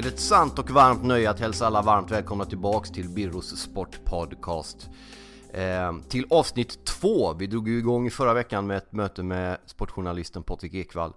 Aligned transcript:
Är 0.00 0.04
det 0.04 0.08
ett 0.08 0.20
sant 0.20 0.58
och 0.58 0.70
varmt 0.70 1.04
nöje 1.04 1.30
att 1.30 1.40
hälsa 1.40 1.66
alla 1.66 1.82
varmt 1.82 2.10
välkomna 2.10 2.44
tillbaks 2.44 2.90
till 2.90 3.08
Birros 3.08 3.60
Sportpodcast. 3.60 4.90
Eh, 5.52 5.92
till 6.08 6.26
avsnitt 6.30 6.84
två. 6.84 7.34
Vi 7.34 7.46
drog 7.46 7.68
ju 7.68 7.78
igång 7.78 8.06
i 8.06 8.10
förra 8.10 8.34
veckan 8.34 8.66
med 8.66 8.76
ett 8.76 8.92
möte 8.92 9.22
med 9.22 9.58
sportjournalisten 9.66 10.42
Patrik 10.42 10.74
Ekwall. 10.74 11.12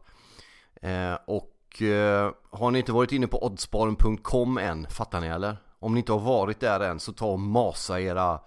Eh, 0.81 1.13
och 1.27 1.81
eh, 1.81 2.31
har 2.51 2.71
ni 2.71 2.79
inte 2.79 2.91
varit 2.91 3.11
inne 3.11 3.27
på 3.27 3.45
oddsparen.com 3.45 4.57
än, 4.57 4.87
fattar 4.89 5.21
ni 5.21 5.27
eller? 5.27 5.57
Om 5.79 5.93
ni 5.93 5.99
inte 5.99 6.11
har 6.11 6.19
varit 6.19 6.59
där 6.59 6.79
än 6.79 6.99
så 6.99 7.13
ta 7.13 7.25
och 7.25 7.39
masa 7.39 8.01
era 8.01 8.39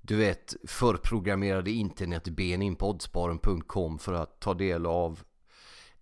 du 0.00 0.16
vet 0.16 0.54
förprogrammerade 0.68 1.70
internetben 1.70 2.62
in 2.62 2.76
på 2.76 2.90
oddsparen.com 2.90 3.98
för 3.98 4.12
att 4.12 4.40
ta 4.40 4.54
del 4.54 4.86
av 4.86 5.20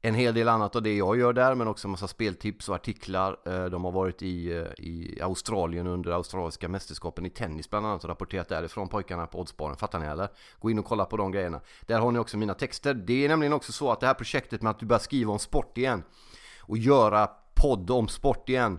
en 0.03 0.15
hel 0.15 0.35
del 0.35 0.49
annat 0.49 0.77
av 0.77 0.83
det 0.83 0.97
jag 0.97 1.19
gör 1.19 1.33
där 1.33 1.55
men 1.55 1.69
också 1.69 1.87
en 1.87 1.91
massa 1.91 2.09
speltips 2.09 2.69
och 2.69 2.75
artiklar. 2.75 3.37
Eh, 3.47 3.65
de 3.65 3.85
har 3.85 3.93
varit 3.93 4.23
i, 4.23 4.53
eh, 4.53 4.85
i 4.85 5.19
Australien 5.23 5.87
under 5.87 6.11
australiska 6.11 6.69
mästerskapen 6.69 7.27
i 7.27 7.31
tennis 7.31 7.71
bland 7.71 7.87
annat 7.87 8.05
och 8.05 8.11
rapporterat 8.11 8.49
därifrån 8.49 8.89
pojkarna 8.89 9.27
på 9.27 9.41
Oddsbaren. 9.41 9.77
Fattar 9.77 9.99
ni 9.99 10.07
eller? 10.07 10.29
Gå 10.59 10.71
in 10.71 10.79
och 10.79 10.85
kolla 10.85 11.05
på 11.05 11.17
de 11.17 11.33
grejerna. 11.33 11.61
Där 11.87 11.99
har 11.99 12.13
ni 12.13 12.19
också 12.19 12.37
mina 12.37 12.55
texter. 12.55 12.95
Det 12.95 13.25
är 13.25 13.29
nämligen 13.29 13.53
också 13.53 13.73
så 13.73 13.93
att 13.93 14.01
det 14.01 14.07
här 14.07 14.15
projektet 14.15 14.63
med 14.63 14.71
att 14.71 14.79
du 14.79 14.87
börjar 14.87 15.01
skriva 15.01 15.33
om 15.33 15.39
sport 15.39 15.79
igen 15.79 16.03
och 16.61 16.79
göra 16.79 17.31
podd 17.55 17.91
om 17.91 18.09
sport 18.09 18.49
igen 18.49 18.79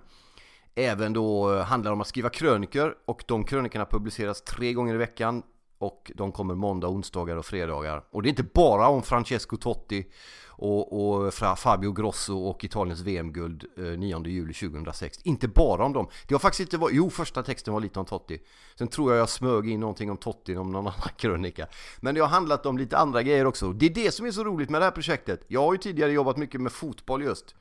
även 0.75 1.13
då 1.13 1.53
eh, 1.53 1.63
handlar 1.63 1.91
om 1.91 2.01
att 2.01 2.07
skriva 2.07 2.29
krönikor 2.29 2.95
och 3.05 3.23
de 3.27 3.43
krönikorna 3.43 3.85
publiceras 3.85 4.41
tre 4.41 4.73
gånger 4.73 4.93
i 4.93 4.97
veckan 4.97 5.43
och 5.81 6.11
de 6.15 6.31
kommer 6.31 6.55
måndag, 6.55 6.87
onsdagar 6.87 7.37
och 7.37 7.45
fredagar. 7.45 8.03
Och 8.11 8.23
det 8.23 8.27
är 8.27 8.29
inte 8.29 8.43
bara 8.43 8.87
om 8.87 9.03
Francesco 9.03 9.57
Totti 9.57 10.05
och, 10.47 11.15
och 11.25 11.33
Fabio 11.33 11.91
Grosso 11.91 12.37
och 12.37 12.63
Italiens 12.63 13.01
VM-guld 13.01 13.65
9 13.97 14.15
eh, 14.15 14.21
juli 14.25 14.53
2006. 14.53 15.19
Inte 15.23 15.47
bara 15.47 15.85
om 15.85 15.93
dem. 15.93 16.07
Det 16.27 16.33
har 16.33 16.39
faktiskt 16.39 16.59
inte 16.59 16.77
varit, 16.77 16.95
jo 16.95 17.09
första 17.09 17.43
texten 17.43 17.73
var 17.73 17.81
lite 17.81 17.99
om 17.99 18.05
Totti. 18.05 18.41
Sen 18.75 18.87
tror 18.87 19.11
jag 19.11 19.21
jag 19.21 19.29
smög 19.29 19.69
in 19.69 19.79
någonting 19.79 20.11
om 20.11 20.17
Totti 20.17 20.55
om 20.55 20.71
någon 20.71 20.87
annan 20.87 21.09
krönika. 21.17 21.67
Men 21.99 22.15
det 22.15 22.21
har 22.21 22.27
handlat 22.27 22.65
om 22.65 22.77
lite 22.77 22.97
andra 22.97 23.23
grejer 23.23 23.45
också. 23.45 23.73
Det 23.73 23.85
är 23.85 23.93
det 23.93 24.11
som 24.11 24.25
är 24.25 24.31
så 24.31 24.43
roligt 24.43 24.69
med 24.69 24.81
det 24.81 24.85
här 24.85 24.91
projektet. 24.91 25.43
Jag 25.47 25.61
har 25.61 25.73
ju 25.73 25.77
tidigare 25.77 26.11
jobbat 26.11 26.37
mycket 26.37 26.61
med 26.61 26.71
fotboll 26.71 27.23
just. 27.23 27.55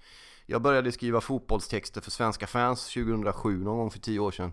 Jag 0.47 0.63
började 0.63 0.93
skriva 0.93 1.21
fotbollstexter 1.21 2.01
för 2.01 2.11
svenska 2.11 2.47
fans 2.47 2.87
2007, 2.95 3.65
någon 3.65 3.79
gång 3.79 3.91
för 3.91 3.99
tio 3.99 4.19
år 4.19 4.31
sedan. 4.31 4.53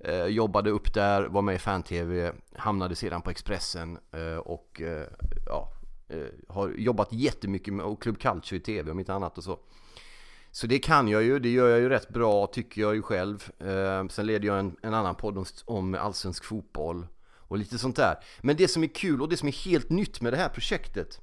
Eh, 0.00 0.26
jobbade 0.26 0.70
upp 0.70 0.94
där, 0.94 1.22
var 1.22 1.42
med 1.42 1.54
i 1.54 1.58
fan-tv, 1.58 2.32
hamnade 2.56 2.96
sedan 2.96 3.22
på 3.22 3.30
Expressen 3.30 3.98
eh, 4.12 4.36
och 4.36 4.80
eh, 4.80 5.06
ja, 5.46 5.72
eh, 6.08 6.26
har 6.48 6.68
jobbat 6.68 7.12
jättemycket 7.12 7.74
med 7.74 8.00
Club 8.00 8.18
Calcio 8.18 8.56
i 8.56 8.60
tv 8.60 8.90
om 8.90 8.98
inte 8.98 9.14
annat 9.14 9.38
och 9.38 9.44
så. 9.44 9.58
Så 10.50 10.66
det 10.66 10.78
kan 10.78 11.08
jag 11.08 11.22
ju, 11.22 11.38
det 11.38 11.48
gör 11.48 11.68
jag 11.68 11.78
ju 11.78 11.88
rätt 11.88 12.08
bra 12.08 12.46
tycker 12.46 12.80
jag 12.80 12.94
ju 12.94 13.02
själv. 13.02 13.50
Eh, 13.58 14.08
sen 14.08 14.26
leder 14.26 14.46
jag 14.46 14.58
en, 14.58 14.76
en 14.82 14.94
annan 14.94 15.14
podd 15.14 15.38
om, 15.38 15.44
om 15.64 15.94
allsvensk 15.94 16.44
fotboll 16.44 17.06
och 17.36 17.58
lite 17.58 17.78
sånt 17.78 17.96
där. 17.96 18.14
Men 18.40 18.56
det 18.56 18.68
som 18.68 18.82
är 18.82 18.86
kul 18.86 19.22
och 19.22 19.28
det 19.28 19.36
som 19.36 19.48
är 19.48 19.64
helt 19.64 19.90
nytt 19.90 20.20
med 20.20 20.32
det 20.32 20.36
här 20.36 20.48
projektet 20.48 21.20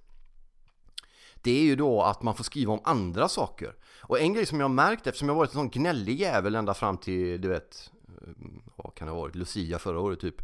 det 1.46 1.60
är 1.60 1.64
ju 1.64 1.76
då 1.76 2.02
att 2.02 2.24
man 2.24 2.36
får 2.36 2.44
skriva 2.44 2.74
om 2.74 2.82
andra 2.84 3.28
saker. 3.28 3.76
Och 4.02 4.20
en 4.20 4.34
grej 4.34 4.46
som 4.46 4.60
jag 4.60 4.68
har 4.68 4.74
märkt 4.74 5.08
eftersom 5.08 5.30
jag 5.30 5.36
varit 5.36 5.50
en 5.50 5.54
sån 5.54 5.70
gnällig 5.70 6.20
jävel 6.20 6.56
ända 6.56 6.74
fram 6.74 6.98
till, 6.98 7.42
du 7.42 7.48
vet, 7.48 7.92
Eh, 8.22 8.28
vad 8.76 8.96
kan 8.96 9.08
det 9.08 9.14
ha 9.14 9.22
varit, 9.22 9.36
Lucia 9.36 9.80
förra 9.80 10.00
året 10.00 10.20
typ. 10.20 10.42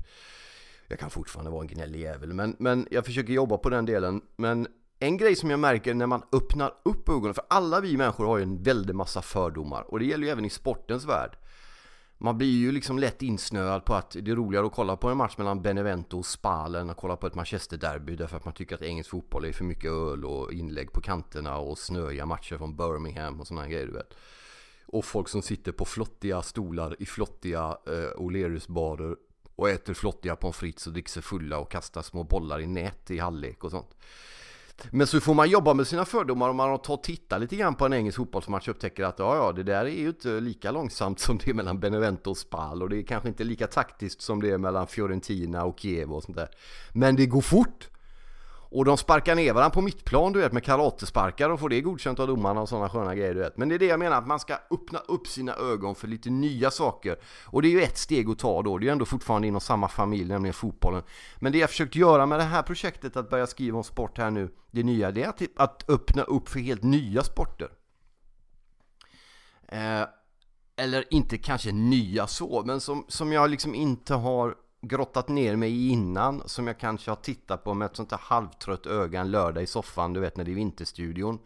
Jag 0.88 1.00
kan 1.00 1.10
fortfarande 1.10 1.52
vara 1.52 1.62
en 1.62 1.68
gnällig 1.68 2.00
jävel, 2.00 2.34
men, 2.34 2.56
men 2.60 2.88
jag 2.92 3.06
försöker 3.06 3.34
jobba 3.34 3.58
på 3.58 3.70
den 3.70 3.86
delen. 3.86 4.22
Men 4.36 4.68
en 5.00 5.18
grej 5.18 5.36
som 5.36 5.50
jag 5.50 5.60
märker 5.60 5.94
när 5.94 6.08
man 6.08 6.24
öppnar 6.32 6.74
upp 6.84 7.10
ögonen, 7.10 7.34
för 7.34 7.44
alla 7.50 7.80
vi 7.80 7.98
människor 7.98 8.26
har 8.26 8.38
ju 8.38 8.44
en 8.44 8.64
väldig 8.64 8.96
massa 8.96 9.22
fördomar 9.22 9.92
och 9.92 10.00
det 10.00 10.06
gäller 10.06 10.26
ju 10.26 10.32
även 10.32 10.46
i 10.46 10.50
sportens 10.50 11.06
värld. 11.06 11.38
Man 12.18 12.38
blir 12.38 12.58
ju 12.58 12.72
liksom 12.72 13.00
lätt 13.00 13.22
insnöad 13.22 13.86
på 13.86 13.94
att 13.94 14.16
det 14.22 14.32
är 14.32 14.36
roligare 14.36 14.66
att 14.66 14.74
kolla 14.74 14.96
på 14.96 15.10
en 15.10 15.18
match 15.18 15.38
mellan 15.38 15.62
Benevento 15.62 16.18
och 16.18 16.26
Spal 16.26 16.76
än 16.76 16.90
att 16.90 16.98
kolla 16.98 17.16
på 17.16 17.28
ett 17.28 17.36
Manchester-derby 17.36 18.16
därför 18.16 18.38
att 18.38 18.46
man 18.46 18.54
tycker 18.54 18.76
att 18.76 18.82
engelsk 18.82 19.10
fotboll 19.10 19.46
är 19.46 19.52
för 19.52 19.64
mycket 19.64 19.92
öl 19.92 20.26
och 20.26 20.54
inlägg 20.54 20.92
på 20.92 21.02
kanterna 21.02 21.58
och 21.58 21.78
snöiga 21.78 22.26
matcher 22.26 22.58
från 22.58 22.76
Birmingham 22.76 23.40
och 23.40 23.48
sådana 23.48 23.68
grejer 23.68 23.86
du 23.86 23.94
vet. 23.94 24.14
Och 24.92 25.06
folk 25.06 25.28
som 25.30 25.42
sitter 25.42 25.72
på 25.72 25.86
flottiga 25.86 26.42
stolar 26.42 26.96
i 27.00 27.06
flottiga 27.06 27.78
eh, 27.88 28.20
O'Learys-barer 28.22 29.16
och 29.56 29.70
äter 29.70 29.94
flottiga 29.94 30.36
pommes 30.36 30.58
frites 30.58 30.88
och 30.88 30.94
dricker 30.94 31.10
sig 31.10 31.24
fulla 31.24 31.58
och 31.58 31.72
kastar 31.72 32.02
små 32.02 32.24
bollar 32.24 32.60
i 32.60 32.68
nät 32.68 33.12
i 33.12 33.20
halvlek 33.20 33.64
och 33.64 33.72
sånt. 33.72 33.96
Men 34.90 35.08
så 35.08 35.20
får 35.20 35.34
man 35.34 35.50
jobba 35.50 35.74
med 35.74 35.88
sina 35.88 36.06
fördomar 36.06 36.50
om 36.50 36.56
man 36.56 36.80
tar 36.80 36.94
och 36.94 37.04
tittar 37.04 37.40
lite 37.40 37.56
grann 37.56 37.76
på 37.76 37.86
en 37.86 37.94
engelsk 37.94 38.18
fotbollsmatch 38.18 38.68
och 38.68 38.76
upptäcker 38.76 39.04
att 39.04 39.20
ja, 39.20 39.36
ja, 39.36 39.52
det 39.52 39.64
där 39.64 39.86
är 39.86 39.90
ju 39.90 40.08
inte 40.08 40.40
lika 40.40 40.72
långsamt 40.72 41.20
som 41.20 41.38
det 41.38 41.50
är 41.50 41.54
mellan 41.54 41.80
Benevento 41.80 42.30
och 42.30 42.38
Spal 42.38 42.84
och 42.84 42.90
det 42.90 42.98
är 42.98 43.04
kanske 43.04 43.30
inte 43.30 43.44
lika 43.44 43.68
taktiskt 43.68 44.22
som 44.22 44.42
det 44.42 44.50
är 44.50 44.58
mellan 44.58 44.88
Fiorentina 44.88 45.66
och 45.66 45.80
Kiev 45.80 46.14
och 46.14 46.24
sånt 46.24 46.38
där. 46.38 46.50
Men 46.94 47.16
det 47.16 47.26
går 47.26 47.42
fort! 47.42 47.90
Och 48.72 48.86
de 48.86 48.98
sparkar 48.98 49.36
ner 49.36 49.54
varandra 49.54 49.74
på 49.74 49.82
mittplan 49.82 50.34
du 50.34 50.40
vet 50.40 50.54
med 50.54 50.64
karatesparkar 50.64 51.50
och 51.50 51.60
får 51.60 51.70
det 51.70 51.82
godkänt 51.82 52.20
av 52.20 52.28
domarna 52.28 52.62
och 52.62 52.70
sådana 52.70 52.90
sköna 52.90 53.16
grejer 53.16 53.34
du 53.34 53.40
vet. 53.40 53.58
Men 53.58 53.70
det 53.70 53.76
är 53.76 53.80
det 53.80 53.86
jag 53.86 54.00
menar 54.00 54.18
att 54.18 54.28
man 54.28 54.40
ska 54.40 54.58
öppna 54.72 55.00
upp 55.00 55.28
sina 55.28 55.56
ögon 55.56 55.96
för 55.96 56.08
lite 56.08 56.30
nya 56.30 56.72
saker. 56.72 57.20
Och 57.46 57.62
det 57.62 57.68
är 57.68 57.72
ju 57.72 57.82
ett 57.82 57.98
steg 57.98 58.30
att 58.30 58.40
ta 58.40 58.62
då. 58.62 58.78
Det 58.78 58.84
är 58.84 58.86
ju 58.86 58.92
ändå 58.92 59.06
fortfarande 59.06 59.48
inom 59.48 59.62
samma 59.62 59.88
familj, 59.88 60.26
nämligen 60.26 60.54
fotbollen. 60.54 61.04
Men 61.40 61.52
det 61.52 61.58
jag 61.58 61.70
försökt 61.70 61.96
göra 61.96 62.26
med 62.26 62.40
det 62.40 62.44
här 62.44 62.64
projektet 62.64 63.18
att 63.18 63.30
börja 63.30 63.48
skriva 63.48 63.78
om 63.78 63.84
sport 63.84 64.18
här 64.18 64.32
nu, 64.32 64.50
det 64.72 64.84
nya, 64.84 65.12
det 65.12 65.24
är 65.24 65.30
att, 65.30 65.38
typ 65.38 65.60
att 65.60 65.90
öppna 65.90 66.24
upp 66.24 66.50
för 66.50 66.60
helt 66.60 66.84
nya 66.84 67.24
sporter. 67.24 67.70
Eh, 69.68 70.04
eller 70.76 71.14
inte 71.14 71.38
kanske 71.38 71.72
nya 71.72 72.28
så, 72.28 72.64
men 72.66 72.82
som, 72.82 73.06
som 73.08 73.32
jag 73.32 73.50
liksom 73.50 73.76
inte 73.76 74.14
har 74.14 74.56
grottat 74.82 75.28
ner 75.28 75.56
mig 75.56 75.72
i 75.72 75.90
innan 75.90 76.44
som 76.46 76.68
jag 76.68 76.80
kanske 76.80 77.12
har 77.12 77.16
tittat 77.16 77.64
på 77.64 77.74
med 77.74 77.86
ett 77.86 77.96
sånt 77.96 78.12
här 78.12 78.20
halvtrött 78.24 78.86
öga 78.86 79.22
en 79.22 79.32
lördag 79.32 79.64
i 79.64 79.68
soffan, 79.68 80.14
du 80.14 80.20
vet 80.20 80.38
när 80.38 80.44
det 80.44 80.52
är 80.52 80.56
vinterstudion 80.56 81.40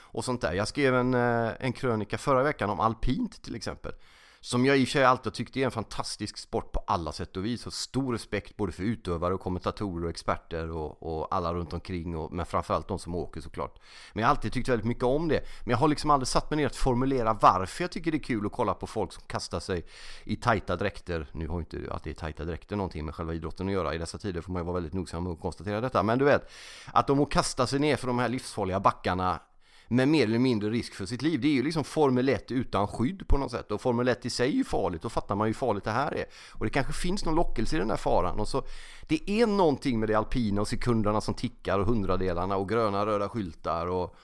och 0.00 0.24
sånt 0.24 0.40
där. 0.40 0.52
Jag 0.52 0.68
skrev 0.68 0.94
en, 0.94 1.14
eh, 1.14 1.50
en 1.60 1.72
krönika 1.72 2.18
förra 2.18 2.42
veckan 2.42 2.70
om 2.70 2.80
alpint 2.80 3.42
till 3.42 3.54
exempel 3.54 3.92
som 4.40 4.66
jag 4.66 4.78
i 4.78 4.84
och 4.84 4.88
för 4.88 4.92
sig 4.92 5.04
alltid 5.04 5.32
tyckt 5.32 5.56
är 5.56 5.64
en 5.64 5.70
fantastisk 5.70 6.38
sport 6.38 6.72
på 6.72 6.84
alla 6.86 7.12
sätt 7.12 7.36
och 7.36 7.44
vis. 7.44 7.66
Och 7.66 7.72
stor 7.72 8.12
respekt 8.12 8.56
både 8.56 8.72
för 8.72 8.82
utövare 8.82 9.34
och 9.34 9.40
kommentatorer 9.40 10.04
och 10.04 10.10
experter 10.10 10.70
och, 10.70 11.02
och 11.02 11.34
alla 11.34 11.54
runt 11.54 11.72
omkring. 11.72 12.16
Och, 12.16 12.32
men 12.32 12.46
framförallt 12.46 12.88
de 12.88 12.98
som 12.98 13.14
åker 13.14 13.40
såklart. 13.40 13.78
Men 14.12 14.20
jag 14.20 14.28
har 14.28 14.34
alltid 14.34 14.52
tyckt 14.52 14.68
väldigt 14.68 14.86
mycket 14.86 15.04
om 15.04 15.28
det. 15.28 15.40
Men 15.64 15.70
jag 15.70 15.78
har 15.78 15.88
liksom 15.88 16.10
aldrig 16.10 16.28
satt 16.28 16.50
mig 16.50 16.56
ner 16.56 16.66
att 16.66 16.76
formulera 16.76 17.32
varför 17.32 17.84
jag 17.84 17.90
tycker 17.90 18.10
det 18.10 18.16
är 18.16 18.22
kul 18.22 18.46
att 18.46 18.52
kolla 18.52 18.74
på 18.74 18.86
folk 18.86 19.12
som 19.12 19.22
kastar 19.26 19.60
sig 19.60 19.84
i 20.24 20.36
tajta 20.36 20.76
dräkter. 20.76 21.26
Nu 21.32 21.48
har 21.48 21.58
inte 21.58 21.78
att 21.90 22.04
det 22.04 22.10
är 22.10 22.14
tajta 22.14 22.44
dräkter 22.44 22.76
någonting 22.76 23.04
med 23.04 23.14
själva 23.14 23.34
idrotten 23.34 23.66
att 23.66 23.72
göra. 23.72 23.94
I 23.94 23.98
dessa 23.98 24.18
tider 24.18 24.40
får 24.40 24.52
man 24.52 24.62
ju 24.62 24.64
vara 24.64 24.74
väldigt 24.74 24.94
nogsam 24.94 25.24
med 25.24 25.32
att 25.32 25.40
konstatera 25.40 25.80
detta. 25.80 26.02
Men 26.02 26.18
du 26.18 26.24
vet, 26.24 26.50
att 26.92 27.06
de 27.06 27.26
kastar 27.26 27.66
sig 27.66 27.78
ner 27.78 27.96
för 27.96 28.06
de 28.06 28.18
här 28.18 28.28
livsfarliga 28.28 28.80
backarna 28.80 29.40
med 29.88 30.08
mer 30.08 30.24
eller 30.24 30.38
mindre 30.38 30.70
risk 30.70 30.94
för 30.94 31.06
sitt 31.06 31.22
liv. 31.22 31.40
Det 31.40 31.48
är 31.48 31.52
ju 31.52 31.62
liksom 31.62 31.84
Formel 31.84 32.28
1 32.28 32.50
utan 32.50 32.86
skydd 32.86 33.28
på 33.28 33.38
något 33.38 33.50
sätt. 33.50 33.72
Och 33.72 33.80
Formel 33.80 34.08
1 34.08 34.26
i 34.26 34.30
sig 34.30 34.48
är 34.48 34.52
ju 34.52 34.64
farligt, 34.64 35.02
då 35.02 35.08
fattar 35.08 35.34
man 35.34 35.46
ju 35.46 35.48
hur 35.48 35.58
farligt 35.58 35.84
det 35.84 35.90
här 35.90 36.14
är. 36.14 36.24
Och 36.52 36.64
det 36.64 36.70
kanske 36.70 36.92
finns 36.92 37.24
någon 37.24 37.34
lockelse 37.34 37.76
i 37.76 37.78
den 37.78 37.90
här 37.90 37.96
faran. 37.96 38.40
Och 38.40 38.48
så, 38.48 38.62
det 39.06 39.30
är 39.30 39.46
någonting 39.46 40.00
med 40.00 40.08
det 40.08 40.14
alpina 40.14 40.60
och 40.60 40.68
sekunderna 40.68 41.20
som 41.20 41.34
tickar 41.34 41.78
och 41.78 41.86
hundradelarna 41.86 42.56
och 42.56 42.68
gröna 42.68 43.06
röda 43.06 43.28
skyltar 43.28 43.86
och, 43.86 44.16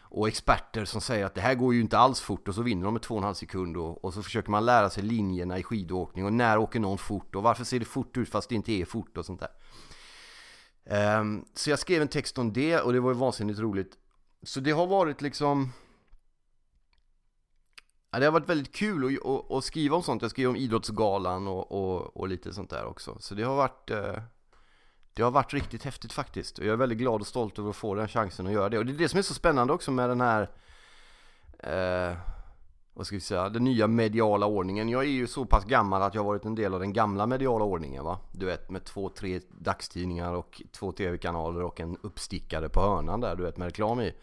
och 0.00 0.28
experter 0.28 0.84
som 0.84 1.00
säger 1.00 1.26
att 1.26 1.34
det 1.34 1.40
här 1.40 1.54
går 1.54 1.74
ju 1.74 1.80
inte 1.80 1.98
alls 1.98 2.20
fort 2.20 2.48
och 2.48 2.54
så 2.54 2.62
vinner 2.62 2.84
de 2.84 2.94
med 2.94 3.02
2,5 3.02 3.32
sekund 3.32 3.76
och, 3.76 4.04
och 4.04 4.14
så 4.14 4.22
försöker 4.22 4.50
man 4.50 4.64
lära 4.64 4.90
sig 4.90 5.02
linjerna 5.02 5.58
i 5.58 5.62
skidåkning 5.62 6.24
och 6.24 6.32
när 6.32 6.58
åker 6.58 6.80
någon 6.80 6.98
fort 6.98 7.34
och 7.34 7.42
varför 7.42 7.64
ser 7.64 7.78
det 7.78 7.84
fort 7.84 8.16
ut 8.16 8.28
fast 8.28 8.48
det 8.48 8.54
inte 8.54 8.72
är 8.72 8.84
fort 8.84 9.18
och 9.18 9.24
sånt 9.24 9.40
där. 9.40 9.50
Um, 10.86 11.44
så 11.54 11.70
jag 11.70 11.78
skrev 11.78 12.02
en 12.02 12.08
text 12.08 12.38
om 12.38 12.52
det 12.52 12.80
och 12.80 12.92
det 12.92 13.00
var 13.00 13.10
ju 13.10 13.16
vansinnigt 13.16 13.60
roligt 13.60 13.98
så 14.44 14.60
det 14.60 14.70
har 14.70 14.86
varit 14.86 15.20
liksom 15.22 15.72
ja, 18.10 18.18
Det 18.18 18.24
har 18.24 18.32
varit 18.32 18.48
väldigt 18.48 18.74
kul 18.74 19.04
att, 19.04 19.26
att, 19.26 19.50
att 19.50 19.64
skriva 19.64 19.96
om 19.96 20.02
sånt. 20.02 20.22
Jag 20.22 20.30
skrev 20.30 20.48
om 20.48 20.56
Idrottsgalan 20.56 21.48
och, 21.48 21.72
och, 21.72 22.16
och, 22.16 22.28
lite 22.28 22.52
sånt 22.52 22.70
där 22.70 22.84
också. 22.84 23.16
Så 23.20 23.34
det 23.34 23.42
har 23.42 23.56
varit 23.56 23.90
eh, 23.90 24.22
Det 25.14 25.22
har 25.22 25.30
varit 25.30 25.54
riktigt 25.54 25.82
häftigt 25.82 26.12
faktiskt. 26.12 26.58
Och 26.58 26.64
jag 26.64 26.72
är 26.72 26.76
väldigt 26.76 26.98
glad 26.98 27.20
och 27.20 27.26
stolt 27.26 27.58
över 27.58 27.70
att 27.70 27.76
få 27.76 27.94
den 27.94 28.08
chansen 28.08 28.46
att 28.46 28.52
göra 28.52 28.68
det. 28.68 28.78
Och 28.78 28.86
det 28.86 28.92
är 28.92 28.98
det 28.98 29.08
som 29.08 29.18
är 29.18 29.22
så 29.22 29.34
spännande 29.34 29.72
också 29.72 29.90
med 29.90 30.08
den 30.08 30.20
här 30.20 30.50
eh, 31.58 32.33
vad 32.94 33.06
ska 33.06 33.16
vi 33.16 33.20
säga, 33.20 33.48
den 33.48 33.64
nya 33.64 33.86
mediala 33.86 34.46
ordningen. 34.46 34.88
Jag 34.88 35.02
är 35.02 35.08
ju 35.08 35.26
så 35.26 35.44
pass 35.44 35.64
gammal 35.64 36.02
att 36.02 36.14
jag 36.14 36.22
har 36.22 36.26
varit 36.26 36.44
en 36.44 36.54
del 36.54 36.74
av 36.74 36.80
den 36.80 36.92
gamla 36.92 37.26
mediala 37.26 37.64
ordningen 37.64 38.04
va. 38.04 38.18
Du 38.32 38.46
vet 38.46 38.70
med 38.70 38.84
två, 38.84 39.08
tre 39.08 39.40
dagstidningar 39.48 40.32
och 40.32 40.62
två 40.72 40.92
tv-kanaler 40.92 41.62
och 41.62 41.80
en 41.80 41.96
uppstickare 42.02 42.68
på 42.68 42.80
hörnan 42.80 43.20
där, 43.20 43.36
du 43.36 43.42
vet 43.42 43.56
med 43.56 43.66
reklam 43.66 44.00
i. 44.00 44.14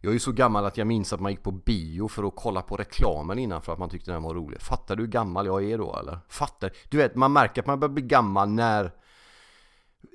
Jag 0.00 0.10
är 0.10 0.14
ju 0.14 0.20
så 0.20 0.32
gammal 0.32 0.64
att 0.64 0.76
jag 0.76 0.86
minns 0.86 1.12
att 1.12 1.20
man 1.20 1.32
gick 1.32 1.42
på 1.42 1.50
bio 1.50 2.08
för 2.08 2.24
att 2.24 2.36
kolla 2.36 2.62
på 2.62 2.76
reklamen 2.76 3.38
innan 3.38 3.62
för 3.62 3.72
att 3.72 3.78
man 3.78 3.90
tyckte 3.90 4.12
den 4.12 4.22
var 4.22 4.34
rolig. 4.34 4.60
Fattar 4.60 4.96
du 4.96 5.02
hur 5.02 5.10
gammal 5.10 5.46
jag 5.46 5.64
är 5.64 5.78
då 5.78 5.96
eller? 5.96 6.18
Fattar? 6.28 6.72
Du 6.88 6.96
vet, 6.96 7.14
man 7.14 7.32
märker 7.32 7.62
att 7.62 7.66
man 7.66 7.80
börjar 7.80 7.92
bli 7.92 8.02
gammal 8.02 8.48
när... 8.48 8.92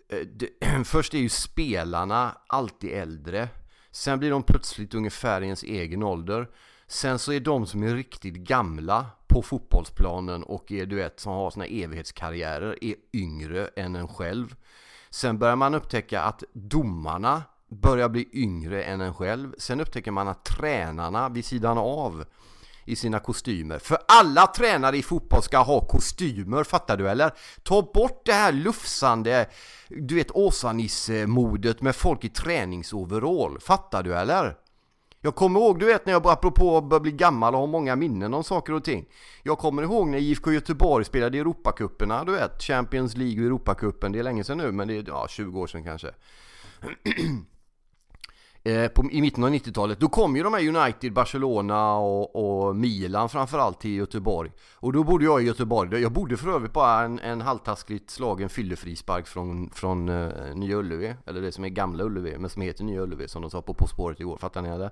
Eh, 0.10 0.83
först 0.86 1.13
är 1.13 1.18
ju 1.18 1.30
spelarna 1.30 2.38
alltid 2.48 2.92
äldre. 2.92 3.50
Sen 3.92 4.19
blir 4.19 4.31
de 4.31 4.44
plötsligt 4.44 4.94
ungefär 4.94 5.42
i 5.42 5.45
ens 5.45 5.63
egen 5.63 6.04
ålder. 6.04 6.48
Sen 6.91 7.19
så 7.19 7.33
är 7.33 7.39
de 7.39 7.65
som 7.65 7.83
är 7.83 7.95
riktigt 7.95 8.33
gamla 8.33 9.05
på 9.27 9.41
fotbollsplanen 9.41 10.43
och 10.43 10.71
är 10.71 10.85
du 10.85 10.95
vet 10.95 11.19
som 11.19 11.33
har 11.33 11.51
sina 11.51 11.65
evighetskarriärer 11.65 12.83
är 12.83 12.95
yngre 13.13 13.69
än 13.75 13.95
en 13.95 14.07
själv. 14.07 14.55
Sen 15.09 15.39
börjar 15.39 15.55
man 15.55 15.73
upptäcka 15.73 16.21
att 16.21 16.43
domarna 16.53 17.43
börjar 17.69 18.09
bli 18.09 18.29
yngre 18.33 18.83
än 18.83 19.01
en 19.01 19.13
själv. 19.13 19.53
Sen 19.57 19.81
upptäcker 19.81 20.11
man 20.11 20.27
att 20.27 20.45
tränarna 20.45 21.29
vid 21.29 21.45
sidan 21.45 21.77
av 21.77 22.25
i 22.85 22.95
sina 22.95 23.19
kostymer. 23.19 23.79
För 23.79 23.97
alla 24.07 24.47
tränare 24.47 24.97
i 24.97 25.03
fotboll 25.03 25.44
ska 25.44 25.57
ha 25.57 25.87
kostymer, 25.87 26.63
fattar 26.63 26.97
du 26.97 27.09
eller? 27.09 27.31
Ta 27.63 27.81
bort 27.94 28.21
det 28.25 28.33
här 28.33 28.51
lufsande, 28.51 29.49
du 29.87 30.15
vet 30.15 30.31
Åsa-Nisse-modet 30.31 31.81
med 31.81 31.95
folk 31.95 32.23
i 32.23 32.29
träningsoverall, 32.29 33.59
fattar 33.59 34.03
du 34.03 34.15
eller? 34.15 34.55
Jag 35.23 35.35
kommer 35.35 35.59
ihåg, 35.59 35.79
du 35.79 35.85
vet 35.85 36.06
när 36.06 36.13
jag 36.13 36.27
apropå 36.27 36.77
att 36.77 36.83
börja 36.83 37.00
bli 37.00 37.12
gammal 37.12 37.53
och 37.53 37.59
ha 37.59 37.68
många 37.68 37.95
minnen 37.95 38.33
om 38.33 38.44
saker 38.44 38.73
och 38.73 38.83
ting. 38.83 39.06
Jag 39.44 39.57
kommer 39.57 39.83
ihåg 39.83 40.07
när 40.07 40.18
IFK 40.18 40.51
Göteborg 40.51 41.06
spelade 41.06 41.38
i 41.38 41.39
Europacuperna, 41.39 42.23
du 42.23 42.31
vet, 42.31 42.63
Champions 42.63 43.18
League 43.18 43.39
och 43.39 43.45
Europacupen. 43.45 44.12
Det 44.12 44.19
är 44.19 44.23
länge 44.23 44.44
sedan 44.44 44.57
nu, 44.57 44.71
men 44.71 44.88
det 44.88 44.97
är 44.97 45.03
ja, 45.07 45.27
20 45.29 45.59
år 45.59 45.68
sedan 45.68 45.83
kanske. 45.83 46.12
Eh, 48.63 48.88
på, 48.88 49.12
I 49.12 49.21
mitten 49.21 49.44
av 49.44 49.50
90-talet, 49.50 50.00
då 50.00 50.09
kom 50.09 50.35
ju 50.35 50.44
de 50.44 50.53
här 50.53 50.68
United, 50.68 51.13
Barcelona 51.13 51.94
och, 51.95 52.35
och, 52.35 52.75
Milan 52.75 53.29
framförallt 53.29 53.79
till 53.79 53.91
Göteborg. 53.91 54.51
Och 54.75 54.94
då 54.94 55.03
bodde 55.03 55.25
jag 55.25 55.41
i 55.41 55.45
Göteborg. 55.45 56.01
Jag 56.01 56.12
bodde 56.12 56.38
för 56.38 56.51
övrigt 56.51 56.73
bara 56.73 57.01
en, 57.01 57.19
en 57.19 57.41
halvtaskligt 57.41 58.09
slagen 58.09 58.50
fyllefrispark 58.50 59.27
från, 59.27 59.69
från 59.69 60.09
eh, 60.09 60.56
Nya 60.56 60.75
Ullevi. 60.77 61.15
Eller 61.25 61.41
det 61.41 61.51
som 61.51 61.63
är 61.63 61.69
gamla 61.69 62.03
Ullevi, 62.03 62.38
men 62.38 62.50
som 62.50 62.62
heter 62.62 62.83
Nya 62.83 63.01
Ullevi 63.01 63.27
som 63.27 63.41
de 63.41 63.51
sa 63.51 63.62
på 63.62 63.73
På 63.73 63.88
spåret 63.88 64.19
igår. 64.19 64.38
Fattar 64.38 64.62
ni 64.62 64.77
det? 64.77 64.91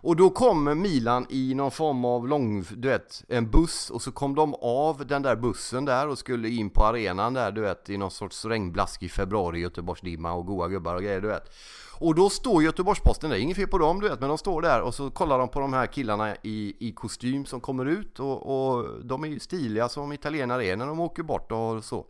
Och 0.00 0.16
då 0.16 0.30
kommer 0.30 0.74
Milan 0.74 1.26
i 1.28 1.54
någon 1.54 1.70
form 1.70 2.04
av 2.04 2.28
lång, 2.28 2.64
du 2.76 2.88
vet, 2.88 3.24
en 3.28 3.50
buss 3.50 3.90
och 3.90 4.02
så 4.02 4.12
kom 4.12 4.34
de 4.34 4.54
av 4.54 5.06
den 5.06 5.22
där 5.22 5.36
bussen 5.36 5.84
där 5.84 6.08
och 6.08 6.18
skulle 6.18 6.48
in 6.48 6.70
på 6.70 6.84
arenan 6.84 7.34
där, 7.34 7.52
du 7.52 7.60
vet, 7.60 7.90
i 7.90 7.96
någon 7.96 8.10
sorts 8.10 8.44
regnblaskig 8.44 9.10
februari, 9.10 9.58
Göteborgsdimma 9.60 10.32
och 10.32 10.46
goa 10.46 10.68
gubbar 10.68 10.94
och 10.94 11.02
grejer, 11.02 11.20
du 11.20 11.28
vet. 11.28 11.52
Och 11.98 12.14
då 12.14 12.30
står 12.30 12.62
Göteborgsposten 12.62 13.30
där, 13.30 13.36
inget 13.36 13.56
fel 13.56 13.68
på 13.68 13.78
dem 13.78 14.00
du 14.00 14.08
vet, 14.08 14.20
men 14.20 14.28
de 14.28 14.38
står 14.38 14.62
där 14.62 14.80
och 14.80 14.94
så 14.94 15.10
kollar 15.10 15.38
de 15.38 15.48
på 15.48 15.60
de 15.60 15.72
här 15.72 15.86
killarna 15.86 16.36
i, 16.42 16.76
i 16.78 16.92
kostym 16.92 17.44
som 17.44 17.60
kommer 17.60 17.86
ut 17.86 18.20
och, 18.20 18.76
och 18.76 19.04
de 19.04 19.24
är 19.24 19.28
ju 19.28 19.40
stiliga 19.40 19.88
som 19.88 20.12
italienare 20.12 20.66
är 20.66 20.76
när 20.76 20.86
de 20.86 21.00
åker 21.00 21.22
bort 21.22 21.52
och 21.52 21.84
så. 21.84 22.06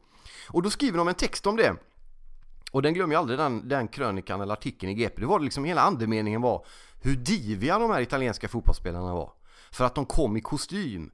Och 0.50 0.62
då 0.62 0.70
skriver 0.70 0.98
de 0.98 1.08
en 1.08 1.14
text 1.14 1.46
om 1.46 1.56
det. 1.56 1.76
Och 2.72 2.82
den 2.82 2.94
glömmer 2.94 3.14
jag 3.14 3.20
aldrig, 3.20 3.38
den, 3.38 3.68
den 3.68 3.88
krönikan 3.88 4.40
eller 4.40 4.52
artikeln 4.52 4.92
i 4.92 4.94
GP. 4.94 5.20
Det 5.20 5.26
var 5.26 5.40
liksom 5.40 5.64
hela 5.64 5.80
andemeningen 5.80 6.42
var 6.42 6.66
hur 7.06 7.16
diviga 7.16 7.78
de 7.78 7.90
här 7.90 8.00
italienska 8.00 8.48
fotbollsspelarna 8.48 9.14
var. 9.14 9.32
För 9.70 9.84
att 9.84 9.94
de 9.94 10.06
kom 10.06 10.36
i 10.36 10.40
kostym. 10.40 11.10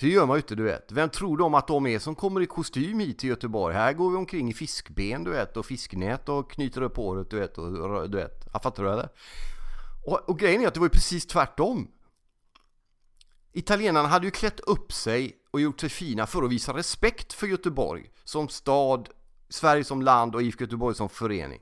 Så 0.00 0.06
gör 0.06 0.26
man 0.26 0.36
ju 0.36 0.40
inte, 0.40 0.54
du 0.54 0.62
vet. 0.62 0.92
Vem 0.92 1.08
tror 1.08 1.36
de 1.36 1.54
att 1.54 1.66
de 1.66 1.86
är 1.86 1.98
som 1.98 2.14
kommer 2.14 2.40
i 2.40 2.46
kostym 2.46 2.98
hit 2.98 3.18
till 3.18 3.28
Göteborg? 3.28 3.74
Här 3.74 3.92
går 3.92 4.10
vi 4.10 4.16
omkring 4.16 4.50
i 4.50 4.54
fiskben, 4.54 5.24
du 5.24 5.30
vet, 5.30 5.56
och 5.56 5.66
fisknät 5.66 6.28
och 6.28 6.50
knyter 6.50 6.82
upp 6.82 6.96
håret, 6.96 7.30
du 7.30 7.38
vet, 7.38 7.58
och 7.58 8.10
du 8.10 8.16
vet. 8.16 8.48
Jag 8.52 8.62
fattar 8.62 8.82
du 8.82 8.92
eller? 8.92 9.08
Och, 10.06 10.28
och 10.28 10.38
grejen 10.38 10.62
är 10.62 10.66
att 10.66 10.74
det 10.74 10.80
var 10.80 10.86
ju 10.86 10.90
precis 10.90 11.26
tvärtom. 11.26 11.88
Italienarna 13.52 14.08
hade 14.08 14.26
ju 14.26 14.30
klätt 14.30 14.60
upp 14.60 14.92
sig 14.92 15.36
och 15.50 15.60
gjort 15.60 15.80
sig 15.80 15.88
fina 15.88 16.26
för 16.26 16.42
att 16.42 16.50
visa 16.50 16.76
respekt 16.76 17.32
för 17.32 17.46
Göteborg 17.46 18.10
som 18.24 18.48
stad, 18.48 19.08
Sverige 19.48 19.84
som 19.84 20.02
land 20.02 20.34
och 20.34 20.42
IFK 20.42 20.64
Göteborg 20.64 20.94
som 20.94 21.08
förening. 21.08 21.60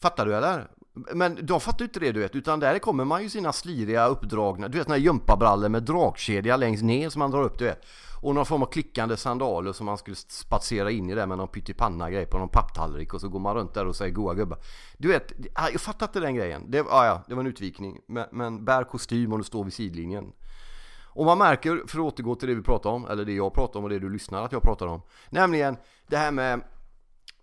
Fattar 0.00 0.26
du 0.26 0.36
eller? 0.36 0.70
Men 0.92 1.46
de 1.46 1.60
fattar 1.60 1.78
ju 1.78 1.84
inte 1.84 2.00
det 2.00 2.12
du 2.12 2.20
vet, 2.20 2.36
utan 2.36 2.60
där 2.60 2.78
kommer 2.78 3.04
man 3.04 3.22
ju 3.22 3.28
sina 3.28 3.52
sliriga 3.52 4.06
uppdragna, 4.06 4.68
du 4.68 4.78
vet 4.78 4.86
såna 4.86 4.96
här 4.96 5.02
gympabrallor 5.02 5.68
med 5.68 5.82
dragkedja 5.82 6.56
längst 6.56 6.82
ner 6.82 7.08
som 7.08 7.18
man 7.18 7.30
drar 7.30 7.42
upp 7.42 7.58
du 7.58 7.64
vet. 7.64 7.86
Och 8.22 8.34
någon 8.34 8.46
form 8.46 8.62
av 8.62 8.66
klickande 8.66 9.16
sandaler 9.16 9.72
som 9.72 9.86
man 9.86 9.98
skulle 9.98 10.16
spatsera 10.16 10.90
in 10.90 11.10
i 11.10 11.14
där 11.14 11.26
med 11.26 11.38
någon 11.38 11.48
pyttipanna 11.48 12.10
grej 12.10 12.26
på 12.26 12.38
någon 12.38 12.48
papptallrik 12.48 13.14
och 13.14 13.20
så 13.20 13.28
går 13.28 13.40
man 13.40 13.54
runt 13.54 13.74
där 13.74 13.86
och 13.86 13.96
säger 13.96 14.12
goa 14.12 14.34
gubbar. 14.34 14.58
Du 14.98 15.08
vet, 15.08 15.32
jag 15.72 15.80
fattar 15.80 16.06
inte 16.06 16.20
den 16.20 16.34
grejen. 16.34 16.70
Det, 16.70 16.80
ah 16.80 17.06
ja, 17.06 17.22
det 17.26 17.34
var 17.34 17.40
en 17.40 17.46
utvikning. 17.46 18.00
Men, 18.06 18.26
men 18.32 18.64
bär 18.64 18.84
kostym 18.84 19.32
och 19.32 19.38
du 19.38 19.44
står 19.44 19.64
vid 19.64 19.72
sidlinjen. 19.72 20.32
Och 21.12 21.24
man 21.24 21.38
märker, 21.38 21.82
för 21.86 21.98
att 21.98 22.04
återgå 22.04 22.34
till 22.34 22.48
det 22.48 22.54
vi 22.54 22.62
pratar 22.62 22.90
om, 22.90 23.06
eller 23.06 23.24
det 23.24 23.32
jag 23.32 23.54
pratar 23.54 23.78
om 23.78 23.84
och 23.84 23.90
det 23.90 23.98
du 23.98 24.10
lyssnar 24.10 24.44
att 24.44 24.52
jag 24.52 24.62
pratar 24.62 24.86
om. 24.86 25.02
Nämligen 25.30 25.76
det 26.06 26.16
här 26.16 26.30
med 26.30 26.60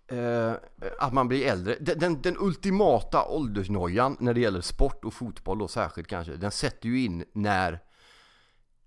eh, 0.08 0.52
att 0.98 1.12
man 1.12 1.28
blir 1.28 1.46
äldre. 1.46 1.76
Den, 1.80 1.98
den, 1.98 2.22
den, 2.22 2.36
ultimata 2.38 3.24
åldersnojan 3.24 4.16
när 4.20 4.34
det 4.34 4.40
gäller 4.40 4.60
sport 4.60 5.04
och 5.04 5.14
fotboll 5.14 5.58
då 5.58 5.68
särskilt 5.68 6.08
kanske, 6.08 6.36
den 6.36 6.50
sätter 6.50 6.88
ju 6.88 7.04
in 7.04 7.24
när, 7.32 7.80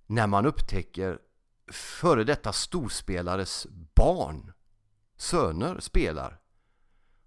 när 0.07 0.27
man 0.27 0.45
upptäcker 0.45 1.19
före 1.71 2.23
detta 2.23 2.53
storspelares 2.53 3.67
barn, 3.95 4.51
söner, 5.17 5.79
spelar. 5.79 6.37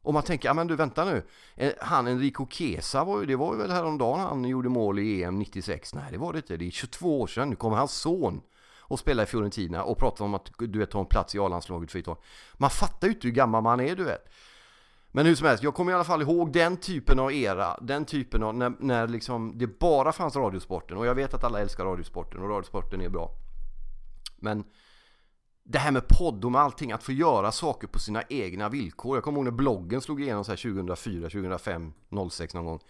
Och 0.02 0.14
man 0.14 0.22
tänker, 0.22 0.48
ja 0.48 0.54
men 0.54 0.66
du 0.66 0.76
vänta 0.76 1.04
nu, 1.04 1.22
eh, 1.54 1.72
han 1.80 2.06
Enrico 2.06 2.46
Chiesa 2.50 3.04
var 3.04 3.20
ju, 3.20 3.26
det 3.26 3.36
var 3.36 3.52
ju 3.52 3.58
väl 3.58 3.70
häromdagen 3.70 4.20
han 4.20 4.44
gjorde 4.44 4.68
mål 4.68 4.98
i 4.98 5.22
EM 5.22 5.38
96? 5.38 5.94
Nej 5.94 6.04
det 6.10 6.18
var 6.18 6.32
det 6.32 6.38
inte, 6.38 6.56
det 6.56 6.66
är 6.66 6.70
22 6.70 7.20
år 7.20 7.26
sedan, 7.26 7.50
nu 7.50 7.56
kommer 7.56 7.76
hans 7.76 7.94
son 7.94 8.42
och 8.88 8.98
spela 8.98 9.22
i 9.22 9.26
Fiorentina 9.26 9.84
och 9.84 9.98
prata 9.98 10.24
om 10.24 10.34
att 10.34 10.50
du 10.58 10.78
vet 10.78 10.90
ta 10.90 11.00
en 11.00 11.06
plats 11.06 11.34
i 11.34 11.38
A-landslaget 11.38 11.92
för 11.92 11.98
Italien. 11.98 12.22
Man 12.54 12.70
fattar 12.70 13.08
ju 13.08 13.14
inte 13.14 13.26
hur 13.26 13.34
gammal 13.34 13.62
man 13.62 13.80
är 13.80 13.96
du 13.96 14.04
vet. 14.04 14.28
Men 15.12 15.26
hur 15.26 15.34
som 15.34 15.46
helst, 15.46 15.62
jag 15.62 15.74
kommer 15.74 15.92
i 15.92 15.94
alla 15.94 16.04
fall 16.04 16.22
ihåg 16.22 16.52
den 16.52 16.76
typen 16.76 17.18
av 17.18 17.32
era, 17.32 17.78
den 17.80 18.04
typen 18.04 18.42
av 18.42 18.54
när, 18.54 18.72
när 18.78 19.08
liksom 19.08 19.58
det 19.58 19.66
bara 19.66 20.12
fanns 20.12 20.36
radiosporten 20.36 20.96
och 20.96 21.06
jag 21.06 21.14
vet 21.14 21.34
att 21.34 21.44
alla 21.44 21.60
älskar 21.60 21.84
radiosporten 21.84 22.40
och 22.40 22.48
radiosporten 22.48 23.00
är 23.00 23.08
bra. 23.08 23.30
Men 24.36 24.64
det 25.64 25.78
här 25.78 25.92
med 25.92 26.08
podd 26.08 26.44
och 26.44 26.52
med 26.52 26.60
allting, 26.60 26.92
att 26.92 27.02
få 27.02 27.12
göra 27.12 27.52
saker 27.52 27.86
på 27.86 27.98
sina 27.98 28.22
egna 28.28 28.68
villkor. 28.68 29.16
Jag 29.16 29.24
kommer 29.24 29.38
ihåg 29.38 29.44
när 29.44 29.50
bloggen 29.50 30.00
slog 30.00 30.22
igenom 30.22 30.44
så 30.44 30.52
här 30.52 30.56
2004, 30.56 31.22
2005, 31.22 31.92
06 32.30 32.54
någon 32.54 32.64
gång 32.64 32.80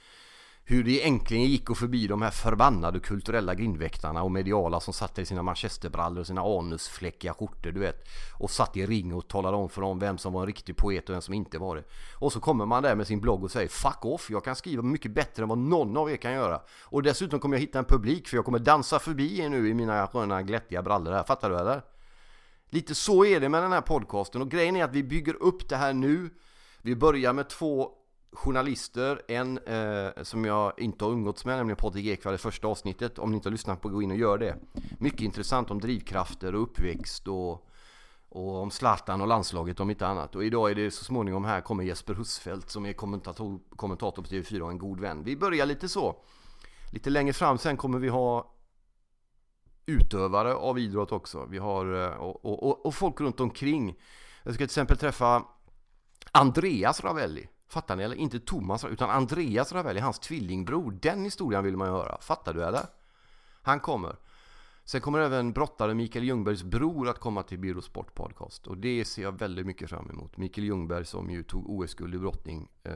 hur 0.66 0.84
det 0.84 1.06
äntligen 1.06 1.44
gick 1.44 1.70
att 1.70 1.78
förbi 1.78 2.06
de 2.06 2.22
här 2.22 2.30
förbannade 2.30 3.00
kulturella 3.00 3.54
grindväktarna 3.54 4.22
och 4.22 4.30
mediala 4.30 4.80
som 4.80 4.94
satt 4.94 5.18
i 5.18 5.24
sina 5.26 5.42
manchesterbrallor 5.42 6.20
och 6.20 6.26
sina 6.26 6.40
anusfläckiga 6.40 7.34
skjortor 7.34 7.72
du 7.72 7.80
vet. 7.80 8.08
Och 8.38 8.50
satt 8.50 8.76
i 8.76 8.86
ring 8.86 9.14
och 9.14 9.28
talade 9.28 9.56
om 9.56 9.68
för 9.68 9.80
dem 9.80 9.98
vem 9.98 10.18
som 10.18 10.32
var 10.32 10.40
en 10.40 10.46
riktig 10.46 10.76
poet 10.76 11.08
och 11.08 11.14
vem 11.14 11.22
som 11.22 11.34
inte 11.34 11.58
var 11.58 11.76
det. 11.76 11.84
Och 12.18 12.32
så 12.32 12.40
kommer 12.40 12.66
man 12.66 12.82
där 12.82 12.94
med 12.94 13.06
sin 13.06 13.20
blogg 13.20 13.44
och 13.44 13.50
säger 13.50 13.68
Fuck 13.68 14.04
off, 14.04 14.30
jag 14.30 14.44
kan 14.44 14.56
skriva 14.56 14.82
mycket 14.82 15.14
bättre 15.14 15.42
än 15.42 15.48
vad 15.48 15.58
någon 15.58 15.96
av 15.96 16.10
er 16.10 16.16
kan 16.16 16.32
göra. 16.32 16.60
Och 16.84 17.02
dessutom 17.02 17.40
kommer 17.40 17.56
jag 17.56 17.60
hitta 17.60 17.78
en 17.78 17.84
publik 17.84 18.28
för 18.28 18.36
jag 18.36 18.44
kommer 18.44 18.58
dansa 18.58 18.98
förbi 18.98 19.40
er 19.40 19.48
nu 19.48 19.68
i 19.68 19.74
mina 19.74 20.06
sköna 20.06 20.42
glättiga 20.42 20.82
brallor 20.82 21.12
här, 21.12 21.24
fattar 21.24 21.50
du 21.50 21.58
eller? 21.58 21.82
Lite 22.70 22.94
så 22.94 23.24
är 23.24 23.40
det 23.40 23.48
med 23.48 23.62
den 23.62 23.72
här 23.72 23.80
podcasten 23.80 24.42
och 24.42 24.50
grejen 24.50 24.76
är 24.76 24.84
att 24.84 24.94
vi 24.94 25.02
bygger 25.02 25.42
upp 25.42 25.68
det 25.68 25.76
här 25.76 25.92
nu. 25.92 26.30
Vi 26.82 26.96
börjar 26.96 27.32
med 27.32 27.48
två 27.48 27.90
journalister, 28.34 29.22
en 29.28 29.58
eh, 29.58 30.22
som 30.22 30.44
jag 30.44 30.72
inte 30.78 31.04
har 31.04 31.12
umgåtts 31.12 31.44
med, 31.44 31.56
nämligen 31.56 31.76
Patrik 31.76 32.06
Ekwall 32.06 32.34
i 32.34 32.38
första 32.38 32.68
avsnittet. 32.68 33.18
Om 33.18 33.30
ni 33.30 33.36
inte 33.36 33.48
har 33.48 33.52
lyssnat 33.52 33.80
på 33.80 33.88
gå 33.88 34.02
in 34.02 34.10
och 34.10 34.16
gör 34.16 34.38
det. 34.38 34.56
Mycket 34.98 35.20
intressant 35.20 35.70
om 35.70 35.80
drivkrafter 35.80 36.54
och 36.54 36.62
uppväxt 36.62 37.28
och, 37.28 37.68
och 38.28 38.62
om 38.62 38.70
Zlatan 38.70 39.20
och 39.20 39.28
landslaget 39.28 39.80
om 39.80 39.90
inte 39.90 40.06
annat. 40.06 40.34
Och 40.34 40.44
idag 40.44 40.70
är 40.70 40.74
det 40.74 40.90
så 40.90 41.04
småningom 41.04 41.44
här 41.44 41.60
kommer 41.60 41.84
Jesper 41.84 42.14
Husfeldt 42.14 42.70
som 42.70 42.86
är 42.86 42.92
kommentator, 42.92 43.60
kommentator 43.76 44.22
på 44.22 44.28
TV4 44.28 44.60
och 44.60 44.70
en 44.70 44.78
god 44.78 45.00
vän. 45.00 45.24
Vi 45.24 45.36
börjar 45.36 45.66
lite 45.66 45.88
så. 45.88 46.16
Lite 46.92 47.10
längre 47.10 47.32
fram 47.32 47.58
sen 47.58 47.76
kommer 47.76 47.98
vi 47.98 48.08
ha 48.08 48.54
utövare 49.86 50.54
av 50.54 50.78
idrott 50.78 51.12
också. 51.12 51.46
Vi 51.50 51.58
har 51.58 52.02
eh, 52.02 52.08
och, 52.08 52.44
och, 52.44 52.86
och 52.86 52.94
folk 52.94 53.20
runt 53.20 53.40
omkring. 53.40 53.98
Jag 54.42 54.54
ska 54.54 54.58
till 54.58 54.64
exempel 54.64 54.96
träffa 54.96 55.44
Andreas 56.32 57.04
Ravelli 57.04 57.48
Fattar 57.74 57.96
ni 57.96 58.02
eller? 58.02 58.16
Inte 58.16 58.40
Thomas 58.40 58.84
utan 58.84 59.10
Andreas 59.10 59.72
Ravelli, 59.72 60.00
hans 60.00 60.18
tvillingbror. 60.18 60.98
Den 61.02 61.24
historien 61.24 61.64
vill 61.64 61.76
man 61.76 61.88
ju 61.88 61.94
höra. 61.94 62.18
Fattar 62.20 62.54
du 62.54 62.64
eller? 62.64 62.86
Han 63.62 63.80
kommer. 63.80 64.16
Sen 64.84 65.00
kommer 65.00 65.18
även 65.18 65.52
brottare 65.52 65.94
Mikael 65.94 66.24
Ljungbergs 66.24 66.62
bror 66.62 67.08
att 67.08 67.18
komma 67.18 67.42
till 67.42 67.58
Biro 67.58 67.82
Sport 67.82 68.14
Podcast. 68.14 68.66
Och 68.66 68.76
det 68.76 69.04
ser 69.04 69.22
jag 69.22 69.38
väldigt 69.38 69.66
mycket 69.66 69.90
fram 69.90 70.10
emot. 70.10 70.36
Mikael 70.36 70.66
Ljungberg 70.66 71.04
som 71.04 71.30
ju 71.30 71.42
tog 71.42 71.70
OS-guld 71.70 72.14
i 72.14 72.18
brottning. 72.18 72.68
Eh, 72.82 72.92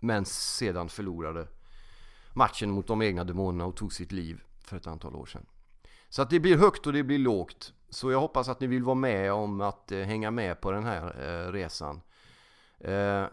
men 0.00 0.24
sedan 0.24 0.88
förlorade 0.88 1.48
matchen 2.32 2.70
mot 2.70 2.86
de 2.86 3.02
egna 3.02 3.24
demonerna 3.24 3.64
och 3.64 3.76
tog 3.76 3.92
sitt 3.92 4.12
liv 4.12 4.42
för 4.60 4.76
ett 4.76 4.86
antal 4.86 5.16
år 5.16 5.26
sedan. 5.26 5.46
Så 6.08 6.22
att 6.22 6.30
det 6.30 6.40
blir 6.40 6.56
högt 6.56 6.86
och 6.86 6.92
det 6.92 7.02
blir 7.02 7.18
lågt. 7.18 7.72
Så 7.88 8.10
jag 8.10 8.20
hoppas 8.20 8.48
att 8.48 8.60
ni 8.60 8.66
vill 8.66 8.84
vara 8.84 8.94
med 8.94 9.32
om 9.32 9.60
att 9.60 9.92
eh, 9.92 9.98
hänga 9.98 10.30
med 10.30 10.60
på 10.60 10.72
den 10.72 10.84
här 10.84 11.04
eh, 11.28 11.52
resan. 11.52 12.00
Eh, 12.78 13.24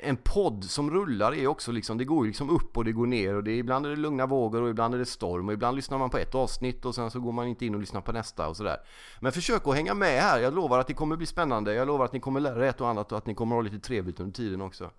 en 0.00 0.16
podd 0.16 0.64
som 0.64 0.90
rullar 0.90 1.34
är 1.34 1.46
också 1.46 1.72
liksom, 1.72 1.98
det 1.98 2.04
går 2.04 2.24
ju 2.24 2.30
liksom 2.30 2.50
upp 2.50 2.76
och 2.76 2.84
det 2.84 2.92
går 2.92 3.06
ner 3.06 3.34
och 3.34 3.44
det 3.44 3.50
är, 3.50 3.56
ibland 3.56 3.86
är 3.86 3.90
det 3.90 3.96
lugna 3.96 4.26
vågor 4.26 4.62
och 4.62 4.70
ibland 4.70 4.94
är 4.94 4.98
det 4.98 5.06
storm 5.06 5.48
och 5.48 5.52
ibland 5.52 5.76
lyssnar 5.76 5.98
man 5.98 6.10
på 6.10 6.18
ett 6.18 6.34
avsnitt 6.34 6.84
och 6.84 6.94
sen 6.94 7.10
så 7.10 7.20
går 7.20 7.32
man 7.32 7.46
inte 7.46 7.66
in 7.66 7.74
och 7.74 7.80
lyssnar 7.80 8.00
på 8.00 8.12
nästa 8.12 8.48
och 8.48 8.56
sådär. 8.56 8.76
Men 9.20 9.32
försök 9.32 9.66
att 9.66 9.74
hänga 9.74 9.94
med 9.94 10.22
här, 10.22 10.40
jag 10.40 10.54
lovar 10.54 10.78
att 10.78 10.86
det 10.86 10.94
kommer 10.94 11.16
bli 11.16 11.26
spännande, 11.26 11.74
jag 11.74 11.86
lovar 11.86 12.04
att 12.04 12.12
ni 12.12 12.20
kommer 12.20 12.40
lära 12.40 12.66
er 12.66 12.68
ett 12.68 12.80
och 12.80 12.88
annat 12.88 13.12
och 13.12 13.18
att 13.18 13.26
ni 13.26 13.34
kommer 13.34 13.56
ha 13.56 13.62
lite 13.62 13.78
trevligt 13.78 14.20
under 14.20 14.32
tiden 14.32 14.60
också. 14.60 14.90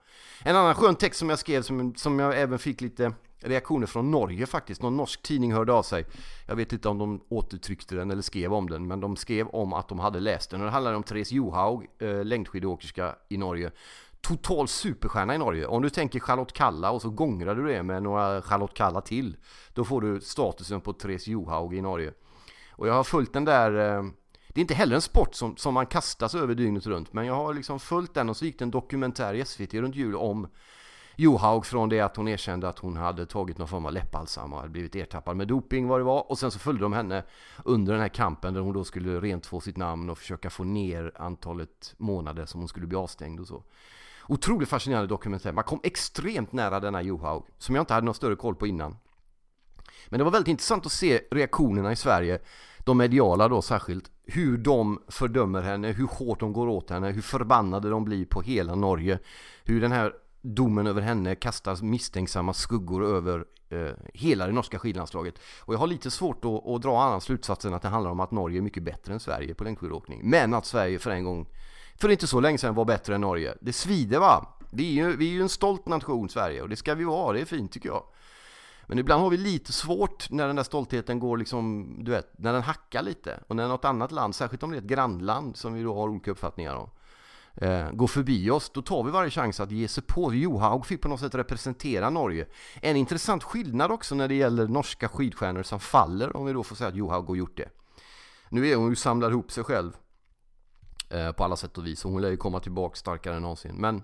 En 0.43 0.55
annan 0.55 0.75
skön 0.75 0.95
text 0.95 1.19
som 1.19 1.29
jag 1.29 1.39
skrev 1.39 1.61
som, 1.61 1.95
som 1.95 2.19
jag 2.19 2.41
även 2.41 2.59
fick 2.59 2.81
lite 2.81 3.13
reaktioner 3.41 3.87
från 3.87 4.11
Norge 4.11 4.45
faktiskt. 4.45 4.81
Någon 4.81 4.97
norsk 4.97 5.21
tidning 5.21 5.53
hörde 5.53 5.73
av 5.73 5.83
sig. 5.83 6.05
Jag 6.47 6.55
vet 6.55 6.73
inte 6.73 6.89
om 6.89 6.97
de 6.97 7.21
återtryckte 7.29 7.95
den 7.95 8.11
eller 8.11 8.21
skrev 8.21 8.53
om 8.53 8.69
den, 8.69 8.87
men 8.87 8.99
de 8.99 9.15
skrev 9.15 9.47
om 9.47 9.73
att 9.73 9.87
de 9.87 9.99
hade 9.99 10.19
läst 10.19 10.51
den. 10.51 10.61
Och 10.61 10.65
det 10.65 10.71
handlade 10.71 10.97
om 10.97 11.03
Therese 11.03 11.31
Johaug, 11.31 11.87
eh, 11.99 12.23
längdskidåkerska 12.23 13.15
i 13.29 13.37
Norge, 13.37 13.71
total 14.21 14.67
superstjärna 14.67 15.35
i 15.35 15.37
Norge. 15.37 15.65
Om 15.65 15.81
du 15.81 15.89
tänker 15.89 16.19
Charlotte 16.19 16.53
Kalla 16.53 16.91
och 16.91 17.01
så 17.01 17.09
gångrar 17.09 17.55
du 17.55 17.67
det 17.67 17.83
med 17.83 18.03
några 18.03 18.41
Charlotte 18.41 18.73
Kalla 18.73 19.01
till. 19.01 19.37
Då 19.73 19.85
får 19.85 20.01
du 20.01 20.21
statusen 20.21 20.81
på 20.81 20.93
Therese 20.93 21.27
Johaug 21.27 21.73
i 21.73 21.81
Norge. 21.81 22.13
Och 22.71 22.87
jag 22.87 22.93
har 22.93 23.03
följt 23.03 23.33
den 23.33 23.45
där... 23.45 23.97
Eh, 23.97 24.03
det 24.53 24.59
är 24.59 24.61
inte 24.61 24.73
heller 24.73 24.95
en 24.95 25.01
sport 25.01 25.35
som, 25.35 25.57
som 25.57 25.73
man 25.73 25.85
kastas 25.85 26.35
över 26.35 26.55
dygnet 26.55 26.85
runt. 26.85 27.13
Men 27.13 27.25
jag 27.25 27.35
har 27.35 27.53
liksom 27.53 27.79
följt 27.79 28.13
den 28.13 28.29
och 28.29 28.37
så 28.37 28.45
gick 28.45 28.59
det 28.59 28.65
en 28.65 28.71
dokumentär 28.71 29.33
i 29.33 29.45
SVT 29.45 29.73
runt 29.73 29.95
jul 29.95 30.15
om 30.15 30.47
Johaug 31.19 31.65
från 31.65 31.89
det 31.89 31.99
att 31.99 32.15
hon 32.15 32.27
erkände 32.27 32.69
att 32.69 32.79
hon 32.79 32.97
hade 32.97 33.25
tagit 33.25 33.57
någon 33.57 33.67
form 33.67 33.85
av 33.85 33.93
läppbalsam 33.93 34.53
och 34.53 34.59
hade 34.59 34.71
blivit 34.71 34.95
ertappad 34.95 35.37
med 35.37 35.47
doping 35.47 35.87
vad 35.87 35.99
det 35.99 36.03
var. 36.03 36.31
Och 36.31 36.39
sen 36.39 36.51
så 36.51 36.59
följde 36.59 36.83
de 36.83 36.93
henne 36.93 37.23
under 37.65 37.93
den 37.93 38.01
här 38.01 38.09
kampen 38.09 38.53
där 38.53 38.61
hon 38.61 38.73
då 38.73 38.83
skulle 38.83 39.21
rentvå 39.21 39.59
sitt 39.59 39.77
namn 39.77 40.09
och 40.09 40.17
försöka 40.17 40.49
få 40.49 40.63
ner 40.63 41.11
antalet 41.15 41.93
månader 41.97 42.45
som 42.45 42.61
hon 42.61 42.67
skulle 42.67 42.87
bli 42.87 42.97
avstängd 42.97 43.39
och 43.39 43.47
så. 43.47 43.63
Otroligt 44.29 44.69
fascinerande 44.69 45.07
dokumentär. 45.07 45.51
Man 45.51 45.63
kom 45.63 45.79
extremt 45.83 46.51
nära 46.51 46.79
denna 46.79 47.01
Johaug, 47.01 47.45
som 47.57 47.75
jag 47.75 47.81
inte 47.81 47.93
hade 47.93 48.05
någon 48.05 48.15
större 48.15 48.35
koll 48.35 48.55
på 48.55 48.67
innan. 48.67 48.97
Men 50.07 50.17
det 50.17 50.23
var 50.23 50.31
väldigt 50.31 50.51
intressant 50.51 50.85
att 50.85 50.91
se 50.91 51.21
reaktionerna 51.31 51.91
i 51.91 51.95
Sverige, 51.95 52.39
de 52.79 52.97
mediala 52.97 53.47
då 53.47 53.61
särskilt, 53.61 54.11
hur 54.23 54.57
de 54.57 55.01
fördömer 55.07 55.61
henne, 55.61 55.91
hur 55.91 56.07
hårt 56.07 56.39
de 56.39 56.53
går 56.53 56.67
åt 56.67 56.89
henne, 56.89 57.11
hur 57.11 57.21
förbannade 57.21 57.89
de 57.89 58.05
blir 58.05 58.25
på 58.25 58.41
hela 58.41 58.75
Norge. 58.75 59.19
Hur 59.63 59.81
den 59.81 59.91
här 59.91 60.13
domen 60.41 60.87
över 60.87 61.01
henne 61.01 61.35
kastar 61.35 61.83
misstänksamma 61.83 62.53
skuggor 62.53 63.05
över 63.05 63.45
eh, 63.69 63.93
hela 64.13 64.47
det 64.47 64.53
norska 64.53 64.79
skidlandslaget. 64.79 65.39
Och 65.59 65.73
jag 65.73 65.79
har 65.79 65.87
lite 65.87 66.11
svårt 66.11 66.45
att, 66.45 66.67
att 66.67 66.81
dra 66.81 67.01
annan 67.01 67.21
slutsats 67.21 67.65
än 67.65 67.73
att 67.73 67.81
det 67.81 67.87
handlar 67.87 68.11
om 68.11 68.19
att 68.19 68.31
Norge 68.31 68.59
är 68.59 68.61
mycket 68.61 68.83
bättre 68.83 69.13
än 69.13 69.19
Sverige 69.19 69.53
på 69.53 69.63
längdskidåkning. 69.63 70.21
Men 70.23 70.53
att 70.53 70.65
Sverige 70.65 70.99
för 70.99 71.11
en 71.11 71.23
gång 71.23 71.47
för 72.01 72.09
inte 72.09 72.27
så 72.27 72.39
länge 72.39 72.57
sedan 72.57 72.75
var 72.75 72.85
bättre 72.85 73.15
än 73.15 73.21
Norge. 73.21 73.53
Det 73.61 73.73
svider 73.73 74.19
va? 74.19 74.55
Vi 74.71 74.99
är, 74.99 75.03
ju, 75.03 75.15
vi 75.15 75.27
är 75.27 75.31
ju 75.31 75.41
en 75.41 75.49
stolt 75.49 75.87
nation 75.87 76.29
Sverige 76.29 76.61
och 76.61 76.69
det 76.69 76.75
ska 76.75 76.95
vi 76.95 77.03
vara, 77.03 77.33
det 77.33 77.41
är 77.41 77.45
fint 77.45 77.71
tycker 77.71 77.89
jag. 77.89 78.03
Men 78.89 78.99
ibland 78.99 79.23
har 79.23 79.29
vi 79.29 79.37
lite 79.37 79.73
svårt 79.73 80.29
när 80.29 80.47
den 80.47 80.55
där 80.55 80.63
stoltheten 80.63 81.19
går 81.19 81.37
liksom, 81.37 81.95
du 81.99 82.11
vet, 82.11 82.39
när 82.39 82.53
den 82.53 82.61
hackar 82.61 83.03
lite. 83.03 83.39
Och 83.47 83.55
när 83.55 83.67
något 83.67 83.85
annat 83.85 84.11
land, 84.11 84.35
särskilt 84.35 84.63
om 84.63 84.71
det 84.71 84.77
är 84.77 84.81
ett 84.81 84.87
grannland 84.87 85.57
som 85.57 85.73
vi 85.73 85.83
då 85.83 85.95
har 85.95 86.09
olika 86.09 86.31
uppfattningar 86.31 86.75
om, 86.75 86.89
eh, 87.55 87.91
går 87.91 88.07
förbi 88.07 88.49
oss, 88.49 88.69
då 88.69 88.81
tar 88.81 89.03
vi 89.03 89.11
varje 89.11 89.29
chans 89.29 89.59
att 89.59 89.71
ge 89.71 89.87
sig 89.87 90.03
på. 90.03 90.33
Johaug 90.33 90.85
fick 90.85 91.01
på 91.01 91.07
något 91.07 91.19
sätt 91.19 91.35
representera 91.35 92.09
Norge. 92.09 92.45
En 92.81 92.95
intressant 92.95 93.43
skillnad 93.43 93.91
också 93.91 94.15
när 94.15 94.27
det 94.27 94.35
gäller 94.35 94.67
norska 94.67 95.09
skidstjärnor 95.09 95.63
som 95.63 95.79
faller, 95.79 96.37
om 96.37 96.45
vi 96.45 96.53
då 96.53 96.63
får 96.63 96.75
säga 96.75 96.87
att 96.87 96.95
Johaug 96.95 97.27
har 97.27 97.35
gjort 97.35 97.57
det. 97.57 97.69
Nu 98.49 98.67
är 98.67 98.75
hon 98.75 98.89
ju 98.89 98.95
samlar 98.95 99.31
ihop 99.31 99.51
sig 99.51 99.63
själv 99.63 99.91
Eh, 101.09 101.31
på 101.31 101.43
alla 101.43 101.55
sätt 101.55 101.77
och 101.77 101.87
vis. 101.87 102.05
Och 102.05 102.11
hon 102.11 102.21
lär 102.21 102.29
ju 102.29 102.37
komma 102.37 102.59
tillbaka 102.59 102.95
starkare 102.95 103.35
än 103.35 103.41
någonsin. 103.41 103.75
Men 103.75 104.03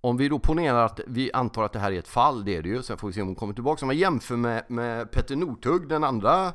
om 0.00 0.16
vi 0.16 0.28
då 0.28 0.38
ponerar 0.38 0.84
att 0.84 1.00
vi 1.06 1.32
antar 1.32 1.64
att 1.64 1.72
det 1.72 1.78
här 1.78 1.92
är 1.92 1.98
ett 1.98 2.08
fall, 2.08 2.44
det 2.44 2.56
är 2.56 2.62
det 2.62 2.68
ju. 2.68 2.82
Sen 2.82 2.96
får 2.96 3.08
vi 3.08 3.14
se 3.14 3.20
om 3.22 3.28
hon 3.28 3.34
kommer 3.34 3.54
tillbaka. 3.54 3.84
Om 3.84 3.86
man 3.86 3.96
jämför 3.96 4.36
med, 4.36 4.64
med 4.68 5.10
Petter 5.10 5.36
Northug, 5.36 5.88
den 5.88 6.04
andra 6.04 6.52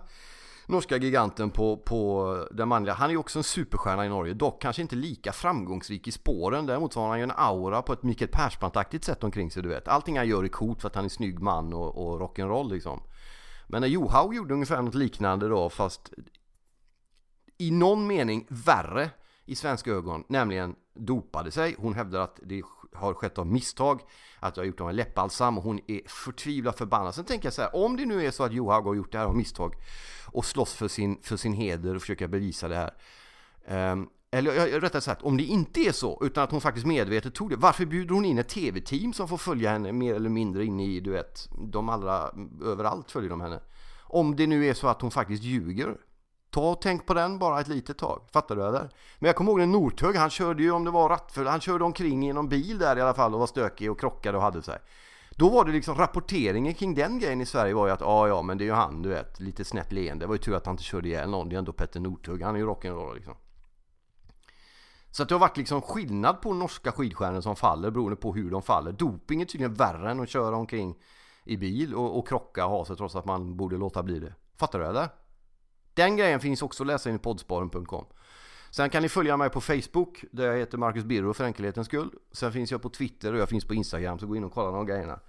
norska 0.68 0.98
giganten 0.98 1.50
på, 1.50 1.78
på 1.78 2.48
den 2.52 2.68
manliga. 2.68 2.94
Han 2.94 3.10
är 3.10 3.12
ju 3.12 3.18
också 3.18 3.40
en 3.40 3.44
superstjärna 3.44 4.06
i 4.06 4.10
Norge. 4.10 4.34
Dock 4.34 4.62
kanske 4.62 4.82
inte 4.82 4.96
lika 4.96 5.32
framgångsrik 5.32 6.08
i 6.08 6.12
spåren. 6.12 6.66
Däremot 6.66 6.94
så 6.94 7.00
har 7.00 7.08
han 7.08 7.18
ju 7.18 7.24
en 7.24 7.32
aura 7.36 7.82
på 7.82 7.94
ett 7.94 8.04
Mikael 8.04 8.32
Persbrandt-aktigt 8.32 9.06
sätt 9.06 9.24
omkring 9.24 9.52
sig, 9.52 9.64
du 9.64 9.70
vet. 9.70 9.88
Allting 9.88 10.18
han 10.18 10.28
gör 10.28 10.44
är 10.44 10.48
coolt 10.48 10.82
för 10.82 10.88
att 10.88 10.96
han 10.96 11.06
är 11.06 11.10
snygg 11.10 11.40
man 11.40 11.74
och, 11.74 12.08
och 12.08 12.20
rock'n'roll 12.20 12.70
liksom. 12.70 13.02
Men 13.68 13.82
när 13.82 13.88
Johaug 13.88 14.36
gjorde 14.36 14.54
ungefär 14.54 14.82
något 14.82 14.96
liknande 14.96 15.48
då, 15.48 15.70
fast 15.70 16.14
i 17.58 17.72
någon 17.72 18.08
mening 18.08 18.46
värre 18.50 19.10
i 19.46 19.56
svenska 19.56 19.92
ögon, 19.92 20.24
nämligen 20.28 20.76
dopade 20.94 21.52
sig. 21.52 21.76
Hon 21.78 21.94
hävdar 21.94 22.20
att 22.20 22.40
det 22.44 22.64
har 22.94 23.14
skett 23.14 23.38
av 23.38 23.48
misstag, 23.48 24.02
att 24.40 24.58
jag 24.58 24.64
har 24.64 24.68
gjort 24.68 24.82
av 24.82 24.90
en 24.90 24.96
läppbalsam 24.96 25.58
och 25.58 25.64
hon 25.64 25.80
är 25.88 26.02
förtvivlat 26.06 26.78
förbannad. 26.78 27.16
Sen 27.16 27.26
tänker 27.26 27.46
jag 27.46 27.54
så 27.54 27.62
här, 27.62 27.76
om 27.76 27.98
det 27.98 28.06
nu 28.06 28.26
är 28.26 28.32
så 28.32 28.44
att 28.44 28.54
Johaug 28.54 28.86
har 28.86 28.96
gjort 28.96 29.12
det 29.12 29.18
här 29.18 29.26
av 29.26 29.36
misstag 29.36 29.74
och 30.32 30.46
slåss 30.46 30.74
för 30.74 30.88
sin, 30.88 31.18
för 31.22 31.38
sin 31.38 31.54
heder 31.54 31.96
och 31.96 32.02
försöka 32.02 32.28
bevisa 32.28 32.68
det 32.68 32.76
här. 32.76 33.92
Um, 33.92 34.10
eller 34.32 34.82
rättare 34.82 35.02
sagt, 35.02 35.22
om 35.22 35.38
det 35.38 35.44
inte 35.44 35.80
är 35.80 35.92
så, 35.92 36.20
utan 36.26 36.44
att 36.44 36.52
hon 36.52 36.62
faktiskt 36.62 36.86
medvetet 36.86 37.34
tog 37.34 37.50
det, 37.50 37.56
varför 37.56 37.86
bjuder 37.86 38.16
hon 38.16 38.26
in 38.26 38.38
ett 38.38 38.50
tv-team 38.50 39.14
som 39.14 39.28
får 39.28 39.38
följa 39.38 39.72
henne 39.72 39.92
mer 39.92 40.16
eller 40.16 40.30
mindre 40.30 40.66
in 40.66 40.80
i, 40.80 41.00
du 41.00 41.12
vet, 41.12 41.50
de 41.72 41.90
allra, 41.90 42.30
överallt 42.64 43.12
följer 43.12 43.30
de 43.30 43.42
henne. 43.42 43.60
Om 44.04 44.36
det 44.36 44.48
nu 44.48 44.66
är 44.66 44.74
så 44.74 44.88
att 44.88 45.02
hon 45.02 45.12
faktiskt 45.12 45.44
ljuger 45.44 45.98
Ta 46.56 46.72
och 46.72 46.82
tänk 46.82 47.06
på 47.06 47.14
den 47.14 47.40
bara 47.40 47.62
ett 47.62 47.68
litet 47.68 47.98
tag. 47.98 48.22
Fattar 48.34 48.56
du 48.56 48.66
eller? 48.66 48.90
Men 49.20 49.28
jag 49.28 49.36
kommer 49.36 49.52
ihåg 49.52 49.60
när 49.60 49.66
Northug, 49.66 50.16
han 50.16 50.30
körde 50.30 50.64
ju 50.64 50.72
om 50.72 50.84
det 50.84 50.92
var 50.92 51.10
rattfull, 51.10 51.48
han 51.48 51.62
körde 51.62 51.84
omkring 51.84 52.30
i 52.30 52.34
någon 52.34 52.50
bil 52.50 52.78
där 52.78 52.98
i 52.98 53.02
alla 53.02 53.14
fall 53.14 53.34
och 53.34 53.40
var 53.40 53.48
stökig 53.48 53.92
och 53.92 54.00
krockade 54.00 54.38
och 54.38 54.44
hade 54.44 54.62
sig. 54.62 54.80
Då 55.32 55.50
var 55.50 55.66
det 55.66 55.72
liksom 55.72 55.96
rapporteringen 55.96 56.74
kring 56.74 56.96
den 56.96 57.20
grejen 57.20 57.42
i 57.42 57.46
Sverige 57.46 57.74
var 57.74 57.88
ju 57.88 57.94
att 57.94 58.02
ja 58.02 58.28
ja 58.28 58.42
men 58.42 58.58
det 58.58 58.64
är 58.64 58.66
ju 58.66 58.72
han 58.72 59.02
du 59.02 59.10
vet, 59.10 59.40
lite 59.40 59.66
snett 59.66 59.92
leende. 59.92 60.24
Det 60.24 60.28
var 60.28 60.36
ju 60.36 60.42
tur 60.42 60.56
att 60.56 60.66
han 60.66 60.74
inte 60.74 60.84
körde 60.84 61.08
ihjäl 61.08 61.30
någon, 61.30 61.50
det 61.50 61.56
är 61.56 61.58
ändå 61.58 61.74
Petter 61.74 62.00
Northug, 62.00 62.42
han 62.42 62.56
är 62.56 62.60
ju 62.60 62.66
rock'n'roll 62.66 63.16
liksom. 63.16 63.34
Så 65.12 65.24
att 65.24 65.30
det 65.30 65.36
har 65.36 65.40
varit 65.40 65.58
liksom 65.58 65.82
skillnad 65.82 66.42
på 66.42 66.54
norska 66.54 66.92
skidstjärnor 66.92 67.42
som 67.42 67.56
faller 67.56 67.92
beroende 67.92 68.16
på 68.16 68.34
hur 68.34 68.52
de 68.52 68.62
faller. 68.62 68.92
Doping 68.92 69.42
är 69.42 69.46
tydligen 69.46 69.74
värre 69.74 70.12
än 70.12 70.20
att 70.20 70.30
köra 70.30 70.56
omkring 70.56 70.96
i 71.44 71.58
bil 71.58 71.96
och, 71.96 72.20
och 72.20 72.28
krocka 72.28 72.66
och 72.66 72.72
ha 72.72 72.86
sig 72.86 72.96
trots 72.96 73.16
att 73.16 73.26
man 73.26 73.58
borde 73.58 73.78
låta 73.78 74.04
bli 74.04 74.20
det. 74.20 74.34
Fattar 74.58 74.80
du 74.80 74.86
eller? 74.86 75.10
Den 75.96 76.18
grejen 76.18 76.40
finns 76.40 76.62
också 76.62 76.84
att 76.84 76.88
läsa 76.88 77.10
in 77.10 77.16
i 77.16 77.20
poddsparen.com. 77.20 78.06
Sen 78.72 78.90
kan 78.90 79.02
ni 79.02 79.10
följa 79.10 79.38
mig 79.38 79.50
på 79.50 79.62
Facebook 79.62 80.24
där 80.32 80.46
jag 80.46 80.58
heter 80.58 80.78
Marcus 80.78 81.04
Birro 81.04 81.34
för 81.34 81.44
enkelhetens 81.44 81.88
skull. 81.88 82.10
Sen 82.32 82.52
finns 82.52 82.72
jag 82.72 82.82
på 82.82 82.90
Twitter 82.90 83.34
och 83.34 83.40
jag 83.40 83.50
finns 83.50 83.66
på 83.66 83.74
Instagram 83.74 84.20
så 84.20 84.28
gå 84.28 84.36
in 84.36 84.44
och 84.44 84.54
kolla 84.54 84.72
de 84.72 84.86
grejerna. 84.86 85.20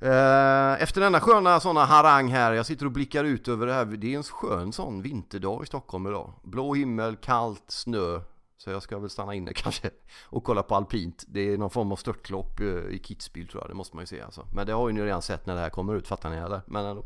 Eh, 0.00 0.82
efter 0.82 1.00
denna 1.00 1.20
sköna 1.20 1.60
sådana 1.60 1.84
harang 1.84 2.28
här, 2.28 2.52
jag 2.52 2.66
sitter 2.66 2.86
och 2.86 2.92
blickar 2.92 3.24
ut 3.24 3.48
över 3.48 3.66
det 3.66 3.72
här. 3.72 3.84
Det 3.84 4.14
är 4.14 4.16
en 4.16 4.22
skön 4.22 4.72
sån 4.72 5.02
vinterdag 5.02 5.62
i 5.62 5.66
Stockholm 5.66 6.06
idag. 6.06 6.32
Blå 6.42 6.74
himmel, 6.74 7.16
kallt, 7.16 7.64
snö. 7.68 8.20
Så 8.58 8.70
jag 8.70 8.82
ska 8.82 8.98
väl 8.98 9.10
stanna 9.10 9.34
inne 9.34 9.52
kanske 9.54 9.90
och 10.22 10.44
kolla 10.44 10.62
på 10.62 10.74
alpint. 10.74 11.24
Det 11.28 11.40
är 11.40 11.58
någon 11.58 11.70
form 11.70 11.92
av 11.92 11.96
störtlopp 11.96 12.60
eh, 12.60 12.66
i 12.66 13.02
Kitzbühel 13.04 13.48
tror 13.48 13.62
jag, 13.62 13.70
det 13.70 13.74
måste 13.74 13.96
man 13.96 14.02
ju 14.02 14.06
se 14.06 14.20
alltså. 14.20 14.46
Men 14.54 14.66
det 14.66 14.72
har 14.72 14.88
ju 14.88 14.94
ni 14.94 15.02
redan 15.02 15.22
sett 15.22 15.46
när 15.46 15.54
det 15.54 15.60
här 15.60 15.70
kommer 15.70 15.94
ut, 15.94 16.08
fattar 16.08 16.30
ni 16.30 16.36
eller? 16.36 16.60
Men 16.66 16.86
ändå. 16.86 17.04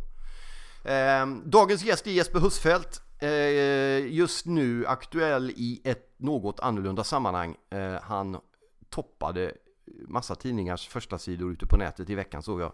Eh, 0.85 1.27
dagens 1.45 1.85
gäst 1.85 2.07
är 2.07 2.11
Jesper 2.11 2.41
Husfeldt. 2.41 3.03
Eh, 3.23 4.07
just 4.13 4.47
nu 4.47 4.87
aktuell 4.87 5.51
i 5.51 5.81
ett 5.85 6.15
något 6.17 6.61
annorlunda 6.61 7.05
sammanhang. 7.05 7.57
Eh, 7.71 8.03
han 8.03 8.37
toppade 8.89 9.53
massa 10.09 10.35
tidningars 10.35 10.89
första 10.89 11.19
sidor 11.19 11.53
ute 11.53 11.67
på 11.67 11.77
nätet 11.77 12.11
i 12.11 12.15
veckan 12.15 12.43
såg 12.43 12.61
jag. 12.61 12.73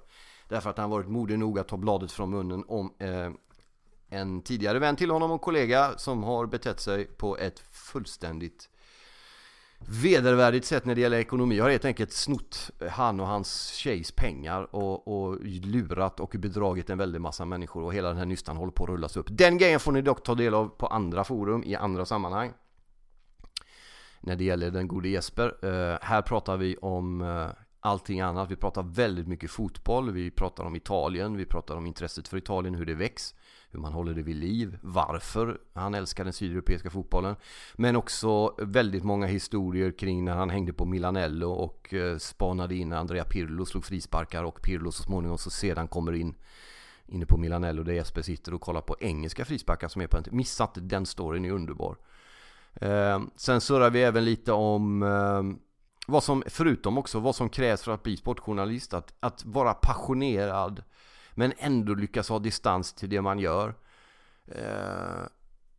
Därför 0.49 0.71
att 0.71 0.79
han 0.79 0.91
varit 0.91 1.09
modig 1.09 1.39
nog 1.39 1.59
att 1.59 1.69
ta 1.69 1.77
bladet 1.77 2.13
från 2.13 2.31
munnen 2.31 2.65
om 2.69 2.95
eh, 2.99 3.31
en 4.09 4.43
tidigare 4.43 4.79
vän 4.79 4.97
till 4.97 5.11
honom 5.11 5.31
och 5.31 5.41
kollega 5.41 5.99
som 5.99 6.23
har 6.23 6.47
betett 6.47 6.81
sig 6.81 7.05
på 7.05 7.37
ett 7.37 7.59
fullständigt 7.59 8.69
vedervärdigt 9.79 10.67
sätt 10.67 10.85
när 10.85 10.95
det 10.95 11.01
gäller 11.01 11.19
ekonomi. 11.19 11.59
Har 11.59 11.71
helt 11.71 11.85
enkelt 11.85 12.13
snott 12.13 12.71
eh, 12.81 12.89
han 12.89 13.21
och 13.21 13.27
hans 13.27 13.73
tjejs 13.73 14.13
pengar 14.13 14.75
och, 14.75 15.09
och 15.09 15.39
lurat 15.45 16.21
och 16.21 16.35
bedragit 16.39 16.91
en 16.91 16.99
väldig 16.99 17.21
massa 17.21 17.45
människor 17.45 17.83
och 17.83 17.95
hela 17.95 18.09
den 18.09 18.17
här 18.17 18.27
nystan 18.27 18.57
håller 18.57 18.73
på 18.73 18.85
att 18.85 18.91
rullas 18.91 19.17
upp. 19.17 19.27
Den 19.31 19.59
grejen 19.59 19.81
får 19.81 19.93
ni 19.93 20.03
dock 20.03 20.23
ta 20.23 20.35
del 20.35 20.55
av 20.55 20.69
på 20.69 20.87
andra 20.87 21.25
forum 21.25 21.65
i 21.65 21.75
andra 21.75 22.05
sammanhang 22.05 22.53
när 24.21 24.37
det 24.37 24.45
gäller 24.45 24.71
den 24.71 24.89
gode 24.89 25.09
Jesper. 25.09 25.65
Uh, 25.65 25.99
här 26.03 26.23
pratar 26.23 26.57
vi 26.57 26.77
om 26.77 27.21
uh, 27.21 27.49
allting 27.81 28.21
annat. 28.21 28.51
Vi 28.51 28.57
pratar 28.57 28.83
väldigt 28.83 29.29
mycket 29.29 29.51
fotboll, 29.51 30.11
vi 30.11 30.31
pratar 30.31 30.65
om 30.65 30.77
Italien, 30.77 31.37
vi 31.37 31.45
pratar 31.45 31.77
om 31.77 31.87
intresset 31.87 32.29
för 32.29 32.37
Italien, 32.37 32.75
hur 32.75 32.87
det 32.87 32.95
väcks, 32.95 33.35
hur 33.77 33.83
man 33.83 33.93
håller 33.93 34.15
det 34.15 34.23
vid 34.23 34.37
liv, 34.37 34.79
varför 34.83 35.59
han 35.73 35.95
älskar 35.95 36.25
den 36.25 36.33
sydeuropeiska 36.33 36.91
fotbollen. 36.91 37.37
Men 37.75 37.97
också 37.97 38.55
väldigt 38.59 39.05
många 39.05 39.27
historier 39.27 39.91
kring 39.99 40.25
när 40.25 40.35
han 40.35 40.51
hängde 40.51 40.73
på 40.73 40.85
Milanello 40.85 41.51
och 41.51 41.95
eh, 41.95 42.19
spanade 42.19 42.75
in 42.75 42.93
Andrea 42.93 43.25
Pirlo, 43.25 43.67
slog 43.67 43.85
frisparkar 43.85 44.45
och 44.45 44.63
Pirlo 44.63 44.93
så 44.93 45.03
småningom 45.03 45.39
så 45.39 45.51
sedan 45.51 45.89
kommer 45.89 46.13
in 46.13 46.35
inne 47.07 47.27
på 47.27 47.37
Milanello 47.37 47.83
där 47.83 47.93
Jesper 47.93 48.23
sitter 48.23 48.55
och 48.55 48.61
kollar 48.61 48.81
på 48.81 48.97
engelska 49.01 49.45
frisparkar 49.45 49.89
som 49.89 50.03
är 50.03 50.07
på 50.07 50.17
en... 50.17 50.25
Missa 50.31 50.65
inte 50.65 50.81
den 50.81 51.07
storyn 51.07 51.45
är 51.45 51.51
underbar. 51.51 51.97
Eh, 52.75 53.21
sen 53.37 53.61
surrar 53.61 53.91
vi 53.91 54.03
även 54.03 54.25
lite 54.25 54.53
om 54.53 55.03
eh, 55.03 55.43
vad 56.07 56.23
som, 56.23 56.43
förutom 56.47 56.99
också 56.99 57.21
vad 57.21 57.35
som 57.35 57.49
krävs 57.49 57.83
för 57.83 57.93
att 57.93 58.03
bli 58.03 58.17
sportjournalist. 58.17 58.95
Att, 58.95 59.15
att 59.21 59.45
vara 59.45 59.75
passionerad 59.75 60.83
men 61.37 61.53
ändå 61.59 61.95
lyckas 61.95 62.29
ha 62.29 62.39
distans 62.39 62.93
till 62.93 63.11
det 63.11 63.21
man 63.21 63.39
gör. 63.39 63.75
Eh, 64.47 65.27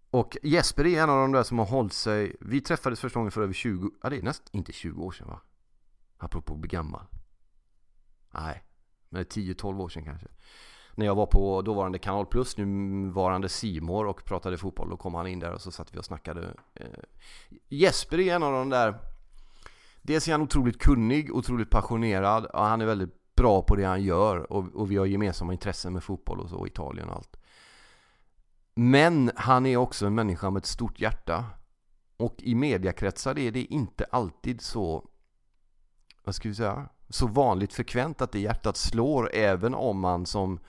och 0.10 0.38
Jesper 0.44 0.86
är 0.86 1.04
en 1.04 1.10
av 1.10 1.22
de 1.22 1.32
där 1.32 1.44
som 1.44 1.60
har 1.60 1.66
hållit 1.66 1.94
sig. 1.94 2.36
Vi 2.40 2.62
träffades 2.62 3.00
första 3.00 3.20
gången 3.20 3.32
för 3.32 3.42
över 3.42 3.54
20, 3.54 3.92
ja 4.04 4.10
det 4.10 4.18
är 4.18 4.22
nästan 4.22 4.50
inte 4.52 4.72
20 4.72 5.04
år 5.04 5.12
sedan 5.12 5.28
va? 5.28 5.42
Apropå 6.18 6.54
att 6.54 6.60
bli 6.60 6.68
gammal. 6.68 7.06
Nej, 8.32 8.64
men 9.10 9.24
10-12 9.24 9.82
år 9.82 9.90
sedan 9.90 10.04
kanske 10.04 10.28
när 10.98 11.06
jag 11.06 11.16
var 11.16 11.26
på 11.26 11.62
dåvarande 11.62 12.00
Kanal 12.00 12.26
Plus, 12.26 12.58
nuvarande 12.58 13.50
Simor 13.50 14.08
och 14.08 14.26
pratade 14.26 14.58
fotboll. 14.58 14.90
Då 14.90 14.98
kom 14.98 15.16
han 15.16 15.28
in 15.28 15.40
där 15.40 15.54
och 15.54 15.62
så 15.62 15.72
satt 15.72 15.94
vi 15.94 16.00
och 16.00 16.06
snackade. 16.06 16.54
Eh, 16.74 16.86
Jesper 17.70 18.20
är 18.20 18.36
en 18.36 18.44
av 18.44 18.52
de 18.52 18.70
där... 18.70 19.00
Dels 20.02 20.28
är 20.28 20.32
han 20.32 20.42
otroligt 20.42 20.80
kunnig, 20.80 21.36
otroligt 21.36 21.70
passionerad 21.70 22.46
och 22.46 22.64
han 22.64 22.82
är 22.82 22.86
väldigt 22.86 23.14
bra 23.38 23.62
på 23.62 23.76
det 23.76 23.84
han 23.84 24.04
gör 24.04 24.52
och, 24.52 24.66
och 24.76 24.92
vi 24.92 24.98
har 24.98 25.06
gemensamma 25.06 25.54
intressen 25.54 25.94
med 25.94 26.04
fotboll 26.04 26.40
och 26.40 26.50
så, 26.50 26.68
Italien 26.68 27.10
och 27.10 27.16
allt. 27.16 27.38
Men 28.76 29.32
han 29.36 29.66
är 29.66 29.78
också 29.78 30.06
en 30.06 30.16
människa 30.16 30.50
med 30.50 30.60
ett 30.60 30.66
stort 30.66 31.00
hjärta. 31.00 31.46
Och 32.18 32.36
i 32.38 32.56
mediakretsar 32.56 33.40
är 33.40 33.52
det 33.52 33.64
inte 33.64 34.06
alltid 34.12 34.62
så, 34.62 35.06
vad 36.24 36.36
ska 36.36 36.50
vi 36.50 36.56
säga, 36.56 36.90
så 37.10 37.28
vanligt 37.28 37.74
frekvent 37.74 38.22
att 38.22 38.32
det 38.32 38.40
hjärtat 38.40 38.78
slår 38.78 39.30
även 39.34 39.74
om 39.74 40.00
man 40.00 40.26
som 40.26 40.60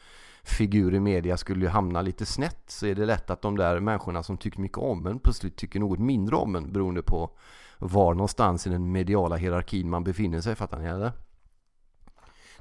figur 0.43 0.95
i 0.95 1.01
media 1.01 1.37
skulle 1.37 1.69
hamna 1.69 2.03
lite 2.03 2.27
snett 2.27 2.63
så 2.67 2.87
är 2.87 2.95
det 2.95 3.07
lätt 3.07 3.31
att 3.31 3.43
de 3.43 3.57
där 3.57 3.81
människorna 3.81 4.23
som 4.23 4.37
tycker 4.37 4.61
mycket 4.61 4.79
om 4.79 5.07
en 5.07 5.19
plötsligt 5.19 5.57
tycker 5.57 5.81
något 5.81 5.99
mindre 5.99 6.37
om 6.37 6.57
en 6.57 6.73
beroende 6.73 7.03
på 7.03 7.31
var 7.79 8.15
någonstans 8.15 8.67
i 8.67 8.71
den 8.71 8.93
mediala 8.93 9.37
hierarkin 9.37 9.91
man 9.91 10.05
befinner 10.05 10.41
sig, 10.41 10.55
fattar 10.55 10.79
ni 10.79 10.89
eller? 10.89 11.13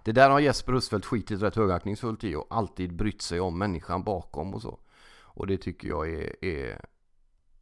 Det 0.03 0.11
där 0.11 0.29
har 0.29 0.39
Jesper 0.39 0.73
Husfeldt 0.73 1.05
skitit 1.05 1.41
rätt 1.41 1.55
högaktningsfullt 1.55 2.23
i 2.23 2.35
och 2.35 2.47
alltid 2.49 2.95
brytt 2.95 3.21
sig 3.21 3.39
om 3.39 3.57
människan 3.57 4.03
bakom 4.03 4.53
och 4.53 4.61
så. 4.61 4.79
Och 5.21 5.47
det 5.47 5.57
tycker 5.57 5.87
jag 5.87 6.09
är... 6.09 6.45
är 6.45 6.85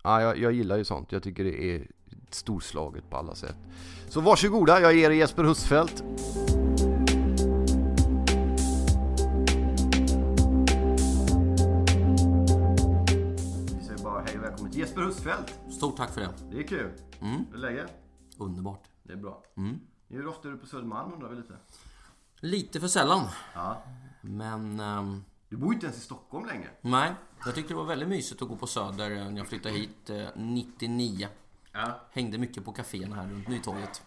ja, 0.04 0.22
jag, 0.22 0.38
jag 0.38 0.54
gillar 0.54 0.78
ju 0.78 0.84
sånt. 0.84 1.12
Jag 1.12 1.24
tycker 1.24 1.44
det 1.44 1.64
är 1.64 1.88
storslaget 2.30 3.10
på 3.10 3.18
alla 3.18 3.36
sätt. 3.36 3.56
Så 4.10 4.22
varsågoda, 4.22 4.82
jag 4.82 4.96
ger 4.96 5.10
er 5.10 5.16
Jesper 5.16 5.44
Husfeldt. 5.44 6.04
Vi 13.80 13.86
säger 13.86 14.04
bara 14.04 14.22
hej 14.22 14.38
och 14.38 14.44
välkommen 14.44 14.72
till 14.72 14.80
Jesper 14.82 15.02
Husfeldt. 15.02 15.60
Stort 15.70 15.98
tack 15.98 16.14
för 16.14 16.22
det. 16.22 16.30
Det 16.52 16.58
är 16.58 16.68
kul. 16.68 16.92
Mm. 17.22 17.46
Hur 17.52 17.56
är 17.56 17.72
läget? 17.72 17.92
Underbart. 18.38 18.84
Det 19.04 19.14
är 19.14 19.18
bra. 19.18 19.44
Mm. 19.58 19.80
Hur 20.10 20.28
ofta 20.28 20.48
är 20.48 20.52
du 20.52 20.58
på 20.58 20.68
Södermalm 20.68 21.14
undrar 21.14 21.30
vi 21.30 21.36
lite? 21.36 21.54
Lite 22.46 22.80
för 22.80 22.88
sällan. 22.88 23.28
Ja. 23.54 23.84
Men... 24.22 24.80
ehm, 24.80 25.24
Du 25.50 25.58
bor 25.58 25.70
ju 25.70 25.74
inte 25.74 25.86
ens 25.86 25.98
i 25.98 26.02
Stockholm 26.02 26.46
längre. 26.46 26.70
nej, 26.82 27.14
jag 27.46 27.56
tyckte 27.56 27.74
det 27.74 27.78
var 27.78 27.86
väldigt 27.86 28.10
mysigt 28.10 28.42
att 28.42 28.48
gå 28.50 28.56
på 28.56 28.68
Söder 28.68 29.12
eh, 29.12 29.30
när 29.30 29.38
jag 29.38 29.48
flyttade 29.48 29.76
hit 29.76 30.10
eh, 30.10 30.28
99. 30.36 31.28
Ja. 31.72 32.00
Hängde 32.12 32.38
mycket 32.38 32.66
på 32.66 32.72
kaféerna 32.74 33.16
här 33.16 33.28
runt 33.28 33.48
Nytorget. 33.48 34.04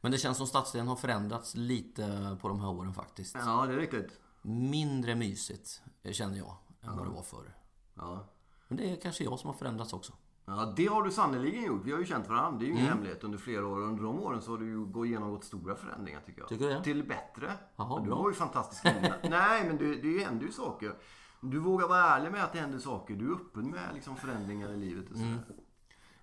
Men 0.00 0.12
det 0.12 0.18
känns 0.18 0.38
som 0.38 0.46
stadsdelen 0.46 0.88
har 0.88 0.96
förändrats 0.96 1.54
lite 1.54 2.36
på 2.40 2.48
de 2.48 2.60
här 2.60 2.68
åren 2.68 2.94
faktiskt. 2.94 3.34
Ja, 3.34 3.66
det 3.66 3.72
är 3.74 3.78
riktigt. 3.78 4.20
Mindre 4.42 5.14
mysigt 5.14 5.82
eh, 6.02 6.12
känner 6.12 6.38
jag 6.38 6.56
än 6.82 6.96
vad 6.96 7.06
det 7.06 7.10
var 7.12 7.22
förr. 7.22 7.54
Ja. 7.94 8.24
Men 8.68 8.76
det 8.78 8.90
är 8.90 8.96
kanske 8.96 9.24
jag 9.24 9.38
som 9.38 9.50
har 9.50 9.54
förändrats 9.56 9.92
också. 9.92 10.12
Ja, 10.48 10.72
det 10.76 10.86
har 10.86 11.02
du 11.02 11.10
sannerligen 11.10 11.64
gjort. 11.64 11.84
Vi 11.84 11.92
har 11.92 11.98
ju 11.98 12.06
känt 12.06 12.28
varandra. 12.28 12.58
Det 12.58 12.64
är 12.64 12.66
ju 12.66 12.72
ingen 12.72 12.86
hemlighet 12.86 13.24
under 13.24 13.38
flera 13.38 13.66
år. 13.66 13.82
Under 13.82 14.04
de 14.04 14.20
åren 14.20 14.42
så 14.42 14.50
har 14.50 14.58
du 14.58 14.66
ju 14.66 14.84
gått 14.84 15.08
genomgått 15.08 15.44
stora 15.44 15.76
förändringar 15.76 16.20
tycker 16.26 16.40
jag. 16.40 16.48
Tycker 16.48 16.68
du 16.68 16.74
det? 16.74 16.84
Till 16.84 17.04
bättre. 17.04 17.52
Jaha, 17.76 18.00
du 18.00 18.06
bra. 18.06 18.16
var 18.16 18.28
ju 18.28 18.34
fantastisk 18.34 18.84
innan. 18.84 19.12
Nej, 19.30 19.64
men 19.66 19.76
det, 19.78 19.94
det 19.94 20.24
händer 20.24 20.46
ju 20.46 20.52
saker. 20.52 20.94
Du 21.40 21.58
vågar 21.58 21.88
vara 21.88 22.04
ärlig 22.04 22.32
med 22.32 22.44
att 22.44 22.52
det 22.52 22.58
händer 22.58 22.78
saker. 22.78 23.14
Du 23.14 23.30
är 23.30 23.34
öppen 23.34 23.70
med 23.70 23.94
liksom 23.94 24.16
förändringar 24.16 24.72
i 24.72 24.76
livet 24.76 25.10
och 25.10 25.16
sådär. 25.16 25.38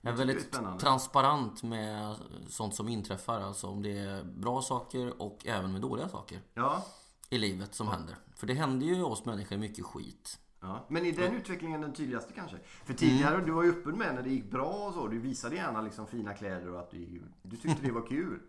Jag 0.01 0.09
är 0.09 0.13
är 0.13 0.17
väldigt 0.17 0.41
spännande. 0.41 0.79
transparent 0.79 1.63
med 1.63 2.15
sånt 2.47 2.75
som 2.75 2.87
inträffar. 2.87 3.41
Alltså 3.41 3.67
om 3.67 3.81
det 3.81 3.97
är 3.97 4.23
bra 4.23 4.61
saker 4.61 5.21
och 5.21 5.45
även 5.45 5.71
med 5.71 5.81
dåliga 5.81 6.09
saker. 6.09 6.41
Ja. 6.53 6.85
i 7.29 7.37
livet 7.37 7.75
som 7.75 7.87
händer. 7.87 8.15
För 8.35 8.47
det 8.47 8.53
händer 8.53 8.85
ju 8.85 9.03
oss 9.03 9.25
människor 9.25 9.57
mycket 9.57 9.85
skit. 9.85 10.39
Ja. 10.65 10.85
Men 10.87 11.05
är 11.05 11.11
den 11.11 11.33
utvecklingen 11.35 11.81
den 11.81 11.93
tydligaste 11.93 12.33
kanske? 12.33 12.57
För 12.85 12.93
tidigare, 12.93 13.41
du 13.45 13.51
var 13.51 13.63
ju 13.63 13.69
öppen 13.69 13.97
med 13.97 14.15
när 14.15 14.21
det 14.23 14.29
gick 14.29 14.51
bra 14.51 14.87
och 14.87 14.93
så. 14.93 15.07
Du 15.07 15.19
visade 15.19 15.55
gärna 15.55 15.81
liksom 15.81 16.07
fina 16.07 16.33
kläder 16.33 16.69
och 16.69 16.79
att 16.79 16.91
du, 16.91 17.21
du 17.41 17.57
tyckte 17.57 17.85
det 17.85 17.91
var 17.91 18.07
kul. 18.07 18.39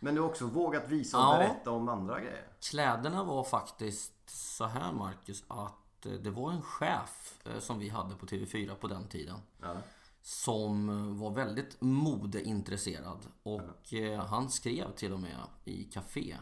Men 0.00 0.14
du 0.14 0.20
har 0.20 0.28
också 0.28 0.46
vågat 0.46 0.88
visa 0.88 1.18
och 1.18 1.34
Ja. 1.34 1.38
berätta 1.38 1.70
om 1.70 1.88
andra 1.88 2.20
grejer. 2.20 2.46
Kläderna 2.70 3.24
var 3.24 3.44
faktiskt 3.44 4.12
så 4.30 4.64
här 4.64 4.92
Marcus 4.92 5.44
att 5.48 6.06
eh, 6.06 6.12
det 6.12 6.30
var 6.30 6.52
en 6.52 6.62
chef 6.62 7.34
eh, 7.44 7.58
som 7.58 7.78
vi 7.78 7.88
hade 7.88 8.14
på 8.14 8.26
TV4 8.26 8.74
på 8.74 8.88
den 8.88 9.08
tiden. 9.08 9.36
Ja. 9.62 9.74
Som 10.22 10.86
var 11.18 11.30
väldigt 11.30 11.76
modeintresserad. 11.80 13.18
Och 13.42 13.94
eh, 13.94 14.24
han 14.24 14.50
skrev 14.50 14.92
till 14.92 15.12
och 15.12 15.20
med 15.20 15.36
i 15.64 15.84
Café. 15.84 16.36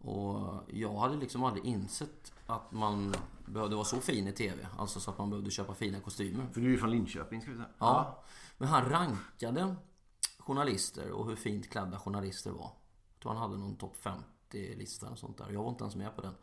Och 0.00 0.62
jag 0.68 0.98
hade 0.98 1.16
liksom 1.16 1.44
aldrig 1.44 1.64
insett 1.64 2.32
att 2.46 2.72
man 2.72 3.14
behövde 3.46 3.76
vara 3.76 3.84
så 3.84 4.00
fin 4.00 4.28
i 4.28 4.32
TV. 4.32 4.66
Alltså 4.78 5.00
så 5.00 5.10
att 5.10 5.18
man 5.18 5.30
behövde 5.30 5.50
köpa 5.50 5.74
fina 5.74 6.00
kostymer. 6.00 6.46
För 6.52 6.60
du 6.60 6.66
är 6.66 6.70
ju 6.70 6.78
från 6.78 6.90
Linköping 6.90 7.40
ska 7.40 7.50
vi 7.50 7.56
säga. 7.56 7.68
Ja. 7.78 8.22
Men 8.58 8.68
han 8.68 8.84
rankade 8.84 9.76
journalister 10.38 11.10
och 11.10 11.28
hur 11.28 11.36
fint 11.36 11.70
klädda 11.70 11.98
journalister 11.98 12.50
var. 12.50 12.70
Jag 13.12 13.22
tror 13.22 13.32
han 13.32 13.42
hade 13.42 13.56
någon 13.56 13.76
topp 13.76 13.96
50-lista 14.02 15.10
och 15.10 15.18
sånt 15.18 15.38
där. 15.38 15.50
Jag 15.50 15.62
var 15.62 15.70
inte 15.70 15.84
ens 15.84 15.96
med 15.96 16.16
på 16.16 16.22
den. 16.22 16.34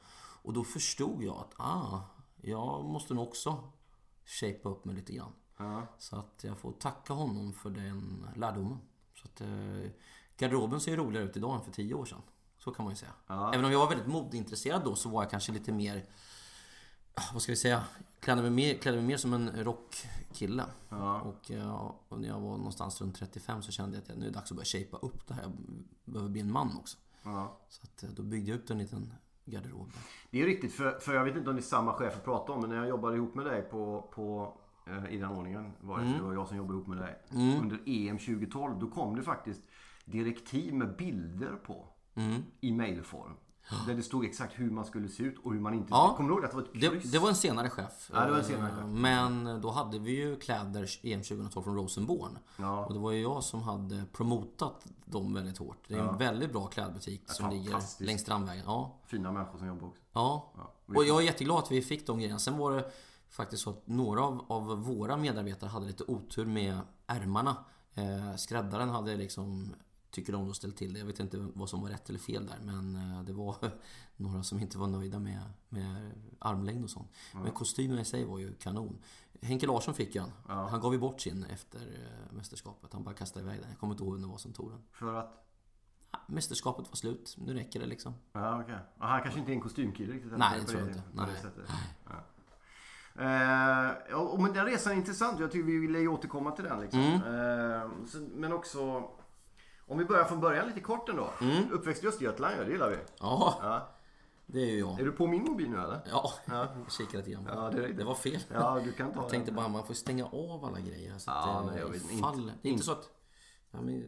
Och 0.41 0.53
då 0.53 0.63
förstod 0.63 1.23
jag 1.23 1.35
att 1.35 1.53
ah, 1.57 2.01
jag 2.41 2.85
måste 2.85 3.13
nog 3.13 3.27
också 3.27 3.71
shapea 4.25 4.71
upp 4.71 4.85
mig 4.85 4.95
lite 4.95 5.13
grann. 5.13 5.33
Ja. 5.57 5.87
Så 5.97 6.15
att 6.15 6.43
jag 6.43 6.57
får 6.57 6.71
tacka 6.71 7.13
honom 7.13 7.53
för 7.53 7.69
den 7.69 8.27
lärdomen. 8.35 8.77
Så 9.15 9.27
att 9.27 9.41
eh, 9.41 9.91
garderoben 10.37 10.79
ser 10.79 10.91
ju 10.91 10.97
roligare 10.97 11.25
ut 11.25 11.37
idag 11.37 11.55
än 11.55 11.61
för 11.61 11.71
tio 11.71 11.93
år 11.93 12.05
sedan. 12.05 12.21
Så 12.57 12.71
kan 12.71 12.85
man 12.85 12.91
ju 12.93 12.97
säga. 12.97 13.11
Ja. 13.27 13.53
Även 13.53 13.65
om 13.65 13.71
jag 13.71 13.79
var 13.79 13.89
väldigt 13.89 14.07
modeintresserad 14.07 14.83
då 14.83 14.95
så 14.95 15.09
var 15.09 15.23
jag 15.23 15.31
kanske 15.31 15.51
lite 15.51 15.71
mer 15.71 16.05
vad 17.33 17.41
ska 17.41 17.51
vi 17.51 17.55
säga? 17.55 17.83
Klädde 18.19 18.41
mig 18.41 18.51
mer, 18.51 18.73
klädde 18.73 18.97
mig 18.97 19.05
mer 19.07 19.17
som 19.17 19.33
en 19.33 19.63
rockkille. 19.63 20.63
Ja. 20.89 21.21
Och, 21.21 21.51
och 22.09 22.19
när 22.21 22.27
jag 22.27 22.39
var 22.39 22.57
någonstans 22.57 23.01
runt 23.01 23.15
35 23.15 23.61
så 23.61 23.71
kände 23.71 23.95
jag 23.97 24.03
att 24.03 24.09
jag, 24.09 24.17
nu 24.17 24.25
är 24.25 24.29
det 24.29 24.35
dags 24.35 24.51
att 24.51 24.57
börja 24.57 24.65
shapea 24.65 24.99
upp 24.99 25.27
det 25.27 25.33
här. 25.33 25.43
Jag 25.43 25.53
behöver 26.05 26.29
bli 26.31 26.41
en 26.41 26.51
man 26.51 26.77
också. 26.77 26.97
Ja. 27.23 27.57
Så 27.69 27.81
att, 27.83 28.03
eh, 28.03 28.09
då 28.09 28.23
byggde 28.23 28.51
jag 28.51 28.59
upp 28.59 28.69
en 28.69 28.77
liten 28.77 29.13
garderoben. 29.45 29.93
Det 30.31 30.41
är 30.41 30.45
riktigt, 30.45 30.73
för, 30.73 30.99
för 30.99 31.13
jag 31.13 31.23
vet 31.25 31.35
inte 31.35 31.49
om 31.49 31.55
det 31.55 31.59
är 31.59 31.63
samma 31.63 31.93
chef 31.93 32.13
jag 32.13 32.23
pratar 32.23 32.53
om, 32.53 32.61
men 32.61 32.69
när 32.69 32.77
jag 32.77 32.87
jobbade 32.89 33.15
ihop 33.15 33.35
med 33.35 33.45
dig 33.45 33.61
på, 33.61 34.09
på 34.13 34.57
eh, 34.87 35.13
i 35.13 35.17
den 35.17 35.31
ordningen 35.31 35.73
var 35.81 35.97
det, 35.99 36.05
Mm. 36.05 36.17
det 36.17 36.23
var 36.23 36.33
jag 36.33 36.47
som 36.47 36.57
jobbade 36.57 36.73
ihop 36.77 36.87
med 36.87 36.97
dig. 36.97 37.15
Under 37.61 37.79
EM 37.85 38.17
2012, 38.17 38.79
då 38.79 38.87
kom 38.87 39.15
det 39.15 39.23
faktiskt 39.23 39.61
direktiv 40.05 40.73
med 40.73 40.95
bilder 40.95 41.51
på 41.55 41.87
Mm. 42.17 42.43
i 42.61 42.71
mailform. 42.71 43.31
Där 43.87 43.93
det 43.95 44.03
stod 44.03 44.25
exakt 44.25 44.53
hur 44.59 44.71
man 44.71 44.85
skulle 44.85 45.09
se 45.09 45.23
ut 45.23 45.35
och 45.43 45.53
hur 45.53 45.59
man 45.59 45.73
inte 45.73 45.87
Ja. 45.91 45.97
skulle. 46.03 46.17
Kommer 46.17 46.29
du 46.29 46.35
ihåg 46.35 46.45
att 46.45 46.51
det 46.51 46.57
var 46.57 46.63
ett 46.63 46.73
kryss? 46.91 47.03
Det, 47.03 47.11
det 47.11 47.19
var 47.19 47.29
en 47.29 47.35
senare 47.35 47.69
chef. 47.69 48.09
Ja, 48.13 48.25
det 48.25 48.31
var 48.31 48.37
en 48.37 48.43
senare 48.43 48.69
chef. 48.71 48.79
Eh, 48.79 48.87
Men 48.87 49.61
då 49.61 49.71
hade 49.71 49.99
vi 49.99 50.11
ju 50.11 50.35
kläder 50.35 50.89
EM 51.03 51.21
2012 51.23 51.63
från 51.63 51.75
Rosenborn. 51.75 52.37
Ja. 52.57 52.85
Och 52.85 52.93
det 52.93 52.99
var 52.99 53.11
ju 53.11 53.21
jag 53.21 53.43
som 53.43 53.61
hade 53.61 54.03
promotat 54.13 54.85
dem 55.05 55.33
väldigt 55.33 55.57
hårt. 55.57 55.77
Det 55.87 55.95
är 55.95 55.99
en 55.99 56.17
väldigt 56.17 56.51
bra 56.51 56.67
klädbutik 56.67 57.31
som 57.31 57.49
ligger 57.49 58.03
längs 58.03 58.21
Strandvägen. 58.21 58.63
Ja. 58.65 58.97
Fina 59.05 59.31
människor 59.31 59.57
som 59.57 59.67
jobbar 59.67 59.87
också. 59.87 60.01
Ja. 60.13 60.51
Och 60.95 61.05
jag 61.05 61.17
är 61.21 61.25
jätteglad 61.25 61.57
att 61.57 61.71
vi 61.71 61.81
fick 61.81 62.07
de 62.07 62.17
grejerna. 62.19 62.39
Sen 62.39 62.57
var 62.57 62.71
det 62.71 62.91
faktiskt 63.29 63.63
så 63.63 63.69
att 63.69 63.87
några 63.87 64.23
av, 64.23 64.45
av 64.47 64.67
våra 64.83 65.17
medarbetare 65.17 65.69
hade 65.69 65.85
lite 65.85 66.03
otur 66.07 66.45
med 66.45 66.79
ärmarna. 67.07 67.55
Eh, 67.93 68.35
skräddaren 68.35 68.89
hade 68.89 69.15
liksom 69.15 69.73
tycker 70.17 70.33
de 70.33 70.47
då 70.47 70.53
ställt 70.53 70.77
till 70.77 70.93
det. 70.93 70.99
Jag 70.99 71.05
vet 71.05 71.19
inte 71.19 71.37
vad 71.53 71.69
som 71.69 71.81
var 71.81 71.89
rätt 71.89 72.09
eller 72.09 72.19
fel 72.19 72.45
där 72.45 72.59
men 72.63 72.95
eh, 72.95 73.23
det 73.23 73.33
var 73.33 73.55
några 74.15 74.43
som 74.43 74.59
inte 74.59 74.77
var 74.77 74.87
nöjda 74.87 75.19
med, 75.19 75.41
med 75.69 76.11
armlängd 76.39 76.83
och 76.83 76.89
sånt. 76.89 77.11
Men 77.33 77.51
kostymen 77.51 77.99
i 77.99 78.05
sig 78.05 78.25
var 78.25 78.39
ju 78.39 78.53
kanon. 78.53 78.99
Henke 79.41 79.67
Larsson 79.67 79.93
fick 79.93 80.15
ju 80.15 80.21
en. 80.21 80.31
Han 80.47 80.81
gav 80.81 80.93
ju 80.93 80.99
bort 80.99 81.21
sin 81.21 81.43
efter 81.43 81.79
eh, 81.79 82.35
mästerskapet. 82.35 82.93
Han 82.93 83.03
bara 83.03 83.15
kastade 83.15 83.45
iväg 83.45 83.59
den. 83.59 83.69
Jag 83.69 83.79
kommer 83.79 83.93
inte 83.93 84.03
ihåg 84.03 84.13
vem 84.13 84.21
det 84.21 84.27
var 84.27 84.37
som 84.37 84.53
tog 84.53 84.71
den. 84.71 84.79
För 84.91 85.13
att... 85.15 85.43
Mästerskapet 86.27 86.87
var 86.87 86.95
slut. 86.95 87.35
Nu 87.37 87.53
räcker 87.53 87.79
det 87.79 87.85
liksom. 87.85 88.13
Ja, 88.31 88.61
okej. 88.61 88.79
Ja, 88.99 89.05
han 89.05 89.21
kanske 89.21 89.39
inte 89.39 89.51
är 89.51 89.53
en 89.53 89.61
kostymkille 89.61 90.13
riktigt. 90.13 90.37
Nej, 90.37 90.59
det 90.59 90.65
tror 90.65 90.81
jag 90.81 90.89
inte. 90.89 91.01
Nej. 91.13 91.29
Ja. 92.05 92.23
Eh, 93.17 94.13
och, 94.13 94.41
men 94.41 94.53
den 94.53 94.65
resan 94.65 94.93
är 94.93 94.97
intressant. 94.97 95.39
Jag 95.39 95.51
tycker 95.51 95.65
vi 95.65 95.77
ville 95.77 96.07
återkomma 96.07 96.51
till 96.51 96.63
den. 96.63 96.81
Liksom. 96.81 96.99
Mm. 96.99 97.81
Eh, 97.81 97.89
men 98.35 98.53
också... 98.53 99.09
Om 99.87 99.97
vi 99.97 100.05
börjar 100.05 100.25
från 100.25 100.39
början 100.39 100.67
lite 100.67 100.79
kort 100.79 101.09
ändå. 101.09 101.29
Mm. 101.41 101.71
Uppväxt 101.71 102.03
i 102.03 102.07
Östergötland, 102.07 102.55
ja, 102.59 102.63
det 102.63 102.71
gillar 102.71 102.89
vi. 102.89 102.97
Ja, 103.19 103.59
Ja. 103.61 103.87
det 104.45 104.59
är 104.61 104.65
ju 104.65 104.79
jag. 104.79 104.99
Är 104.99 105.05
du 105.05 105.11
på 105.11 105.27
min 105.27 105.43
mobil 105.43 105.69
nu 105.69 105.77
eller? 105.77 105.99
Ja, 106.11 106.31
jag 106.45 106.67
kikade 106.91 107.17
lite 107.17 107.31
grann 107.31 107.47
Ja, 107.55 107.69
det 107.69 107.87
det. 107.93 108.03
var 108.03 108.15
fel. 108.15 108.39
Ja, 108.53 108.79
du 108.83 108.91
kan 108.91 109.13
ta 109.13 109.21
Jag 109.21 109.29
tänkte 109.29 109.51
den. 109.51 109.55
bara 109.55 109.67
man 109.67 109.85
får 109.85 109.93
stänga 109.93 110.25
av 110.25 110.65
alla 110.65 110.79
grejer. 110.79 111.17
Så 111.17 111.31
Ja, 111.31 111.35
att 111.59 111.65
det 111.65 111.71
nej, 111.71 111.79
jag 111.81 111.89
vet 111.89 112.11
ifall, 112.11 112.39
inte. 112.39 112.53
Det 112.61 112.67
är 112.67 112.71
inte 112.71 112.83
så 112.85 112.91
att... 112.91 113.09
Ja, 113.71 113.81
men, 113.81 114.05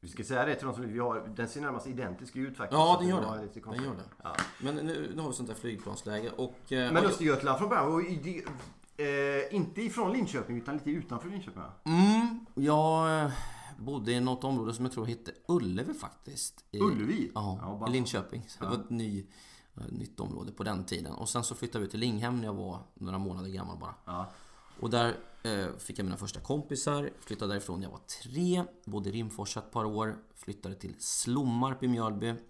Vi 0.00 0.08
ska 0.08 0.24
säga 0.24 0.44
det 0.46 0.54
till 0.54 0.66
de 0.66 0.74
som 0.74 0.92
vi 0.92 0.98
har. 0.98 1.20
Den 1.36 1.48
ser 1.48 1.60
närmast 1.60 1.86
identisk 1.86 2.36
ut 2.36 2.56
faktiskt. 2.56 2.78
ja 2.78 2.96
den 3.00 3.08
gör 3.08 3.20
det. 3.20 3.60
Den 3.70 3.84
gör 3.84 3.90
det. 3.94 4.02
Ja. 4.22 4.36
Men 4.60 4.74
nu, 4.74 5.12
nu 5.14 5.22
har 5.22 5.28
vi 5.28 5.34
sånt 5.34 5.48
där 5.48 5.54
flygplansläge 5.56 6.30
och... 6.36 6.72
eh, 6.72 6.92
Men 6.92 7.02
ja, 7.02 7.08
Östergötland 7.08 7.58
från 7.58 7.68
början 7.68 7.92
var 7.92 8.00
ju 8.00 8.42
eh, 8.96 9.54
inte 9.54 9.82
ifrån 9.82 10.12
Linköping 10.12 10.56
utan 10.56 10.74
lite 10.74 10.90
utanför 10.90 11.28
Linköping. 11.28 11.62
Mm, 11.84 12.46
jag 12.54 13.20
eh, 13.24 13.30
bodde 13.80 14.12
i 14.12 14.20
något 14.20 14.44
område 14.44 14.74
som 14.74 14.84
jag 14.84 14.92
tror 14.94 15.06
hette 15.06 15.32
Ullevi 15.48 15.94
faktiskt. 15.94 16.64
I, 16.70 16.80
Ullevi? 16.80 17.30
Ja, 17.34 17.58
Ja, 17.62 17.76
bara- 17.80 17.90
i 17.90 17.92
Linköping. 17.92 18.42
Så 18.48 18.64
det 18.64 18.70
var 18.70 18.76
ett 18.76 18.90
ny, 18.90 19.26
eh, 19.76 19.82
nytt 19.88 20.20
område 20.20 20.52
på 20.52 20.64
den 20.64 20.84
tiden. 20.84 21.12
Och 21.14 21.28
sen 21.28 21.44
så 21.44 21.54
flyttade 21.54 21.84
vi 21.84 21.90
till 21.90 22.00
Linghem 22.00 22.36
när 22.36 22.44
jag 22.44 22.54
var 22.54 22.78
några 22.94 23.18
månader 23.18 23.48
gammal 23.50 23.78
bara. 23.78 23.94
Ja. 24.04 24.30
Och 24.80 24.90
där 24.90 25.16
eh, 25.42 25.66
fick 25.78 25.98
jag 25.98 26.04
mina 26.04 26.16
första 26.16 26.40
kompisar. 26.40 27.10
Flyttade 27.20 27.52
därifrån 27.54 27.80
när 27.80 27.86
jag 27.86 27.92
var 27.92 28.00
tre. 28.22 28.64
Bodde 28.84 29.08
i 29.08 29.12
Rimforsa 29.12 29.60
ett 29.60 29.70
par 29.70 29.84
år. 29.84 30.18
Flyttade 30.34 30.74
till 30.74 30.94
Slommarp 30.98 31.82
i 31.82 31.88
Mjölby. 31.88 32.34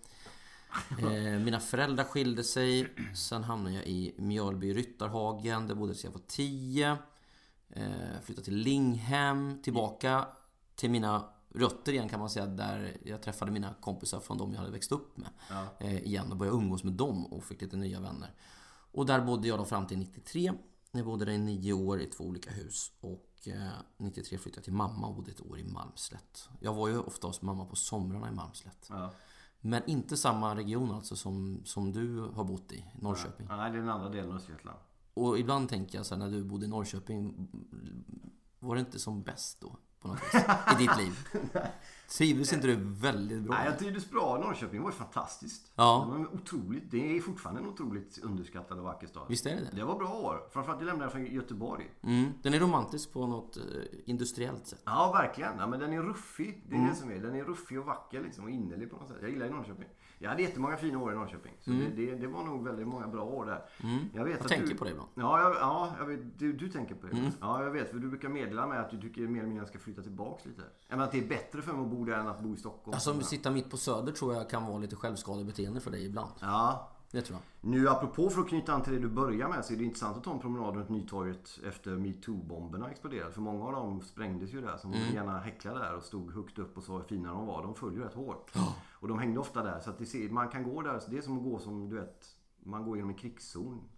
Eh, 0.99 1.39
mina 1.41 1.61
föräldrar 1.61 2.05
skilde 2.05 2.45
sig. 2.45 2.89
Sen 3.17 3.45
hamnade 3.45 3.75
jag 3.77 3.87
i 3.87 4.15
Mjölby 4.19 4.75
Ryttarhagen. 4.75 5.67
Där 5.67 5.75
bodde 5.75 5.91
jag 5.91 5.97
tills 5.97 6.05
jag 6.05 6.11
var 6.13 6.21
tio. 6.27 6.97
Eh, 7.71 8.21
flyttade 8.25 8.45
till 8.45 8.57
Linghem. 8.57 9.59
Tillbaka 9.63 10.27
till 10.81 10.91
mina 10.91 11.25
rötter 11.49 11.93
igen 11.93 12.09
kan 12.09 12.21
man 12.21 12.31
säga. 12.31 12.47
Där 12.47 12.97
jag 13.05 13.23
träffade 13.23 13.51
mina 13.51 13.75
kompisar 13.81 14.21
från 14.21 14.39
de 14.39 14.53
jag 14.53 14.59
hade 14.59 14.73
växt 14.73 14.93
upp 14.93 15.17
med. 15.17 15.29
Eh, 15.79 16.07
igen 16.07 16.31
och 16.31 16.37
började 16.37 16.57
umgås 16.57 16.85
med 16.85 16.93
dem 16.93 17.27
och 17.27 17.45
fick 17.45 17.63
lite 17.63 17.77
nya 17.77 18.01
vänner. 18.01 18.35
Och 18.93 19.07
där 19.07 19.21
bodde 19.21 19.49
jag 19.49 19.59
då 19.59 19.65
fram 19.65 19.87
till 19.87 19.99
93. 19.99 20.53
Jag 20.91 21.05
bodde 21.05 21.25
där 21.25 21.33
i 21.33 21.39
nio 21.39 21.73
år 21.73 22.01
i 22.01 22.07
två 22.07 22.25
olika 22.25 22.51
hus. 22.51 22.93
Och 23.01 23.49
eh, 23.49 23.69
93 23.97 24.39
flyttade 24.39 24.59
jag 24.59 24.65
till 24.65 24.73
mamma 24.73 25.07
och 25.07 25.15
bodde 25.15 25.31
ett 25.31 25.41
år 25.41 25.59
i 25.59 25.65
Malmslätt. 25.65 26.49
Jag 26.61 26.75
var 26.75 26.89
ju 26.89 26.99
ofta 26.99 27.27
hos 27.27 27.43
mamma 27.43 27.65
på 27.65 27.77
somrarna 27.77 28.29
i 28.29 28.33
Malmslätt. 28.33 28.87
Ja. 28.91 29.11
Men 29.61 29.83
inte 29.87 30.17
samma 30.17 30.57
region 30.57 30.91
alltså 30.91 31.17
som, 31.17 31.63
som 31.65 31.93
du 31.93 32.21
har 32.21 32.45
bott 32.45 32.73
i, 32.73 32.85
Norrköping. 33.01 33.47
Ja, 33.51 33.57
nej, 33.57 33.71
det 33.71 33.77
är 33.77 33.81
den 33.81 33.91
andra 33.91 34.09
delen 34.09 34.31
av 34.31 34.37
Östergötland. 34.37 34.79
Och 35.15 35.39
ibland 35.39 35.69
tänker 35.69 35.99
jag 35.99 36.07
så 36.07 36.15
här, 36.15 36.19
när 36.19 36.31
du 36.31 36.45
bodde 36.45 36.67
i 36.67 36.69
Norrköping, 36.69 37.49
var 38.59 38.75
det 38.75 38.81
inte 38.81 38.99
som 38.99 39.23
bäst 39.23 39.61
då? 39.61 39.77
På 40.03 40.09
något 40.09 40.19
vis, 40.35 40.35
i 40.73 40.75
ditt 40.79 40.97
liv? 40.99 41.13
Trivdes 42.19 42.53
inte 42.53 42.67
du 42.67 42.77
väldigt 42.81 43.43
bra? 43.43 43.55
Nej, 43.55 43.67
jag 43.67 43.79
trivdes 43.79 44.11
bra. 44.11 44.39
Norrköping 44.45 44.83
var 44.83 44.91
ju 44.91 44.97
fantastiskt. 44.97 45.73
Ja. 45.77 46.09
Det 46.13 46.19
var 46.19 46.35
otroligt. 46.35 46.91
Det 46.91 47.17
är 47.17 47.21
fortfarande 47.21 47.61
en 47.61 47.67
otroligt 47.69 48.19
underskattad 48.23 48.79
och 48.79 48.85
vacker 48.85 49.07
stad. 49.07 49.27
Visst 49.29 49.47
är 49.47 49.51
det 49.57 49.61
det? 49.71 49.77
Det 49.77 49.85
var 49.85 49.99
bra 49.99 50.13
år. 50.15 50.49
Framförallt 50.53 50.81
jag 50.81 50.87
lämnade 50.87 51.11
från 51.11 51.27
Göteborg. 51.27 51.91
Mm. 52.03 52.33
Den 52.43 52.55
är 52.55 52.59
romantisk 52.61 53.13
på 53.13 53.27
något 53.27 53.57
eh, 53.57 53.63
industriellt 54.05 54.67
sätt. 54.67 54.83
Ja, 54.85 55.13
verkligen. 55.13 55.53
Ja, 55.59 55.67
men 55.67 55.81
den 55.81 55.93
är 55.93 56.03
ruffig. 56.03 56.65
Det 56.69 56.75
är 56.75 56.79
Mm. 56.79 56.91
det 56.91 56.97
som 56.97 57.11
är. 57.11 57.19
Den 57.19 57.35
är 57.35 57.45
ruffig 57.45 57.79
och 57.81 57.87
vacker 57.87 58.23
liksom, 58.23 58.45
och 58.45 58.51
innerlig 58.51 58.91
på 58.91 58.97
något 58.97 59.09
sätt. 59.09 59.17
Jag 59.21 59.31
gillar 59.31 59.47
ju 59.47 59.53
Norrköping. 59.53 59.89
Jag 60.23 60.31
hade 60.31 60.43
jättemånga 60.43 60.77
fina 60.77 60.99
år 60.99 61.13
i 61.13 61.15
Norrköping. 61.15 61.53
Så 61.61 61.71
Mm. 61.71 61.93
det, 61.97 62.07
det, 62.07 62.15
det 62.15 62.27
var 62.27 62.45
nog 62.45 62.65
väldigt 62.65 62.89
många 62.89 63.07
bra 63.09 63.23
år 63.25 63.47
där. 63.47 63.63
Jag, 64.15 64.25
vet 64.25 64.33
Jag 64.35 64.41
att 64.41 64.49
tänker 64.49 64.67
du... 64.69 64.75
på 64.75 64.85
det 64.85 64.91
ibland. 64.91 65.09
Ja, 65.15 65.41
jag, 65.41 65.55
ja 65.55 65.93
jag 65.99 66.07
vet, 66.07 66.39
du, 66.39 66.53
du 66.53 66.69
tänker 66.69 66.95
på 66.95 67.07
det. 67.07 67.17
Mm. 67.19 67.31
Ja, 67.41 67.63
jag 67.65 67.71
vet. 67.71 67.91
För 67.91 67.99
du 67.99 68.09
brukar 68.09 68.29
meddela 68.29 68.67
mig 68.67 68.79
att 68.79 68.91
du 68.91 69.01
tycker 69.01 69.21
mer 69.23 69.29
eller 69.39 69.43
mindre 69.49 69.61
jag 69.63 69.69
ska 69.69 69.79
flytta 69.79 70.03
tillbaks 70.03 70.45
lite. 70.47 70.63
Jag 70.89 70.97
menar 70.97 71.05
att 71.07 71.13
det 71.13 71.19
är 71.19 71.29
bättre 71.29 71.63
för 71.63 71.73
mig 71.73 71.83
att 71.83 71.91
bo 71.91 72.05
där 72.05 72.13
än 72.19 72.29
att 72.29 72.41
bo 72.41 72.55
i 72.55 72.57
Stockholm. 72.57 72.95
Alltså 72.95 73.11
att 73.11 73.25
sitta 73.27 73.51
mitt 73.51 73.71
på 73.71 73.77
Söder 73.77 74.13
tror 74.13 74.35
jag 74.35 74.51
kan 74.51 74.67
vara 74.67 74.79
lite 74.79 74.97
självskadebeteende 74.97 75.81
för 75.81 75.91
dig 75.91 76.07
ibland. 76.07 76.33
Ja, 76.41 76.91
Det 77.13 77.23
tror 77.23 77.39
jag. 77.39 77.71
Nu 77.71 77.89
apropå 77.89 78.31
för 78.31 78.41
att 78.41 78.49
knyta 78.49 78.73
an 78.73 78.83
till 78.83 78.93
det 78.93 78.99
du 78.99 79.09
börjar 79.09 79.49
med 79.49 79.65
så 79.65 79.73
är 79.73 79.77
det 79.77 79.85
intressant 79.85 80.17
att 80.17 80.25
ta 80.25 80.33
en 80.33 80.39
promenad 80.39 80.77
runt 80.77 80.89
Nytorget 80.89 81.59
efter 81.67 81.91
metoo-bomberna 81.97 82.91
exploderade. 82.91 83.33
För 83.33 83.41
många 83.41 83.65
av 83.65 83.73
dem 83.73 84.01
sprängdes 84.01 84.53
ju 84.55 84.61
där 84.61 84.77
som 84.77 84.93
gärna 84.93 85.39
häcklade 85.39 85.79
där 85.79 85.97
och 85.97 86.03
stod 86.03 86.35
högt 86.35 86.59
upp 86.59 86.77
och 86.77 86.83
så 86.83 86.97
hur 86.97 87.05
fina 87.05 87.33
de 87.33 87.47
var. 87.47 87.63
De 87.63 87.75
föll 87.75 87.95
ju 87.95 88.03
rätt 88.05 88.15
hårt. 88.15 88.51
Och 88.93 89.09
de 89.09 89.19
hängde 89.19 89.41
ofta 89.41 89.63
där 89.63 89.81
så 89.81 89.91
att 89.91 90.09
ser, 90.09 90.29
man 90.31 90.49
kan 90.49 90.63
gå 90.63 90.83
där. 90.83 91.03
Det 91.11 91.19
är 91.19 91.23
som 91.23 91.37
att 91.39 91.45
gå 91.45 91.59
som 91.59 91.89
du 91.89 91.97
vet, 91.97 92.27
man 92.63 92.85
går 92.85 92.97
genom 92.97 93.11
en 93.11 93.17
krigszon. 93.17 93.89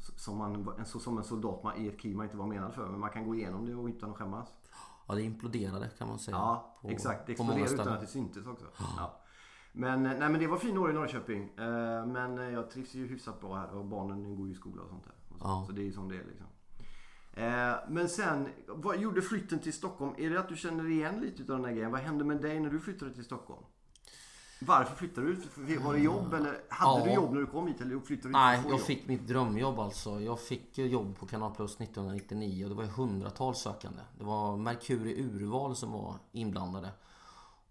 S- 0.00 0.22
Som, 0.24 0.38
man, 0.38 0.72
så, 0.84 0.98
som 0.98 1.18
en 1.18 1.24
soldat 1.24 1.62
man, 1.64 1.76
i 1.76 1.88
ett 1.88 2.00
krig 2.00 2.16
man 2.16 2.24
inte 2.26 2.36
var 2.36 2.46
menad 2.46 2.74
för. 2.74 2.86
Men 2.90 3.00
man 3.00 3.10
kan 3.10 3.26
gå 3.26 3.34
igenom 3.34 3.66
det 3.66 3.74
och 3.74 3.86
utan 3.86 4.10
att 4.10 4.16
skämmas. 4.16 4.48
Ja, 5.08 5.14
det 5.14 5.22
imploderade 5.22 5.88
kan 5.98 6.08
man 6.08 6.18
säga. 6.18 6.36
Ja, 6.36 6.78
på- 6.82 6.88
exakt. 6.88 7.26
Det 7.26 7.32
exploderade 7.32 7.74
utan 7.74 7.88
att 7.88 8.00
det 8.00 8.06
syntes 8.06 8.46
också. 8.46 8.66
Ja. 8.96 9.20
Men, 9.78 10.06
eh, 10.06 10.12
nej, 10.18 10.28
men 10.28 10.40
det 10.40 10.46
var 10.46 10.58
fina 10.58 10.80
år 10.80 10.90
i 10.90 10.92
Norrköping. 10.94 11.42
Eh, 11.58 12.06
Men 12.06 12.38
eh, 12.38 12.50
jag 12.50 12.70
trivs 12.70 12.94
ju 12.94 13.06
hyfsat 13.06 13.40
bra 13.40 13.54
här 13.56 13.74
och 13.74 13.84
barnen 13.84 14.36
går 14.36 14.46
ju 14.46 14.52
i 14.52 14.56
skola 14.56 14.82
och 14.82 14.88
sånt 14.88 15.04
där. 15.04 15.14
Ja. 15.40 15.64
så 15.66 15.72
det 15.72 15.80
är 15.80 15.84
ju 15.84 15.92
som 15.92 16.08
det 16.08 16.14
är 16.14 16.24
liksom. 16.24 16.46
Men 17.94 18.08
sen, 18.08 18.48
vad 18.68 18.98
gjorde 19.00 19.22
flytten 19.22 19.58
till 19.58 19.72
Stockholm? 19.72 20.14
Är 20.18 20.30
det 20.30 20.40
att 20.40 20.48
du 20.48 20.56
känner 20.56 20.90
igen 20.90 21.20
lite 21.20 21.42
av 21.42 21.58
den 21.58 21.64
här 21.64 21.72
grejen? 21.72 21.90
Vad 21.90 22.00
hände 22.00 22.24
med 22.24 22.40
dig 22.42 22.60
när 22.60 22.70
du 22.70 22.80
flyttade 22.80 23.14
till 23.14 23.24
Stockholm? 23.24 23.62
Varför 24.60 24.96
flyttade 24.96 25.26
du? 25.66 25.76
Var 25.78 25.92
det 25.94 26.00
jobb 26.00 26.34
eller 26.34 26.60
hade 26.68 26.98
Ja. 27.00 27.04
du 27.04 27.12
jobb 27.12 27.32
när 27.32 27.40
du 27.40 27.46
kom 27.46 27.66
hit 27.66 27.80
eller 27.80 28.00
flyttade 28.00 28.28
du 28.28 28.32
Nej, 28.32 28.60
jag 28.64 28.70
jobb? 28.70 28.80
fick 28.80 29.08
mitt 29.08 29.26
drömjobb 29.28 29.78
alltså. 29.78 30.20
Jag 30.20 30.40
fick 30.40 30.78
jobb 30.78 31.18
på 31.18 31.26
Kanal 31.26 31.54
Plus 31.54 31.80
1999 31.80 32.64
och 32.64 32.70
det 32.70 32.76
var 32.76 32.84
hundratals 32.84 33.58
sökande. 33.58 34.00
Det 34.18 34.24
var 34.24 34.56
Mercury 34.56 35.24
Urval 35.24 35.76
som 35.76 35.92
var 35.92 36.14
inblandade. 36.32 36.90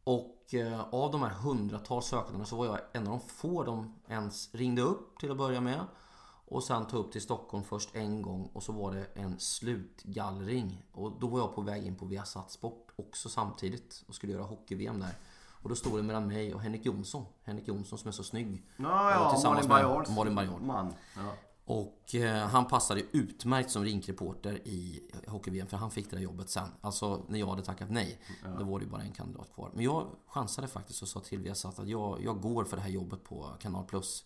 Och 0.07 0.53
eh, 0.53 0.81
av 0.91 1.11
de 1.11 1.21
här 1.21 1.29
hundratals 1.29 2.05
sökandena 2.05 2.45
så 2.45 2.55
var 2.55 2.65
jag 2.65 2.79
en 2.93 3.07
av 3.07 3.09
de 3.09 3.19
få 3.19 3.63
de 3.63 3.93
ens 4.07 4.55
ringde 4.55 4.81
upp 4.81 5.19
till 5.19 5.31
att 5.31 5.37
börja 5.37 5.61
med. 5.61 5.79
Och 6.45 6.63
sen 6.63 6.85
tog 6.85 7.05
upp 7.05 7.11
till 7.11 7.21
Stockholm 7.21 7.63
först 7.63 7.95
en 7.95 8.21
gång 8.21 8.49
och 8.53 8.63
så 8.63 8.71
var 8.71 8.91
det 8.91 9.05
en 9.13 9.39
slutgallring. 9.39 10.83
Och 10.91 11.11
då 11.19 11.27
var 11.27 11.39
jag 11.39 11.55
på 11.55 11.61
väg 11.61 11.85
in 11.85 11.95
på 11.95 12.05
Viasat 12.05 12.51
Sport 12.51 12.91
också 12.95 13.29
samtidigt 13.29 14.03
och 14.07 14.15
skulle 14.15 14.33
göra 14.33 14.43
hockey-VM 14.43 14.99
där. 14.99 15.15
Och 15.61 15.69
då 15.69 15.75
stod 15.75 15.99
det 15.99 16.03
mellan 16.03 16.27
mig 16.27 16.53
och 16.53 16.61
Henrik 16.61 16.85
Jonsson. 16.85 17.25
Henrik 17.43 17.67
Jonsson 17.67 17.99
som 17.99 18.07
är 18.07 18.11
så 18.11 18.23
snygg. 18.23 18.63
Ja, 18.77 19.11
ja, 19.11 19.31
tillsammans 19.31 19.67
Malin 19.67 19.85
med 19.85 19.93
Baryards 19.93 20.09
Malin 20.09 20.35
Baryard. 20.35 20.61
man. 20.61 20.93
Ja. 21.15 21.33
Och 21.69 22.15
eh, 22.15 22.47
han 22.47 22.67
passade 22.67 23.01
utmärkt 23.11 23.71
som 23.71 23.83
rinkreporter 23.83 24.67
i 24.67 25.01
hockey-VM 25.27 25.67
för 25.67 25.77
han 25.77 25.91
fick 25.91 26.09
det 26.09 26.15
där 26.15 26.23
jobbet 26.23 26.49
sen. 26.49 26.69
Alltså 26.81 27.25
när 27.27 27.39
jag 27.39 27.47
hade 27.47 27.61
tackat 27.63 27.89
nej. 27.89 28.21
Då 28.59 28.63
var 28.63 28.79
det 28.79 28.85
ju 28.85 28.91
bara 28.91 29.01
en 29.01 29.11
kandidat 29.11 29.53
kvar. 29.53 29.71
Men 29.73 29.83
jag 29.83 30.07
chansade 30.27 30.67
faktiskt 30.67 31.01
och 31.01 31.07
sa 31.07 31.19
till 31.19 31.39
Viasat 31.39 31.79
att 31.79 31.87
jag, 31.87 32.23
jag 32.23 32.41
går 32.41 32.63
för 32.63 32.77
det 32.77 32.83
här 32.83 32.89
jobbet 32.89 33.23
på 33.23 33.49
Kanal 33.59 33.85
Plus. 33.85 34.25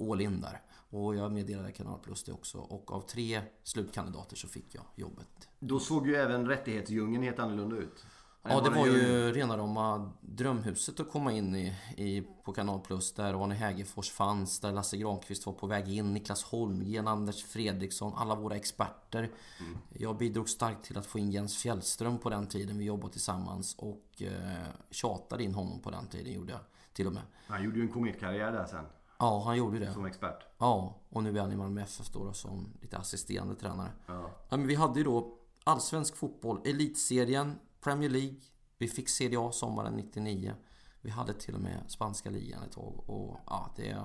All 0.00 0.20
in 0.20 0.40
där. 0.40 0.62
Och 0.90 1.16
jag 1.16 1.32
meddelade 1.32 1.72
Kanal 1.72 1.98
Plus 1.98 2.24
det 2.24 2.32
också. 2.32 2.58
Och 2.58 2.92
av 2.92 3.00
tre 3.00 3.40
slutkandidater 3.62 4.36
så 4.36 4.48
fick 4.48 4.74
jag 4.74 4.84
jobbet. 4.94 5.48
Då 5.58 5.80
såg 5.80 6.06
ju 6.06 6.16
även 6.16 6.46
rättighetsdjungeln 6.46 7.22
helt 7.22 7.38
annorlunda 7.38 7.76
ut. 7.76 8.06
Ja, 8.42 8.60
det 8.60 8.70
var 8.70 8.86
ju 8.86 9.32
rena 9.32 9.56
rama 9.56 10.12
drömhuset 10.20 11.00
att 11.00 11.10
komma 11.10 11.32
in 11.32 11.56
i, 11.56 11.74
i 11.96 12.22
på 12.44 12.52
Kanal 12.52 12.80
Plus 12.80 13.12
där 13.12 13.44
Arne 13.44 13.54
Hägerfors 13.54 14.10
fanns, 14.10 14.60
där 14.60 14.72
Lasse 14.72 14.96
Granqvist 14.96 15.46
var 15.46 15.52
på 15.52 15.66
väg 15.66 15.88
in, 15.88 16.14
Niklas 16.14 16.44
Holmgren, 16.44 17.08
Anders 17.08 17.44
Fredriksson, 17.44 18.12
alla 18.16 18.34
våra 18.34 18.56
experter. 18.56 19.30
Mm. 19.60 19.78
Jag 19.88 20.16
bidrog 20.16 20.48
starkt 20.48 20.84
till 20.84 20.98
att 20.98 21.06
få 21.06 21.18
in 21.18 21.30
Jens 21.30 21.56
Fjällström 21.56 22.18
på 22.18 22.30
den 22.30 22.46
tiden 22.46 22.78
vi 22.78 22.84
jobbade 22.84 23.12
tillsammans 23.12 23.74
och 23.78 24.22
eh, 24.22 24.66
tjatade 24.90 25.44
in 25.44 25.54
honom 25.54 25.80
på 25.80 25.90
den 25.90 26.06
tiden 26.06 26.32
gjorde 26.32 26.52
jag 26.52 26.60
till 26.92 27.06
och 27.06 27.12
med. 27.12 27.22
Han 27.46 27.64
gjorde 27.64 27.76
ju 27.76 27.82
en 27.82 27.92
kometkarriär 27.92 28.52
där 28.52 28.66
sen. 28.66 28.84
Ja, 29.18 29.42
han 29.46 29.56
gjorde 29.56 29.78
det. 29.78 29.92
Som 29.92 30.04
expert. 30.04 30.46
Ja, 30.58 30.94
och 31.08 31.22
nu 31.22 31.36
är 31.36 31.40
han 31.40 31.52
i 31.52 31.56
Malmö 31.56 31.82
FF 31.82 32.08
då, 32.12 32.32
som 32.32 32.72
lite 32.80 32.98
assisterande 32.98 33.54
tränare. 33.54 33.90
Ja. 34.06 34.30
ja. 34.48 34.56
men 34.56 34.66
vi 34.66 34.74
hade 34.74 34.98
ju 34.98 35.04
då 35.04 35.38
allsvensk 35.64 36.16
fotboll, 36.16 36.60
elitserien, 36.64 37.58
Premier 37.80 38.10
League. 38.10 38.36
Vi 38.78 38.88
fick 38.88 39.08
Serie 39.08 39.40
A 39.40 39.52
sommaren 39.52 39.92
99. 39.92 40.54
Vi 41.00 41.10
hade 41.10 41.34
till 41.34 41.54
och 41.54 41.60
med 41.60 41.84
spanska 41.88 42.30
ligan 42.30 42.62
ett 42.62 42.72
tag. 42.72 43.04
Och 43.06 43.40
ja, 43.46 43.72
det... 43.76 43.96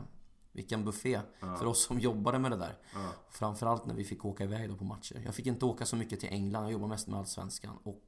Vilken 0.51 0.85
buffé 0.85 1.19
ja. 1.39 1.55
för 1.55 1.65
oss 1.65 1.85
som 1.85 1.99
jobbade 1.99 2.39
med 2.39 2.51
det 2.51 2.57
där. 2.57 2.77
Ja. 2.93 3.09
Framförallt 3.29 3.85
när 3.85 3.95
vi 3.95 4.03
fick 4.03 4.25
åka 4.25 4.43
iväg 4.43 4.69
då 4.69 4.75
på 4.75 4.83
matcher. 4.83 5.21
Jag 5.25 5.35
fick 5.35 5.45
inte 5.45 5.65
åka 5.65 5.85
så 5.85 5.95
mycket 5.95 6.19
till 6.19 6.29
England. 6.29 6.63
Jag 6.63 6.71
jobbade 6.71 6.89
mest 6.89 7.07
med 7.07 7.19
Allsvenskan. 7.19 7.77
Och 7.83 8.03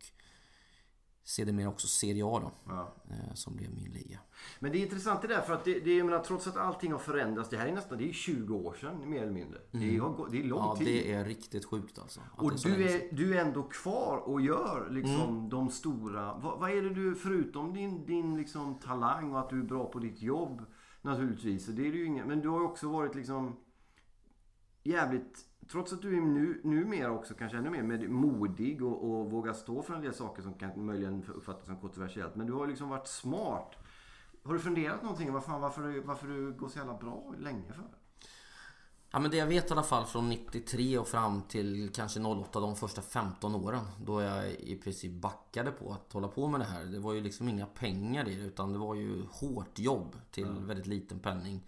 sedermera 1.28 1.70
också 1.70 1.88
Serie 1.88 2.26
A 2.26 2.40
då. 2.40 2.52
Ja. 2.74 2.94
Eh, 3.10 3.34
som 3.34 3.56
blev 3.56 3.74
min 3.74 3.92
liga. 3.92 4.20
Men 4.60 4.72
det 4.72 4.78
är 4.78 4.82
intressant 4.82 5.22
det 5.22 5.28
där 5.28 5.42
för 5.42 5.54
att 5.54 5.66
det, 5.66 5.80
det, 5.80 5.98
jag 5.98 6.06
menar, 6.06 6.24
trots 6.24 6.48
att 6.48 6.58
allting 6.58 6.92
har 6.92 7.00
förändrats. 7.00 7.50
Det 7.50 7.58
här 7.58 7.68
är 7.68 7.72
nästan 7.72 7.98
det 7.98 8.10
är 8.10 8.14
20 8.14 8.56
år 8.56 8.74
sedan 8.74 9.10
mer 9.10 9.22
eller 9.22 9.32
mindre. 9.32 9.60
Mm. 9.72 9.88
Det, 9.88 9.96
är, 9.96 10.32
det 10.32 10.40
är 10.40 10.44
lång 10.44 10.60
ja, 10.60 10.76
tid. 10.76 10.88
det 10.88 11.14
är 11.14 11.26
riktigt 11.26 11.66
sjukt 11.66 12.00
alltså. 12.00 12.20
Och 12.36 12.52
är 12.52 12.78
du, 12.78 12.90
är, 12.90 13.16
du 13.16 13.38
är 13.38 13.42
ändå 13.46 13.64
kvar 13.64 14.18
och 14.18 14.42
gör 14.42 14.88
liksom 14.92 15.30
mm. 15.30 15.50
de 15.50 15.70
stora. 15.70 16.38
Vad, 16.38 16.60
vad, 16.60 16.72
är 16.72 16.82
det 16.82 16.94
du, 16.94 17.16
förutom 17.16 17.74
din, 17.74 18.06
din 18.06 18.38
liksom 18.38 18.80
talang 18.80 19.32
och 19.32 19.40
att 19.40 19.50
du 19.50 19.60
är 19.60 19.66
bra 19.66 19.86
på 19.86 20.00
ditt 20.00 20.22
jobb 20.22 20.66
naturligtvis. 21.02 21.66
Det 21.66 21.88
är 21.88 21.92
du 21.92 22.06
inga, 22.06 22.26
men 22.26 22.42
du 22.42 22.50
har 22.50 22.60
ju 22.60 22.66
också 22.66 22.90
varit 22.90 23.16
liksom 23.16 23.56
jävligt 24.84 25.46
Trots 25.72 25.94
att 25.94 26.02
du 26.02 26.18
är 26.18 26.22
nu, 26.22 26.62
numera 26.64 27.12
också 27.12 27.34
kanske 27.34 27.58
ännu 27.58 27.70
mer 27.70 27.84
med, 27.84 28.10
modig 28.10 28.84
och, 28.84 29.04
och 29.04 29.32
vågar 29.32 29.54
stå 29.54 29.82
för 29.82 29.94
en 29.94 30.02
del 30.02 30.14
saker 30.14 30.42
som 30.42 30.54
kan 30.54 30.86
möjligen 30.86 31.26
uppfattas 31.36 31.66
som 31.66 31.78
kontroversiellt. 31.78 32.36
Men 32.36 32.48
du 32.48 32.54
har 32.54 32.68
liksom 32.68 32.90
varit 32.90 33.08
smart. 33.08 33.76
Har 34.44 34.54
du 34.54 34.60
funderat 34.60 35.04
någonting 35.04 35.42
fan, 35.42 35.62
varför, 35.62 35.82
du, 35.82 36.02
varför 36.02 36.28
du 36.28 36.54
går 36.54 36.70
så 36.70 36.78
jävla 36.78 36.94
bra 36.94 37.34
länge 37.40 37.74
för? 37.74 37.84
Ja 39.12 39.20
men 39.20 39.32
det 39.32 39.38
jag 39.38 39.48
vet 39.48 39.70
i 39.70 39.74
alla 39.74 39.84
fall 39.84 40.06
från 40.06 40.30
93 40.30 40.98
och 40.98 41.08
fram 41.08 41.42
till 41.42 41.90
kanske 41.94 42.20
08, 42.20 42.60
de 42.60 42.76
första 42.76 43.02
15 43.02 43.56
åren. 43.56 43.86
Då 44.06 44.22
jag 44.22 44.52
i 44.52 44.76
princip 44.76 45.12
backade 45.12 45.72
på 45.72 45.92
att 45.92 46.14
hålla 46.14 46.28
på 46.28 46.48
med 46.48 46.60
det 46.60 46.66
här. 46.66 46.86
Det 46.86 47.00
var 47.00 47.14
ju 47.14 47.22
liksom 47.22 47.50
inga 47.50 47.66
pengar 47.66 48.30
i 48.30 48.36
det 48.36 48.42
utan 48.42 48.74
det 48.74 48.80
var 48.80 48.96
ju 48.96 49.24
hårt 49.32 49.80
jobb 49.80 50.16
till 50.32 50.48
mm. 50.48 50.68
väldigt 50.68 50.88
liten 50.88 51.20
penning. 51.20 51.68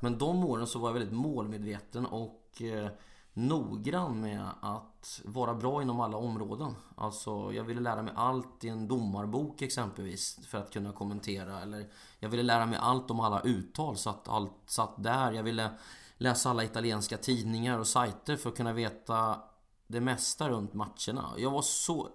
Men 0.00 0.18
de 0.18 0.44
åren 0.44 0.66
så 0.66 0.78
var 0.78 0.88
jag 0.88 0.94
väldigt 0.94 1.14
målmedveten 1.14 2.06
och 2.06 2.62
eh, 2.62 2.90
noggrann 3.34 4.20
med 4.20 4.48
att 4.60 5.20
vara 5.24 5.54
bra 5.54 5.82
inom 5.82 6.00
alla 6.00 6.16
områden. 6.16 6.74
Alltså, 6.96 7.52
jag 7.52 7.64
ville 7.64 7.80
lära 7.80 8.02
mig 8.02 8.12
allt 8.16 8.64
i 8.64 8.68
en 8.68 8.88
domarbok 8.88 9.62
exempelvis 9.62 10.46
för 10.46 10.58
att 10.58 10.72
kunna 10.72 10.92
kommentera. 10.92 11.60
Eller 11.60 11.90
jag 12.18 12.28
ville 12.28 12.42
lära 12.42 12.66
mig 12.66 12.78
allt 12.82 13.10
om 13.10 13.20
alla 13.20 13.40
uttal 13.40 13.96
så 13.96 14.10
att 14.10 14.28
allt 14.28 14.62
satt 14.66 15.02
där. 15.02 15.32
Jag 15.32 15.42
ville 15.42 15.70
läsa 16.16 16.50
alla 16.50 16.64
italienska 16.64 17.16
tidningar 17.16 17.78
och 17.78 17.86
sajter 17.86 18.36
för 18.36 18.50
att 18.50 18.56
kunna 18.56 18.72
veta 18.72 19.40
det 19.86 20.00
mesta 20.00 20.48
runt 20.48 20.74
matcherna. 20.74 21.30
Jag 21.38 21.50
var 21.50 21.62
så 21.62 22.08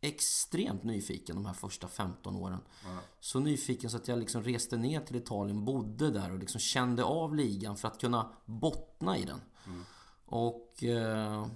extremt 0.00 0.84
nyfiken 0.84 1.36
de 1.36 1.46
här 1.46 1.54
första 1.54 1.88
15 1.88 2.36
åren. 2.36 2.60
Mm. 2.84 2.98
Så 3.20 3.40
nyfiken 3.40 3.90
så 3.90 3.96
att 3.96 4.08
jag 4.08 4.18
liksom 4.18 4.42
reste 4.42 4.76
ner 4.76 5.00
till 5.00 5.16
Italien, 5.16 5.64
bodde 5.64 6.10
där 6.10 6.32
och 6.32 6.38
liksom 6.38 6.60
kände 6.60 7.04
av 7.04 7.34
ligan 7.34 7.76
för 7.76 7.88
att 7.88 8.00
kunna 8.00 8.32
bottna 8.44 9.18
i 9.18 9.24
den. 9.24 9.40
Mm. 9.66 9.84
Och 10.26 10.84
eh, 10.84 11.46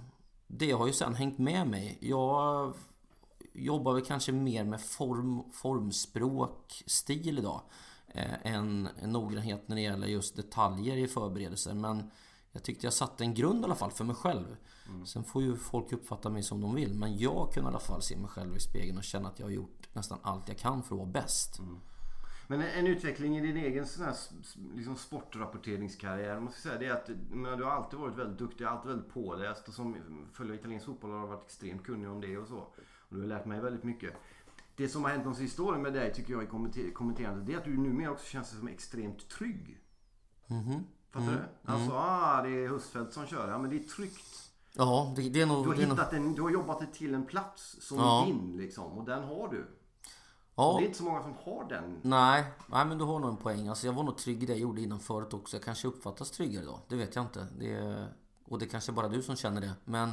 det 0.47 0.71
har 0.71 0.87
ju 0.87 0.93
sen 0.93 1.15
hängt 1.15 1.37
med 1.37 1.67
mig. 1.67 1.97
Jag 2.01 2.73
jobbar 3.53 3.93
väl 3.93 4.05
kanske 4.05 4.31
mer 4.31 4.63
med 4.63 4.81
form, 4.81 5.43
formspråk, 5.51 6.83
stil 6.85 7.37
idag. 7.37 7.61
Eh, 8.07 8.53
än 8.53 8.89
noggrannhet 9.01 9.67
när 9.67 9.75
det 9.75 9.81
gäller 9.81 10.07
just 10.07 10.35
detaljer 10.35 10.97
i 10.97 11.07
förberedelser. 11.07 11.73
Men 11.73 12.11
jag 12.51 12.63
tyckte 12.63 12.85
jag 12.85 12.93
satte 12.93 13.23
en 13.23 13.33
grund 13.33 13.61
i 13.61 13.63
alla 13.63 13.75
fall 13.75 13.91
för 13.91 14.03
mig 14.03 14.15
själv. 14.15 14.55
Mm. 14.87 15.05
Sen 15.05 15.23
får 15.23 15.41
ju 15.41 15.57
folk 15.57 15.93
uppfatta 15.93 16.29
mig 16.29 16.43
som 16.43 16.61
de 16.61 16.75
vill. 16.75 16.93
Men 16.93 17.17
jag 17.17 17.53
kunde 17.53 17.67
i 17.67 17.71
alla 17.71 17.79
fall 17.79 18.01
se 18.01 18.17
mig 18.17 18.29
själv 18.29 18.55
i 18.55 18.59
spegeln 18.59 18.97
och 18.97 19.03
känna 19.03 19.29
att 19.29 19.39
jag 19.39 19.45
har 19.45 19.51
gjort 19.51 19.89
nästan 19.93 20.19
allt 20.21 20.47
jag 20.47 20.57
kan 20.57 20.83
för 20.83 20.95
att 20.95 20.99
vara 20.99 21.09
bäst. 21.09 21.59
Mm. 21.59 21.79
Men 22.51 22.61
en 22.61 22.87
utveckling 22.87 23.37
i 23.37 23.41
din 23.41 23.57
egen 23.57 23.85
sån 23.85 24.05
här, 24.05 24.15
liksom 24.75 24.95
sportrapporteringskarriär, 24.95 26.47
ska 26.47 26.61
säga, 26.61 26.79
det 26.79 26.85
är 26.85 26.93
att 26.93 27.09
men 27.31 27.57
du 27.57 27.63
har 27.63 27.71
alltid 27.71 27.99
varit 27.99 28.17
väldigt 28.17 28.37
duktig, 28.37 28.65
alltid 28.65 28.89
väldigt 28.89 29.13
påläst 29.13 29.67
och 29.67 29.73
som 29.73 29.97
följer 30.33 30.55
italiensk 30.55 30.85
fotboll 30.85 31.11
har 31.11 31.27
varit 31.27 31.45
extremt 31.45 31.83
kunnig 31.83 32.09
om 32.09 32.21
det 32.21 32.37
och 32.37 32.47
så. 32.47 32.57
Och 32.57 33.15
du 33.15 33.19
har 33.19 33.27
lärt 33.27 33.45
mig 33.45 33.61
väldigt 33.61 33.83
mycket. 33.83 34.13
Det 34.75 34.89
som 34.89 35.03
har 35.03 35.11
hänt 35.11 35.23
de 35.23 35.35
sista 35.35 35.63
åren 35.63 35.81
med 35.81 35.93
dig 35.93 36.13
tycker 36.13 36.33
jag 36.33 36.43
i 36.43 36.45
kommenter 36.45 36.91
kommenterandet, 36.91 37.45
det 37.45 37.53
är 37.53 37.57
att 37.57 37.65
du 37.65 37.77
numera 37.77 38.11
också 38.11 38.25
känns 38.25 38.49
som 38.49 38.67
extremt 38.67 39.29
trygg. 39.29 39.81
Mm 40.47 40.63
-hmm. 40.63 40.83
Fattar 41.11 41.27
mm. 41.27 41.39
du? 41.39 41.71
Alltså, 41.71 41.91
mm. 41.91 42.03
ah, 42.03 42.41
det 42.41 42.49
är 42.49 42.69
Husfeldt 42.69 43.13
som 43.13 43.27
kör. 43.27 43.49
Ja, 43.49 43.57
men 43.57 43.69
det 43.69 43.75
är 43.75 43.83
tryggt. 43.83 44.51
Ja, 44.73 45.13
det, 45.15 45.29
det 45.29 45.41
är 45.41 45.45
nog... 45.45 45.63
Du 45.65 45.69
har, 45.69 45.75
hittat 45.75 46.13
en, 46.13 46.35
du 46.35 46.41
har 46.41 46.49
jobbat 46.49 46.79
dig 46.79 46.87
till 46.93 47.13
en 47.13 47.25
plats 47.25 47.77
som 47.81 47.97
ja. 47.97 48.21
är 48.21 48.25
din 48.25 48.57
liksom. 48.57 48.97
Och 48.97 49.05
den 49.05 49.23
har 49.23 49.49
du. 49.49 49.67
Ja. 50.61 50.77
Det 50.77 50.83
är 50.83 50.85
inte 50.85 50.97
så 50.97 51.03
många 51.03 51.21
som 51.21 51.33
har 51.43 51.69
den. 51.69 51.99
Nej, 52.01 52.43
nej 52.67 52.85
men 52.85 52.97
du 52.97 53.03
har 53.03 53.19
nog 53.19 53.29
en 53.29 53.37
poäng. 53.37 53.67
Alltså 53.67 53.85
jag 53.85 53.93
var 53.93 54.03
nog 54.03 54.17
trygg 54.17 54.43
i 54.43 54.45
det 54.45 54.53
jag 54.53 54.59
gjorde 54.59 54.81
innan 54.81 54.99
förut 54.99 55.33
också. 55.33 55.55
Jag 55.55 55.63
kanske 55.63 55.87
uppfattas 55.87 56.31
tryggare 56.31 56.65
då. 56.65 56.79
Det 56.87 56.95
vet 56.95 57.15
jag 57.15 57.25
inte. 57.25 57.47
Det 57.59 57.73
är, 57.73 58.13
och 58.45 58.59
det 58.59 58.65
är 58.65 58.69
kanske 58.69 58.91
bara 58.91 59.07
du 59.07 59.21
som 59.21 59.35
känner 59.35 59.61
det. 59.61 59.73
Men 59.85 60.11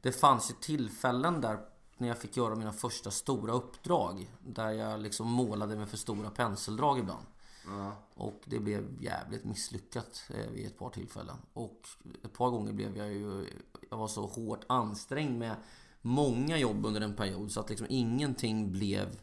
det 0.00 0.12
fanns 0.12 0.50
ju 0.50 0.54
tillfällen 0.60 1.40
där 1.40 1.58
när 1.96 2.08
jag 2.08 2.18
fick 2.18 2.36
göra 2.36 2.54
mina 2.54 2.72
första 2.72 3.10
stora 3.10 3.52
uppdrag. 3.52 4.30
Där 4.46 4.70
jag 4.70 5.00
liksom 5.00 5.26
målade 5.32 5.76
med 5.76 5.88
för 5.88 5.96
stora 5.96 6.30
penseldrag 6.30 6.98
ibland. 6.98 7.26
Ja. 7.66 7.92
Och 8.14 8.40
det 8.44 8.58
blev 8.58 9.02
jävligt 9.02 9.44
misslyckat 9.44 10.22
eh, 10.34 10.50
vid 10.50 10.66
ett 10.66 10.78
par 10.78 10.90
tillfällen. 10.90 11.36
Och 11.52 11.88
ett 12.24 12.32
par 12.32 12.50
gånger 12.50 12.72
blev 12.72 12.96
jag 12.96 13.08
ju... 13.12 13.46
Jag 13.90 13.96
var 13.98 14.08
så 14.08 14.26
hårt 14.26 14.64
ansträngd 14.66 15.38
med 15.38 15.56
många 16.02 16.58
jobb 16.58 16.86
under 16.86 17.00
en 17.00 17.16
period 17.16 17.52
så 17.52 17.60
att 17.60 17.70
liksom 17.70 17.86
ingenting 17.90 18.72
blev 18.72 19.20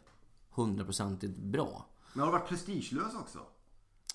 hundraprocentigt 0.53 1.37
bra. 1.37 1.85
Men 2.13 2.19
har 2.19 2.31
du 2.31 2.37
varit 2.37 2.49
prestigelös 2.49 3.15
också? 3.15 3.39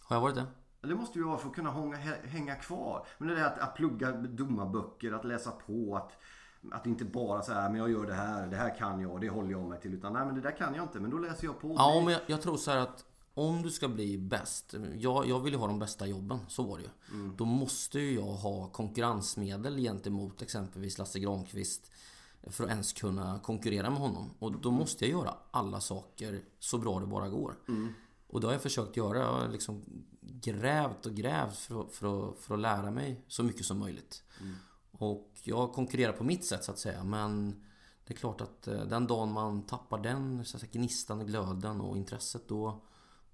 Har 0.02 0.16
jag 0.16 0.20
varit 0.20 0.34
det? 0.34 0.46
Det 0.80 0.94
måste 0.94 1.18
ju 1.18 1.24
vara 1.24 1.38
för 1.38 1.48
att 1.48 1.54
kunna 1.54 1.70
hänga, 1.70 1.96
hänga 2.24 2.54
kvar. 2.54 3.06
Men 3.18 3.28
det 3.28 3.40
är 3.40 3.44
att, 3.44 3.58
att 3.58 3.74
plugga 3.74 4.12
domarböcker, 4.12 5.12
att 5.12 5.24
läsa 5.24 5.50
på, 5.50 5.96
att, 5.96 6.12
att 6.72 6.86
inte 6.86 7.04
bara 7.04 7.42
säga 7.42 7.68
men 7.68 7.76
jag 7.76 7.90
gör 7.90 8.06
det 8.06 8.14
här, 8.14 8.46
det 8.46 8.56
här 8.56 8.78
kan 8.78 9.00
jag, 9.00 9.20
det 9.20 9.28
håller 9.28 9.50
jag 9.50 9.68
mig 9.68 9.80
till. 9.80 9.94
Utan 9.94 10.12
nej 10.12 10.26
men 10.26 10.34
det 10.34 10.40
där 10.40 10.56
kan 10.56 10.74
jag 10.74 10.84
inte, 10.84 11.00
men 11.00 11.10
då 11.10 11.18
läser 11.18 11.46
jag 11.46 11.60
på. 11.60 11.74
Ja, 11.78 12.00
men 12.04 12.12
jag, 12.12 12.22
jag 12.26 12.42
tror 12.42 12.56
så 12.56 12.70
här 12.70 12.78
att 12.78 13.04
om 13.34 13.62
du 13.62 13.70
ska 13.70 13.88
bli 13.88 14.18
bäst, 14.18 14.74
jag, 14.96 15.28
jag 15.28 15.40
vill 15.40 15.52
ju 15.52 15.58
ha 15.58 15.66
de 15.66 15.78
bästa 15.78 16.06
jobben, 16.06 16.38
så 16.48 16.62
var 16.62 16.78
det 16.78 16.82
ju. 16.82 16.90
Mm. 17.12 17.36
Då 17.36 17.44
måste 17.44 17.98
ju 17.98 18.14
jag 18.14 18.32
ha 18.32 18.68
konkurrensmedel 18.68 19.76
gentemot 19.76 20.42
exempelvis 20.42 20.98
Lasse 20.98 21.18
Granqvist 21.18 21.90
för 22.50 22.64
att 22.64 22.70
ens 22.70 22.92
kunna 22.92 23.38
konkurrera 23.38 23.90
med 23.90 23.98
honom. 23.98 24.30
Och 24.38 24.52
då 24.52 24.70
måste 24.70 25.04
jag 25.04 25.20
göra 25.20 25.34
alla 25.50 25.80
saker 25.80 26.40
så 26.58 26.78
bra 26.78 27.00
det 27.00 27.06
bara 27.06 27.28
går. 27.28 27.54
Mm. 27.68 27.92
Och 28.26 28.40
det 28.40 28.46
har 28.46 28.52
jag 28.52 28.62
försökt 28.62 28.96
göra. 28.96 29.18
Jag 29.18 29.32
har 29.32 29.48
liksom 29.48 29.82
grävt 30.20 31.06
och 31.06 31.14
grävt 31.14 31.56
för, 31.56 31.80
att, 31.80 31.92
för, 31.92 32.30
att, 32.30 32.38
för 32.38 32.54
att 32.54 32.60
lära 32.60 32.90
mig 32.90 33.24
så 33.28 33.42
mycket 33.42 33.66
som 33.66 33.78
möjligt. 33.78 34.22
Mm. 34.40 34.54
Och 34.90 35.32
jag 35.42 35.72
konkurrerar 35.72 36.12
på 36.12 36.24
mitt 36.24 36.44
sätt 36.44 36.64
så 36.64 36.72
att 36.72 36.78
säga. 36.78 37.04
Men 37.04 37.64
det 38.06 38.14
är 38.14 38.18
klart 38.18 38.40
att 38.40 38.68
eh, 38.68 38.84
den 38.84 39.06
dagen 39.06 39.32
man 39.32 39.62
tappar 39.62 39.98
den 39.98 40.44
så 40.44 40.56
att 40.56 40.60
säga, 40.60 40.72
gnistan, 40.72 41.26
glöden 41.26 41.80
och 41.80 41.96
intresset 41.96 42.48
då, 42.48 42.80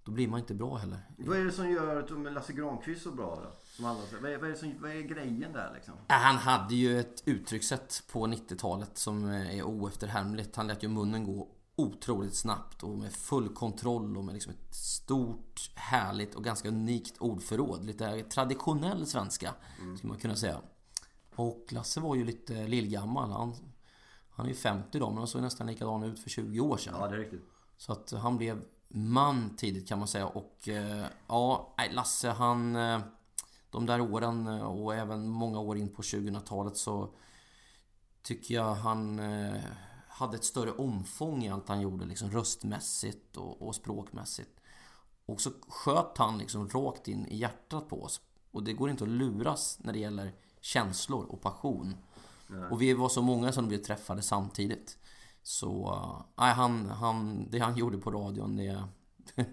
då 0.05 0.13
blir 0.13 0.29
man 0.29 0.41
inte 0.41 0.55
bra 0.55 0.77
heller. 0.77 0.99
Vad 1.19 1.39
är 1.39 1.45
det 1.45 1.53
som 1.53 1.71
gör 1.71 2.31
Lasse 2.31 2.53
Granqvist 2.53 3.03
så 3.03 3.11
bra 3.11 3.41
då? 3.43 3.53
Som 3.77 3.85
alla, 3.85 4.01
vad, 4.23 4.33
är, 4.33 4.39
vad, 4.39 4.51
är 4.51 4.55
som, 4.55 4.75
vad 4.81 4.91
är 4.91 5.01
grejen 5.01 5.53
där 5.53 5.73
liksom? 5.75 5.95
Han 6.07 6.37
hade 6.37 6.75
ju 6.75 7.01
ett 7.01 7.23
uttryckssätt 7.27 8.03
på 8.13 8.27
90-talet 8.27 8.99
som 8.99 9.25
är 9.25 9.63
oefterhärmligt. 9.63 10.57
Han 10.57 10.67
lät 10.67 10.83
ju 10.83 10.89
munnen 10.89 11.25
gå 11.25 11.49
otroligt 11.77 12.35
snabbt 12.35 12.83
och 12.83 12.99
med 12.99 13.13
full 13.13 13.49
kontroll 13.49 14.17
och 14.17 14.25
med 14.25 14.33
liksom 14.33 14.53
ett 14.53 14.75
stort, 14.75 15.71
härligt 15.75 16.35
och 16.35 16.45
ganska 16.45 16.69
unikt 16.69 17.19
ordförråd. 17.19 17.85
Lite 17.85 18.23
traditionell 18.23 19.07
svenska, 19.07 19.55
mm. 19.81 19.97
skulle 19.97 20.09
man 20.09 20.21
kunna 20.21 20.37
säga. 20.37 20.61
Och 21.35 21.67
Lasse 21.71 22.01
var 22.01 22.15
ju 22.15 22.25
lite 22.25 22.67
lillgammal. 22.67 23.31
Han, 23.31 23.55
han 24.31 24.47
är 24.47 24.51
ju 24.51 24.57
50 24.57 24.97
idag, 24.97 25.09
men 25.09 25.19
han 25.19 25.27
såg 25.27 25.43
nästan 25.43 25.67
likadan 25.67 26.03
ut 26.03 26.19
för 26.19 26.31
20 26.31 26.61
år 26.61 26.77
sedan. 26.77 26.95
Ja, 26.99 27.09
det 27.09 27.15
är 27.15 27.19
riktigt. 27.19 27.45
Så 27.77 27.93
att 27.93 28.11
han 28.11 28.37
blev 28.37 28.65
man 28.89 29.57
tidigt 29.57 29.89
kan 29.89 29.99
man 29.99 30.09
säga. 30.09 30.27
Och 30.27 30.69
eh, 30.69 31.07
ja, 31.29 31.75
Lasse 31.91 32.31
han... 32.31 32.77
Eh, 33.75 33.81
de 33.81 33.87
där 33.87 34.01
åren 34.01 34.47
eh, 34.47 34.65
och 34.65 34.95
även 34.95 35.29
många 35.29 35.61
år 35.61 35.77
in 35.77 35.89
på 35.89 36.03
2000-talet 36.03 36.77
så 36.77 37.15
tycker 38.23 38.55
jag 38.55 38.75
han 38.75 39.21
hade 40.09 40.37
ett 40.37 40.45
större 40.45 40.73
omfång 40.73 41.45
i 41.45 41.51
allt 41.51 41.69
han 41.69 41.81
gjorde 41.81 42.05
liksom 42.05 42.31
röstmässigt 42.31 43.37
och, 43.37 43.63
och 43.63 43.75
språkmässigt. 43.75 44.61
Och 45.27 45.41
så 45.41 45.51
sköt 45.69 46.19
han 46.19 46.39
liksom 46.39 46.69
rakt 46.69 47.09
in 47.09 47.27
i 47.27 47.37
hjärtat 47.37 47.89
på 47.89 48.03
oss. 48.03 48.21
Och 48.51 48.63
det 48.63 48.73
går 48.73 48.91
inte 48.91 49.05
att 49.05 49.11
luras 49.11 49.79
när 49.81 49.93
det 49.93 49.99
gäller 49.99 50.33
känslor 50.61 51.25
och 51.25 51.41
passion. 51.41 51.97
Nej. 52.47 52.71
Och 52.71 52.83
vi 52.83 52.95
var 52.95 53.09
så 53.09 53.23
många 53.23 53.53
som 53.53 53.69
blev 53.69 53.79
träffade 53.79 54.23
samtidigt. 54.23 54.99
Så, 55.43 55.93
uh, 55.93 56.23
nej, 56.37 56.55
han, 56.55 56.87
han, 56.87 57.47
det 57.51 57.59
han 57.59 57.77
gjorde 57.77 57.99
på 57.99 58.11
radion, 58.11 58.57
det... 58.57 58.85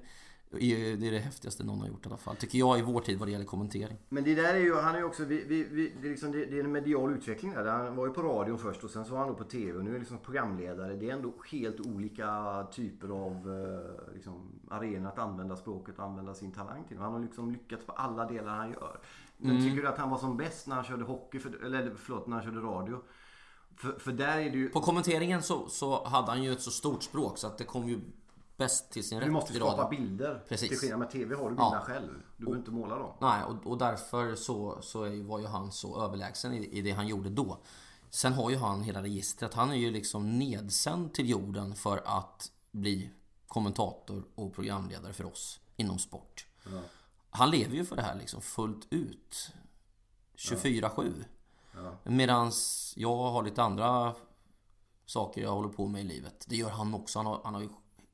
Det 0.59 1.07
är 1.07 1.11
det 1.11 1.19
häftigaste 1.19 1.63
någon 1.63 1.79
har 1.79 1.87
gjort 1.87 2.05
i 2.05 2.09
alla 2.09 2.17
fall. 2.17 2.35
Tycker 2.35 2.59
jag 2.59 2.79
i 2.79 2.81
vår 2.81 3.01
tid 3.01 3.19
vad 3.19 3.27
det 3.27 3.31
gäller 3.31 3.45
kommentering. 3.45 3.97
Men 4.09 4.23
det 4.23 4.35
där 4.35 4.53
är 4.53 4.59
ju, 4.59 4.75
han 4.75 4.95
är 4.95 4.99
ju 4.99 5.05
också, 5.05 5.25
vi, 5.25 5.43
vi, 5.43 5.63
vi, 5.63 5.93
det, 6.01 6.07
är 6.07 6.11
liksom, 6.11 6.31
det, 6.31 6.45
det, 6.45 6.59
är 6.59 6.63
en 6.63 6.71
medial 6.71 7.11
utveckling 7.11 7.53
där. 7.53 7.65
Han 7.65 7.95
var 7.95 8.07
ju 8.07 8.13
på 8.13 8.21
radion 8.21 8.57
först 8.57 8.83
och 8.83 8.89
sen 8.89 9.05
så 9.05 9.11
var 9.11 9.19
han 9.19 9.27
då 9.27 9.35
på 9.35 9.43
TV 9.43 9.77
och 9.77 9.83
nu 9.83 9.89
är 9.89 9.93
han 9.93 9.99
liksom 9.99 10.17
programledare. 10.17 10.95
Det 10.95 11.09
är 11.09 11.13
ändå 11.13 11.33
helt 11.51 11.79
olika 11.79 12.63
typer 12.71 13.09
av 13.09 13.31
eh, 13.31 14.13
liksom, 14.13 14.59
arenor 14.69 15.07
att 15.07 15.19
använda 15.19 15.55
språket 15.55 15.99
och 15.99 16.05
använda 16.05 16.33
sin 16.33 16.51
talang 16.51 16.83
till. 16.87 16.97
Han 16.97 17.13
har 17.13 17.19
liksom 17.19 17.51
lyckats 17.51 17.85
på 17.85 17.91
alla 17.91 18.25
delar 18.25 18.55
han 18.55 18.71
gör. 18.71 18.99
Men 19.37 19.51
mm. 19.51 19.63
tycker 19.63 19.81
du 19.81 19.87
att 19.87 19.97
han 19.97 20.09
var 20.09 20.17
som 20.17 20.37
bäst 20.37 20.67
när 20.67 20.75
han 20.75 20.85
körde 20.85 21.03
hockey, 21.03 21.39
för, 21.39 21.65
eller 21.65 21.95
förlåt, 21.97 22.27
när 22.27 22.35
han 22.35 22.45
körde 22.45 22.59
radio? 22.59 23.01
För, 23.75 23.91
för 23.91 24.11
där 24.11 24.37
är 24.37 24.49
det 24.49 24.57
ju... 24.57 24.69
På 24.69 24.81
kommenteringen 24.81 25.41
så, 25.41 25.67
så 25.69 26.07
hade 26.07 26.31
han 26.31 26.43
ju 26.43 26.51
ett 26.51 26.61
så 26.61 26.71
stort 26.71 27.03
språk 27.03 27.37
så 27.37 27.47
att 27.47 27.57
det 27.57 27.63
kom 27.63 27.87
ju 27.87 27.99
bäst 28.57 28.91
till 28.91 29.07
sin 29.07 29.19
rätt. 29.19 29.27
Du 29.27 29.31
måste 29.31 29.53
skapa 29.53 29.89
bilder. 29.89 30.43
Precis. 30.47 30.69
Till 30.69 30.77
skillnad 30.77 30.99
med 30.99 31.09
TV 31.11 31.35
har 31.35 31.43
du 31.43 31.49
bilderna 31.49 31.75
ja. 31.75 31.81
själv. 31.81 32.13
Du 32.37 32.45
behöver 32.45 32.59
inte 32.59 32.71
måla 32.71 32.97
dem. 32.97 33.13
Nej, 33.21 33.43
och, 33.43 33.71
och 33.71 33.77
därför 33.77 34.35
så, 34.35 34.81
så 34.81 34.99
var 35.23 35.39
ju 35.39 35.45
han 35.45 35.71
så 35.71 36.03
överlägsen 36.03 36.53
i, 36.53 36.77
i 36.77 36.81
det 36.81 36.91
han 36.91 37.07
gjorde 37.07 37.29
då. 37.29 37.57
Sen 38.09 38.33
har 38.33 38.49
ju 38.49 38.57
han 38.57 38.83
hela 38.83 39.03
registret. 39.03 39.53
Han 39.53 39.71
är 39.71 39.75
ju 39.75 39.91
liksom 39.91 40.39
nedsänd 40.39 41.13
till 41.13 41.29
jorden 41.29 41.75
för 41.75 42.01
att 42.05 42.51
bli 42.71 43.11
kommentator 43.47 44.23
och 44.35 44.53
programledare 44.53 45.13
för 45.13 45.25
oss 45.25 45.59
inom 45.75 45.99
sport. 45.99 46.45
Ja. 46.63 46.79
Han 47.29 47.49
lever 47.49 47.75
ju 47.75 47.85
för 47.85 47.95
det 47.95 48.01
här 48.01 48.15
liksom 48.15 48.41
fullt 48.41 48.87
ut. 48.89 49.51
24-7. 50.35 51.23
Ja. 51.75 51.97
Medan 52.03 52.51
jag 52.95 53.17
har 53.17 53.43
lite 53.43 53.63
andra 53.63 54.15
saker 55.05 55.41
jag 55.41 55.51
håller 55.51 55.69
på 55.69 55.87
med 55.87 56.01
i 56.01 56.03
livet. 56.03 56.45
Det 56.47 56.55
gör 56.55 56.69
han 56.69 56.93
också. 56.93 57.19
Han 57.19 57.25
har, 57.25 57.41
han 57.43 57.53
har 57.53 57.61
ju 57.61 57.69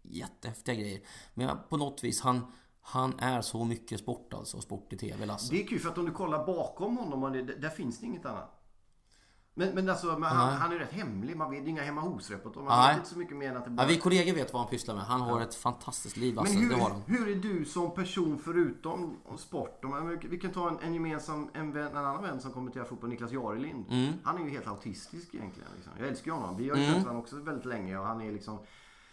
jättehäftiga 0.10 0.76
grejer. 0.76 1.02
Men 1.34 1.58
på 1.70 1.78
något 1.78 2.04
vis, 2.04 2.22
han, 2.22 2.52
han 2.82 3.20
är 3.20 3.42
så 3.42 3.66
mycket 3.66 4.00
sport 4.00 4.34
alltså. 4.34 4.62
Sport 4.62 4.94
i 4.94 4.98
TV, 4.98 5.26
Lasse. 5.26 5.54
Det 5.54 5.64
är 5.64 5.68
kul 5.68 5.80
för 5.80 5.90
att 5.90 5.98
om 5.98 6.06
du 6.06 6.12
kollar 6.12 6.46
bakom 6.46 6.98
honom, 6.98 7.34
där 7.60 7.70
finns 7.70 8.00
det 8.00 8.06
inget 8.06 8.26
annat. 8.26 8.58
Men, 9.58 9.76
men 9.76 9.90
alltså, 9.90 10.08
men 10.08 10.24
han, 10.24 10.54
han, 10.54 10.72
är 10.72 10.80
rätt 10.80 10.92
hemlig. 10.92 11.38
Man 11.38 11.52
vet 11.52 11.68
inga 11.68 11.82
hemma 11.82 12.02
hos-reportage. 12.02 12.64
Man 12.66 12.80
Nej. 12.80 12.88
vet 12.88 12.98
inte 12.98 13.10
så 13.10 13.18
mycket 13.18 13.38
mer 13.38 13.50
än 13.50 13.58
att 13.58 13.66
det 13.66 13.72
bara... 13.72 13.84
Ja, 13.84 13.88
vi 13.88 13.98
kollegor 13.98 14.34
vet 14.34 14.54
vad 14.54 14.62
han 14.62 14.70
pysslar 14.70 14.96
med. 14.96 15.04
Han 15.04 15.22
har 15.22 15.40
ja. 15.40 15.48
ett 15.48 15.56
fantastiskt 15.56 16.18
liv. 16.18 16.40
Alltså. 16.40 16.60
Men 16.60 16.82
hur, 17.08 17.18
hur 17.18 17.32
är 17.32 17.36
du 17.36 17.66
som 17.66 17.94
person 17.94 18.40
förutom 18.40 19.18
sport? 19.38 19.84
Vi 20.24 20.38
kan 20.38 20.52
ta 20.52 20.70
en, 20.70 20.80
en 20.80 20.94
gemensam, 20.94 21.50
en, 21.54 21.72
vän, 21.72 21.88
en 21.88 21.98
annan 21.98 22.24
vän 22.24 22.42
som 22.42 22.52
kommenterar 22.52 22.86
fotboll, 22.86 23.10
Niklas 23.10 23.32
Jarelind. 23.32 23.86
Mm. 23.90 24.14
Han 24.24 24.38
är 24.38 24.46
ju 24.46 24.50
helt 24.50 24.68
autistisk 24.68 25.36
egentligen. 25.36 25.70
Liksom. 25.76 25.94
Jag 26.00 26.08
älskar 26.08 26.32
ju 26.32 26.38
honom. 26.38 26.58
Vi 26.58 26.70
har 26.70 26.78
ju 26.78 26.84
mm. 26.84 27.00
honom 27.00 27.18
också 27.18 27.36
väldigt 27.36 27.66
länge 27.66 27.98
och 27.98 28.06
han 28.06 28.22
är 28.22 28.32
liksom... 28.32 28.60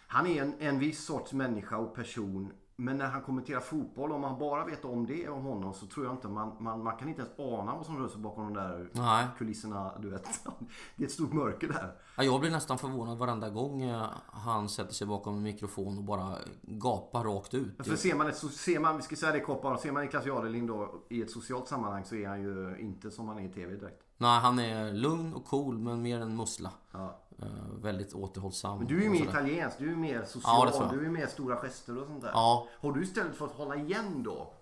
Han 0.07 0.27
är 0.27 0.41
en, 0.41 0.53
en 0.59 0.79
viss 0.79 1.05
sorts 1.05 1.33
människa 1.33 1.77
och 1.77 1.95
person 1.95 2.53
men 2.77 2.97
när 2.97 3.05
han 3.05 3.21
kommenterar 3.21 3.59
fotboll, 3.59 4.11
om 4.11 4.21
man 4.21 4.39
bara 4.39 4.65
vet 4.65 4.85
om 4.85 5.05
det 5.05 5.29
om 5.29 5.43
honom 5.43 5.73
så 5.73 5.85
tror 5.85 6.05
jag 6.05 6.13
inte 6.13 6.27
man, 6.27 6.55
man, 6.59 6.83
man 6.83 6.97
kan 6.97 7.09
inte 7.09 7.21
ens 7.21 7.39
ana 7.39 7.75
vad 7.75 7.85
som 7.85 7.97
rör 7.97 8.07
sig 8.07 8.21
bakom 8.21 8.43
de 8.43 8.53
där 8.53 8.89
Nej. 8.91 9.27
kulisserna. 9.37 9.91
Du 9.99 10.09
vet. 10.09 10.23
Det 10.95 11.03
är 11.03 11.07
ett 11.07 11.13
stort 11.13 11.33
mörker 11.33 11.67
där. 11.67 11.91
Ja, 12.17 12.23
jag 12.23 12.39
blir 12.39 12.51
nästan 12.51 12.77
förvånad 12.77 13.17
varenda 13.17 13.49
gång 13.49 13.81
eh, 13.81 14.05
han 14.27 14.69
sätter 14.69 14.93
sig 14.93 15.07
bakom 15.07 15.35
en 15.35 15.43
mikrofon 15.43 15.97
och 15.97 16.03
bara 16.03 16.37
gapar 16.61 17.23
rakt 17.23 17.53
ut. 17.53 17.85
För 17.85 17.95
ser 17.95 18.15
man, 18.15 18.27
ett, 18.27 18.37
så 18.37 18.49
ser 18.49 18.79
man, 18.79 18.97
vi 18.97 19.03
ska 19.03 19.15
säga 19.15 19.31
det 19.31 19.39
kort 19.39 19.61
bara, 19.61 19.77
ser 19.77 19.91
man 19.91 20.03
Niklas 20.03 20.25
Jarelind 20.25 20.67
då 20.67 21.03
i 21.09 21.21
ett 21.21 21.31
socialt 21.31 21.67
sammanhang 21.67 22.05
så 22.05 22.15
är 22.15 22.27
han 22.27 22.41
ju 22.41 22.77
inte 22.79 23.11
som 23.11 23.27
han 23.27 23.39
är 23.39 23.49
i 23.49 23.53
TV 23.53 23.75
direkt. 23.75 24.04
Nej, 24.17 24.39
han 24.39 24.59
är 24.59 24.93
lugn 24.93 25.33
och 25.33 25.45
cool 25.45 25.77
men 25.77 26.01
mer 26.01 26.21
en 26.21 26.35
mussla. 26.35 26.71
Ja. 26.91 27.21
Uh, 27.43 27.81
väldigt 27.81 28.13
återhållsam. 28.13 28.77
Men 28.77 28.87
du 28.87 28.99
är 28.99 29.03
ju 29.03 29.09
mer 29.09 29.23
italiensk, 29.23 29.77
du 29.77 29.91
är 29.91 29.95
mer 29.95 30.25
social, 30.25 30.69
ja, 30.73 30.89
du 30.93 31.05
är 31.05 31.09
mer 31.09 31.27
stora 31.27 31.55
gester 31.55 32.01
och 32.01 32.07
sånt 32.07 32.21
där. 32.21 32.31
Ja. 32.33 32.67
Har 32.79 32.91
du 32.91 33.03
istället 33.03 33.35
fått 33.35 33.51
hålla 33.51 33.75
igen 33.75 34.23
då? 34.23 34.53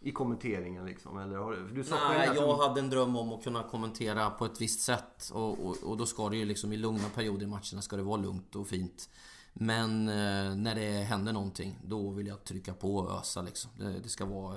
I 0.00 0.12
kommenteringen 0.12 0.86
liksom? 0.86 1.18
Eller 1.18 1.36
har 1.36 1.52
du, 1.52 1.68
du 1.68 1.84
sa 1.84 2.08
Nej, 2.08 2.26
jag 2.26 2.36
som... 2.36 2.68
hade 2.68 2.80
en 2.80 2.90
dröm 2.90 3.16
om 3.16 3.32
att 3.32 3.44
kunna 3.44 3.62
kommentera 3.62 4.30
på 4.30 4.44
ett 4.44 4.60
visst 4.60 4.80
sätt. 4.80 5.30
Och, 5.32 5.66
och, 5.66 5.76
och, 5.82 5.96
då 5.96 6.06
ska 6.06 6.28
det 6.28 6.36
ju 6.36 6.44
liksom 6.44 6.72
i 6.72 6.76
lugna 6.76 7.08
perioder 7.14 7.46
i 7.46 7.46
matcherna 7.46 7.82
ska 7.82 7.96
det 7.96 8.02
vara 8.02 8.16
lugnt 8.16 8.56
och 8.56 8.66
fint. 8.68 9.08
Men 9.52 10.08
eh, 10.08 10.56
när 10.56 10.74
det 10.74 10.90
händer 10.90 11.32
någonting, 11.32 11.78
då 11.84 12.10
vill 12.10 12.26
jag 12.26 12.44
trycka 12.44 12.74
på 12.74 12.96
och 12.96 13.18
ösa 13.18 13.42
liksom. 13.42 13.70
Det, 13.78 14.00
det 14.00 14.08
ska 14.08 14.24
vara... 14.24 14.56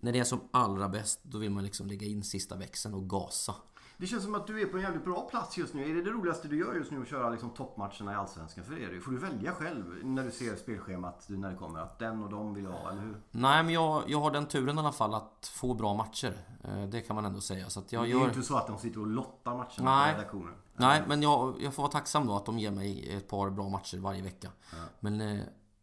När 0.00 0.12
det 0.12 0.18
är 0.18 0.24
som 0.24 0.40
allra 0.50 0.88
bäst, 0.88 1.20
då 1.22 1.38
vill 1.38 1.50
man 1.50 1.64
liksom 1.64 1.86
lägga 1.86 2.06
in 2.06 2.22
sista 2.22 2.56
växeln 2.56 2.94
och 2.94 3.10
gasa. 3.10 3.54
Det 3.96 4.06
känns 4.06 4.24
som 4.24 4.34
att 4.34 4.46
du 4.46 4.62
är 4.62 4.66
på 4.66 4.76
en 4.76 4.82
jävligt 4.82 5.04
bra 5.04 5.28
plats 5.30 5.58
just 5.58 5.74
nu. 5.74 5.90
Är 5.90 5.94
det 5.94 6.02
det 6.02 6.10
roligaste 6.10 6.48
du 6.48 6.58
gör 6.58 6.74
just 6.74 6.90
nu 6.90 7.02
att 7.02 7.08
köra 7.08 7.30
liksom 7.30 7.50
toppmatcherna 7.50 8.12
i 8.12 8.14
Allsvenskan? 8.14 8.64
För 8.64 8.74
det 8.74 8.84
är 8.84 8.92
det 8.92 9.00
Får 9.00 9.12
du 9.12 9.18
välja 9.18 9.52
själv 9.52 9.84
när 10.02 10.24
du 10.24 10.30
ser 10.30 10.56
spelschemat 10.56 11.26
när 11.28 11.50
det 11.50 11.56
kommer? 11.56 11.80
Att 11.80 11.98
den 11.98 12.22
och 12.22 12.30
de 12.30 12.54
vill 12.54 12.66
ha, 12.66 12.90
eller 12.90 13.02
hur? 13.02 13.22
Nej, 13.30 13.62
men 13.62 13.72
jag, 13.74 14.04
jag 14.06 14.20
har 14.20 14.30
den 14.30 14.46
turen 14.46 14.76
i 14.76 14.80
alla 14.80 14.92
fall 14.92 15.14
att 15.14 15.52
få 15.54 15.74
bra 15.74 15.94
matcher. 15.94 16.38
Eh, 16.64 16.84
det 16.84 17.00
kan 17.00 17.16
man 17.16 17.24
ändå 17.24 17.40
säga. 17.40 17.70
Så 17.70 17.82
jag 17.88 18.04
det 18.04 18.08
är 18.08 18.10
gör... 18.10 18.28
inte 18.28 18.42
så 18.42 18.56
att 18.56 18.66
de 18.66 18.78
sitter 18.78 19.00
och 19.00 19.06
lottar 19.06 19.56
matcherna 19.56 19.96
Nej. 19.96 20.12
på 20.12 20.18
redaktionen? 20.18 20.54
Nej, 20.76 21.02
men 21.08 21.22
jag, 21.22 21.54
jag 21.60 21.74
får 21.74 21.82
vara 21.82 21.92
tacksam 21.92 22.26
då 22.26 22.36
att 22.36 22.46
de 22.46 22.58
ger 22.58 22.70
mig 22.70 23.16
ett 23.16 23.28
par 23.28 23.50
bra 23.50 23.68
matcher 23.68 23.98
varje 23.98 24.22
vecka. 24.22 24.50
Ja. 24.70 24.78
Men 25.00 25.20
eh, 25.20 25.40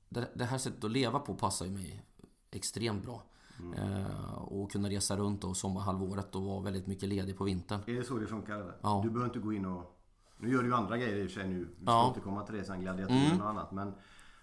det, 0.09 0.29
det 0.33 0.45
här 0.45 0.57
sättet 0.57 0.83
att 0.83 0.91
leva 0.91 1.19
på 1.19 1.35
passar 1.35 1.65
ju 1.65 1.71
mig 1.71 2.05
extremt 2.51 3.05
bra. 3.05 3.23
Mm. 3.61 4.05
och 4.37 4.71
kunna 4.71 4.89
resa 4.89 5.17
runt 5.17 5.43
och 5.43 5.57
sommarhalvåret 5.57 6.35
och 6.35 6.43
vara 6.43 6.61
väldigt 6.61 6.87
mycket 6.87 7.09
ledig 7.09 7.37
på 7.37 7.43
vintern. 7.43 7.79
Är 7.87 7.93
det 7.93 8.03
så 8.03 8.17
det 8.17 8.27
funkar 8.27 8.55
eller? 8.55 8.75
Ja. 8.81 9.01
Du 9.03 9.09
behöver 9.09 9.25
inte 9.25 9.39
gå 9.39 9.53
in 9.53 9.65
och... 9.65 9.97
Nu 10.37 10.51
gör 10.51 10.61
du 10.61 10.67
ju 10.67 10.75
andra 10.75 10.97
grejer 10.97 11.15
i 11.15 11.27
och 11.27 11.31
för 11.31 11.39
sig 11.39 11.49
nu. 11.49 11.67
Vi 11.79 11.85
ska 11.85 11.93
ja. 11.93 12.09
återkomma 12.11 12.45
till 12.45 12.55
det 12.55 12.63
sen, 12.63 12.81
gladiatorer 12.81 13.25
mm. 13.25 13.41
och 13.41 13.49
annat. 13.49 13.71
Men, 13.71 13.93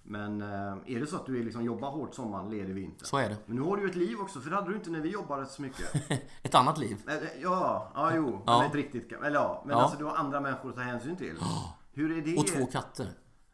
men 0.02 0.42
eh, 0.42 0.48
är 0.86 1.00
det 1.00 1.06
så 1.06 1.16
att 1.16 1.26
du 1.26 1.44
liksom 1.44 1.64
jobbar 1.64 1.90
hårt 1.90 2.14
sommaren, 2.14 2.50
ledig 2.50 2.74
vinter? 2.74 3.06
Så 3.06 3.16
är 3.16 3.28
det. 3.28 3.36
Men 3.46 3.56
nu 3.56 3.62
har 3.62 3.76
du 3.76 3.82
ju 3.82 3.88
ett 3.88 3.96
liv 3.96 4.20
också, 4.20 4.40
för 4.40 4.50
det 4.50 4.56
hade 4.56 4.70
du 4.70 4.76
inte 4.76 4.90
när 4.90 5.00
vi 5.00 5.08
jobbade 5.08 5.46
så 5.46 5.62
mycket. 5.62 6.10
ett 6.42 6.54
annat 6.54 6.78
liv? 6.78 6.96
Ja, 7.42 7.92
ja 7.94 8.14
jo. 8.14 8.42
Ja. 8.46 8.58
Men 8.58 8.66
ett 8.66 8.74
riktigt... 8.74 9.12
Eller 9.12 9.30
ja, 9.30 9.62
men 9.66 9.76
ja. 9.76 9.82
alltså 9.82 9.98
du 9.98 10.04
har 10.04 10.16
andra 10.16 10.40
människor 10.40 10.68
att 10.68 10.76
ta 10.76 10.82
hänsyn 10.82 11.16
till. 11.16 11.36
Hur 11.92 12.18
är 12.18 12.22
det? 12.22 12.36
Och 12.36 12.46
två 12.46 12.66
katter. 12.66 13.08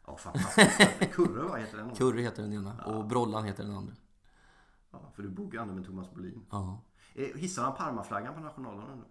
Ja, 0.07 0.17
fantastiskt. 0.17 1.11
Kurre, 1.13 1.43
vad 1.43 1.59
heter 1.59 1.77
den? 1.77 1.95
Kurre 1.95 2.21
heter 2.21 2.43
den 2.43 2.53
ena 2.53 2.83
och 2.85 3.05
Brollan 3.05 3.43
heter 3.43 3.63
den 3.63 3.75
andra. 3.75 3.93
Ja, 5.03 5.11
för 5.15 5.23
du 5.23 5.29
bor 5.29 5.51
granne 5.51 5.73
med 5.73 5.85
Thomas 5.85 6.13
Bolin. 6.13 6.45
Ja. 6.51 6.81
Eh, 7.15 7.37
hissar 7.37 7.63
han 7.63 7.75
Parmaflaggan 7.75 8.33
på 8.33 8.39
nationalen 8.39 8.97
nu? 8.97 9.05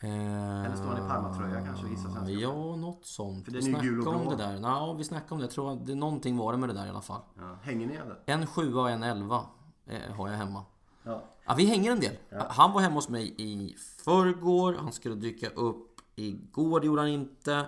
Eh, 0.00 0.64
Eller 0.64 0.76
står 0.76 0.86
han 0.86 1.04
i 1.04 1.08
Parmatröja 1.08 1.64
kanske 1.64 1.84
och 1.84 1.90
hissar 1.90 2.10
svenska 2.10 2.32
Ja, 2.32 2.76
något 2.76 3.04
sånt. 3.04 3.44
För 3.44 3.52
det 3.52 3.58
är 3.58 3.62
vi 3.62 3.72
gul 3.72 3.98
och 3.98 4.04
blå. 4.04 4.22
om 4.22 4.28
det 4.28 4.36
där. 4.36 4.60
Ja, 4.60 4.92
vi 4.92 5.04
snackade 5.04 5.34
om 5.34 5.38
det. 5.38 5.44
Jag 5.44 5.50
tror 5.50 5.72
att 5.72 5.86
det, 5.86 5.94
någonting 5.94 6.36
var 6.36 6.52
det 6.52 6.58
med 6.58 6.68
det 6.68 6.72
där 6.72 6.86
i 6.86 6.90
alla 6.90 7.00
fall. 7.00 7.20
Ja. 7.38 7.58
Hänger 7.62 7.86
ni 7.86 7.94
eller? 7.94 8.22
En 8.26 8.46
sjua 8.46 8.80
och 8.80 8.90
en 8.90 9.02
elva 9.02 9.46
eh, 9.86 10.14
har 10.16 10.28
jag 10.28 10.36
hemma. 10.36 10.64
Ja. 11.02 11.22
ja. 11.46 11.54
vi 11.56 11.66
hänger 11.66 11.92
en 11.92 12.00
del. 12.00 12.16
Ja. 12.28 12.46
Han 12.50 12.72
var 12.72 12.80
hemma 12.80 12.94
hos 12.94 13.08
mig 13.08 13.34
i 13.38 13.76
förrgår. 14.04 14.74
Han 14.74 14.92
skulle 14.92 15.14
dyka 15.14 15.48
upp 15.48 16.00
igår. 16.14 16.80
Det 16.80 16.86
gjorde 16.86 17.00
han 17.00 17.10
inte. 17.10 17.66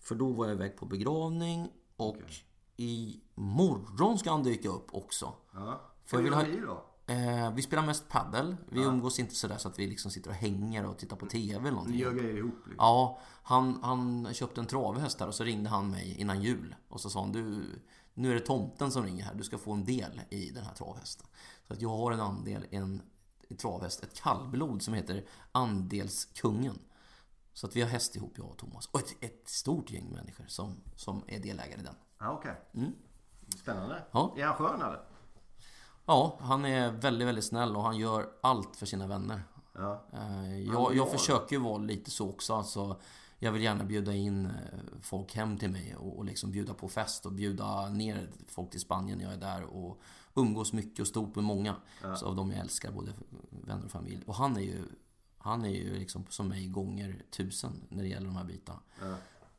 För 0.00 0.14
då 0.14 0.32
var 0.32 0.46
jag 0.46 0.54
iväg 0.54 0.76
på 0.76 0.86
begravning. 0.86 1.68
Och 1.96 2.16
okay. 2.16 2.34
imorgon 2.76 4.18
ska 4.18 4.30
han 4.30 4.42
dyka 4.42 4.68
upp 4.68 4.94
också. 4.94 5.32
Ja. 5.54 5.80
För 6.06 6.16
Vad 6.16 6.24
vill 6.24 6.34
ha... 6.34 6.74
då? 6.74 6.84
Eh, 7.12 7.50
vi 7.54 7.62
spelar 7.62 7.86
mest 7.86 8.08
paddel. 8.08 8.56
Vi 8.68 8.82
ja. 8.82 8.88
umgås 8.88 9.18
inte 9.18 9.34
sådär 9.34 9.56
så 9.58 9.68
att 9.68 9.78
vi 9.78 9.86
liksom 9.86 10.10
sitter 10.10 10.30
och 10.30 10.36
hänger 10.36 10.86
och 10.86 10.98
tittar 10.98 11.16
på 11.16 11.26
TV 11.26 11.58
eller 11.58 11.70
någonting. 11.70 11.94
Ni 11.94 12.02
gör 12.02 12.12
grejer 12.12 12.36
ihop? 12.36 12.54
Liksom. 12.54 12.74
Ja. 12.78 13.20
Han, 13.42 13.82
han 13.82 14.34
köpte 14.34 14.60
en 14.60 14.66
travhäst 14.66 15.20
här 15.20 15.28
och 15.28 15.34
så 15.34 15.44
ringde 15.44 15.70
han 15.70 15.90
mig 15.90 16.20
innan 16.20 16.42
jul. 16.42 16.74
Och 16.88 17.00
så 17.00 17.10
sa 17.10 17.20
han 17.20 17.32
du, 17.32 17.64
nu 18.14 18.30
är 18.30 18.34
det 18.34 18.40
tomten 18.40 18.90
som 18.90 19.04
ringer 19.04 19.24
här. 19.24 19.34
Du 19.34 19.44
ska 19.44 19.58
få 19.58 19.72
en 19.72 19.84
del 19.84 20.20
i 20.30 20.50
den 20.50 20.64
här 20.64 20.74
travhästen. 20.74 21.26
Så 21.66 21.72
att 21.72 21.82
jag 21.82 21.88
har 21.88 22.12
en 22.12 22.20
andel 22.20 22.66
i 22.70 22.76
en, 22.76 23.02
en 23.48 23.56
travhäst, 23.56 24.02
ett 24.02 24.20
kallblod 24.22 24.82
som 24.82 24.94
heter 24.94 25.24
Andelskungen. 25.52 26.78
Så 27.52 27.66
att 27.66 27.76
vi 27.76 27.82
har 27.82 27.88
häst 27.88 28.16
ihop, 28.16 28.34
jag 28.36 28.46
och 28.46 28.56
Thomas. 28.56 28.86
Och 28.86 29.00
ett, 29.00 29.16
ett 29.20 29.48
stort 29.48 29.90
gäng 29.90 30.10
människor 30.14 30.44
som, 30.48 30.76
som 30.96 31.22
är 31.26 31.38
delägare 31.38 31.80
i 31.80 31.84
den. 31.84 31.94
Ja, 32.18 32.30
okej. 32.30 32.50
Okay. 32.50 32.82
Mm. 32.82 32.94
Spännande. 33.56 34.04
Ja. 34.10 34.34
Är 34.36 34.44
han 34.44 34.54
skön 34.54 34.82
eller? 34.82 35.15
Ja, 36.06 36.38
han 36.40 36.64
är 36.64 36.90
väldigt, 36.90 37.28
väldigt 37.28 37.44
snäll 37.44 37.76
och 37.76 37.82
han 37.82 37.96
gör 37.96 38.28
allt 38.40 38.76
för 38.76 38.86
sina 38.86 39.06
vänner. 39.06 39.42
Ja. 39.72 40.04
Eh, 40.12 40.60
jag, 40.60 40.96
jag 40.96 41.10
försöker 41.10 41.56
ju 41.56 41.62
vara 41.62 41.78
lite 41.78 42.10
så 42.10 42.30
också. 42.30 42.54
Alltså, 42.54 43.00
jag 43.38 43.52
vill 43.52 43.62
gärna 43.62 43.84
bjuda 43.84 44.14
in 44.14 44.46
eh, 44.46 44.52
folk 45.02 45.34
hem 45.34 45.58
till 45.58 45.70
mig 45.70 45.96
och, 45.96 46.18
och 46.18 46.24
liksom 46.24 46.50
bjuda 46.50 46.74
på 46.74 46.88
fest 46.88 47.26
och 47.26 47.32
bjuda 47.32 47.88
ner 47.88 48.30
folk 48.46 48.70
till 48.70 48.80
Spanien 48.80 49.18
när 49.18 49.24
jag 49.24 49.34
är 49.34 49.40
där 49.40 49.62
och 49.62 50.00
umgås 50.34 50.72
mycket 50.72 51.00
och 51.00 51.06
stort 51.06 51.34
med 51.34 51.44
många. 51.44 51.76
Ja. 52.02 52.16
Av 52.24 52.36
dem 52.36 52.50
jag 52.50 52.60
älskar, 52.60 52.92
både 52.92 53.12
vänner 53.50 53.84
och 53.84 53.90
familj. 53.90 54.22
Och 54.26 54.34
han 54.34 54.56
är 54.56 54.60
ju, 54.60 54.82
han 55.38 55.64
är 55.64 55.70
ju 55.70 55.98
liksom 55.98 56.26
som 56.28 56.48
mig 56.48 56.66
gånger 56.66 57.22
tusen 57.30 57.72
när 57.88 58.02
det 58.02 58.08
gäller 58.08 58.26
de 58.26 58.36
här 58.36 58.44
bitarna. 58.44 58.80
Ja. 59.00 59.14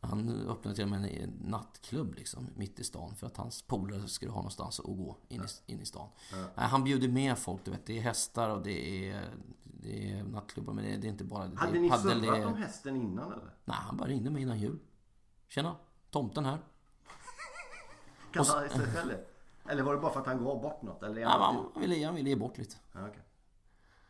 Han 0.10 0.48
öppnade 0.48 0.76
till 0.76 0.84
och 0.84 0.90
med 0.90 1.24
en 1.24 1.34
nattklubb 1.42 2.16
liksom, 2.16 2.48
mitt 2.56 2.80
i 2.80 2.84
stan 2.84 3.16
för 3.16 3.28
att 3.28 3.38
hans 3.38 3.62
polare 3.62 4.08
skulle 4.08 4.32
ha 4.32 4.40
någonstans 4.40 4.80
att 4.80 4.86
gå 4.86 5.18
in 5.28 5.42
i, 5.42 5.72
in 5.72 5.82
i 5.82 5.86
stan. 5.86 6.10
Nej, 6.32 6.68
han 6.68 6.84
bjuder 6.84 7.08
med 7.08 7.38
folk, 7.38 7.66
du 7.66 7.72
vet. 7.72 7.86
Det 7.86 7.98
är 7.98 8.02
hästar 8.02 8.50
och 8.50 8.62
det 8.62 9.10
är, 9.10 9.30
det 9.64 10.12
är 10.12 10.24
nattklubbar, 10.24 10.74
men 10.74 10.84
det 10.84 10.90
är, 10.90 10.98
det 10.98 11.08
är 11.08 11.10
inte 11.10 11.24
bara... 11.24 11.52
Hade 11.56 11.74
det, 11.74 11.80
ni 11.80 11.90
surrat 11.90 12.46
om 12.46 12.56
hästen 12.56 12.96
innan 12.96 13.32
eller? 13.32 13.54
Nej, 13.66 13.78
han 13.80 13.98
bara 13.98 14.08
ringde 14.10 14.30
mig 14.30 14.42
innan 14.42 14.60
jul. 14.60 14.80
Tjena, 15.48 15.76
tomten 16.10 16.46
här. 16.46 16.58
kan 18.32 18.46
han 18.46 18.66
istället 18.66 18.96
eller? 18.96 19.26
Eller 19.70 19.84
var 19.84 19.94
det 19.94 20.00
bara 20.00 20.14
för 20.14 20.20
att 20.20 20.28
han 20.28 20.44
gav 20.44 20.62
bort 20.62 20.82
något? 20.82 21.04
Eller 21.04 21.22
ja, 21.22 21.30
han, 21.30 21.56
han, 21.74 21.82
ville, 21.82 22.06
han 22.06 22.16
ville 22.16 22.30
ge 22.30 22.36
bort 22.36 22.58
lite. 22.58 22.76
Ja, 22.94 23.08
okay. 23.08 23.22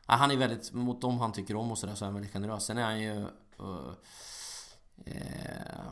ja, 0.07 0.13
han 0.13 0.31
är 0.31 0.37
väldigt, 0.37 0.73
mot 0.73 1.01
dem 1.01 1.19
han 1.19 1.31
tycker 1.31 1.55
om 1.55 1.71
och 1.71 1.77
sådär, 1.77 1.95
så 1.95 2.05
är 2.05 2.07
han 2.07 2.13
väldigt 2.13 2.33
generös. 2.33 2.65
Sen 2.65 2.77
är 2.77 2.83
han 2.83 3.01
ju... 3.01 3.27
Uh, 3.59 3.91
eh, 5.05 5.91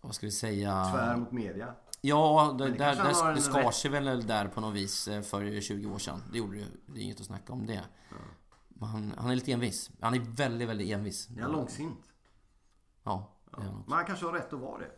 vad 0.00 0.14
ska 0.14 0.26
vi 0.26 0.32
säga? 0.32 0.90
Tvär 0.92 1.16
mot 1.16 1.32
media? 1.32 1.74
Ja, 2.00 2.54
det, 2.58 2.68
där, 2.68 2.96
där, 2.96 3.34
det 3.34 3.40
skar 3.40 3.70
sig 3.70 3.90
väl 3.90 4.26
där 4.26 4.48
på 4.48 4.60
något 4.60 4.74
vis 4.74 5.08
eh, 5.08 5.22
för 5.22 5.60
20 5.60 5.90
år 5.90 5.98
sedan. 5.98 6.22
Det 6.32 6.38
gjorde 6.38 6.56
det 6.56 6.66
Det 6.86 7.00
är 7.00 7.02
inget 7.02 7.20
att 7.20 7.26
snacka 7.26 7.52
om 7.52 7.66
det. 7.66 7.84
Ja. 8.10 8.86
Han, 8.86 9.14
han 9.18 9.30
är 9.30 9.34
lite 9.34 9.52
envis. 9.52 9.90
Han 10.00 10.14
är 10.14 10.20
väldigt, 10.20 10.68
väldigt 10.68 10.90
envis. 10.90 11.28
Han 11.40 11.52
långsint? 11.52 11.98
Ja, 13.02 13.32
också. 13.50 13.82
Men 13.86 13.96
han 13.96 14.04
kanske 14.04 14.26
har 14.26 14.32
rätt 14.32 14.52
att 14.52 14.60
vara 14.60 14.78
det? 14.78 14.90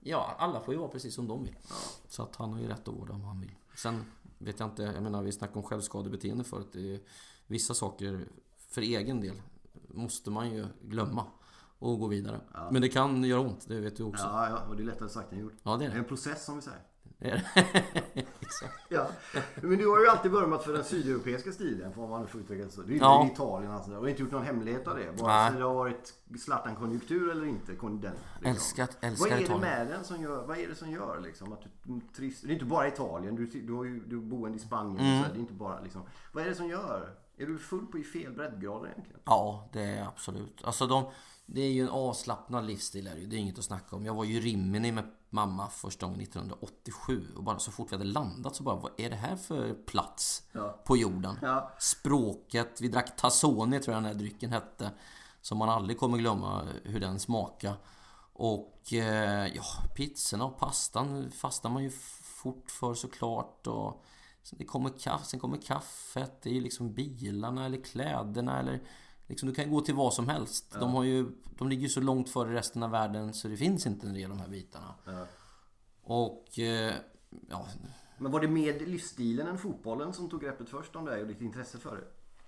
Ja, 0.00 0.34
alla 0.38 0.60
får 0.60 0.74
ju 0.74 0.80
vara 0.80 0.90
precis 0.90 1.14
som 1.14 1.28
de 1.28 1.44
vill. 1.44 1.56
Ja. 1.68 1.74
Så 2.08 2.22
att 2.22 2.36
han 2.36 2.52
har 2.52 2.60
ju 2.60 2.68
rätt 2.68 2.88
att 2.88 2.94
vara 2.94 3.06
det 3.06 3.12
om 3.12 3.24
han 3.24 3.40
vill. 3.40 3.54
Sen 3.76 4.04
vet 4.38 4.60
jag 4.60 4.68
inte, 4.68 4.82
jag 4.82 5.02
menar 5.02 5.22
vi 5.22 5.32
snackade 5.32 5.58
om 5.58 5.64
självskadebeteende 5.64 6.44
förut. 6.44 7.02
Vissa 7.46 7.74
saker 7.74 8.28
för 8.68 8.82
egen 8.82 9.20
del 9.20 9.42
måste 9.88 10.30
man 10.30 10.50
ju 10.50 10.66
glömma 10.82 11.26
och 11.82 11.98
gå 11.98 12.06
vidare. 12.06 12.40
Ja. 12.54 12.68
Men 12.70 12.82
det 12.82 12.88
kan 12.88 13.24
göra 13.24 13.40
ont, 13.40 13.68
det 13.68 13.80
vet 13.80 13.96
du 13.96 14.02
också. 14.02 14.24
Ja, 14.24 14.48
ja 14.48 14.58
och 14.68 14.76
det 14.76 14.82
är 14.82 14.84
lättare 14.84 15.08
sagt 15.08 15.32
än 15.32 15.38
gjort. 15.38 15.52
Ja, 15.62 15.76
det 15.76 15.84
är 15.84 15.88
det. 15.88 15.94
Det 15.94 15.98
är 15.98 15.98
en 15.98 16.04
process 16.04 16.44
som 16.44 16.56
vi 16.56 16.62
säger. 16.62 16.80
Exakt. 18.40 18.74
Ja. 18.88 19.06
Men 19.54 19.78
du 19.78 19.88
har 19.88 20.00
ju 20.00 20.08
alltid 20.08 20.30
vurmat 20.30 20.64
för 20.64 20.72
den 20.72 20.84
sydeuropeiska 20.84 21.52
stilen, 21.52 21.92
får 21.92 22.08
man 22.08 22.26
får 22.26 22.40
det 22.48 22.72
så. 22.72 22.82
Du 22.82 22.94
är 22.94 22.98
ja. 22.98 23.26
i 23.26 23.32
Italien 23.32 23.72
alltså. 23.72 23.96
och 23.96 24.08
inte 24.08 24.22
gjort 24.22 24.32
någon 24.32 24.44
hemlighet 24.44 24.88
av 24.88 24.96
det. 24.96 25.22
Vare 25.22 25.50
sig 25.50 25.58
det 25.58 25.64
har 25.64 25.74
varit 25.74 26.14
Zlatan-konjunktur 26.38 27.30
eller 27.30 27.46
inte. 27.46 27.72
Den, 27.72 28.00
liksom. 28.00 28.16
Älskat, 28.44 28.96
älskar 29.00 29.30
Vad 29.30 29.38
är 29.38 29.48
det 29.48 29.58
med 29.58 29.86
den 29.86 30.04
som 30.04 30.22
gör, 30.22 30.46
vad 30.46 30.58
är 30.58 30.68
det 30.68 30.74
som 30.74 30.90
gör 30.90 31.20
liksom 31.20 31.52
att 31.52 31.62
du 31.62 32.00
trist, 32.16 32.42
Det 32.42 32.48
är 32.48 32.52
inte 32.52 32.64
bara 32.64 32.88
Italien, 32.88 33.36
du, 33.36 33.46
du, 33.46 33.72
har 33.72 33.84
ju, 33.84 34.00
du 34.00 34.20
boende 34.20 34.58
i 34.58 34.60
Spanien. 34.60 35.06
Mm. 35.06 35.22
Så 35.22 35.28
det 35.32 35.38
är 35.38 35.40
inte 35.40 35.52
bara 35.52 35.80
liksom. 35.80 36.02
Vad 36.32 36.44
är 36.44 36.48
det 36.48 36.54
som 36.54 36.68
gör? 36.68 37.14
Är 37.36 37.46
du 37.46 37.58
full 37.58 37.86
på 37.86 37.98
i 37.98 38.04
fel 38.04 38.32
breddgrader 38.32 38.88
egentligen? 38.90 39.20
Ja, 39.24 39.68
det 39.72 39.82
är 39.82 40.06
absolut. 40.06 40.64
Alltså 40.64 40.86
de, 40.86 41.04
det 41.46 41.60
är 41.60 41.70
ju 41.70 41.82
en 41.82 41.88
avslappnad 41.88 42.66
livsstil 42.66 43.06
är 43.06 43.14
det, 43.14 43.26
det 43.26 43.36
är 43.36 43.38
inget 43.38 43.58
att 43.58 43.64
snacka 43.64 43.96
om. 43.96 44.06
Jag 44.06 44.14
var 44.14 44.24
ju 44.24 44.34
i 44.34 44.40
Rimini 44.40 44.92
med 44.92 45.04
mamma 45.30 45.68
första 45.68 46.06
gången 46.06 46.20
1987 46.20 47.26
och 47.36 47.42
bara 47.42 47.58
så 47.58 47.72
fort 47.72 47.92
vi 47.92 47.96
hade 47.96 48.08
landat 48.10 48.56
så 48.56 48.62
bara, 48.62 48.76
vad 48.76 48.92
är 48.96 49.10
det 49.10 49.16
här 49.16 49.36
för 49.36 49.74
plats 49.74 50.42
ja. 50.52 50.80
på 50.84 50.96
jorden? 50.96 51.38
Ja. 51.42 51.72
Språket, 51.78 52.80
vi 52.80 52.88
drack 52.88 53.16
Tassoni 53.16 53.80
tror 53.80 53.94
jag 53.94 54.02
den 54.02 54.12
här 54.12 54.18
drycken 54.18 54.52
hette. 54.52 54.90
Som 55.40 55.58
man 55.58 55.68
aldrig 55.68 55.98
kommer 55.98 56.18
glömma 56.18 56.66
hur 56.84 57.00
den 57.00 57.20
smakade. 57.20 57.74
Och 58.32 58.92
eh, 58.92 59.46
ja, 59.46 59.64
pizzorna 59.96 60.44
och 60.44 60.58
pastan 60.58 61.30
fastnar 61.30 61.70
man 61.70 61.82
ju 61.82 61.90
fort 62.22 62.70
för 62.70 62.94
såklart. 62.94 63.66
Och 63.66 64.04
det 64.50 64.64
kommer 64.64 64.90
kaffe, 64.98 65.24
sen 65.24 65.40
kommer 65.40 65.56
kaffet, 65.56 66.42
det 66.42 66.50
är 66.50 66.54
ju 66.54 66.60
liksom 66.60 66.94
bilarna 66.94 67.66
eller 67.66 67.78
kläderna 67.78 68.60
eller 68.60 68.80
Liksom, 69.26 69.48
du 69.48 69.54
kan 69.54 69.70
gå 69.70 69.80
till 69.80 69.94
vad 69.94 70.14
som 70.14 70.28
helst. 70.28 70.70
Ja. 70.72 70.80
De, 70.80 70.94
har 70.94 71.04
ju, 71.04 71.30
de 71.58 71.68
ligger 71.68 71.82
ju 71.82 71.88
så 71.88 72.00
långt 72.00 72.30
före 72.30 72.54
resten 72.54 72.82
av 72.82 72.90
världen 72.90 73.34
så 73.34 73.48
det 73.48 73.56
finns 73.56 73.86
inte 73.86 74.06
en 74.06 74.14
del 74.14 74.30
av 74.30 74.36
de 74.36 74.42
här 74.42 74.48
bitarna. 74.48 74.94
Ja. 75.04 75.26
Och... 76.02 76.58
Eh, 76.58 76.94
ja. 77.48 77.66
Men 78.18 78.32
var 78.32 78.40
det 78.40 78.48
mer 78.48 78.80
livsstilen 78.86 79.46
än 79.46 79.58
fotbollen 79.58 80.12
som 80.12 80.30
tog 80.30 80.40
greppet 80.40 80.68
först 80.68 80.96
om 80.96 81.04
dig 81.04 81.22
och 81.22 81.28
ditt 81.28 81.40
intresse 81.40 81.78
för 81.78 81.96
det? 81.96 82.04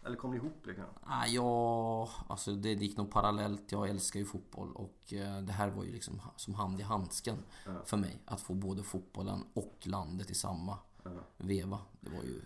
Eller 0.07 0.17
kom 0.17 0.31
det 0.31 0.37
ihop 0.37 0.67
liksom? 0.67 0.85
Ah, 1.03 1.27
ja, 1.27 2.11
alltså 2.29 2.55
det 2.55 2.73
gick 2.73 2.97
nog 2.97 3.11
parallellt. 3.11 3.73
Jag 3.73 3.89
älskar 3.89 4.21
ju 4.21 4.27
fotboll 4.27 4.73
och 4.73 5.13
eh, 5.13 5.41
det 5.41 5.53
här 5.53 5.69
var 5.69 5.85
ju 5.85 5.93
liksom 5.93 6.21
som 6.37 6.55
hand 6.55 6.81
i 6.81 6.83
handsken 6.83 7.37
ja. 7.67 7.73
för 7.85 7.97
mig. 7.97 8.23
Att 8.25 8.41
få 8.41 8.55
både 8.55 8.83
fotbollen 8.83 9.45
och 9.55 9.79
landet 9.83 10.31
i 10.31 10.35
samma. 10.35 10.79
Veva. 11.39 11.79
Det 12.01 12.11
var 12.11 12.23
ju 12.23 12.41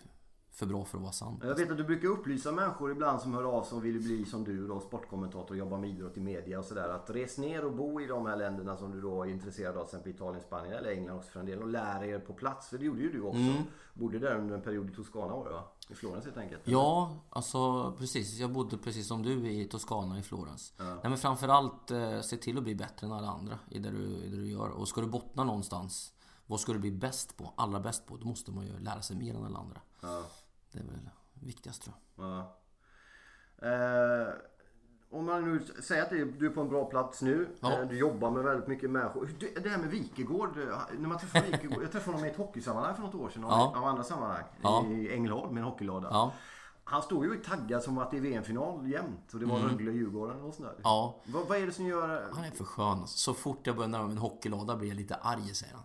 för 0.58 0.66
bra 0.66 0.84
för 0.84 0.96
att 0.96 1.02
vara 1.02 1.12
sant. 1.12 1.40
Jag 1.44 1.54
vet 1.54 1.70
att 1.70 1.76
du 1.76 1.84
brukar 1.84 2.08
upplysa 2.08 2.52
människor 2.52 2.90
ibland 2.92 3.20
som 3.20 3.34
hör 3.34 3.44
av 3.44 3.62
sig 3.62 3.76
och 3.76 3.84
vill 3.84 4.00
bli 4.00 4.24
som 4.24 4.44
du 4.44 4.66
då, 4.66 4.80
sportkommentator 4.80 5.50
och 5.50 5.56
jobba 5.56 5.78
med 5.78 5.90
idrott 5.90 6.16
i 6.16 6.20
media 6.20 6.58
och 6.58 6.64
sådär. 6.64 6.88
Att 6.88 7.10
res 7.10 7.38
ner 7.38 7.64
och 7.64 7.72
bo 7.72 8.00
i 8.00 8.06
de 8.06 8.26
här 8.26 8.36
länderna 8.36 8.76
som 8.76 8.92
du 8.92 9.00
då 9.00 9.22
är 9.22 9.28
intresserad 9.28 9.76
av, 9.76 9.84
till 9.84 9.86
exempel 9.86 10.12
Italien, 10.12 10.42
Spanien 10.42 10.74
eller 10.74 10.90
England 10.90 11.16
också 11.16 11.30
för 11.30 11.40
en 11.40 11.46
del. 11.46 11.62
Och 11.62 11.68
lära 11.68 12.06
er 12.06 12.18
på 12.18 12.32
plats, 12.32 12.68
för 12.68 12.78
det 12.78 12.84
gjorde 12.84 13.00
ju 13.00 13.12
du 13.12 13.22
också. 13.22 13.38
Mm. 13.38 13.62
Bodde 13.94 14.18
där 14.18 14.36
under 14.36 14.54
en 14.54 14.62
period 14.62 14.90
i 14.90 14.94
Toscana 14.94 15.36
var 15.36 15.44
det 15.44 15.52
va? 15.52 15.64
I 15.88 15.94
Florens 15.94 16.24
helt 16.24 16.36
enkelt? 16.36 16.62
Ja, 16.64 17.16
alltså 17.30 17.92
precis. 17.98 18.38
Jag 18.38 18.52
bodde 18.52 18.78
precis 18.78 19.08
som 19.08 19.22
du 19.22 19.50
i 19.50 19.64
Toscana 19.64 20.18
i 20.18 20.22
Florens. 20.22 20.72
Ja. 20.78 20.84
Nej, 20.84 21.00
men 21.02 21.18
framförallt 21.18 21.90
eh, 21.90 22.20
se 22.20 22.36
till 22.36 22.58
att 22.58 22.64
bli 22.64 22.74
bättre 22.74 23.06
än 23.06 23.12
alla 23.12 23.28
andra 23.28 23.58
i 23.70 23.78
det, 23.78 23.90
du, 23.90 24.04
i 24.04 24.28
det 24.28 24.36
du 24.36 24.50
gör. 24.50 24.68
Och 24.68 24.88
ska 24.88 25.00
du 25.00 25.06
bottna 25.06 25.44
någonstans, 25.44 26.12
vad 26.48 26.60
ska 26.60 26.72
du 26.72 26.78
bli 26.78 26.90
bäst 26.90 27.36
på? 27.36 27.52
Allra 27.56 27.80
bäst 27.80 28.06
på? 28.06 28.16
Då 28.16 28.26
måste 28.26 28.52
man 28.52 28.66
ju 28.66 28.78
lära 28.78 29.02
sig 29.02 29.16
mer 29.16 29.34
än 29.34 29.44
alla 29.44 29.58
andra. 29.58 29.80
Ja. 30.00 30.22
Det 30.72 30.78
är 30.78 30.84
väl 30.84 31.10
viktigast 31.34 31.82
tror 31.82 31.96
jag. 32.16 32.26
Ja. 32.26 32.58
Eh, 33.68 34.28
om 35.10 35.26
man 35.26 35.52
nu 35.52 35.82
säger 35.82 36.02
att 36.02 36.10
du 36.10 36.46
är 36.46 36.50
på 36.50 36.60
en 36.60 36.68
bra 36.68 36.84
plats 36.84 37.22
nu. 37.22 37.48
Ja. 37.60 37.72
Eh, 37.72 37.88
du 37.88 37.98
jobbar 37.98 38.30
med 38.30 38.44
väldigt 38.44 38.68
mycket 38.68 38.90
människor. 38.90 39.30
Det 39.62 39.68
här 39.68 39.78
med 39.78 39.90
Wikegård. 39.90 40.58
Eh, 40.58 40.78
när 40.98 41.08
man 41.08 41.18
träffar 41.18 41.42
Wikegård, 41.42 41.82
jag 41.82 41.92
träffade 41.92 42.16
honom 42.16 42.28
i 42.28 42.30
ett 42.30 42.36
hockeysammanhang 42.36 42.94
för 42.94 43.02
något 43.02 43.14
år 43.14 43.28
sedan. 43.28 43.42
Ja. 43.42 43.74
Av 43.76 43.84
andra 43.84 44.04
sammanhang. 44.04 44.44
Ja. 44.62 44.86
I 44.86 45.14
Ängelholm 45.14 45.54
med 45.54 45.60
en 45.60 45.68
hockeylåda. 45.68 46.08
Ja. 46.10 46.32
Han 46.84 47.02
stod 47.02 47.24
ju 47.24 47.36
taggad 47.36 47.82
som 47.82 47.98
att 47.98 48.10
det 48.10 48.16
är 48.16 48.20
VM-final 48.20 48.88
jämt. 48.88 49.34
Och 49.34 49.40
det 49.40 49.46
var 49.46 49.58
mm. 49.58 49.68
Rögle-Djurgården 49.68 50.42
och 50.42 50.54
sådär. 50.54 50.74
Ja. 50.82 51.20
Vad, 51.26 51.48
vad, 51.48 51.58
är 51.58 51.66
det 51.66 51.72
som 51.72 51.86
gör... 51.86 52.28
Han 52.32 52.44
är 52.44 52.50
för 52.50 52.64
skön. 52.64 53.06
Så 53.06 53.34
fort 53.34 53.66
jag 53.66 53.76
börjar 53.76 53.88
närma 53.88 54.04
mig 54.04 54.12
en 54.12 54.18
hockeylåda 54.18 54.76
blir 54.76 54.88
jag 54.88 54.96
lite 54.96 55.14
arg, 55.14 55.54
säger 55.54 55.74
han. 55.74 55.84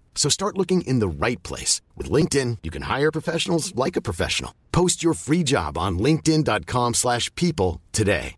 So 0.15 0.29
start 0.29 0.57
looking 0.57 0.81
in 0.81 0.99
the 0.99 1.25
right 1.25 1.43
place. 1.43 1.81
With 1.97 2.11
LinkedIn, 2.11 2.57
you 2.61 2.69
can 2.69 2.83
hire 2.83 3.11
professionals 3.11 3.73
like 3.75 3.97
a 3.97 4.01
professional. 4.01 4.53
Post 4.71 5.03
your 5.03 5.15
free 5.15 5.43
job 5.43 5.77
on 5.77 5.97
linkedin.com 5.97 6.93
slash 6.93 7.33
people 7.35 7.81
today. 7.91 8.35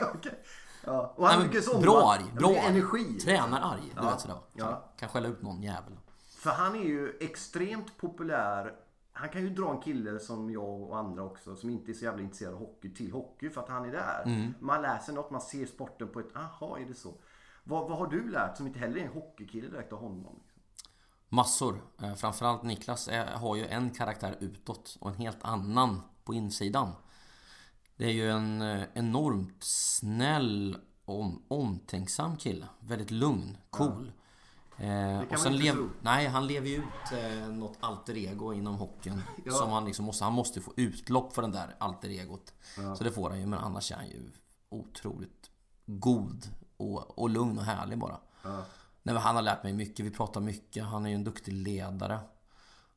Okay. 0.00 0.32
Ja. 0.84 1.14
Och 1.16 1.28
han 1.28 1.50
Nej, 1.52 1.82
bra 1.82 2.12
arg. 2.12 2.24
Bra 2.38 2.56
energi. 2.56 3.20
Tränar 3.20 3.60
arg. 3.60 3.80
Du 3.82 4.02
ja. 4.02 4.10
vet 4.10 4.20
sådär. 4.20 4.36
Ja. 4.52 4.92
Kan 4.98 5.08
skälla 5.08 5.28
ut 5.28 5.42
någon 5.42 5.62
jävel. 5.62 5.92
För 6.38 6.50
han 6.50 6.74
är 6.74 6.84
ju 6.84 7.16
extremt 7.20 7.96
populär. 7.96 8.72
Han 9.12 9.28
kan 9.28 9.42
ju 9.42 9.50
dra 9.50 9.70
en 9.70 9.80
kille 9.80 10.18
som 10.18 10.50
jag 10.50 10.82
och 10.82 10.98
andra 10.98 11.22
också 11.22 11.56
som 11.56 11.70
inte 11.70 11.92
är 11.92 11.94
så 11.94 12.04
jävla 12.04 12.22
intresserad 12.22 12.54
av 12.54 12.58
hockey 12.58 12.94
till 12.94 13.12
hockey 13.12 13.50
för 13.50 13.60
att 13.60 13.68
han 13.68 13.84
är 13.84 13.92
där. 13.92 14.22
Mm. 14.26 14.54
Man 14.60 14.82
läser 14.82 15.12
något, 15.12 15.30
man 15.30 15.40
ser 15.40 15.66
sporten 15.66 16.08
på 16.08 16.20
ett, 16.20 16.36
aha 16.36 16.78
är 16.78 16.84
det 16.84 16.94
så. 16.94 17.14
Vad, 17.68 17.88
vad 17.88 17.98
har 17.98 18.06
du 18.06 18.30
lärt 18.30 18.56
som 18.56 18.66
inte 18.66 18.78
heller 18.78 18.96
är 18.96 19.04
en 19.04 19.12
hockeykille 19.12 19.68
direkt 19.68 19.92
av 19.92 19.98
honom? 19.98 20.40
Liksom? 20.42 20.62
Massor. 21.28 21.80
Eh, 22.02 22.14
Framförallt 22.14 22.62
Niklas 22.62 23.08
är, 23.08 23.26
har 23.26 23.56
ju 23.56 23.66
en 23.66 23.90
karaktär 23.90 24.36
utåt 24.40 24.96
och 25.00 25.10
en 25.10 25.16
helt 25.16 25.42
annan 25.42 26.00
på 26.24 26.34
insidan. 26.34 26.92
Det 27.96 28.04
är 28.04 28.12
ju 28.12 28.30
en 28.30 28.62
eh, 28.62 28.82
enormt 28.94 29.64
snäll, 29.64 30.76
om, 31.04 31.42
omtänksam 31.48 32.36
kille. 32.36 32.68
Väldigt 32.80 33.10
lugn, 33.10 33.56
cool. 33.70 34.12
Eh, 34.78 35.20
och 35.20 35.38
sen 35.38 35.56
lev, 35.56 35.74
nej, 36.00 36.26
han 36.26 36.46
lever 36.46 36.68
ju 36.68 36.76
ut 36.76 37.12
eh, 37.12 37.48
något 37.48 37.76
alter 37.80 38.16
ego 38.16 38.52
inom 38.52 38.74
hockeyn. 38.74 39.22
Ja. 39.44 39.52
Som 39.52 39.70
han 39.70 39.84
liksom 39.84 40.04
måste, 40.04 40.24
han 40.24 40.32
måste 40.32 40.60
få 40.60 40.72
utlopp 40.76 41.32
för 41.32 41.42
den 41.42 41.52
där 41.52 41.76
alter 41.78 42.08
egot. 42.08 42.54
Så 42.98 43.04
det 43.04 43.12
får 43.12 43.30
han 43.30 43.40
ju, 43.40 43.46
men 43.46 43.58
annars 43.58 43.92
är 43.92 43.96
han 43.96 44.06
ju 44.06 44.30
otroligt 44.68 45.50
god 45.86 46.46
och, 46.78 47.18
och 47.18 47.30
lugn 47.30 47.58
och 47.58 47.64
härlig 47.64 47.98
bara. 47.98 48.18
Nej, 49.02 49.14
men 49.14 49.22
han 49.22 49.34
har 49.34 49.42
lärt 49.42 49.62
mig 49.62 49.72
mycket, 49.72 50.06
vi 50.06 50.10
pratar 50.10 50.40
mycket, 50.40 50.84
han 50.84 51.06
är 51.06 51.10
ju 51.10 51.14
en 51.14 51.24
duktig 51.24 51.52
ledare. 51.52 52.20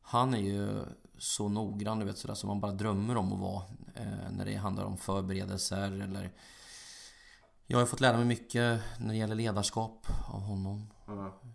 Han 0.01 0.33
är 0.33 0.39
ju 0.39 0.85
så 1.17 1.49
noggrann, 1.49 1.99
du 1.99 2.05
vet 2.05 2.17
sådär 2.17 2.35
som 2.35 2.47
man 2.47 2.59
bara 2.59 2.71
drömmer 2.71 3.17
om 3.17 3.33
att 3.33 3.39
vara 3.39 3.63
eh, 3.95 4.31
när 4.31 4.45
det 4.45 4.55
handlar 4.55 4.83
om 4.83 4.97
förberedelser 4.97 5.91
eller 5.91 6.31
jag 7.67 7.79
har 7.79 7.85
fått 7.85 7.99
lära 7.99 8.17
mig 8.17 8.25
mycket 8.25 8.81
när 8.99 9.07
det 9.07 9.15
gäller 9.15 9.35
ledarskap 9.35 10.07
av 10.33 10.41
honom. 10.41 10.87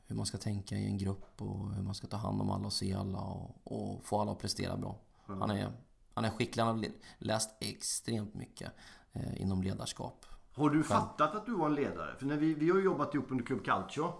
Hur 0.06 0.16
man 0.16 0.26
ska 0.26 0.38
tänka 0.38 0.76
i 0.76 0.86
en 0.86 0.98
grupp 0.98 1.42
och 1.42 1.74
hur 1.74 1.82
man 1.82 1.94
ska 1.94 2.06
ta 2.06 2.16
hand 2.16 2.40
om 2.40 2.50
alla 2.50 2.66
och 2.66 2.72
se 2.72 2.94
alla 2.94 3.18
och, 3.18 3.50
och 3.64 4.04
få 4.04 4.20
alla 4.20 4.32
att 4.32 4.38
prestera 4.38 4.76
bra. 4.76 4.98
Han, 5.26 5.50
är, 5.50 5.72
han 6.14 6.24
är 6.24 6.30
skicklig, 6.30 6.62
han 6.62 6.78
har 6.78 6.86
läst 7.18 7.50
extremt 7.60 8.34
mycket 8.34 8.72
eh, 9.12 9.40
inom 9.42 9.62
ledarskap. 9.62 10.25
Har 10.56 10.70
du 10.70 10.82
fattat 10.82 11.34
att 11.34 11.46
du 11.46 11.52
var 11.52 11.66
en 11.66 11.74
ledare? 11.74 12.14
För 12.18 12.26
när 12.26 12.36
vi, 12.36 12.54
vi 12.54 12.70
har 12.70 12.78
ju 12.78 12.84
jobbat 12.84 13.14
ihop 13.14 13.26
under 13.30 13.44
Club 13.44 13.64
Calcio. 13.64 14.12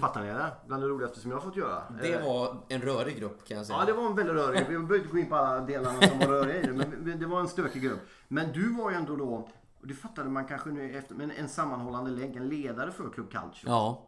Fattar 0.00 0.20
ni 0.20 0.26
det? 0.26 0.52
Bland 0.66 0.82
det 0.82 0.88
roligaste 0.88 1.20
som 1.20 1.30
jag 1.30 1.38
har 1.38 1.44
fått 1.44 1.56
göra. 1.56 1.82
Mm. 1.86 2.02
Det 2.02 2.22
var 2.22 2.56
en 2.68 2.80
rörig 2.80 3.18
grupp 3.18 3.48
kan 3.48 3.56
jag 3.56 3.66
säga. 3.66 3.78
Ja, 3.78 3.84
det 3.84 3.92
var 3.92 4.06
en 4.06 4.16
väldigt 4.16 4.36
rörig. 4.36 4.58
Vi 4.58 4.64
behöver 4.74 4.96
inte 4.96 5.08
gå 5.08 5.18
in 5.18 5.28
på 5.28 5.36
alla 5.36 5.60
delarna 5.60 6.00
som 6.00 6.18
var 6.18 6.26
röriga 6.26 6.62
i 6.62 6.66
det. 6.66 6.72
Men 6.72 7.18
det 7.20 7.26
var 7.26 7.40
en 7.40 7.48
stökig 7.48 7.82
grupp. 7.82 8.00
Men 8.28 8.52
du 8.52 8.72
var 8.72 8.90
ju 8.90 8.96
ändå 8.96 9.16
då, 9.16 9.48
och 9.80 9.86
det 9.86 9.94
fattade 9.94 10.30
man 10.30 10.44
kanske 10.44 10.70
nu 10.70 10.96
efter, 10.96 11.14
men 11.14 11.30
en 11.30 11.48
sammanhållande 11.48 12.10
länk, 12.10 12.36
en 12.36 12.48
ledare 12.48 12.92
för 12.92 13.10
Club 13.10 13.30
Calcio. 13.30 13.68
Ja, 13.68 14.06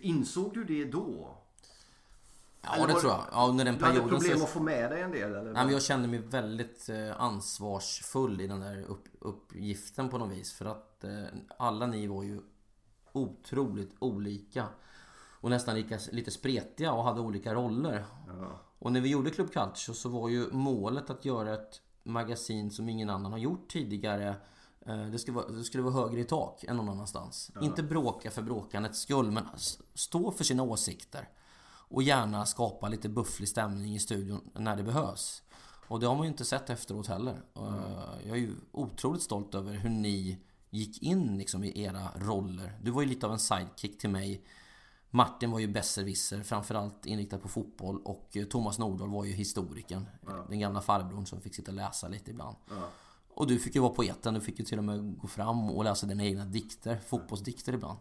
Insåg 0.00 0.54
du 0.54 0.64
det 0.64 0.84
då? 0.84 1.36
Ja 2.62 2.74
Eller 2.74 2.86
det 2.86 2.92
var- 2.92 3.00
tror 3.00 3.12
jag. 3.12 3.24
Ja, 3.32 3.46
under 3.48 3.64
den 3.64 3.74
Du 3.78 3.84
hade 3.84 3.94
perioden 3.96 4.18
problem 4.18 4.38
så... 4.38 4.44
att 4.44 4.50
få 4.50 4.60
med 4.62 4.90
dig 4.90 5.00
en 5.02 5.10
del 5.10 5.30
eller? 5.34 5.52
Nej, 5.52 5.64
men 5.64 5.72
jag 5.72 5.82
kände 5.82 6.08
mig 6.08 6.18
väldigt 6.18 6.88
eh, 6.88 7.20
ansvarsfull 7.20 8.40
i 8.40 8.46
den 8.46 8.60
där 8.60 8.82
upp, 8.82 9.04
uppgiften 9.20 10.08
på 10.08 10.18
något 10.18 10.30
vis. 10.32 10.52
För 10.52 10.64
att 10.64 11.04
eh, 11.04 11.10
alla 11.58 11.86
ni 11.86 12.06
var 12.06 12.22
ju 12.22 12.40
otroligt 13.12 13.94
olika. 13.98 14.66
Och 15.40 15.50
nästan 15.50 15.74
lika, 15.74 15.98
lite 16.12 16.30
spretiga 16.30 16.92
och 16.92 17.04
hade 17.04 17.20
olika 17.20 17.54
roller. 17.54 18.04
Och 18.78 18.92
när 18.92 19.00
vi 19.00 19.08
gjorde 19.08 19.30
Club 19.30 19.52
Calcio 19.52 19.92
så 19.94 20.08
var 20.08 20.28
ju 20.28 20.48
målet 20.52 21.10
att 21.10 21.24
göra 21.24 21.54
ett 21.54 21.80
magasin 22.02 22.70
som 22.70 22.88
ingen 22.88 23.10
annan 23.10 23.32
har 23.32 23.38
gjort 23.38 23.68
tidigare. 23.70 24.34
Eh, 24.86 25.06
Det 25.06 25.18
skulle, 25.18 25.36
vara, 25.36 25.48
det 25.48 25.64
skulle 25.64 25.82
vara 25.82 25.94
högre 25.94 26.20
i 26.20 26.24
tak 26.24 26.64
än 26.64 26.76
någon 26.76 26.88
annanstans. 26.88 27.50
Inte 27.62 27.82
bråka 27.82 28.30
för 28.30 28.42
bråkandets 28.42 28.98
skull, 29.00 29.30
men 29.30 29.44
stå 29.94 30.30
för 30.30 30.44
sina 30.44 30.62
åsikter. 30.62 31.28
Och 31.90 32.02
gärna 32.02 32.46
skapa 32.46 32.88
lite 32.88 33.08
bufflig 33.08 33.48
stämning 33.48 33.94
i 33.94 33.98
studion 33.98 34.50
när 34.54 34.76
det 34.76 34.82
behövs. 34.82 35.42
Och 35.88 36.00
det 36.00 36.06
har 36.06 36.14
man 36.14 36.24
ju 36.24 36.30
inte 36.30 36.44
sett 36.44 36.70
efteråt 36.70 37.06
heller. 37.06 37.42
Eh, 37.56 38.26
Jag 38.28 38.36
är 38.36 38.40
ju 38.40 38.54
otroligt 38.72 39.22
stolt 39.22 39.54
över 39.54 39.72
hur 39.72 39.90
ni 39.90 40.38
gick 40.70 41.02
in 41.02 41.38
liksom 41.38 41.64
i 41.64 41.82
era 41.82 42.08
roller. 42.16 42.78
Du 42.82 42.90
var 42.90 43.02
ju 43.02 43.08
lite 43.08 43.26
av 43.26 43.32
en 43.32 43.38
sidekick 43.38 43.98
till 43.98 44.10
mig. 44.10 44.44
Martin 45.10 45.50
var 45.50 45.58
ju 45.58 45.68
besserwisser, 45.68 46.42
framförallt 46.42 47.06
inriktad 47.06 47.38
på 47.38 47.48
fotboll. 47.48 48.00
Och 48.04 48.36
eh, 48.36 48.44
Thomas 48.44 48.78
Nordahl 48.78 49.10
var 49.10 49.24
ju 49.24 49.32
historikern. 49.32 50.06
Den 50.48 50.60
gamla 50.60 50.80
farbrorn 50.80 51.26
som 51.26 51.40
fick 51.40 51.54
sitta 51.54 51.70
och 51.70 51.76
läsa 51.76 52.08
lite 52.08 52.30
ibland. 52.30 52.56
Och 53.34 53.46
du 53.46 53.58
fick 53.58 53.74
ju 53.74 53.80
vara 53.80 53.92
poeten, 53.94 54.34
du 54.34 54.40
fick 54.40 54.58
ju 54.58 54.64
till 54.64 54.78
och 54.78 54.84
med 54.84 55.18
gå 55.18 55.28
fram 55.28 55.70
och 55.70 55.84
läsa 55.84 56.06
dina 56.06 56.24
egna 56.24 56.44
dikter, 56.44 56.96
fotbollsdikter 57.06 57.72
ibland. 57.72 57.98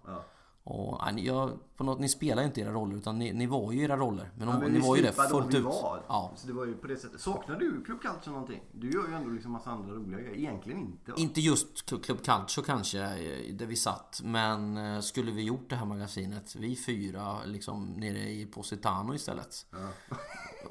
Och, 0.72 1.13
ni- 1.13 1.26
jag, 1.26 1.59
på 1.78 1.84
något, 1.84 1.99
ni 1.99 2.09
spelar 2.09 2.41
ju 2.41 2.47
inte 2.47 2.61
era 2.61 2.72
roller 2.72 2.95
utan 2.97 3.20
ni, 3.20 3.34
ni 3.34 3.45
var 3.47 3.72
ju 3.72 3.82
era 3.84 3.97
roller. 3.97 4.32
Men, 4.38 4.47
Ja, 4.47 4.53
de, 4.53 4.59
men 4.59 4.72
ni 4.72 4.80
var 4.80 4.95
ju 4.95 5.01
det 5.01 5.11
fullt 5.11 5.55
ut. 5.55 5.63
Var. 5.63 6.01
Ja. 6.07 6.32
Så 6.36 6.47
det 6.47 6.53
var 6.53 6.65
ju 6.65 6.74
på 6.76 6.88
det 6.88 6.97
sättet. 6.97 7.22
Saknar 7.22 7.55
du 7.59 7.84
Club 7.84 8.01
Calcio 8.01 8.32
någonting? 8.32 8.61
Du 8.72 8.91
gör 8.91 9.07
ju 9.07 9.13
ändå 9.15 9.30
liksom 9.30 9.51
massa 9.51 9.70
andra 9.70 9.93
roliga 9.93 10.20
grejer. 10.20 10.38
Egentligen 10.38 10.80
inte. 10.80 11.11
va? 11.11 11.17
Inte 11.17 11.41
just 11.41 11.86
Club 12.03 12.24
Calcio 12.24 12.61
kanske, 12.63 12.99
eh, 13.01 13.53
där 13.55 13.65
vi 13.65 13.76
satt. 13.76 14.22
Men 14.24 14.78
eh, 14.78 14.99
skulle 14.99 15.32
vi 15.32 15.43
gjort 15.43 15.70
det 15.70 15.76
här 15.76 15.86
magasinet, 15.86 16.55
vi 16.55 16.76
fyra, 16.76 17.38
liksom 17.45 17.86
nere 17.86 18.30
i 18.30 18.45
Positano 18.45 19.13
istället. 19.15 19.65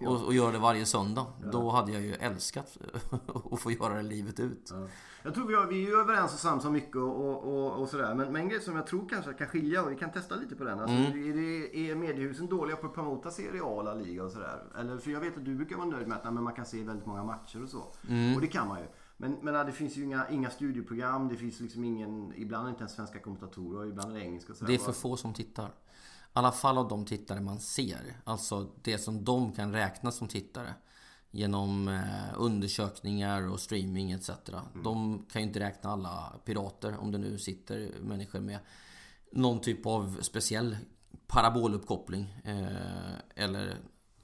Och, 0.01 0.24
och 0.24 0.34
göra 0.34 0.53
det 0.53 0.59
varje 0.59 0.86
söndag. 0.86 1.26
Då 1.53 1.70
hade 1.70 1.92
jag 1.92 2.03
ju 2.03 2.14
älskat 2.14 2.76
att 3.53 3.61
få 3.61 3.70
göra 3.72 3.94
det 3.94 4.03
livet 4.03 4.40
ut. 4.40 4.72
Jag 5.22 5.34
tror 5.34 5.46
vi, 5.46 5.54
har, 5.54 5.66
vi 5.66 5.86
är 5.92 5.98
överens 5.98 6.32
och 6.34 6.38
sams 6.40 6.64
om 6.64 6.72
mycket 6.72 6.96
och, 6.96 7.16
och, 7.28 7.42
och, 7.44 7.80
och 7.82 7.88
sådär. 7.88 8.14
Men, 8.14 8.32
men 8.32 8.42
en 8.42 8.48
grej 8.48 8.60
som 8.60 8.76
jag 8.76 8.86
tror 8.86 9.08
kanske 9.08 9.32
kan 9.32 9.46
skilja 9.46 9.82
och 9.82 9.92
vi 9.92 9.96
kan 9.96 10.12
testa 10.12 10.34
lite 10.36 10.54
på 10.56 10.64
den. 10.64 10.80
Alltså, 10.80 10.96
Mm. 10.96 11.30
är, 11.30 11.34
det, 11.34 11.76
är 11.90 11.94
mediehusen 11.94 12.46
dåliga 12.46 12.76
på 12.76 12.86
att 12.86 12.94
promota 12.94 13.30
Serie 13.30 13.62
A, 13.64 13.82
La 13.82 13.94
Liga 13.94 14.24
och 14.24 14.30
sådär? 14.30 14.62
Eller, 14.78 14.98
för 14.98 15.10
jag 15.10 15.20
vet 15.20 15.36
att 15.36 15.44
du 15.44 15.54
brukar 15.54 15.76
vara 15.76 15.86
nöjd 15.88 16.08
med 16.08 16.16
att 16.16 16.24
nej, 16.24 16.32
men 16.32 16.44
man 16.44 16.52
kan 16.54 16.66
se 16.66 16.82
väldigt 16.82 17.06
många 17.06 17.24
matcher 17.24 17.62
och 17.62 17.68
så. 17.68 17.82
Mm. 18.08 18.34
Och 18.34 18.40
det 18.40 18.46
kan 18.46 18.68
man 18.68 18.78
ju. 18.78 18.86
Men, 19.16 19.36
men 19.42 19.66
det 19.66 19.72
finns 19.72 19.96
ju 19.96 20.04
inga, 20.04 20.28
inga 20.28 20.50
studioprogram, 20.50 21.28
det 21.28 21.36
finns 21.36 21.60
liksom 21.60 21.84
ingen, 21.84 22.32
ibland 22.36 22.68
inte 22.68 22.80
ens 22.80 22.92
svenska 22.92 23.18
kommentatorer, 23.18 23.86
ibland 23.88 24.10
är 24.10 24.14
det 24.14 24.24
engelska. 24.24 24.52
och 24.52 24.58
sådär. 24.58 24.72
Det 24.72 24.74
är 24.74 24.84
för 24.84 24.92
få 24.92 25.16
som 25.16 25.34
tittar. 25.34 25.66
I 25.66 25.70
alla 26.32 26.52
fall 26.52 26.78
av 26.78 26.88
de 26.88 27.04
tittare 27.04 27.40
man 27.40 27.60
ser. 27.60 28.16
Alltså 28.24 28.66
det 28.82 28.98
som 28.98 29.24
de 29.24 29.52
kan 29.52 29.72
räkna 29.72 30.10
som 30.12 30.28
tittare. 30.28 30.74
Genom 31.31 31.89
eh, 31.89 32.35
undersökningar 32.37 33.49
och 33.49 33.61
streaming 33.61 34.12
etc. 34.12 34.31
De 34.85 35.26
kan 35.33 35.43
ju 35.43 35.49
inte 35.49 35.61
räkna 35.61 35.91
alla 35.91 36.33
pirater 36.45 36.97
om 36.99 37.12
det 37.12 37.18
nu 37.18 37.39
sitter 37.39 37.93
människor 38.01 38.41
med 38.41 38.59
någon 39.33 39.61
typ 39.61 39.87
av 39.87 40.18
speciell 40.20 40.76
paraboluppkoppling. 41.26 42.35
Eh, 42.45 43.45
eller 43.45 43.76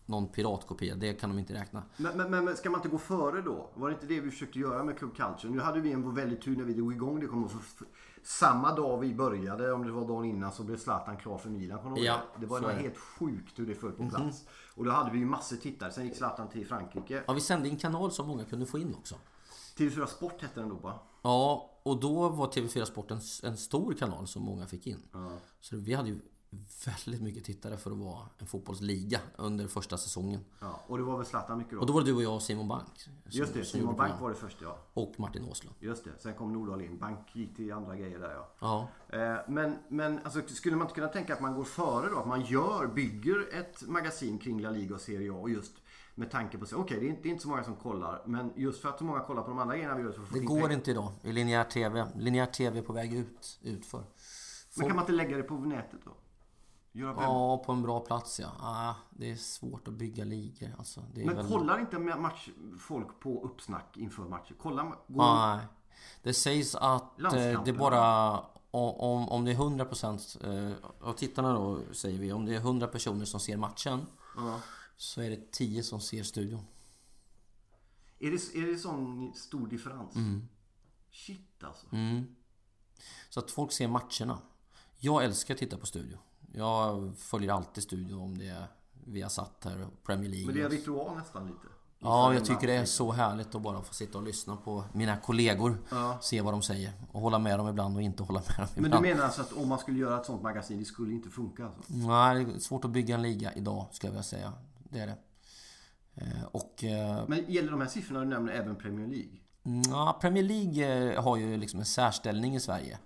någon 0.06 0.28
piratkopia. 0.28 0.94
Det 0.94 1.12
kan 1.12 1.30
de 1.30 1.38
inte 1.38 1.54
räkna. 1.54 1.82
Men, 1.96 2.16
men, 2.30 2.44
men 2.44 2.56
ska 2.56 2.70
man 2.70 2.78
inte 2.78 2.88
gå 2.88 2.98
före 2.98 3.42
då? 3.42 3.70
Var 3.74 3.88
det 3.88 3.94
inte 3.94 4.06
det 4.06 4.20
vi 4.20 4.30
försökte 4.30 4.58
göra 4.58 4.84
med 4.84 4.98
Club 4.98 5.16
Culture? 5.16 5.52
Nu 5.52 5.60
hade 5.60 5.80
vi 5.80 5.92
en 5.92 6.14
väldigt 6.14 6.42
tur 6.42 6.56
när 6.56 6.64
vi 6.64 6.74
drog 6.74 6.92
igång 6.92 7.20
det. 7.20 7.26
Kom 7.26 7.48
för, 7.48 7.58
för, 7.58 7.86
samma 8.22 8.74
dag 8.74 8.98
vi 8.98 9.14
började, 9.14 9.72
om 9.72 9.86
det 9.86 9.92
var 9.92 10.08
dagen 10.08 10.24
innan, 10.24 10.52
så 10.52 10.62
blev 10.62 10.76
Zlatan 10.76 11.16
klar 11.16 11.38
för 11.38 11.50
Milan. 11.50 11.78
Kommer 11.82 11.98
Ja, 11.98 12.20
det? 12.40 12.46
var 12.46 12.70
helt 12.70 12.98
sjukt 12.98 13.58
hur 13.58 13.66
det 13.66 13.74
föll 13.74 13.92
på 13.92 14.08
plats. 14.08 14.44
Och 14.74 14.84
då 14.84 14.90
hade 14.90 15.10
vi 15.10 15.18
ju 15.18 15.26
massor 15.26 15.56
tittare. 15.56 15.92
Sen 15.92 16.04
gick 16.04 16.16
Zlatan 16.16 16.48
till 16.48 16.66
Frankrike. 16.66 17.22
Ja, 17.26 17.32
vi 17.32 17.40
sände 17.40 17.68
en 17.68 17.76
kanal 17.76 18.10
som 18.10 18.26
många 18.28 18.44
kunde 18.44 18.66
få 18.66 18.78
in 18.78 18.94
också. 18.94 19.14
TV4 19.76 20.06
Sport 20.06 20.42
hette 20.42 20.60
den 20.60 20.68
då 20.68 20.74
va? 20.74 20.98
Ja, 21.22 21.70
och 21.82 22.00
då 22.00 22.28
var 22.28 22.46
TV4 22.46 22.84
Sport 22.84 23.10
en, 23.10 23.20
en 23.42 23.56
stor 23.56 23.92
kanal 23.92 24.26
som 24.26 24.42
många 24.42 24.66
fick 24.66 24.86
in. 24.86 25.02
Så 25.60 25.76
vi 25.76 25.94
hade 25.94 26.08
ju 26.08 26.20
väldigt 26.86 27.22
mycket 27.22 27.44
tittare 27.44 27.76
för 27.76 27.90
att 27.90 27.96
vara 27.96 28.28
en 28.38 28.46
fotbollsliga 28.46 29.20
under 29.36 29.66
första 29.68 29.98
säsongen. 29.98 30.40
Ja. 30.60 30.80
Och 30.86 30.98
det 30.98 31.04
var 31.04 31.16
väl 31.16 31.26
Zlatan 31.26 31.58
mycket 31.58 31.72
då? 31.72 31.80
Och 31.80 31.86
då 31.86 31.92
var 31.92 32.00
det 32.00 32.06
du 32.06 32.14
och 32.14 32.22
jag 32.22 32.34
och 32.34 32.42
Simon 32.42 32.68
Bank. 32.68 32.88
som- 32.96 33.12
Just 33.30 33.54
det, 33.54 33.64
Simon 33.64 33.96
Bank 33.96 34.20
var 34.20 34.28
det 34.30 34.34
första 34.36 34.64
ja. 34.64 34.78
Och 34.94 35.14
Martin 35.18 35.44
Åslund. 35.44 35.76
Just 35.80 36.04
det, 36.04 36.10
sen 36.18 36.34
kom 36.34 36.52
Nordahl 36.52 36.80
in. 36.82 36.98
Bank 36.98 37.18
gick 37.32 37.56
till 37.56 37.72
andra 37.72 37.96
grejer 37.96 38.18
där 38.18 38.30
ja. 38.34 38.48
Ja. 38.58 38.88
Eh, 39.18 39.38
Men, 39.48 39.78
men 39.88 40.18
alltså, 40.24 40.40
skulle 40.46 40.76
man 40.76 40.84
inte 40.86 40.94
kunna 40.94 41.08
tänka 41.08 41.34
att 41.34 41.40
man 41.40 41.54
går 41.54 41.64
före 41.64 42.10
då? 42.10 42.18
Att 42.18 42.26
man 42.28 42.40
gör, 42.44 42.86
bygger 42.86 43.54
ett 43.54 43.82
magasin 43.88 44.38
kring 44.38 44.60
La 44.60 44.70
Liga 44.70 44.94
och 44.94 45.00
Serie 45.00 45.32
A 45.32 45.36
och 45.36 45.50
just 45.50 45.72
med 46.14 46.30
tanke 46.30 46.58
på 46.58 46.66
sig. 46.66 46.78
Okej, 46.78 47.00
det, 47.00 47.06
är 47.06 47.08
inte- 47.10 47.22
det 47.22 47.28
är 47.28 47.30
inte 47.30 47.42
så 47.42 47.48
många 47.48 47.64
som 47.64 47.76
kollar. 47.76 48.22
Men 48.26 48.52
just 48.56 48.80
för 48.82 48.88
att 48.88 48.98
så 48.98 49.04
många 49.04 49.20
kollar 49.20 49.42
på 49.42 49.48
de 49.48 49.58
andra 49.58 49.74
grejerna 49.76 49.94
vi 49.96 50.02
gör 50.02 50.12
så 50.12 50.20
får 50.22 50.34
Det 50.38 50.44
går 50.44 50.54
pengar. 50.60 50.72
inte 50.72 50.90
idag 50.90 51.12
i 51.22 51.32
linjär 51.32 51.64
TV. 51.64 52.06
Linjär 52.16 52.46
TV 52.46 52.78
är 52.78 52.82
på 52.82 52.92
väg 52.92 53.14
ut, 53.14 53.58
utför. 53.62 54.04
Men 54.76 54.86
kan 54.86 54.96
man 54.96 55.02
inte 55.02 55.12
lägga 55.12 55.36
det 55.36 55.42
på 55.42 55.54
nätet 55.54 56.00
då? 56.04 56.10
Ja, 56.96 57.62
på 57.66 57.72
en 57.72 57.82
bra 57.82 58.00
plats 58.00 58.40
ja. 58.40 58.48
Ah, 58.60 58.94
det 59.10 59.30
är 59.30 59.36
svårt 59.36 59.88
att 59.88 59.94
bygga 59.94 60.24
ligor. 60.24 60.74
Alltså, 60.78 61.04
Men 61.14 61.36
väl... 61.36 61.48
kollar 61.48 61.80
inte 61.80 61.98
match, 61.98 62.48
folk 62.80 63.20
på 63.20 63.44
uppsnack 63.44 63.96
inför 63.96 64.22
matcher? 64.22 64.54
Kollar, 64.54 64.84
går, 65.06 65.56
Nej. 65.56 65.66
Det 66.22 66.34
sägs 66.34 66.74
att 66.74 67.20
eh, 67.20 67.64
det 67.64 67.72
bara... 67.72 68.40
Om, 68.70 69.28
om 69.28 69.44
det 69.44 69.50
är 69.50 69.56
100% 69.56 70.70
eh, 70.70 70.76
av 71.00 71.12
tittarna 71.12 71.52
då 71.52 71.80
säger 71.92 72.18
vi, 72.18 72.32
om 72.32 72.44
det 72.44 72.54
är 72.54 72.58
100 72.58 72.86
personer 72.86 73.24
som 73.24 73.40
ser 73.40 73.56
matchen 73.56 74.06
så 74.96 75.20
är 75.20 75.30
det 75.30 75.52
10 75.52 75.82
som 75.82 76.00
ser 76.00 76.22
studion. 76.22 76.64
Är 78.18 78.30
det, 78.30 78.58
är 78.58 78.72
det 78.72 78.78
sån 78.78 79.32
stor 79.34 79.66
differens? 79.66 80.16
Mm. 80.16 80.48
Shit 81.10 81.64
alltså. 81.64 81.86
Så 83.28 83.40
att 83.40 83.50
folk 83.50 83.72
ser 83.72 83.88
matcherna. 83.88 84.38
Jag 84.98 85.24
älskar 85.24 85.54
att 85.54 85.60
titta 85.60 85.78
på 85.78 85.86
studio. 85.86 86.18
Jag 86.56 87.12
följer 87.16 87.52
alltid 87.52 87.82
studio 87.84 88.14
om 88.22 88.38
det 88.38 88.48
är 88.48 88.66
vi 89.06 89.22
har 89.22 89.28
satt 89.28 89.64
här, 89.64 89.86
Premier 90.06 90.30
League. 90.30 90.46
Men 90.46 90.54
det 90.54 90.62
är 90.62 90.68
ritual 90.68 91.16
nästan 91.16 91.46
lite. 91.46 91.58
Ja, 91.98 92.34
jag 92.34 92.44
tycker 92.44 92.66
det 92.66 92.72
är 92.76 92.84
så 92.84 93.12
härligt 93.12 93.54
att 93.54 93.62
bara 93.62 93.82
få 93.82 93.94
sitta 93.94 94.18
och 94.18 94.24
lyssna 94.24 94.56
på 94.56 94.84
mina 94.92 95.16
kollegor. 95.16 95.78
Ja. 95.90 96.18
Se 96.22 96.40
vad 96.40 96.54
de 96.54 96.62
säger. 96.62 96.92
Och 97.12 97.20
hålla 97.20 97.38
med 97.38 97.58
dem 97.58 97.68
ibland 97.68 97.96
och 97.96 98.02
inte 98.02 98.22
hålla 98.22 98.40
med 98.40 98.56
dem 98.58 98.66
Men 98.74 98.84
ibland. 98.84 99.04
du 99.04 99.08
menar 99.08 99.24
alltså 99.24 99.42
att 99.42 99.52
om 99.52 99.68
man 99.68 99.78
skulle 99.78 99.98
göra 99.98 100.20
ett 100.20 100.26
sånt 100.26 100.42
magasin, 100.42 100.78
det 100.78 100.84
skulle 100.84 101.12
inte 101.14 101.28
funka 101.30 101.64
alltså? 101.66 101.82
Nej, 101.92 102.44
det 102.44 102.52
är 102.54 102.58
svårt 102.58 102.84
att 102.84 102.90
bygga 102.90 103.14
en 103.14 103.22
liga 103.22 103.52
idag, 103.52 103.86
skulle 103.92 104.08
jag 104.08 104.12
vilja 104.12 104.22
säga. 104.22 104.52
Det 104.78 104.98
är 105.00 105.06
det. 105.06 105.16
Eh, 106.14 106.44
Och... 106.52 106.84
eh, 106.84 107.24
Men 107.28 107.44
gäller 107.52 107.70
de 107.70 107.80
här 107.80 107.88
siffrorna 107.88 108.20
du 108.20 108.26
nämner 108.26 108.52
även 108.52 108.76
Premier 108.76 109.08
League? 109.08 109.30
Ja, 109.90 110.18
Premier 110.20 110.44
League 110.44 111.12
eh, 111.14 111.22
har 111.24 111.36
ju 111.36 111.56
liksom 111.56 111.80
en 111.80 111.86
särställning 111.86 112.56
i 112.56 112.60
Sverige. 112.60 112.98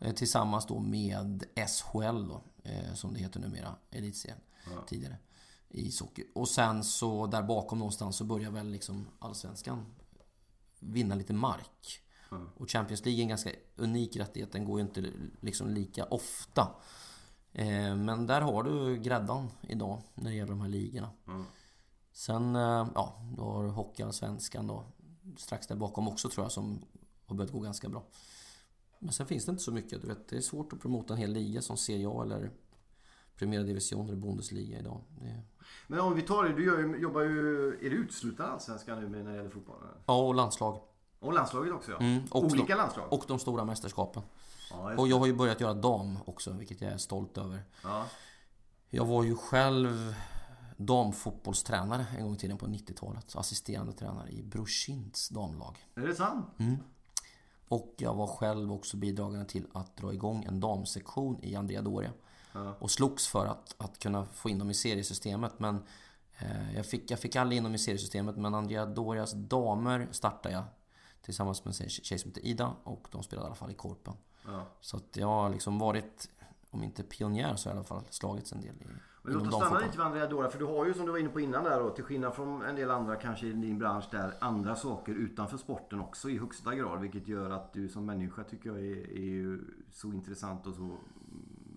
Eh, 0.00 0.12
Tillsammans 0.14 0.66
då 0.66 0.78
med 0.78 1.44
SHL 1.56 2.28
då, 2.28 2.40
eh, 2.64 2.94
som 2.94 3.14
det 3.14 3.20
heter 3.20 3.40
numera, 3.40 3.76
Elitserien. 3.90 4.38
Tidigare. 4.86 5.16
I 5.68 5.86
ishockey. 5.88 6.24
Och 6.34 6.48
sen 6.48 6.84
så 6.84 7.26
där 7.26 7.42
bakom 7.42 7.78
någonstans 7.78 8.16
så 8.16 8.24
börjar 8.24 8.50
väl 8.50 8.70
liksom 8.70 9.06
Allsvenskan 9.18 9.86
vinna 10.80 11.14
lite 11.14 11.32
mark. 11.32 12.00
Och 12.56 12.70
Champions 12.70 13.04
League 13.04 13.20
är 13.20 13.22
en 13.22 13.28
ganska 13.28 13.50
unik 13.76 14.16
rättighet. 14.16 14.52
Den 14.52 14.64
går 14.64 14.78
ju 14.80 14.86
inte 14.86 15.12
liksom 15.40 15.70
lika 15.70 16.04
ofta. 16.04 16.74
Eh, 17.52 17.96
Men 17.96 18.26
där 18.26 18.40
har 18.40 18.62
du 18.62 18.98
gräddan 18.98 19.50
idag 19.62 20.02
när 20.14 20.30
det 20.30 20.36
gäller 20.36 20.50
de 20.52 20.60
här 20.60 20.68
ligorna. 20.68 21.10
Sen, 22.12 22.56
eh, 22.56 22.86
ja, 22.94 23.22
då 23.36 23.42
har 23.44 23.64
du 23.64 23.70
Hockeyallsvenskan 23.70 24.66
då 24.66 24.84
strax 25.36 25.66
där 25.66 25.76
bakom 25.76 26.08
också 26.08 26.28
tror 26.28 26.44
jag 26.44 26.52
som 26.52 26.82
har 27.26 27.36
börjat 27.36 27.52
gå 27.52 27.60
ganska 27.60 27.88
bra. 27.88 28.04
Men 28.98 29.12
sen 29.12 29.26
finns 29.26 29.44
det 29.46 29.50
inte 29.50 29.62
så 29.62 29.72
mycket. 29.72 30.00
Du 30.02 30.08
vet, 30.08 30.28
det 30.28 30.36
är 30.36 30.40
svårt 30.40 30.72
att 30.72 30.80
promota 30.80 31.14
en 31.14 31.20
hel 31.20 31.32
liga 31.32 31.62
som 31.62 31.76
Serie 31.76 32.08
A 32.08 32.22
eller 32.22 32.50
Primera 33.36 33.62
Division 33.62 34.06
eller 34.08 34.16
Bundesliga 34.16 34.78
idag. 34.78 35.00
Det... 35.20 35.42
Men 35.86 36.00
om 36.00 36.14
vi 36.14 36.22
tar 36.22 36.44
det, 36.44 36.52
du 36.52 36.64
ju- 36.64 36.96
jobbar 37.02 37.20
ju... 37.20 37.68
Är 37.68 37.90
det 37.90 37.96
uteslutande 37.96 38.52
allsvenskan 38.52 39.00
nu 39.12 39.22
när 39.22 39.30
det 39.30 39.36
gäller 39.36 39.50
fotbollen? 39.50 39.88
Ja, 40.06 40.26
och 40.26 40.34
landslag. 40.34 40.80
Och 41.18 41.32
landslaget 41.32 41.72
också 41.72 41.90
ja. 41.90 41.98
Mm, 41.98 42.22
och 42.30 42.44
Olika 42.44 42.66
de, 42.66 42.74
landslag? 42.74 43.12
Och 43.12 43.24
de 43.28 43.38
stora 43.38 43.64
mästerskapen. 43.64 44.22
Ja, 44.70 44.94
Och 44.96 45.08
jag 45.08 45.18
har 45.18 45.26
ju 45.26 45.34
börjat 45.34 45.60
göra 45.60 45.74
dam 45.74 46.18
också, 46.26 46.52
vilket 46.52 46.80
jag 46.80 46.92
är 46.92 46.96
stolt 46.98 47.38
över. 47.38 47.62
ja. 47.82 48.06
Jag 48.90 49.04
var 49.06 49.22
ju 49.24 49.36
själv 49.36 50.14
damfotbollstränare 50.76 52.06
en 52.18 52.24
gång 52.24 52.34
i 52.34 52.38
tiden 52.38 52.58
på 52.58 52.66
90-talet. 52.66 53.36
Assisterande 53.36 53.92
tränare 53.92 54.30
i 54.30 54.42
Brosins 54.42 55.28
damlag. 55.28 55.76
Är 55.94 56.00
det 56.06 56.14
sant? 56.14 56.46
Och 57.74 57.94
jag 57.96 58.14
var 58.14 58.26
själv 58.26 58.72
också 58.72 58.96
bidragande 58.96 59.46
till 59.46 59.66
att 59.72 59.96
dra 59.96 60.12
igång 60.12 60.44
en 60.44 60.60
damsektion 60.60 61.38
i 61.42 61.56
Andrea 61.56 61.82
Doria. 61.82 62.12
Och 62.78 62.90
slogs 62.90 63.26
för 63.26 63.46
att, 63.46 63.74
att 63.78 63.98
kunna 63.98 64.24
få 64.24 64.48
in 64.48 64.58
dem 64.58 64.70
i 64.70 64.74
seriesystemet. 64.74 65.52
Men 65.58 65.82
eh, 66.38 66.74
jag, 66.74 66.86
fick, 66.86 67.10
jag 67.10 67.18
fick 67.18 67.36
aldrig 67.36 67.56
in 67.56 67.64
dem 67.64 67.74
i 67.74 67.78
seriesystemet. 67.78 68.36
Men 68.36 68.54
Andrea 68.54 68.86
Dorias 68.86 69.32
damer 69.32 70.08
startade 70.10 70.54
jag 70.54 70.64
tillsammans 71.22 71.64
med 71.64 71.80
en 71.80 71.88
tjej 71.88 72.18
som 72.18 72.30
heter 72.30 72.46
Ida. 72.46 72.76
Och 72.84 73.08
de 73.10 73.22
spelade 73.22 73.46
i 73.46 73.48
alla 73.48 73.54
fall 73.54 73.70
i 73.70 73.74
Korpen. 73.74 74.14
Ja. 74.46 74.66
Så 74.80 74.96
att 74.96 75.16
jag 75.16 75.26
har 75.26 75.50
liksom 75.50 75.78
varit, 75.78 76.30
om 76.70 76.82
inte 76.82 77.02
pionjär 77.02 77.56
så 77.56 77.68
har 77.68 77.76
jag 77.76 77.76
i 77.76 77.78
alla 77.78 78.00
fall 78.00 78.04
slagits 78.10 78.52
en 78.52 78.60
del 78.60 78.74
i, 78.74 78.86
Men 79.24 79.34
låt 79.34 79.46
oss 79.46 79.54
stanna 79.54 79.78
lite 79.78 79.96
vid 79.96 80.06
Andrea 80.06 80.26
Dora, 80.26 80.50
för 80.50 80.58
du 80.58 80.64
har 80.64 80.86
ju 80.86 80.94
som 80.94 81.06
du 81.06 81.12
var 81.12 81.18
inne 81.18 81.28
på 81.28 81.40
innan 81.40 81.64
där 81.64 81.80
då, 81.80 81.90
till 81.90 82.04
skillnad 82.04 82.34
från 82.34 82.62
en 82.62 82.76
del 82.76 82.90
andra 82.90 83.16
kanske 83.16 83.46
i 83.46 83.52
din 83.52 83.78
bransch 83.78 84.04
där, 84.10 84.34
andra 84.40 84.76
saker 84.76 85.14
utanför 85.14 85.56
sporten 85.56 86.00
också 86.00 86.30
i 86.30 86.38
högsta 86.38 86.74
grad. 86.74 87.00
Vilket 87.00 87.28
gör 87.28 87.50
att 87.50 87.72
du 87.72 87.88
som 87.88 88.06
människa 88.06 88.44
tycker 88.44 88.70
jag 88.70 88.78
är, 88.78 89.18
är 89.18 89.60
så 89.90 90.08
intressant 90.08 90.66
och 90.66 90.74
så 90.74 90.96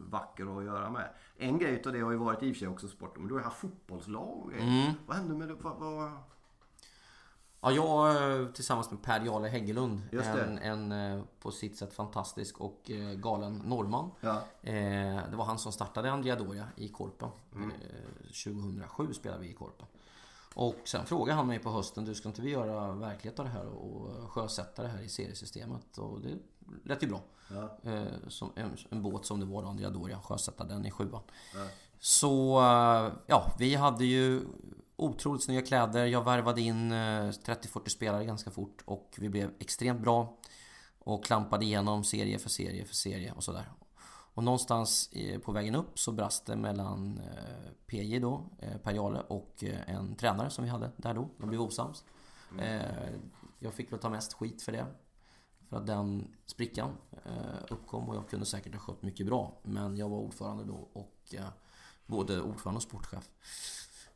vacker 0.09 0.57
att 0.57 0.65
göra 0.65 0.89
med. 0.89 1.09
En 1.37 1.57
grej 1.57 1.73
utav 1.73 1.93
det 1.93 1.99
har 1.99 2.11
ju 2.11 2.17
varit 2.17 2.43
i 2.43 2.51
och 2.51 2.55
för 2.55 2.59
sig 2.59 2.67
också 2.67 2.87
sporten, 2.87 3.21
men 3.21 3.27
du 3.27 3.33
har 3.33 3.41
ju 3.41 3.45
haft 3.45 3.59
fotbollslag 3.59 4.43
och 4.43 4.51
grejer. 4.51 4.83
Mm. 4.83 4.93
Vad 5.05 5.17
hände 5.17 5.35
med 5.35 5.47
det? 5.47 5.55
Vad, 5.61 5.77
vad... 5.79 6.11
Ja, 7.71 7.71
jag 7.71 8.41
eh, 8.41 8.47
tillsammans 8.47 8.91
med 8.91 9.01
Per 9.01 9.25
Jarle 9.25 9.47
Häggelund, 9.47 10.01
det. 10.11 10.41
en, 10.43 10.57
en 10.57 10.91
eh, 10.91 11.23
på 11.39 11.51
sitt 11.51 11.77
sätt 11.77 11.93
fantastisk 11.93 12.61
och 12.61 12.91
eh, 12.91 13.13
galen 13.13 13.57
norrman. 13.65 14.11
Ja. 14.21 14.41
Det 15.29 15.35
var 15.35 15.45
han 15.45 15.59
som 15.59 15.71
startade 15.71 16.11
Andrea 16.11 16.35
Doria 16.35 16.67
i 16.75 16.87
Korpen. 16.89 17.29
Mm. 17.55 17.71
Eh, 17.71 17.75
2007 18.43 19.13
spelade 19.13 19.41
vi 19.41 19.49
i 19.49 19.53
Korpen. 19.53 19.87
Och 20.53 20.75
sen 20.85 21.05
frågade 21.05 21.37
han 21.37 21.47
mig 21.47 21.59
på 21.59 21.71
hösten, 21.71 22.05
du 22.05 22.15
ska 22.15 22.29
inte 22.29 22.41
vi 22.41 22.49
göra 22.49 22.91
verklighet 22.91 23.39
av 23.39 23.45
det 23.45 23.51
här 23.51 23.65
och 23.65 24.31
sjösätta 24.31 24.83
det 24.83 24.87
här 24.87 25.01
i 25.01 25.09
seriesystemet? 25.09 25.97
Och 25.97 26.21
det 26.21 26.37
lät 26.83 27.03
ju 27.03 27.07
bra. 27.07 27.21
Eh, 27.83 28.03
Som 28.27 28.51
en, 28.55 28.77
en 28.89 29.01
båt 29.03 29.25
som 29.25 29.39
det 29.39 29.45
var 29.45 29.61
då, 29.61 29.67
Andrea 29.67 29.89
Doria, 29.89 30.19
sjösätta 30.19 30.63
den 30.63 30.85
i 30.85 30.91
sjuan. 30.91 31.21
Så 31.99 32.59
eh, 32.59 33.11
ja, 33.27 33.51
vi 33.59 33.75
hade 33.75 34.05
ju 34.05 34.41
otroligt 34.97 35.43
snygga 35.43 35.61
kläder. 35.61 36.05
Jag 36.05 36.23
värvade 36.23 36.61
in 36.61 36.91
eh, 36.91 36.95
30-40 36.95 37.89
spelare 37.89 38.25
ganska 38.25 38.51
fort 38.51 38.83
och 38.85 39.15
vi 39.17 39.29
blev 39.29 39.51
extremt 39.59 40.01
bra. 40.01 40.37
Och 40.99 41.25
klampade 41.25 41.65
igenom 41.65 42.03
serie 42.03 42.39
för 42.39 42.49
serie 42.49 42.85
för 42.85 42.95
serie 42.95 43.31
och 43.31 43.43
sådär. 43.43 43.71
Och 44.33 44.43
någonstans 44.43 45.09
eh, 45.13 45.39
på 45.39 45.51
vägen 45.51 45.75
upp 45.75 45.99
så 45.99 46.11
brast 46.11 46.45
det 46.45 46.55
mellan 46.55 47.17
eh, 47.17 47.71
PJ 47.87 48.19
då, 48.19 48.49
Per 48.83 48.91
Jarle 48.91 49.19
och 49.19 49.63
en 49.87 50.15
tränare 50.15 50.49
som 50.49 50.63
vi 50.63 50.69
hade 50.69 50.91
där 50.97 51.13
då. 51.13 51.29
De 51.37 51.49
blev 51.49 51.61
osams. 51.61 52.03
Jag 53.59 53.73
fick 53.73 53.91
väl 53.91 53.99
ta 53.99 54.09
mest 54.09 54.33
skit 54.33 54.61
för 54.61 54.71
det. 54.71 54.85
För 55.69 55.77
att 55.77 55.87
den 55.87 56.35
sprickan 56.45 56.97
uppkom 57.69 58.09
och 58.09 58.15
jag 58.15 58.29
kunde 58.29 58.45
säkert 58.45 58.73
ha 58.73 58.79
skött 58.79 59.01
mycket 59.01 59.25
bra. 59.25 59.59
Men 59.63 59.97
jag 59.97 60.09
var 60.09 60.17
ordförande 60.17 60.63
då 60.63 60.89
och 60.93 61.35
både 62.05 62.41
ordförande 62.41 62.77
och 62.77 62.83
sportchef. 62.83 63.29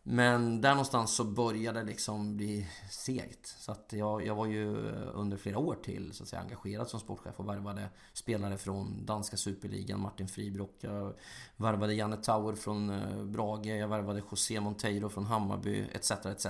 Men 0.03 0.61
där 0.61 0.69
någonstans 0.69 1.15
så 1.15 1.23
började 1.23 1.79
det 1.79 1.85
liksom 1.85 2.37
bli 2.37 2.67
segt. 2.89 3.47
Så 3.47 3.71
att 3.71 3.93
jag, 3.93 4.25
jag 4.25 4.35
var 4.35 4.45
ju 4.45 4.77
under 5.13 5.37
flera 5.37 5.57
år 5.57 5.77
till 5.83 6.13
så 6.13 6.23
att 6.23 6.29
säga, 6.29 6.41
engagerad 6.41 6.87
som 6.87 6.99
sportchef 6.99 7.39
och 7.39 7.49
värvade 7.49 7.89
spelare 8.13 8.57
från 8.57 9.05
danska 9.05 9.37
superligan, 9.37 9.99
Martin 9.99 10.27
Fribrock. 10.27 10.75
Jag 10.79 11.13
värvade 11.57 11.93
Janne 11.93 12.17
Tauer 12.17 12.55
från 12.55 12.89
eh, 12.89 13.23
Brage, 13.23 13.65
jag 13.65 13.87
värvade 13.87 14.23
José 14.31 14.59
Monteiro 14.59 15.09
från 15.09 15.25
Hammarby 15.25 15.87
etc. 15.93 16.11
etc. 16.11 16.45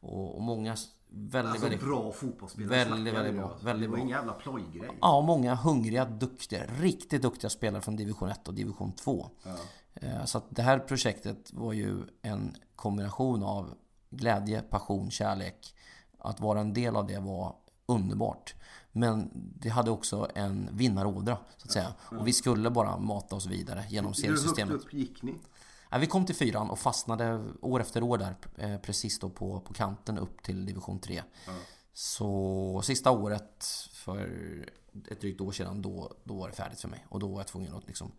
Och, 0.00 0.36
och 0.36 0.42
många 0.42 0.76
väldigt, 1.08 1.50
Alltså 1.50 1.62
väldigt 1.66 1.84
bra 1.84 2.12
fotbollsspelare. 2.12 2.84
Väldigt, 2.84 3.14
väldigt 3.14 3.34
bra. 3.34 3.56
Väldigt 3.62 3.82
det 3.82 3.88
var 3.88 3.96
bra. 3.96 4.04
ingen 4.04 4.16
jävla 4.16 4.32
plojgrej. 4.32 4.90
Ja, 5.00 5.20
många 5.20 5.54
hungriga, 5.54 6.04
duktiga, 6.04 6.66
riktigt 6.80 7.22
duktiga 7.22 7.50
spelare 7.50 7.82
från 7.82 7.96
division 7.96 8.28
1 8.28 8.48
och 8.48 8.54
division 8.54 8.92
2. 8.92 9.30
Eh, 9.44 9.52
Så 10.24 10.38
att 10.38 10.44
det 10.50 10.62
här 10.62 10.78
projektet 10.78 11.52
var 11.52 11.72
ju 11.72 12.02
en 12.22 12.56
kombination 12.76 13.42
av 13.42 13.74
glädje, 14.10 14.62
passion, 14.62 15.10
kärlek. 15.10 15.74
Att 16.18 16.40
vara 16.40 16.60
en 16.60 16.72
del 16.72 16.96
av 16.96 17.06
det 17.06 17.18
var 17.18 17.56
underbart. 17.86 18.54
Men 18.92 19.30
det 19.34 19.68
hade 19.68 19.90
också 19.90 20.30
en 20.34 20.68
vinnarådra, 20.72 21.38
så 21.56 21.66
att 21.66 21.72
säga. 21.72 21.94
Och 21.98 22.28
vi 22.28 22.32
skulle 22.32 22.70
bara 22.70 22.98
mata 22.98 23.36
oss 23.36 23.46
vidare 23.46 23.84
genom 23.88 24.12
Hur 24.16 24.28
högt 24.28 24.38
seriesystemet. 24.38 24.74
upp 24.74 24.92
gick 24.92 25.22
ni? 25.22 25.34
Ja, 25.90 25.98
vi 25.98 26.06
kom 26.06 26.26
till 26.26 26.34
fyran 26.34 26.70
och 26.70 26.78
fastnade 26.78 27.44
år 27.60 27.80
efter 27.80 28.02
år 28.02 28.18
där 28.18 28.34
eh, 28.56 28.78
precis 28.78 29.18
då 29.18 29.30
på, 29.30 29.60
på 29.60 29.74
kanten 29.74 30.18
upp 30.18 30.42
till 30.42 30.66
division 30.66 30.98
3. 30.98 31.22
Så 31.92 32.80
sista 32.84 33.10
året 33.10 33.66
för 33.92 34.28
ett 35.10 35.20
drygt 35.20 35.40
år 35.40 35.52
sedan 35.52 35.82
då, 35.82 36.12
då 36.24 36.34
var 36.34 36.48
det 36.48 36.54
färdigt 36.54 36.80
för 36.80 36.88
mig. 36.88 37.06
Och 37.08 37.20
då 37.20 37.28
var 37.28 37.38
jag 37.38 37.46
tvungen 37.46 37.74
att 37.74 37.86
liksom... 37.86 38.12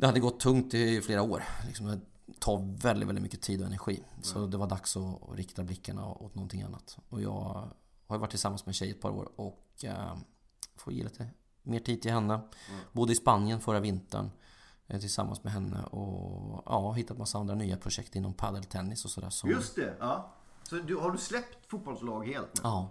Det 0.00 0.06
hade 0.06 0.20
gått 0.20 0.40
tungt 0.40 0.74
i 0.74 1.00
flera 1.00 1.22
år. 1.22 1.44
Liksom, 1.66 1.86
det 1.86 2.00
tar 2.38 2.76
väldigt, 2.82 3.08
väldigt 3.08 3.22
mycket 3.22 3.42
tid 3.42 3.60
och 3.60 3.66
energi. 3.66 4.04
Så 4.22 4.46
det 4.46 4.56
var 4.56 4.66
dags 4.66 4.96
att 4.96 5.18
rikta 5.32 5.62
blickarna 5.64 6.06
åt 6.06 6.34
någonting 6.34 6.62
annat. 6.62 6.98
Och 7.08 7.22
jag 7.22 7.68
har 8.06 8.18
varit 8.18 8.30
tillsammans 8.30 8.66
med 8.66 8.70
en 8.70 8.74
tjej 8.74 8.90
ett 8.90 9.00
par 9.00 9.10
år 9.10 9.28
och 9.36 9.84
eh, 9.84 10.16
får 10.76 10.92
ge 10.92 11.04
lite 11.04 11.28
mer 11.62 11.78
tid 11.80 12.02
till 12.02 12.12
henne. 12.12 12.40
Bodde 12.92 13.12
i 13.12 13.16
Spanien 13.16 13.60
förra 13.60 13.80
vintern 13.80 14.30
eh, 14.86 15.00
tillsammans 15.00 15.44
med 15.44 15.52
henne 15.52 15.82
och 15.84 16.62
ja, 16.66 16.92
hittat 16.92 17.18
massa 17.18 17.38
andra 17.38 17.54
nya 17.54 17.76
projekt 17.76 18.16
inom 18.16 18.34
paddeltennis 18.34 19.04
och 19.04 19.10
sådär. 19.10 19.30
som- 19.30 19.50
Just 19.50 19.76
det, 19.76 19.96
ja. 20.00 20.34
Så 20.62 20.76
du, 20.76 20.96
har 20.96 21.10
du 21.10 21.18
släppt 21.18 21.70
fotbollslag 21.70 22.24
helt 22.26 22.54
nu? 22.54 22.60
Ja. 22.62 22.88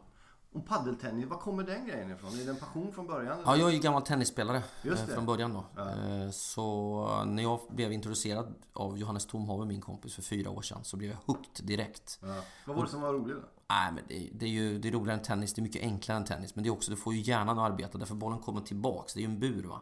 Och 0.58 0.66
paddeltennis, 0.66 1.26
var 1.26 1.38
kommer 1.38 1.64
den 1.64 1.86
grejen 1.88 2.12
ifrån? 2.12 2.39
Är 2.39 2.45
det 2.45 2.49
en 2.51 2.58
passion 2.58 2.91
från 2.93 3.08
början? 3.08 3.38
Ja, 3.45 3.55
jag 3.58 3.70
är 3.70 3.74
ju 3.74 3.80
gammal 3.80 4.01
tennisspelare 4.01 4.64
eh, 4.84 4.95
från 4.95 5.26
början 5.26 5.53
då. 5.53 5.82
Eh, 5.82 6.30
Så 6.32 7.24
när 7.26 7.43
jag 7.43 7.60
blev 7.70 7.91
introducerad 7.91 8.55
av 8.74 8.97
Johannes 8.97 9.26
Tomhave, 9.26 9.66
min 9.66 9.82
kompis, 9.82 10.16
för 10.16 10.22
fyra 10.22 10.49
år 10.49 10.62
sedan 10.62 10.84
så 10.84 10.97
blev 10.97 11.10
jag 11.12 11.18
hooked 11.26 11.66
direkt. 11.66 12.20
Ja. 12.22 12.36
Vad 12.66 12.76
var 12.76 12.84
det 12.84 12.89
som 12.89 13.01
var 13.01 13.14
roligt 13.14 13.36
då? 13.36 13.41
Nej, 13.70 13.91
men 13.91 14.03
det, 14.08 14.30
det 14.34 14.45
är 14.45 14.49
ju 14.49 14.80
det 14.80 14.88
är 14.88 14.91
roligare 14.91 15.18
än 15.20 15.24
tennis, 15.26 15.53
det 15.53 15.60
är 15.60 15.64
mycket 15.64 15.82
enklare 15.82 16.18
än 16.18 16.26
tennis. 16.26 16.55
Men 16.55 16.64
det 16.64 16.70
är 16.70 16.72
också, 16.72 16.91
du 16.91 16.97
får 16.97 17.14
ju 17.14 17.22
hjärnan 17.22 17.60
att 17.60 17.72
arbeta 17.72 17.97
därför 17.97 18.16
bollen 18.16 18.39
kommer 18.39 18.62
tillbaks. 18.62 19.14
Det 19.14 19.20
är 19.20 19.22
ju 19.22 19.28
en 19.30 19.39
bur 19.39 19.64
va. 19.64 19.82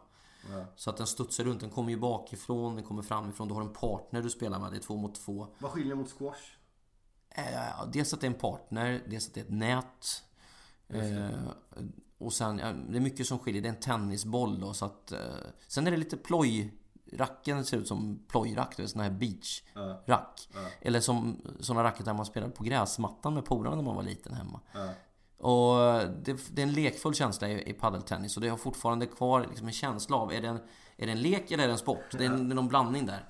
Så 0.76 0.90
att 0.90 0.96
den 0.96 1.06
studsar 1.06 1.44
runt, 1.44 1.60
den 1.60 1.70
kommer 1.70 1.90
ju 1.90 1.96
bakifrån, 1.98 2.74
den 2.74 2.84
kommer 2.84 3.02
framifrån. 3.02 3.48
Du 3.48 3.54
har 3.54 3.60
en 3.60 3.72
partner 3.72 4.22
du 4.22 4.30
spelar 4.30 4.58
med, 4.58 4.70
det 4.72 4.76
är 4.76 4.80
två 4.80 4.96
mot 4.96 5.14
två. 5.14 5.46
Vad 5.58 5.70
skiljer 5.70 5.94
mot 5.94 6.10
squash? 6.18 6.56
Eh, 7.30 7.86
dels 7.92 8.14
att 8.14 8.20
det 8.20 8.26
är 8.26 8.30
en 8.30 8.38
partner, 8.38 9.02
dels 9.06 9.28
att 9.28 9.34
det 9.34 9.40
är 9.40 9.44
ett 9.44 9.50
nät. 9.50 10.22
Eh, 10.88 11.48
och 12.18 12.32
sen, 12.32 12.58
ja, 12.58 12.72
det 12.88 12.96
är 12.96 13.00
mycket 13.00 13.26
som 13.26 13.38
skiljer. 13.38 13.62
Det 13.62 13.68
är 13.68 13.72
en 13.72 13.80
tennisboll 13.80 14.60
då, 14.60 14.74
så 14.74 14.84
att... 14.84 15.12
Eh, 15.12 15.18
sen 15.66 15.86
är 15.86 15.90
det 15.90 15.96
lite 15.96 16.16
ploj 16.16 16.72
Racken 17.12 17.64
ser 17.64 17.76
ut 17.76 17.88
som 17.88 18.18
plojrack, 18.28 18.76
du 18.76 18.82
vet, 18.82 18.90
sån 18.90 19.00
här 19.00 19.10
beachrack. 19.10 20.48
Eller 20.80 21.00
som 21.00 21.42
såna 21.60 21.84
racketar 21.84 22.14
man 22.14 22.26
spelade 22.26 22.52
på 22.52 22.64
gräsmattan 22.64 23.34
med 23.34 23.44
polarna 23.44 23.76
när 23.76 23.82
man 23.82 23.96
var 23.96 24.02
liten 24.02 24.34
hemma. 24.34 24.60
Och 25.38 25.76
det, 26.22 26.54
det, 26.54 26.62
är 26.62 26.66
en 26.66 26.72
lekfull 26.72 27.14
känsla 27.14 27.48
i, 27.48 27.70
i 27.70 27.72
paddeltennis 27.72 28.36
och 28.36 28.42
det 28.42 28.48
har 28.48 28.56
fortfarande 28.56 29.06
kvar 29.06 29.46
liksom 29.50 29.66
en 29.66 29.72
känsla 29.72 30.16
av, 30.16 30.32
är 30.32 30.40
det 30.40 30.48
en, 30.48 30.60
är 30.96 31.06
det 31.06 31.12
en 31.12 31.22
lek 31.22 31.50
eller 31.50 31.64
är 31.64 31.68
det 31.68 31.74
en 31.74 31.78
sport? 31.78 32.04
Det 32.10 32.24
är, 32.24 32.30
en, 32.30 32.48
det 32.48 32.52
är 32.52 32.56
någon 32.56 32.68
blandning 32.68 33.06
där. 33.06 33.24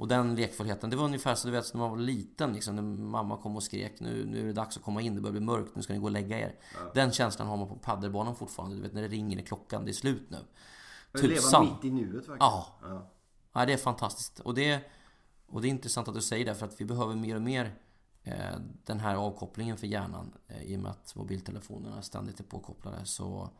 Ja. 0.00 0.02
Och 0.02 0.08
den 0.08 0.34
lekfullheten, 0.34 0.90
det 0.90 0.96
var 0.96 1.04
ungefär 1.04 1.34
så 1.34 1.48
du 1.48 1.52
vet 1.52 1.74
när 1.74 1.78
man 1.80 1.90
var 1.90 1.98
liten 1.98 2.52
liksom, 2.52 2.76
när 2.76 2.82
mamma 2.82 3.36
kom 3.36 3.56
och 3.56 3.62
skrek 3.62 4.00
nu, 4.00 4.26
nu 4.26 4.40
är 4.40 4.44
det 4.44 4.52
dags 4.52 4.76
att 4.76 4.82
komma 4.82 5.02
in, 5.02 5.14
det 5.14 5.20
börjar 5.20 5.32
bli 5.32 5.40
mörkt, 5.40 5.76
nu 5.76 5.82
ska 5.82 5.92
ni 5.92 5.98
gå 5.98 6.04
och 6.04 6.10
lägga 6.10 6.38
er. 6.38 6.54
Den 6.94 7.12
känslan 7.12 7.48
har 7.48 7.56
man 7.56 7.68
på 7.68 7.76
paddelbanan 7.76 8.36
fortfarande, 8.36 8.76
du 8.76 8.82
vet 8.82 8.92
när 8.92 9.02
det 9.02 9.08
ringer 9.08 9.38
i 9.38 9.42
klockan, 9.42 9.84
det 9.84 9.90
är 9.90 9.92
slut 9.92 10.30
nu. 10.30 10.38
Leva 11.12 11.34
Tusan. 11.34 11.64
mitt 11.64 11.84
i 11.84 11.90
nuet 11.90 12.14
verkligen. 12.14 12.38
Ja. 12.40 12.66
ja. 12.82 13.10
Ja, 13.52 13.66
det 13.66 13.72
är 13.72 13.76
fantastiskt. 13.76 14.40
Och 14.40 14.54
det, 14.54 14.80
och 15.46 15.62
det 15.62 15.68
är 15.68 15.70
intressant 15.70 16.08
att 16.08 16.14
du 16.14 16.20
säger 16.20 16.44
det, 16.44 16.54
för 16.54 16.66
att 16.66 16.80
vi 16.80 16.84
behöver 16.84 17.14
mer 17.14 17.36
och 17.36 17.42
mer 17.42 17.74
eh, 18.22 18.34
den 18.84 19.00
här 19.00 19.16
avkopplingen 19.16 19.76
för 19.76 19.86
hjärnan 19.86 20.32
eh, 20.48 20.62
i 20.62 20.76
och 20.76 20.80
med 20.80 20.90
att 20.90 21.14
mobiltelefonerna 21.16 22.02
ständigt 22.02 22.40
är 22.40 22.44
påkopplade. 22.44 23.04
Så 23.04 23.50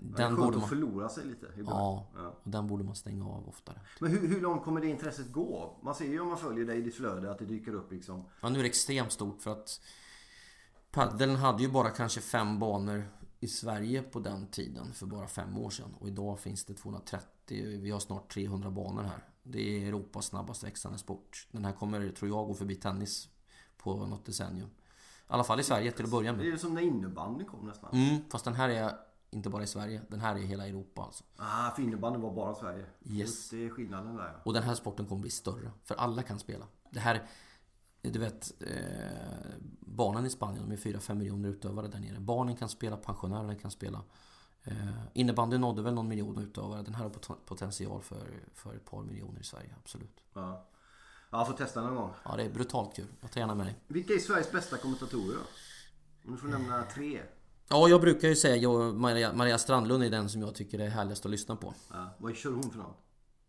den 0.00 0.36
borde 0.36 0.58
man... 0.58 0.68
förlora 0.68 1.08
sig 1.08 1.24
lite. 1.26 1.46
Ja, 1.66 2.06
Ja. 2.16 2.34
och 2.44 2.50
den 2.50 2.66
borde 2.66 2.84
man 2.84 2.94
stänga 2.94 3.28
av 3.28 3.48
oftare. 3.48 3.80
Men 4.00 4.10
hur, 4.10 4.28
hur 4.28 4.40
långt 4.40 4.64
kommer 4.64 4.80
det 4.80 4.86
intresset 4.88 5.32
gå? 5.32 5.78
Man 5.82 5.94
ser 5.94 6.04
ju 6.08 6.20
om 6.20 6.28
man 6.28 6.38
följer 6.38 6.64
dig 6.64 6.78
i 6.78 6.82
ditt 6.82 6.94
flöde 6.94 7.30
att 7.30 7.38
det 7.38 7.44
dyker 7.44 7.74
upp 7.74 7.92
liksom. 7.92 8.24
Ja, 8.40 8.48
nu 8.48 8.58
är 8.58 8.62
det 8.62 8.68
extremt 8.68 9.12
stort 9.12 9.42
för 9.42 9.50
att 9.52 9.80
paddeln 10.90 11.36
hade 11.36 11.62
ju 11.62 11.68
bara 11.68 11.90
kanske 11.90 12.20
fem 12.20 12.58
banor 12.58 13.04
i 13.40 13.48
Sverige 13.48 14.02
på 14.02 14.20
den 14.20 14.46
tiden 14.46 14.92
för 14.92 15.06
bara 15.06 15.26
fem 15.26 15.58
år 15.58 15.70
sedan. 15.70 15.94
Och 16.00 16.08
idag 16.08 16.38
finns 16.40 16.64
det 16.64 16.74
230, 16.74 17.78
vi 17.80 17.90
har 17.90 18.00
snart 18.00 18.32
300 18.34 18.70
banor 18.70 19.02
här. 19.02 19.24
Det 19.42 19.60
är 19.84 19.88
Europas 19.88 20.26
snabbast 20.26 20.64
växande 20.64 20.98
sport. 20.98 21.48
Den 21.52 21.64
här 21.64 21.72
kommer, 21.72 22.08
tror 22.12 22.28
jag, 22.30 22.46
gå 22.46 22.54
förbi 22.54 22.74
tennis 22.74 23.28
på 23.76 24.06
något 24.06 24.24
decennium. 24.26 24.68
I 24.68 25.32
alla 25.32 25.44
fall 25.44 25.60
i 25.60 25.62
Sverige 25.62 25.92
till 25.92 26.04
att 26.04 26.10
börja 26.10 26.30
Det 26.32 26.36
med. 26.38 26.46
är 26.46 26.50
ju 26.50 26.58
som 26.58 26.74
när 26.74 26.82
innebandyn 26.82 27.46
kom 27.48 27.66
nästan. 27.66 27.90
Mm, 27.92 28.22
fast 28.30 28.44
den 28.44 28.54
här 28.54 28.68
är 28.68 28.92
inte 29.30 29.50
bara 29.50 29.62
i 29.62 29.66
Sverige, 29.66 30.02
den 30.08 30.20
här 30.20 30.34
är 30.34 30.38
i 30.38 30.46
hela 30.46 30.66
Europa 30.66 31.02
alltså. 31.02 31.24
Ah, 31.36 31.70
för 31.70 31.82
innebandyn 31.82 32.22
var 32.22 32.34
bara 32.34 32.54
Sverige. 32.54 32.86
Yes. 33.04 33.50
Det 33.50 33.66
är 33.66 33.70
skillnaden 33.70 34.16
där 34.16 34.24
ja. 34.24 34.40
Och 34.44 34.52
den 34.52 34.62
här 34.62 34.74
sporten 34.74 35.06
kommer 35.06 35.20
bli 35.22 35.30
större, 35.30 35.70
för 35.84 35.94
alla 35.94 36.22
kan 36.22 36.38
spela. 36.38 36.66
Det 36.90 37.00
här, 37.00 37.26
du 38.02 38.18
vet, 38.18 38.62
eh, 38.62 39.50
barnen 39.80 40.26
i 40.26 40.30
Spanien, 40.30 40.68
de 40.68 40.72
är 40.72 40.76
4-5 40.76 41.14
miljoner 41.14 41.48
utövare 41.48 41.88
där 41.88 41.98
nere. 42.00 42.20
Barnen 42.20 42.56
kan 42.56 42.68
spela, 42.68 42.96
pensionärerna 42.96 43.54
kan 43.54 43.70
spela. 43.70 44.02
Eh, 44.64 44.88
innebandy 45.12 45.58
nådde 45.58 45.82
väl 45.82 45.94
någon 45.94 46.08
miljon 46.08 46.38
utövare. 46.38 46.82
Den 46.82 46.94
här 46.94 47.02
har 47.02 47.10
pot- 47.10 47.46
potential 47.46 48.02
för, 48.02 48.28
för 48.54 48.74
ett 48.74 48.84
par 48.84 49.02
miljoner 49.02 49.40
i 49.40 49.44
Sverige, 49.44 49.74
absolut. 49.82 50.20
ja. 50.34 50.66
Ja, 51.32 51.44
får 51.44 51.52
testa 51.54 51.80
någon 51.80 51.94
gång. 51.94 52.10
Ja, 52.24 52.36
det 52.36 52.42
är 52.42 52.50
brutalt 52.50 52.96
kul. 52.96 53.06
Jag 53.20 53.30
tar 53.30 53.40
gärna 53.40 53.54
med 53.54 53.66
dig. 53.66 53.76
Vilka 53.86 54.12
är 54.12 54.18
Sveriges 54.18 54.52
bästa 54.52 54.76
kommentatorer 54.76 55.34
då? 55.36 55.40
Om 56.28 56.32
du 56.32 56.36
får 56.36 56.48
nämna 56.48 56.82
tre. 56.82 57.22
Ja, 57.72 57.88
jag 57.88 58.00
brukar 58.00 58.28
ju 58.28 58.36
säga 58.36 58.56
jag, 58.56 58.94
Maria, 58.96 59.32
Maria 59.32 59.58
Strandlund 59.58 60.04
är 60.04 60.10
den 60.10 60.28
som 60.28 60.42
jag 60.42 60.54
tycker 60.54 60.78
är 60.78 60.88
härligast 60.88 61.24
att 61.24 61.30
lyssna 61.30 61.56
på. 61.56 61.74
Ja. 61.90 62.14
Vad 62.18 62.36
kör 62.36 62.50
hon 62.52 62.70
för 62.70 62.78
något? 62.78 62.96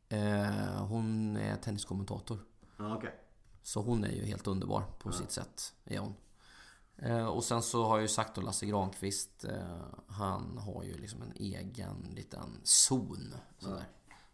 Eh, 0.10 0.86
hon 0.86 1.38
är 1.38 1.56
tenniskommentator. 1.56 2.40
Ja, 2.78 2.96
okej. 2.96 3.16
Så 3.64 3.82
hon 3.82 4.04
är 4.04 4.12
ju 4.12 4.26
helt 4.26 4.48
underbar 4.48 4.84
på 5.00 5.12
sitt 5.12 5.32
sätt, 5.32 5.74
är 5.86 6.00
hon. 6.00 6.14
Eh, 6.98 7.26
och 7.26 7.44
sen 7.44 7.62
så 7.62 7.84
har 7.84 7.96
jag 7.98 8.02
ju 8.02 8.08
sagt 8.08 8.36
då 8.36 8.42
Lasse 8.42 8.66
Granqvist, 8.66 9.44
eh, 9.46 9.54
han 10.08 10.58
har 10.58 10.84
ju 10.84 10.94
liksom 10.98 11.22
en 11.22 11.32
egen 11.36 12.08
liten 12.16 12.60
zon. 12.64 13.34
Sådär, 13.60 13.84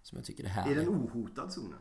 Som 0.02 0.18
jag 0.18 0.26
tycker 0.26 0.44
är 0.44 0.48
Är 0.48 0.52
härlig. 0.52 0.78
den 0.78 0.88
ohotad 0.90 1.54
zonen? 1.54 1.80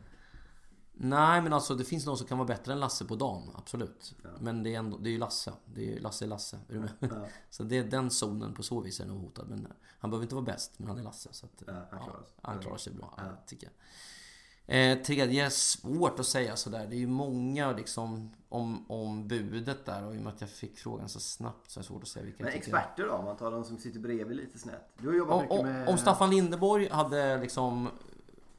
Nej 0.99 1.41
men 1.41 1.53
alltså 1.53 1.75
det 1.75 1.83
finns 1.83 2.05
någon 2.05 2.17
som 2.17 2.27
kan 2.27 2.37
vara 2.37 2.47
bättre 2.47 2.73
än 2.73 2.79
Lasse 2.79 3.05
på 3.05 3.15
dagen, 3.15 3.49
absolut. 3.55 4.15
Men 4.39 4.63
det 4.63 4.75
är, 4.75 4.79
ändå, 4.79 4.97
det 4.97 5.09
är 5.09 5.11
ju 5.11 5.17
Lasse. 5.17 5.53
Det 5.65 5.93
är 5.95 5.99
Lasse 5.99 6.25
är 6.25 6.29
Lasse. 6.29 6.59
Är 6.69 6.73
du 6.73 6.79
med? 6.79 6.89
Så 7.49 7.63
det 7.63 7.77
är 7.77 7.83
den 7.83 8.09
zonen 8.11 8.53
på 8.53 8.63
så 8.63 8.81
vis 8.81 8.99
är 8.99 9.05
nog 9.05 9.21
hotad. 9.21 9.49
Men 9.49 9.67
han 9.99 10.11
behöver 10.11 10.23
inte 10.23 10.35
vara 10.35 10.45
bäst, 10.45 10.71
men 10.77 10.87
han 10.87 10.97
är 10.97 11.03
Lasse. 11.03 11.29
Så 11.31 11.45
att, 11.45 11.63
Ja, 11.67 11.73
han 11.91 11.99
klarar 11.99 12.19
sig. 12.19 12.33
han 12.41 12.59
klarar 12.59 12.77
sig 12.77 12.93
bra, 12.93 13.13
ja. 13.17 13.23
tycker 13.47 13.67
jag. 13.67 13.73
Eh, 14.69 15.03
tredje 15.03 15.49
svårt 15.49 16.19
att 16.19 16.25
säga 16.25 16.55
sådär. 16.55 16.87
Det 16.89 16.95
är 16.95 16.99
ju 16.99 17.07
många 17.07 17.71
liksom 17.71 18.31
om, 18.49 18.85
om 18.89 19.27
budet 19.27 19.85
där 19.85 20.05
och 20.05 20.15
i 20.15 20.17
och 20.17 20.21
med 20.21 20.33
att 20.33 20.41
jag 20.41 20.49
fick 20.49 20.77
frågan 20.77 21.09
så 21.09 21.19
snabbt 21.19 21.71
så 21.71 21.79
är 21.79 21.81
det 21.81 21.87
svårt 21.87 22.01
att 22.01 22.07
säga 22.07 22.25
vilka 22.25 22.43
Men 22.43 22.53
experter 22.53 23.05
då? 23.05 23.13
Om 23.13 23.25
man 23.25 23.37
tar 23.37 23.51
de 23.51 23.63
som 23.63 23.77
sitter 23.77 23.99
bredvid 23.99 24.37
lite 24.37 24.59
snett. 24.59 24.89
Du 24.97 25.07
har 25.07 25.15
jobbat 25.15 25.35
om, 25.35 25.41
mycket 25.41 25.63
med... 25.63 25.87
om 25.89 25.97
Staffan 25.97 26.29
Lindeborg 26.29 26.89
hade 26.89 27.37
liksom 27.37 27.89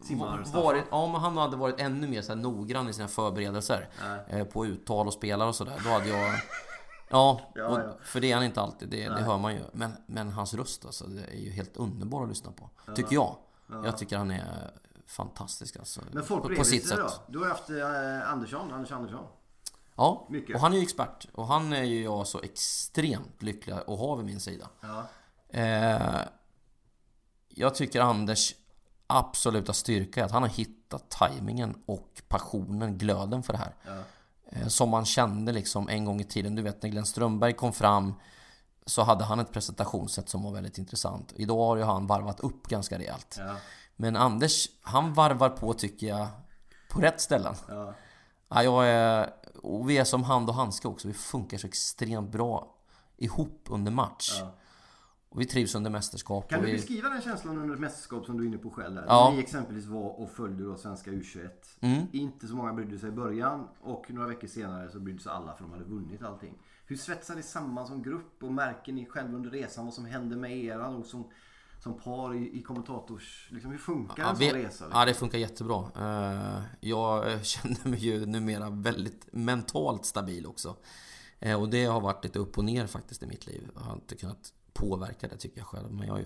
Simmar-Staffan. 0.00 0.62
varit, 0.62 0.84
ja, 0.90 0.96
om 0.96 1.14
han 1.14 1.36
hade 1.36 1.56
varit 1.56 1.80
ännu 1.80 2.06
mer 2.08 2.22
så 2.22 2.32
här 2.32 2.40
noggrann 2.40 2.88
i 2.88 2.92
sina 2.92 3.08
förberedelser 3.08 3.88
eh, 4.28 4.44
på 4.44 4.66
uttal 4.66 5.06
och 5.06 5.12
spelare 5.12 5.48
och 5.48 5.54
sådär, 5.54 5.80
då 5.84 5.90
hade 5.90 6.08
jag... 6.08 6.34
Ja, 7.10 7.40
Ja, 7.54 7.82
ja. 7.82 7.96
för 8.04 8.20
det 8.20 8.30
är 8.30 8.34
han 8.34 8.44
inte 8.44 8.60
alltid, 8.60 8.88
det, 8.88 9.08
det 9.08 9.22
hör 9.22 9.38
man 9.38 9.54
ju. 9.54 9.60
Men, 9.72 9.92
men 10.06 10.30
hans 10.30 10.54
röst 10.54 10.84
alltså, 10.86 11.06
det 11.06 11.22
är 11.24 11.36
ju 11.38 11.50
helt 11.50 11.76
underbar 11.76 12.22
att 12.22 12.28
lyssna 12.28 12.52
på. 12.52 12.70
Tycker 12.94 13.14
jag. 13.14 13.36
Jag 13.84 13.98
tycker 13.98 14.16
han 14.18 14.30
är 14.30 14.70
fantastisk 15.06 15.76
alltså. 15.76 16.00
Men 16.12 16.24
folk 16.24 16.42
på, 16.42 16.54
på 16.54 16.64
sitt 16.64 16.88
sätt. 16.88 16.98
då? 16.98 17.10
Du 17.26 17.38
har 17.38 17.46
haft 17.46 17.70
eh, 17.70 18.32
Andersson, 18.32 18.72
Anders 18.72 18.92
Andersson. 18.92 19.24
Ja, 19.96 20.26
Mycket. 20.30 20.54
och 20.54 20.60
han 20.60 20.72
är 20.72 20.76
ju 20.76 20.82
expert. 20.82 21.26
Och 21.34 21.46
han 21.46 21.72
är 21.72 21.82
ju 21.82 22.02
jag 22.02 22.26
så 22.26 22.40
extremt 22.40 23.42
lycklig 23.42 23.72
att 23.72 23.86
ha 23.86 24.14
vid 24.14 24.26
min 24.26 24.40
sida. 24.40 24.68
Ja. 24.80 25.04
Eh, 25.58 26.20
jag 27.48 27.74
tycker 27.74 28.00
Anders 28.00 28.54
absoluta 29.08 29.72
styrka 29.72 30.20
är 30.20 30.24
att 30.24 30.30
han 30.30 30.42
har 30.42 30.50
hittat 30.50 31.10
tajmingen 31.10 31.82
och 31.86 32.22
passionen, 32.28 32.98
glöden 32.98 33.42
för 33.42 33.52
det 33.52 33.58
här. 33.58 33.74
Eh, 34.50 34.66
som 34.66 34.88
man 34.88 35.04
kände 35.04 35.52
liksom 35.52 35.88
en 35.88 36.04
gång 36.04 36.20
i 36.20 36.24
tiden. 36.24 36.54
Du 36.54 36.62
vet 36.62 36.82
när 36.82 36.90
Glenn 36.90 37.06
Strömberg 37.06 37.52
kom 37.52 37.72
fram 37.72 38.14
så 38.86 39.02
hade 39.02 39.24
han 39.24 39.40
ett 39.40 39.52
presentationssätt 39.52 40.28
som 40.28 40.42
var 40.42 40.52
väldigt 40.52 40.78
intressant. 40.78 41.32
Idag 41.36 41.66
har 41.66 41.76
ju 41.76 41.82
han 41.82 42.06
varvat 42.06 42.40
upp 42.40 42.68
ganska 42.68 42.98
rejält. 42.98 43.36
Ja. 43.38 43.56
Men 43.96 44.16
Anders, 44.16 44.68
han 44.82 45.14
varvar 45.14 45.48
på 45.48 45.72
tycker 45.72 46.06
jag 46.06 46.28
på 46.90 47.00
rätt 47.00 47.20
ställen. 47.20 47.54
Ja. 47.68 47.94
Ja, 48.48 48.62
jag 48.62 48.88
är, 48.88 49.30
och 49.62 49.90
vi 49.90 49.98
är 49.98 50.04
som 50.04 50.24
hand 50.24 50.48
och 50.48 50.54
handske 50.54 50.88
också. 50.88 51.08
Vi 51.08 51.14
funkar 51.14 51.58
så 51.58 51.66
extremt 51.66 52.30
bra 52.30 52.74
ihop 53.16 53.66
under 53.68 53.92
match. 53.92 54.42
Och 55.30 55.40
vi 55.40 55.44
trivs 55.46 55.74
under 55.74 55.90
mästerskap. 55.90 56.50
Kan 56.50 56.60
du 56.60 56.66
vi... 56.66 56.72
beskriva 56.72 57.08
den 57.08 57.22
känslan 57.22 57.58
under 57.58 57.74
ett 57.74 57.80
mästerskap 57.80 58.26
som 58.26 58.36
du 58.36 58.42
är 58.42 58.48
inne 58.48 58.58
på 58.58 58.70
själv 58.70 58.94
där? 58.94 59.04
Ja. 59.06 59.26
Mm. 59.26 59.36
Ni 59.36 59.42
exempelvis 59.42 59.86
var 59.86 60.20
och 60.20 60.30
följde 60.30 60.64
då 60.64 60.76
svenska 60.76 61.10
U21. 61.10 62.06
Inte 62.12 62.46
så 62.46 62.54
många 62.56 62.72
brydde 62.72 62.98
sig 62.98 63.08
i 63.08 63.12
början 63.12 63.68
och 63.80 64.10
några 64.10 64.28
veckor 64.28 64.48
senare 64.48 64.90
så 64.90 65.00
brydde 65.00 65.20
sig 65.22 65.32
alla 65.32 65.54
för 65.54 65.62
de 65.64 65.72
hade 65.72 65.84
vunnit 65.84 66.22
allting. 66.22 66.54
Hur 66.86 66.96
svetsar 66.96 67.34
ni 67.36 67.42
samman 67.42 67.86
som 67.86 68.02
grupp 68.02 68.42
och 68.42 68.52
märker 68.52 68.92
ni 68.92 69.06
själva 69.06 69.36
under 69.36 69.50
resan 69.50 69.84
vad 69.84 69.94
som 69.94 70.04
händer 70.04 70.36
med 70.36 70.56
er 70.64 70.78
och 70.80 71.06
som, 71.06 71.30
som 71.82 72.00
par 72.00 72.34
i, 72.34 72.58
i 72.58 72.62
kommentators... 72.62 73.48
Liksom, 73.52 73.70
hur 73.70 73.78
funkar 73.78 74.22
Ja, 74.22 74.30
en 74.30 74.36
vi, 74.36 74.48
sån 74.50 74.54
resa? 74.58 74.66
liksom? 74.68 74.86
ja, 74.92 75.04
det 75.04 75.14
funkar 75.14 75.38
jättebra. 75.38 75.84
Eh, 75.96 76.62
Jag 76.80 77.32
eh, 77.32 77.40
känner 77.42 77.88
mig 77.88 77.98
ju 77.98 78.26
numera 78.26 78.70
väldigt 78.70 79.28
mentalt 79.32 80.04
stabil 80.04 80.46
också. 80.46 80.76
Eh, 81.40 81.60
Och 81.60 81.68
det 81.68 81.84
har 81.84 82.00
varit 82.00 82.24
lite 82.24 82.38
upp 82.38 82.58
och 82.58 82.64
ner 82.64 82.86
faktiskt 82.86 83.22
i 83.22 83.26
mitt 83.26 83.46
liv. 83.46 83.68
Jag 83.74 83.80
har 83.80 83.94
inte 83.94 84.16
kunnat 84.16 84.52
påverka 84.78 85.28
det 85.28 85.36
tycker 85.36 85.58
jag 85.58 85.66
själv. 85.66 85.92
Men 85.92 86.08
jag 86.08 86.24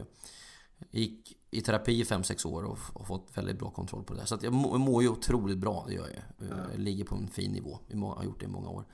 gick 0.91 1.39
i 1.51 1.61
terapi 1.61 2.01
i 2.01 2.05
5-6 2.05 2.47
år 2.47 2.63
och, 2.63 2.79
och 2.93 3.07
fått 3.07 3.29
väldigt 3.35 3.59
bra 3.59 3.71
kontroll 3.71 4.05
på 4.05 4.15
det. 4.15 4.27
Så 4.27 4.35
att 4.35 4.43
jag 4.43 4.53
mår, 4.53 5.03
ju 5.03 5.09
otroligt 5.09 5.59
bra, 5.59 5.85
det 5.89 5.95
gör 5.95 6.09
jag 6.09 6.49
ju. 6.49 6.49
Jag 6.73 6.81
ligger 6.81 7.05
på 7.05 7.15
en 7.15 7.29
fin 7.29 7.53
nivå. 7.53 7.79
Jag 7.89 7.99
har 7.99 8.25
gjort 8.25 8.41
det 8.41 8.47
i 8.47 8.49
många 8.49 8.69
år. 8.69 8.85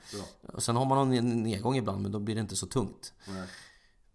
Och 0.41 0.63
sen 0.63 0.75
har 0.75 0.85
man 0.85 0.97
någon 0.97 1.43
nedgång 1.43 1.77
ibland, 1.77 2.01
men 2.01 2.11
då 2.11 2.19
blir 2.19 2.35
det 2.35 2.41
inte 2.41 2.55
så 2.55 2.65
tungt. 2.65 3.13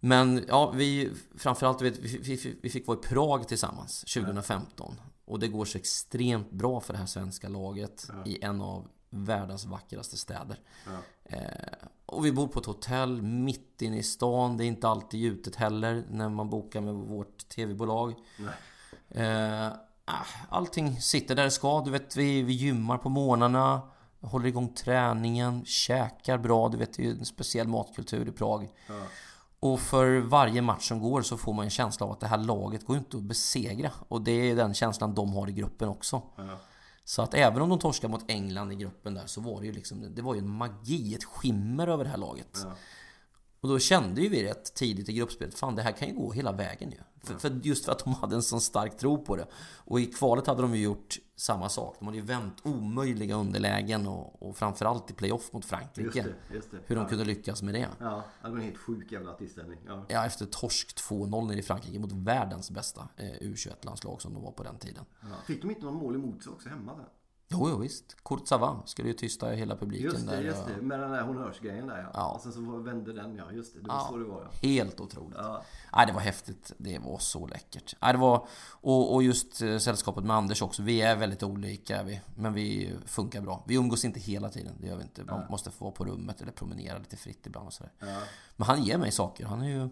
Men 0.01 0.45
ja, 0.49 0.71
vi 0.71 1.11
framförallt 1.37 1.83
vi, 1.83 1.91
vi, 2.21 2.57
vi 2.63 2.71
fick 2.71 2.87
vara 2.87 2.99
i 2.99 3.03
Prag 3.03 3.49
tillsammans 3.49 4.01
2015. 4.01 4.95
Och 5.25 5.39
det 5.39 5.49
går 5.49 5.65
så 5.65 5.79
extremt 5.79 6.51
bra 6.51 6.81
för 6.81 6.93
det 6.93 6.99
här 6.99 7.07
svenska 7.07 7.49
laget 7.49 8.11
i 8.27 8.45
en 8.45 8.61
av 8.61 8.89
världens 9.11 9.65
vackraste 9.65 10.17
städer. 10.17 10.61
Eh, 11.25 11.39
och 12.07 12.25
vi 12.27 12.33
bor 12.33 12.49
på 12.49 12.61
ett 12.61 12.67
hotell 12.67 13.23
mitt 13.23 13.83
inne 13.83 13.99
i 13.99 14.03
stan. 14.03 14.57
Det 14.57 14.65
är 14.65 14.67
inte 14.67 14.89
alltid 14.89 15.21
gjutet 15.21 15.57
heller 15.57 16.05
när 16.11 16.29
man 16.29 16.51
bokar 16.51 16.81
med 16.81 16.95
vårt 16.95 17.49
tv-bolag. 17.49 18.15
Eh, 19.09 19.67
ah, 20.05 20.27
allting 20.49 21.01
sitter 21.01 21.35
där 21.35 21.45
det 21.45 21.51
ska. 21.51 21.81
Du 21.81 21.91
vet, 21.91 22.17
vi, 22.17 22.43
vi 22.43 22.53
gymmar 22.53 22.99
på 22.99 23.09
morgnarna. 23.09 23.83
Håller 24.21 24.47
igång 24.47 24.75
träningen, 24.75 25.65
käkar 25.65 26.39
bra. 26.39 26.69
Du 26.69 26.77
vet, 26.77 26.93
det 26.93 27.03
är 27.03 27.07
ju 27.07 27.19
en 27.19 27.25
speciell 27.25 27.69
matkultur 27.69 28.29
i 28.29 28.33
Prag. 28.33 28.69
Och 29.61 29.81
för 29.81 30.21
varje 30.21 30.63
match 30.63 30.89
som 30.89 31.01
går 31.01 31.23
så 31.23 31.37
får 31.37 31.53
man 31.53 31.65
en 31.65 31.71
känsla 31.71 32.07
av 32.07 32.13
att 32.13 32.21
det 32.21 32.27
här 32.27 32.39
laget 32.39 32.87
går 32.87 32.97
inte 32.97 33.17
att 33.17 33.23
besegra. 33.23 33.91
Och 34.09 34.23
det 34.23 34.51
är 34.51 34.57
den 34.57 34.75
känslan 34.75 35.15
de 35.15 35.33
har 35.33 35.49
i 35.49 35.53
gruppen 35.53 35.89
också. 35.89 36.23
Så 37.05 37.23
att 37.23 37.35
även 37.35 37.63
om 37.63 37.69
de 37.69 37.79
torskar 37.79 38.09
mot 38.09 38.31
England 38.31 38.73
i 38.73 38.75
gruppen 38.75 39.15
där 39.15 39.27
så 39.27 39.41
var 39.41 39.61
det 39.61 39.67
ju 39.67 39.73
liksom 39.73 40.15
Det 40.15 40.23
var 40.23 40.35
ju 40.35 40.39
en 40.39 40.51
magi, 40.51 41.15
ett 41.15 41.25
skimmer 41.25 41.89
över 41.89 42.05
det 42.05 42.11
här 42.11 42.17
laget. 42.17 42.67
Och 43.61 43.69
då 43.69 43.79
kände 43.79 44.21
ju 44.21 44.29
vi 44.29 44.45
rätt 44.45 44.75
tidigt 44.75 45.09
i 45.09 45.13
gruppspelet, 45.13 45.55
fan 45.55 45.75
det 45.77 45.83
här 45.83 45.93
kan 45.93 46.09
ju 46.09 46.15
gå 46.15 46.33
hela 46.33 46.53
vägen 46.53 46.91
ju. 46.91 46.99
För, 47.23 47.35
för 47.39 47.61
just 47.63 47.85
för 47.85 47.93
att 47.93 48.05
de 48.05 48.15
hade 48.15 48.37
en 48.37 48.43
sån 48.43 48.61
stark 48.61 48.99
tro 48.99 49.25
på 49.25 49.37
det. 49.37 49.47
Och 49.77 50.01
i 50.01 50.07
kvalet 50.07 50.47
hade 50.47 50.63
de 50.63 50.75
ju 50.75 50.83
gjort 50.83 51.19
samma 51.37 51.69
sak. 51.69 51.97
De 51.99 52.05
hade 52.05 52.19
ju 52.19 52.25
vänt 52.25 52.61
omöjliga 52.63 53.35
underlägen 53.35 54.07
och, 54.07 54.43
och 54.43 54.57
framförallt 54.57 55.11
i 55.11 55.15
playoff 55.15 55.53
mot 55.53 55.65
Frankrike. 55.65 56.19
Just 56.19 56.29
det, 56.49 56.55
just 56.55 56.71
det. 56.71 56.79
Hur 56.87 56.97
de 56.97 57.07
kunde 57.07 57.25
lyckas 57.25 57.63
med 57.63 57.75
det. 57.75 57.89
Ja, 57.99 58.25
det 58.43 58.51
var 58.51 58.57
en 58.57 58.63
helt 58.63 58.79
sjuk 58.79 59.13
jävla 59.13 59.35
tillställning. 59.35 59.79
Ja. 59.87 60.05
Ja, 60.09 60.27
efter 60.27 60.47
torsk 60.47 60.97
2-0 60.97 61.47
nere 61.47 61.59
i 61.59 61.63
Frankrike 61.63 61.99
mot 61.99 62.13
världens 62.13 62.71
bästa 62.71 63.09
eh, 63.17 63.25
U21-landslag 63.25 64.23
som 64.23 64.35
de 64.35 64.43
var 64.43 64.53
på 64.53 64.63
den 64.63 64.79
tiden. 64.79 65.05
Ja. 65.21 65.27
Fick 65.47 65.63
de 65.63 65.71
inte 65.71 65.85
någon 65.85 65.95
mål 65.95 66.15
emot 66.15 66.43
sig 66.43 66.53
också 66.53 66.69
hemma 66.69 66.95
sen? 66.95 67.05
Jo, 67.49 67.69
jo 67.71 67.77
visst. 67.77 68.17
Savin 68.45 68.77
skulle 68.85 69.09
ju 69.09 69.15
tysta 69.15 69.49
hela 69.49 69.77
publiken 69.77 70.05
Just 70.05 70.27
det, 70.27 70.37
där. 70.37 70.43
just 70.43 70.67
det. 70.67 70.83
Med 70.83 71.01
den 71.01 71.11
där 71.11 71.23
honnörsgrejen 71.23 71.87
där 71.87 71.99
ja. 71.99 72.11
Ja. 72.15 72.31
Och 72.31 72.41
sen 72.41 72.53
så 72.53 72.61
vände 72.61 73.13
den 73.13 73.37
ja, 73.37 73.45
just 73.53 73.75
det. 73.75 73.81
Det 73.81 73.89
var 73.89 73.95
Ja, 73.95 74.07
så 74.11 74.17
det 74.17 74.25
var 74.25 74.43
ja. 74.43 74.69
Helt 74.69 75.01
otroligt. 75.01 75.39
Ja. 75.39 75.63
Nej, 75.97 76.07
det 76.07 76.13
var 76.13 76.21
häftigt. 76.21 76.73
Det 76.79 76.99
var 76.99 77.19
så 77.19 77.47
läckert. 77.47 77.97
Nej, 78.03 78.13
det 78.13 78.19
var, 78.19 78.47
och, 78.71 79.15
och 79.15 79.23
just 79.23 79.63
eh, 79.63 79.79
sällskapet 79.79 80.25
med 80.25 80.37
Anders 80.37 80.63
också. 80.63 80.83
Vi 80.83 81.01
är 81.03 81.17
väldigt 81.17 81.43
olika, 81.43 82.03
vi. 82.03 82.21
men 82.37 82.53
vi 82.55 82.97
funkar 83.07 83.41
bra. 83.41 83.65
Vi 83.67 83.75
umgås 83.75 84.05
inte 84.05 84.21
hela 84.21 84.49
tiden, 84.49 84.75
det 84.81 84.87
gör 84.87 84.97
vi 84.97 85.03
inte. 85.03 85.25
Man 85.25 85.43
måste 85.51 85.71
få 85.71 85.85
vara 85.85 85.95
på 85.95 86.05
rummet 86.05 86.41
eller 86.41 86.53
promenera 86.53 86.99
lite 86.99 87.17
fritt 87.17 87.47
ibland 87.47 87.67
och 87.67 87.73
sådär. 87.73 87.93
Men 88.57 88.67
han 88.67 88.83
ger 88.83 88.99
mig 88.99 89.13
saker. 89.13 89.47
Han 89.47 89.63
är 89.63 89.69
ju 89.69 89.89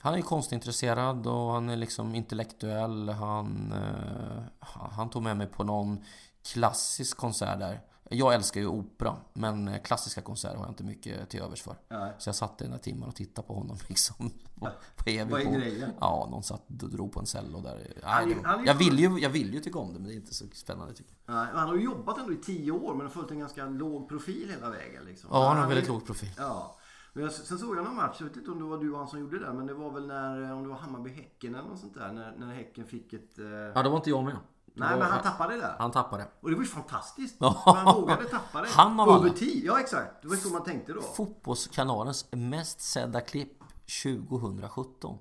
han 0.00 0.14
är 0.14 0.20
konstintresserad 0.22 1.26
och 1.26 1.52
han 1.52 1.68
är 1.68 1.76
liksom 1.76 2.14
intellektuell. 2.14 3.08
Han, 3.08 3.72
eh, 3.72 4.42
han 4.60 4.90
han 4.90 5.10
tog 5.10 5.22
med 5.22 5.36
mig 5.36 5.46
på 5.46 5.64
någon 5.64 6.04
klassisk 6.52 7.16
konsert 7.16 7.58
där. 7.58 7.80
Jag 8.10 8.34
älskar 8.34 8.60
ju 8.60 8.66
opera, 8.66 9.16
men 9.32 9.80
klassiska 9.84 10.20
konserter 10.20 10.56
har 10.56 10.64
jag 10.64 10.70
inte 10.70 10.84
mycket 10.84 11.28
till 11.30 11.40
övers 11.42 11.62
för. 11.62 11.76
Nej. 11.88 12.12
Så 12.18 12.28
jag 12.28 12.34
satt 12.34 12.60
i 12.60 12.64
den 12.64 12.72
här 12.72 12.80
timmen 12.80 13.08
och 13.08 13.14
tittade 13.14 13.46
på 13.48 13.54
honom 13.54 13.76
liksom. 13.88 14.30
Vad 14.54 14.72
är 15.06 15.26
på. 15.26 15.50
grejen? 15.50 15.90
Ja, 16.00 16.28
någon 16.30 16.42
satt 16.42 16.62
och 16.82 16.90
drog 16.90 17.12
på 17.12 17.20
en 17.20 17.26
cello 17.26 17.60
där. 17.60 17.76
Nej, 17.76 17.94
Han 18.02 18.30
är- 18.30 18.34
var- 18.34 18.44
han 18.44 18.60
är 18.60 18.66
jag, 18.66 18.74
vill 18.74 18.98
ju, 18.98 19.18
jag 19.18 19.30
vill 19.30 19.54
ju 19.54 19.60
tycka 19.60 19.78
om 19.78 19.92
det, 19.92 19.98
men 19.98 20.08
det 20.08 20.14
är 20.14 20.16
inte 20.16 20.34
så 20.34 20.44
spännande 20.54 20.94
tycker 20.94 21.12
jag. 21.26 21.34
Nej, 21.34 21.46
han 21.54 21.68
har 21.68 21.74
ju 21.76 21.82
jobbat 21.84 22.18
ändå 22.18 22.32
i 22.32 22.36
tio 22.36 22.72
år 22.72 22.94
men 22.94 23.06
har 23.06 23.12
följt 23.12 23.30
en 23.30 23.38
ganska 23.38 23.66
låg 23.66 24.08
profil 24.08 24.50
hela 24.50 24.70
vägen. 24.70 25.04
Liksom. 25.04 25.30
Ja, 25.32 25.48
han 25.48 25.56
har 25.56 25.64
är- 25.64 25.68
väldigt 25.68 25.88
låg 25.88 26.06
profil. 26.06 26.30
Ja. 26.38 26.78
Men 27.12 27.22
jag, 27.24 27.32
sen 27.32 27.58
såg 27.58 27.76
jag 27.76 27.84
någon 27.84 27.96
match, 27.96 28.16
jag 28.20 28.26
vet 28.26 28.36
inte 28.36 28.50
om 28.50 28.58
det 28.58 28.64
var 28.64 28.78
du 28.78 28.92
och 28.92 28.98
han 28.98 29.08
som 29.08 29.20
gjorde 29.20 29.38
det, 29.38 29.52
men 29.52 29.66
det 29.66 29.74
var 29.74 29.90
väl 29.90 30.06
när, 30.06 30.52
om 30.52 30.62
det 30.62 30.68
var 30.68 30.76
Hammarby-Häcken 30.76 31.54
eller 31.58 31.68
något 31.68 31.78
sånt 31.80 31.94
där. 31.94 32.12
När, 32.12 32.36
när 32.36 32.54
Häcken 32.54 32.86
fick 32.86 33.12
ett... 33.12 33.38
Eh... 33.38 33.44
Ja, 33.48 33.82
det 33.82 33.88
var 33.88 33.96
inte 33.96 34.10
jag 34.10 34.24
med. 34.24 34.36
Nej, 34.78 34.98
men 34.98 35.02
han 35.10 35.22
tappade 35.22 35.54
det 35.54 35.60
där. 35.60 35.76
Han 35.78 35.90
tappade. 35.90 36.28
Och 36.40 36.50
det 36.50 36.56
var 36.56 36.62
ju 36.62 36.68
fantastiskt. 36.68 37.36
Han 37.64 37.94
vågade 38.00 38.24
tappa 38.24 38.62
det. 38.62 38.68
Han 38.68 39.00
av 39.00 39.08
alla. 39.08 39.18
Över 39.26 39.36
tid. 39.36 39.64
Ja, 39.64 39.80
exakt. 39.80 40.22
Det 40.22 40.28
var 40.28 40.36
så 40.36 40.48
man 40.48 40.64
tänkte 40.64 40.92
då. 40.92 41.00
Fotbollskanalens 41.02 42.28
mest 42.32 42.80
sedda 42.80 43.20
klipp 43.20 43.58
2017. 44.02 45.18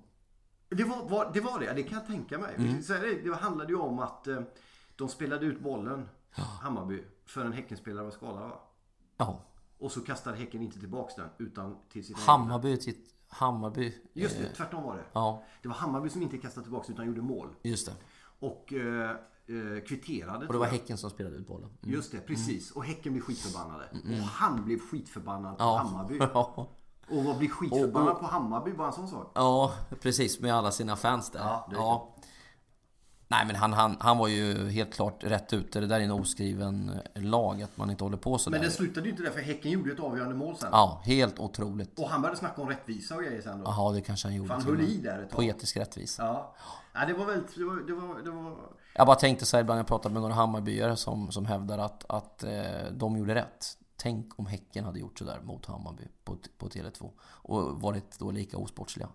Det 0.70 0.84
var, 0.84 1.10
var, 1.10 1.32
det 1.34 1.41
var 1.41 1.60
det, 1.60 1.74
det 1.74 1.84
kan 1.84 1.97
jag 1.97 2.08
tänka 2.08 2.38
mig. 2.38 2.55
Mm. 2.58 2.82
Det, 2.88 3.22
det 3.30 3.36
handlade 3.36 3.70
ju 3.74 3.80
om 3.80 3.99
att 3.99 4.28
eh, 4.28 4.39
de 4.95 5.10
spelade 5.10 5.45
ut 5.45 5.60
bollen, 5.62 6.10
Hammarby, 6.62 7.03
för 7.26 7.45
en 7.45 7.53
Häckenspelare 7.53 8.03
var 8.03 8.12
skadad 8.12 8.49
va? 8.49 8.60
Ja. 9.18 9.39
Och 9.80 9.91
så 9.91 10.01
kastade 10.01 10.38
Häcken 10.38 10.62
inte 10.62 10.80
tillbaks 10.80 11.16
den 11.16 11.30
utan 11.38 11.78
till 11.89 12.05
sina 12.05 12.20
Hammarby 12.20 12.78
till 12.78 12.95
Hammarby. 13.28 13.93
Just 14.14 14.38
det, 14.38 14.45
eh, 14.45 14.53
tvärtom 14.53 14.84
var 14.84 14.95
det. 14.95 15.03
Ja, 15.14 15.43
Det 15.62 15.68
var 15.68 15.76
Hammarby 15.76 16.10
som 16.10 16.22
inte 16.22 16.38
kastade 16.38 16.64
tillbaks 16.64 16.89
utan 16.89 17.05
gjorde 17.08 17.22
mål. 17.22 17.49
just 17.62 17.86
det. 17.86 17.93
Och 18.39 18.74
eh, 18.74 19.16
eh, 19.50 19.84
kvitterade. 19.88 20.48
Och 20.48 20.54
det 20.54 20.60
var. 20.60 20.66
Häcken 20.66 20.98
som 20.98 21.10
spelade 21.10 21.36
ut 21.36 21.48
bollen. 21.48 21.70
Mm. 21.84 21.95
Just 21.95 22.12
det, 22.12 22.20
precis. 22.20 22.72
Och 22.72 22.84
Häcken 22.86 23.14
blev 23.14 23.22
skitförbannade. 23.24 23.84
Och 23.93 24.28
han 24.28 24.66
blev 24.66 24.80
skitförbannad 24.80 25.58
på 25.58 25.64
Ja. 25.64 25.78
Hammarby. 25.78 26.18
Ja. 26.34 26.68
Och 27.10 27.24
vad 27.24 27.38
blir 27.38 27.50
skitförbannad 27.50 28.08
Och- 28.10 28.14
och- 28.16 28.20
på 28.20 28.26
Hammarby? 28.26 28.74
Bara 28.74 28.88
en 28.88 28.93
sån 28.93 29.08
sak. 29.08 29.32
ja, 29.36 29.74
precis. 30.02 30.39
Med 30.39 30.54
alla 30.56 30.72
sina 30.72 30.95
fans 30.95 31.32
där. 31.32 31.39
Ja. 31.72 32.16
Nej, 33.30 33.45
men 33.45 33.55
han, 33.55 33.73
han, 33.73 33.97
han 33.99 34.17
var 34.17 34.28
ju 34.28 34.69
helt 34.69 34.93
klart 34.93 35.23
rätt 35.23 35.53
ute. 35.53 35.80
Det 35.80 35.88
där 35.88 35.99
är 35.99 36.03
en 36.03 36.11
oskriven 36.11 36.91
lag, 37.13 37.61
att 37.61 37.78
man 37.78 37.89
inte 37.89 38.03
håller 38.03 38.17
på 38.17 38.38
så 38.38 38.49
Men 38.49 38.61
det 38.61 38.71
slutade 38.71 39.05
ju 39.05 39.11
inte 39.11 39.23
där 39.23 39.32
för 39.32 39.41
Häcken 39.41 39.71
gjorde 39.71 39.89
ju 39.89 39.93
ett 39.95 39.99
avgörande 39.99 40.36
mål 40.36 40.57
sen. 40.57 40.69
Ja, 40.71 41.01
helt 41.03 41.39
otroligt. 41.39 41.99
Och 41.99 42.09
han 42.09 42.21
började 42.21 42.39
snacka 42.39 42.61
om 42.61 42.69
rättvisa 42.69 43.15
och 43.15 43.23
grejer 43.23 43.41
sen 43.41 43.59
då. 43.59 43.65
Jaha, 43.65 43.91
det 43.91 44.01
kanske 44.01 44.28
han 44.28 44.36
gjorde. 44.36 44.47
För 44.47 44.55
han 44.55 44.63
höll 44.63 44.82
i 44.82 44.97
där 44.97 45.19
ett 45.19 45.30
tag. 45.30 45.38
Poetisk 45.38 45.78
rättvisa. 45.78 46.23
Ja. 46.23 46.55
ja, 46.93 47.05
det 47.05 47.13
var 47.13 47.25
väldigt... 47.25 47.55
Det 47.55 47.63
var... 47.63 47.75
Det 47.75 47.93
var, 47.93 48.21
det 48.23 48.32
var... 48.32 48.57
Jag 48.93 49.07
bara 49.07 49.15
tänkte 49.15 49.45
så 49.45 49.57
här 49.57 49.61
ibland 49.61 49.80
jag 49.80 49.88
pratat 49.88 50.11
med 50.11 50.21
några 50.21 50.36
Hammarbyare 50.36 50.95
som, 50.95 51.32
som 51.32 51.45
hävdar 51.45 51.78
att, 51.78 52.05
att 52.09 52.43
eh, 52.43 52.51
de 52.91 53.17
gjorde 53.17 53.36
rätt. 53.36 53.78
Tänk 53.97 54.39
om 54.39 54.45
Häcken 54.45 54.86
hade 54.86 54.99
gjort 54.99 55.19
sådär 55.19 55.39
mot 55.43 55.65
Hammarby 55.65 56.03
på, 56.23 56.38
på 56.57 56.67
Tele2 56.67 57.11
och 57.21 57.82
varit 57.82 58.19
då 58.19 58.32
lika 58.32 58.57
osportsliga. 58.57 59.09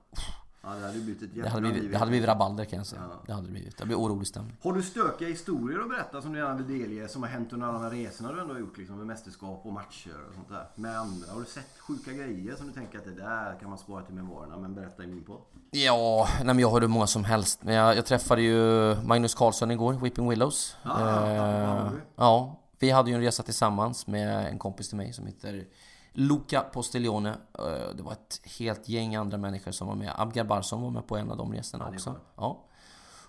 Ja, 0.64 0.68
det 0.74 0.80
hade 0.86 0.92
blivit 0.92 1.22
ett 1.22 1.30
Det 1.30 1.36
jävla 1.36 1.50
hade 1.50 1.60
blivit, 1.62 1.82
liv. 1.82 1.90
det 1.92 1.98
hade 1.98 2.10
blivit 2.10 2.28
rabalder 2.28 2.64
kan 2.64 2.76
jag 2.76 2.86
säga. 2.86 3.02
Det 3.26 3.32
hade 3.32 3.46
det 3.46 3.52
blivit. 3.52 3.76
Det 3.78 3.86
blir 3.86 3.96
orolig 3.96 4.26
stämning. 4.26 4.56
Har 4.62 4.72
du 4.72 4.82
stökiga 4.82 5.28
historier 5.28 5.78
att 5.80 5.88
berätta 5.88 6.22
som 6.22 6.32
du 6.32 6.38
gärna 6.38 6.54
vill 6.54 6.80
delge 6.80 7.08
som 7.08 7.22
har 7.22 7.30
hänt 7.30 7.52
under 7.52 7.66
alla 7.66 7.78
de 7.78 7.82
här 7.84 7.90
resorna 7.90 8.32
du 8.32 8.40
ändå 8.40 8.54
har 8.54 8.60
gjort 8.60 8.78
liksom 8.78 8.96
med 8.98 9.06
mästerskap 9.06 9.60
och 9.66 9.72
matcher 9.72 10.14
och 10.28 10.34
sånt 10.34 10.48
där? 10.48 10.66
Med 10.74 10.98
andra? 10.98 11.32
Har 11.32 11.40
du 11.40 11.46
sett 11.46 11.78
sjuka 11.78 12.12
grejer 12.12 12.56
som 12.56 12.66
du 12.66 12.72
tänker 12.72 12.98
att 12.98 13.04
det 13.04 13.14
där 13.14 13.58
kan 13.60 13.68
man 13.68 13.78
spara 13.78 14.02
till 14.02 14.14
memoarerna 14.14 14.56
men 14.58 14.74
berätta 14.74 15.04
i 15.04 15.06
min 15.06 15.24
podd? 15.24 15.40
Ja, 15.70 16.28
nej 16.36 16.46
men 16.46 16.58
jag 16.58 16.70
har 16.70 16.80
hur 16.80 16.88
många 16.88 17.06
som 17.06 17.24
helst. 17.24 17.62
Men 17.62 17.74
jag, 17.74 17.96
jag 17.96 18.06
träffade 18.06 18.42
ju 18.42 18.94
Magnus 19.04 19.34
Carlsson 19.34 19.70
igår, 19.70 19.92
Whipping 19.94 20.28
Willows. 20.28 20.76
Ja, 20.82 21.00
ja, 21.00 21.30
ja, 21.32 21.52
Eh, 21.56 21.60
ja. 21.62 21.90
ja, 22.16 22.58
vi 22.78 22.90
hade 22.90 23.10
ju 23.10 23.16
en 23.16 23.22
resa 23.22 23.42
tillsammans 23.42 24.06
med 24.06 24.46
en 24.46 24.58
kompis 24.58 24.88
till 24.88 24.96
mig 24.96 25.12
som 25.12 25.26
heter 25.26 25.64
Luca 26.12 26.60
Postiglione. 26.60 27.30
Eh, 27.58 27.94
Det 27.96 28.02
var 28.02 28.12
ett 28.12 28.40
helt 28.58 28.88
gäng 28.88 29.14
andra 29.14 29.38
människor 29.38 29.70
som 29.72 29.88
var 29.88 29.94
med. 29.94 30.12
Abgar 30.16 30.44
Barsson 30.44 30.82
var 30.82 30.90
med 30.90 31.06
på 31.06 31.16
en 31.16 31.30
av 31.30 31.36
de 31.36 31.52
resorna 31.52 31.88
också. 31.88 32.16
Ja. 32.36 32.64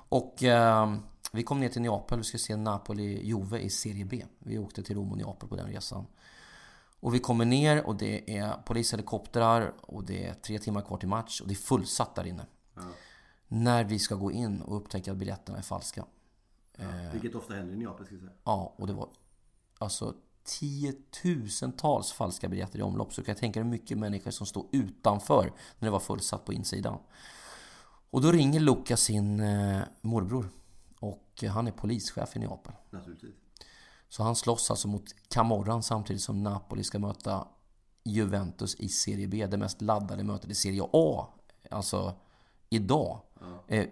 Och 0.09 0.43
eh, 0.43 0.95
vi 1.31 1.43
kom 1.43 1.59
ner 1.59 1.69
till 1.69 1.81
Neapel, 1.81 2.17
vi 2.17 2.23
skulle 2.23 2.39
se 2.39 2.55
Napoli-Juve 2.55 3.57
i 3.57 3.69
Serie 3.69 4.05
B. 4.05 4.25
Vi 4.39 4.57
åkte 4.57 4.83
till 4.83 4.95
Rom 4.95 5.11
och 5.11 5.17
Neapel 5.17 5.49
på 5.49 5.55
den 5.55 5.67
resan. 5.67 6.05
Och 6.99 7.13
vi 7.13 7.19
kommer 7.19 7.45
ner 7.45 7.87
och 7.87 7.95
det 7.95 8.37
är 8.37 8.53
polishelikoptrar 8.65 9.73
och 9.81 10.03
det 10.03 10.25
är 10.27 10.33
tre 10.33 10.59
timmar 10.59 10.81
kvar 10.81 10.97
till 10.97 11.09
match 11.09 11.41
och 11.41 11.47
det 11.47 11.53
är 11.53 11.55
fullsatt 11.55 12.15
där 12.15 12.27
inne. 12.27 12.45
När 13.47 13.83
vi 13.83 13.99
ska 13.99 14.15
gå 14.15 14.31
in 14.31 14.61
och 14.61 14.77
upptäcka 14.77 15.11
att 15.11 15.17
biljetterna 15.17 15.57
är 15.57 15.61
falska. 15.61 16.05
Vilket 17.11 17.35
ofta 17.35 17.53
händer 17.53 17.73
i 17.73 17.77
Neapel 17.77 18.05
ska 18.05 18.15
jag 18.15 18.21
säga. 18.21 18.33
Ja, 18.43 18.73
och 18.77 18.87
det 18.87 18.93
var 18.93 19.09
alltså 19.77 20.13
tiotusentals 20.43 22.11
falska 22.11 22.49
biljetter 22.49 22.79
i 22.79 22.81
omlopp. 22.81 23.13
Så 23.13 23.21
du 23.21 23.25
kan 23.25 23.35
tänka 23.35 23.59
dig 23.59 23.69
mycket 23.69 23.97
människor 23.97 24.31
som 24.31 24.47
stod 24.47 24.67
utanför 24.71 25.53
när 25.79 25.85
det 25.87 25.91
var 25.91 25.99
fullsatt 25.99 26.45
på 26.45 26.53
insidan. 26.53 26.99
Och 28.09 28.21
då 28.21 28.31
ringer 28.31 28.59
Luca 28.59 28.97
sin 28.97 29.39
eh, 29.39 29.81
morbror. 30.01 30.49
Och 30.99 31.43
han 31.49 31.67
är 31.67 31.71
polischef 31.71 32.35
i 32.35 32.39
Neapel. 32.39 32.73
Naturligtvis. 32.89 33.35
Så 34.09 34.23
han 34.23 34.35
slåss 34.35 34.71
alltså 34.71 34.87
mot 34.87 35.03
Camorran 35.27 35.83
samtidigt 35.83 36.21
som 36.21 36.43
Napoli 36.43 36.83
ska 36.83 36.99
möta 36.99 37.47
Juventus 38.03 38.75
i 38.75 38.89
Serie 38.89 39.27
B. 39.27 39.47
Det 39.47 39.57
mest 39.57 39.81
laddade 39.81 40.23
mötet 40.23 40.49
i 40.49 40.55
Serie 40.55 40.83
A. 40.93 41.27
Alltså 41.71 42.13
idag. 42.69 43.19
Eh, 43.67 43.87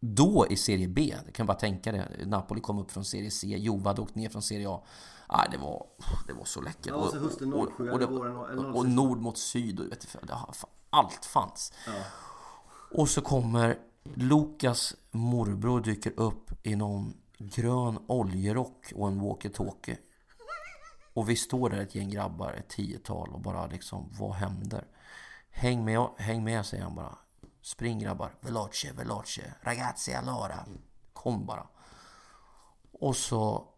då 0.00 0.46
i 0.50 0.56
Serie 0.56 0.88
B. 0.88 1.14
Det 1.26 1.32
kan 1.32 1.46
bara 1.46 1.56
tänka 1.56 1.92
det. 1.92 2.26
Napoli 2.26 2.60
kom 2.60 2.78
upp 2.78 2.90
från 2.90 3.04
Serie 3.04 3.30
C. 3.30 3.46
Juve 3.46 3.88
hade 3.88 4.02
åkt 4.02 4.14
ner 4.14 4.28
från 4.28 4.42
Serie 4.42 4.68
A. 4.68 4.82
Ah, 5.26 5.48
det, 5.50 5.56
var, 5.56 5.86
det 6.26 6.32
var 6.32 6.44
så 6.44 6.60
läckert. 6.60 6.86
Ja, 6.86 6.94
och 6.94 7.10
så 7.10 7.18
hösten 7.18 7.68
07 7.76 7.90
och, 7.90 8.02
och, 8.02 8.76
och, 8.76 8.88
nord 8.88 9.18
mot 9.18 9.38
syd. 9.38 9.80
Och, 9.80 9.92
vet 9.92 10.00
du, 10.22 10.32
allt 10.90 11.24
fanns. 11.24 11.72
Och 12.92 13.08
så 13.08 13.20
kommer 13.20 13.78
Lukas 14.14 14.94
morbror 15.10 15.80
dyker 15.80 16.20
upp 16.20 16.66
i 16.66 16.76
någon 16.76 17.14
grön 17.38 17.98
oljerock 18.06 18.92
och 18.94 19.08
en 19.08 19.20
walkie-talkie. 19.20 19.96
Och 21.14 21.28
vi 21.28 21.36
står 21.36 21.70
där 21.70 21.80
ett 21.80 21.94
gäng 21.94 22.10
grabbar, 22.10 22.52
ett 22.52 22.68
tiotal 22.68 23.28
och 23.28 23.40
bara 23.40 23.66
liksom, 23.66 24.12
vad 24.18 24.32
händer? 24.32 24.86
Häng 25.50 25.84
med, 25.84 26.08
häng 26.16 26.44
med 26.44 26.66
säger 26.66 26.84
han 26.84 26.94
bara. 26.94 27.18
Spring 27.62 27.98
grabbar, 27.98 28.34
veloce, 28.40 28.92
veloce, 28.92 29.54
ragazzi 29.60 30.14
allora. 30.14 30.58
Kom 31.12 31.46
bara. 31.46 31.66
Och 32.92 33.16
så 33.16 33.68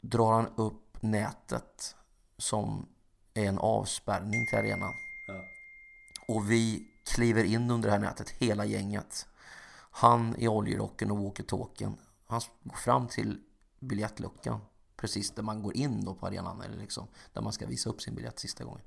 drar 0.00 0.32
han 0.32 0.46
upp 0.56 0.87
nätet 1.02 1.96
som 2.38 2.88
är 3.34 3.44
en 3.44 3.58
avspärrning 3.58 4.46
till 4.46 4.58
arenan. 4.58 4.94
Och 6.28 6.50
vi 6.50 6.88
kliver 7.06 7.44
in 7.44 7.70
under 7.70 7.88
det 7.88 7.92
här 7.92 8.00
nätet, 8.00 8.30
hela 8.30 8.64
gänget. 8.64 9.26
Han 9.90 10.36
i 10.38 10.48
oljerocken 10.48 11.10
och 11.10 11.18
walkie-talkien. 11.18 11.96
Han 12.26 12.40
går 12.62 12.76
fram 12.76 13.08
till 13.08 13.40
biljettluckan. 13.80 14.60
Precis 14.96 15.30
där 15.30 15.42
man 15.42 15.62
går 15.62 15.76
in 15.76 16.04
då 16.04 16.14
på 16.14 16.26
arenan, 16.26 16.62
eller 16.62 16.76
liksom, 16.76 17.08
där 17.32 17.42
man 17.42 17.52
ska 17.52 17.66
visa 17.66 17.90
upp 17.90 18.02
sin 18.02 18.14
biljett 18.14 18.38
sista 18.38 18.64
gången. 18.64 18.84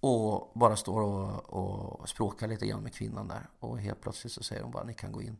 Och 0.00 0.52
bara 0.54 0.76
står 0.76 1.00
och, 1.00 2.00
och 2.00 2.08
språkar 2.08 2.48
lite 2.48 2.66
grann 2.66 2.82
med 2.82 2.94
kvinnan 2.94 3.28
där. 3.28 3.48
Och 3.60 3.78
helt 3.78 4.00
plötsligt 4.00 4.32
så 4.32 4.42
säger 4.42 4.62
hon 4.62 4.72
bara, 4.72 4.84
ni 4.84 4.94
kan 4.94 5.12
gå 5.12 5.22
in. 5.22 5.36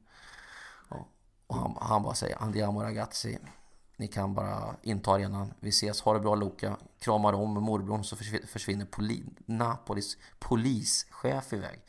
Ja. 0.91 1.07
Och 1.47 1.57
han, 1.57 1.77
han 1.81 2.03
bara 2.03 2.15
säger, 2.15 2.43
andiamo 2.43 2.83
ragazzi. 2.83 3.39
Ni 3.97 4.09
kan 4.09 4.35
bara 4.35 4.77
inta 4.83 5.11
arenan. 5.11 5.55
Vi 5.61 5.69
ses, 5.69 6.01
ha 6.01 6.13
det 6.15 6.21
bra 6.21 6.35
Luka. 6.35 6.77
Kramar 6.99 7.33
om 7.33 7.51
morbrorn 7.51 8.05
så 8.05 8.17
försvinner 8.47 8.85
poli 8.85 9.25
Napolis 9.47 10.17
polischef 10.39 11.53
iväg. 11.53 11.81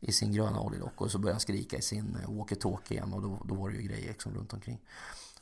I 0.00 0.12
sin 0.12 0.32
gröna 0.32 0.60
oljerock 0.60 1.00
och 1.00 1.10
så 1.10 1.18
börjar 1.18 1.34
han 1.34 1.40
skrika 1.40 1.76
i 1.76 1.82
sin 1.82 2.16
eh, 2.16 2.28
walkie-talkie 2.28 2.92
igen 2.92 3.12
och 3.12 3.22
då, 3.22 3.42
då 3.44 3.54
var 3.54 3.70
det 3.70 3.76
ju 3.76 3.82
grejer 3.82 4.08
liksom 4.08 4.34
runt 4.34 4.52
omkring. 4.52 4.80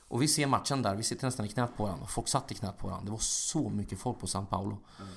Och 0.09 0.23
vi 0.23 0.29
ser 0.29 0.47
matchen 0.47 0.83
där, 0.83 0.97
vi 0.97 1.03
sitter 1.03 1.27
nästan 1.27 1.47
i 1.47 1.49
knät 1.49 1.77
på 1.77 1.83
varandra. 1.83 2.07
Folk 2.07 2.29
satt 2.29 2.53
i 2.53 2.55
knät 2.55 2.79
på 2.79 2.87
varandra. 2.87 3.05
Det 3.05 3.11
var 3.11 3.19
så 3.19 3.69
mycket 3.69 3.99
folk 3.99 4.21
på 4.21 4.27
San 4.27 4.47
Paolo. 4.47 4.79
Mm. 5.01 5.13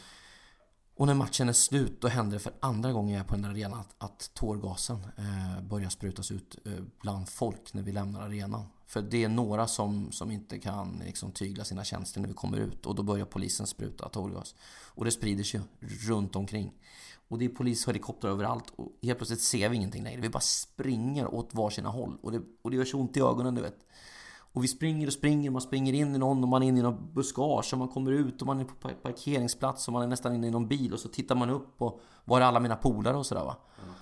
Och 0.95 1.07
när 1.07 1.13
matchen 1.13 1.49
är 1.49 1.53
slut, 1.53 2.01
då 2.01 2.07
händer 2.07 2.33
det 2.33 2.39
för 2.39 2.53
andra 2.59 2.91
gången 2.91 3.13
jag 3.13 3.19
är 3.19 3.27
på 3.27 3.33
den 3.33 3.41
där 3.41 3.49
arenan 3.49 3.79
att, 3.79 3.95
att 3.97 4.31
tårgasen 4.33 5.07
eh, 5.17 5.61
börjar 5.61 5.89
sprutas 5.89 6.31
ut 6.31 6.57
eh, 6.65 6.71
bland 7.01 7.29
folk 7.29 7.73
när 7.73 7.81
vi 7.81 7.91
lämnar 7.91 8.21
arenan. 8.21 8.67
För 8.87 9.01
det 9.01 9.23
är 9.23 9.29
några 9.29 9.67
som, 9.67 10.11
som 10.11 10.31
inte 10.31 10.59
kan 10.59 11.01
liksom, 11.05 11.31
tygla 11.31 11.63
sina 11.63 11.83
tjänster 11.83 12.21
när 12.21 12.27
vi 12.27 12.33
kommer 12.33 12.57
ut 12.57 12.85
och 12.85 12.95
då 12.95 13.03
börjar 13.03 13.25
polisen 13.25 13.67
spruta 13.67 14.09
tårgas. 14.09 14.55
Och 14.85 15.05
det 15.05 15.11
sprider 15.11 15.43
sig 15.43 15.61
runt 16.07 16.35
omkring. 16.35 16.73
Och 17.27 17.39
det 17.39 17.45
är 17.45 17.49
polishelikoptrar 17.49 18.31
överallt 18.31 18.73
och 18.75 18.91
helt 19.01 19.17
plötsligt 19.17 19.41
ser 19.41 19.69
vi 19.69 19.75
ingenting 19.75 20.03
längre. 20.03 20.21
Vi 20.21 20.29
bara 20.29 20.39
springer 20.39 21.33
åt 21.33 21.53
varsina 21.53 21.89
håll 21.89 22.17
och 22.21 22.31
det, 22.31 22.41
och 22.61 22.71
det 22.71 22.77
gör 22.77 22.85
så 22.85 22.99
ont 22.99 23.17
i 23.17 23.19
ögonen, 23.19 23.55
du 23.55 23.61
vet. 23.61 23.77
Och 24.55 24.63
vi 24.63 24.67
springer 24.67 25.07
och 25.07 25.13
springer, 25.13 25.49
man 25.49 25.61
springer 25.61 25.93
in 25.93 26.15
i 26.15 26.17
någon 26.17 26.43
och 26.43 26.49
man 26.49 26.63
är 26.63 26.67
inne 26.67 26.79
i 26.79 26.83
någon 26.83 27.13
buskage 27.13 27.69
och 27.73 27.79
man 27.79 27.87
kommer 27.87 28.11
ut 28.11 28.41
och 28.41 28.47
man 28.47 28.59
är 28.59 28.63
på 28.63 28.89
parkeringsplats 29.03 29.87
och 29.87 29.93
man 29.93 30.03
är 30.03 30.07
nästan 30.07 30.35
inne 30.35 30.47
i 30.47 30.51
någon 30.51 30.67
bil 30.67 30.93
och 30.93 30.99
så 30.99 31.07
tittar 31.07 31.35
man 31.35 31.49
upp 31.49 31.81
och 31.81 32.01
var 32.25 32.41
är 32.41 32.45
alla 32.45 32.59
mina 32.59 32.75
polare 32.75 33.17
och 33.17 33.25
sådär 33.25 33.43
va. 33.43 33.57
Mm. 33.83 33.95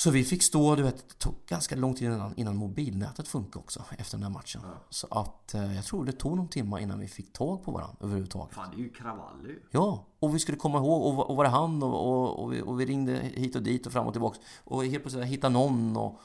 Så 0.00 0.10
vi 0.10 0.24
fick 0.24 0.42
stå, 0.42 0.74
du 0.76 0.82
vet, 0.82 1.08
det 1.08 1.18
tog 1.18 1.34
ganska 1.46 1.76
lång 1.76 1.94
tid 1.94 2.08
innan, 2.08 2.34
innan 2.36 2.56
mobilnätet 2.56 3.28
funkade 3.28 3.58
också 3.58 3.84
efter 3.98 4.16
den 4.16 4.22
här 4.22 4.30
matchen. 4.30 4.62
Mm. 4.64 4.76
Så 4.90 5.06
att 5.10 5.54
eh, 5.54 5.74
jag 5.76 5.84
tror 5.84 6.04
det 6.04 6.12
tog 6.12 6.36
någon 6.36 6.48
timme 6.48 6.80
innan 6.80 7.00
vi 7.00 7.08
fick 7.08 7.32
tag 7.32 7.64
på 7.64 7.72
varandra 7.72 7.96
överhuvudtaget. 8.00 8.54
Fan, 8.54 8.70
det 8.70 8.76
är 8.76 8.84
ju 8.84 8.92
kravaller 8.92 9.48
ju. 9.48 9.62
Ja, 9.70 10.06
och 10.20 10.34
vi 10.34 10.38
skulle 10.38 10.58
komma 10.58 10.78
ihåg, 10.78 11.02
och, 11.02 11.30
och 11.30 11.36
var 11.36 11.44
det 11.44 11.50
han? 11.50 11.82
Och, 11.82 12.08
och, 12.08 12.42
och, 12.42 12.52
vi, 12.52 12.62
och 12.62 12.80
vi 12.80 12.86
ringde 12.86 13.12
hit 13.12 13.56
och 13.56 13.62
dit 13.62 13.86
och 13.86 13.92
fram 13.92 14.06
och 14.06 14.12
tillbaks. 14.12 14.38
Och 14.64 14.84
helt 14.84 15.02
plötsligt 15.02 15.24
hitta 15.24 15.48
någon 15.48 15.96
och... 15.96 16.20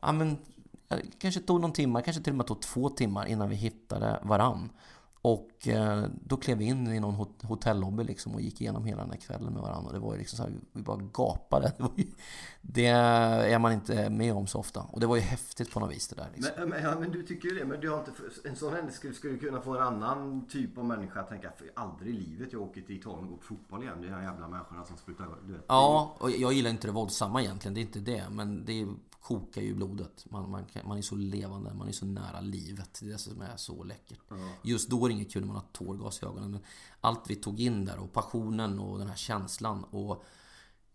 Ja 0.00 0.12
men 0.12 0.38
kanske 1.18 1.40
tog 1.40 1.60
någon 1.60 1.72
timme, 1.72 2.02
kanske 2.02 2.22
till 2.22 2.32
och 2.32 2.36
med 2.36 2.46
tog 2.46 2.60
två 2.60 2.88
timmar 2.88 3.26
innan 3.26 3.48
vi 3.48 3.56
hittade 3.56 4.20
varann. 4.22 4.70
Och 5.22 5.68
eh, 5.68 6.04
då 6.24 6.36
klev 6.36 6.58
vi 6.58 6.64
in 6.64 6.86
i 6.86 7.00
någon 7.00 7.26
hotellobby 7.42 8.04
liksom 8.04 8.34
och 8.34 8.40
gick 8.40 8.60
igenom 8.60 8.84
hela 8.84 9.02
den 9.02 9.10
här 9.10 9.18
kvällen 9.18 9.52
med 9.52 9.62
varandra. 9.62 9.88
Och 9.88 9.94
det 9.94 10.00
var 10.00 10.12
ju 10.12 10.18
liksom 10.18 10.36
så 10.36 10.42
här, 10.42 10.52
vi 10.72 10.82
bara 10.82 11.00
gapade. 11.12 11.72
Det, 11.78 12.02
ju, 12.02 12.06
det, 12.62 12.86
är 12.86 13.58
man 13.58 13.72
inte 13.72 14.10
med 14.10 14.34
om 14.34 14.46
så 14.46 14.58
ofta. 14.58 14.80
Och 14.80 15.00
det 15.00 15.06
var 15.06 15.16
ju 15.16 15.22
häftigt 15.22 15.72
på 15.72 15.80
något 15.80 15.92
vis 15.92 16.08
det 16.08 16.16
där. 16.16 16.28
Liksom. 16.34 16.52
Men, 16.58 16.68
men, 16.68 16.82
ja, 16.82 17.00
men 17.00 17.10
du 17.10 17.22
tycker 17.22 17.48
ju 17.48 17.58
det. 17.58 17.64
Men 17.64 17.80
du 17.80 17.90
har 17.90 17.98
inte, 17.98 18.12
en 18.44 18.56
sån 18.56 18.72
händelse 18.72 18.98
skulle, 18.98 19.14
skulle 19.14 19.38
kunna 19.38 19.60
få 19.60 19.76
en 19.76 19.82
annan 19.82 20.46
typ 20.48 20.78
av 20.78 20.84
människa 20.84 21.20
att 21.20 21.28
tänka, 21.28 21.52
för 21.56 21.70
aldrig 21.74 22.14
i 22.14 22.18
livet 22.18 22.52
jag 22.52 22.62
åker 22.62 22.80
till 22.80 22.96
Italien 22.96 23.24
och 23.24 23.30
går 23.30 23.36
på 23.36 23.42
fotboll 23.42 23.82
igen. 23.82 24.00
Det 24.00 24.08
är 24.08 24.12
de 24.12 24.22
jävla 24.22 24.48
människorna 24.48 24.84
som 24.84 24.96
sprutar, 24.96 25.26
du 25.46 25.52
vet. 25.52 25.64
Ja, 25.68 26.16
och 26.18 26.30
jag 26.30 26.52
gillar 26.52 26.70
inte 26.70 26.88
det 26.88 26.92
våldsamma 26.92 27.42
egentligen. 27.42 27.74
Det 27.74 27.80
är 27.80 27.82
inte 27.82 28.00
det. 28.00 28.24
Men 28.30 28.64
det 28.64 28.80
är 28.80 28.88
kokar 29.22 29.62
ju 29.62 29.74
blodet. 29.74 30.26
Man, 30.30 30.50
man, 30.50 30.64
man, 30.84 30.98
är 30.98 31.02
så 31.02 31.16
levande, 31.16 31.74
man 31.74 31.88
är 31.88 31.92
så 31.92 32.06
nära 32.06 32.40
livet. 32.40 32.98
Det 33.00 33.06
är 33.06 33.12
det 33.12 33.18
som 33.18 33.40
är 33.40 33.56
så 33.56 33.84
läckert. 33.84 34.30
Mm. 34.30 34.48
Just 34.62 34.90
då 34.90 35.04
är 35.04 35.08
det 35.08 35.14
inget 35.14 35.32
kul 35.32 35.42
när 35.42 35.46
man 35.46 35.56
har 35.56 35.68
tårgas 35.72 36.22
i 36.22 36.26
ögonen. 36.26 36.50
Men 36.50 36.60
allt 37.00 37.30
vi 37.30 37.36
tog 37.36 37.60
in 37.60 37.84
där 37.84 37.98
och 37.98 38.12
passionen 38.12 38.78
och 38.78 38.98
den 38.98 39.08
här 39.08 39.16
känslan. 39.16 39.84
Och 39.84 40.24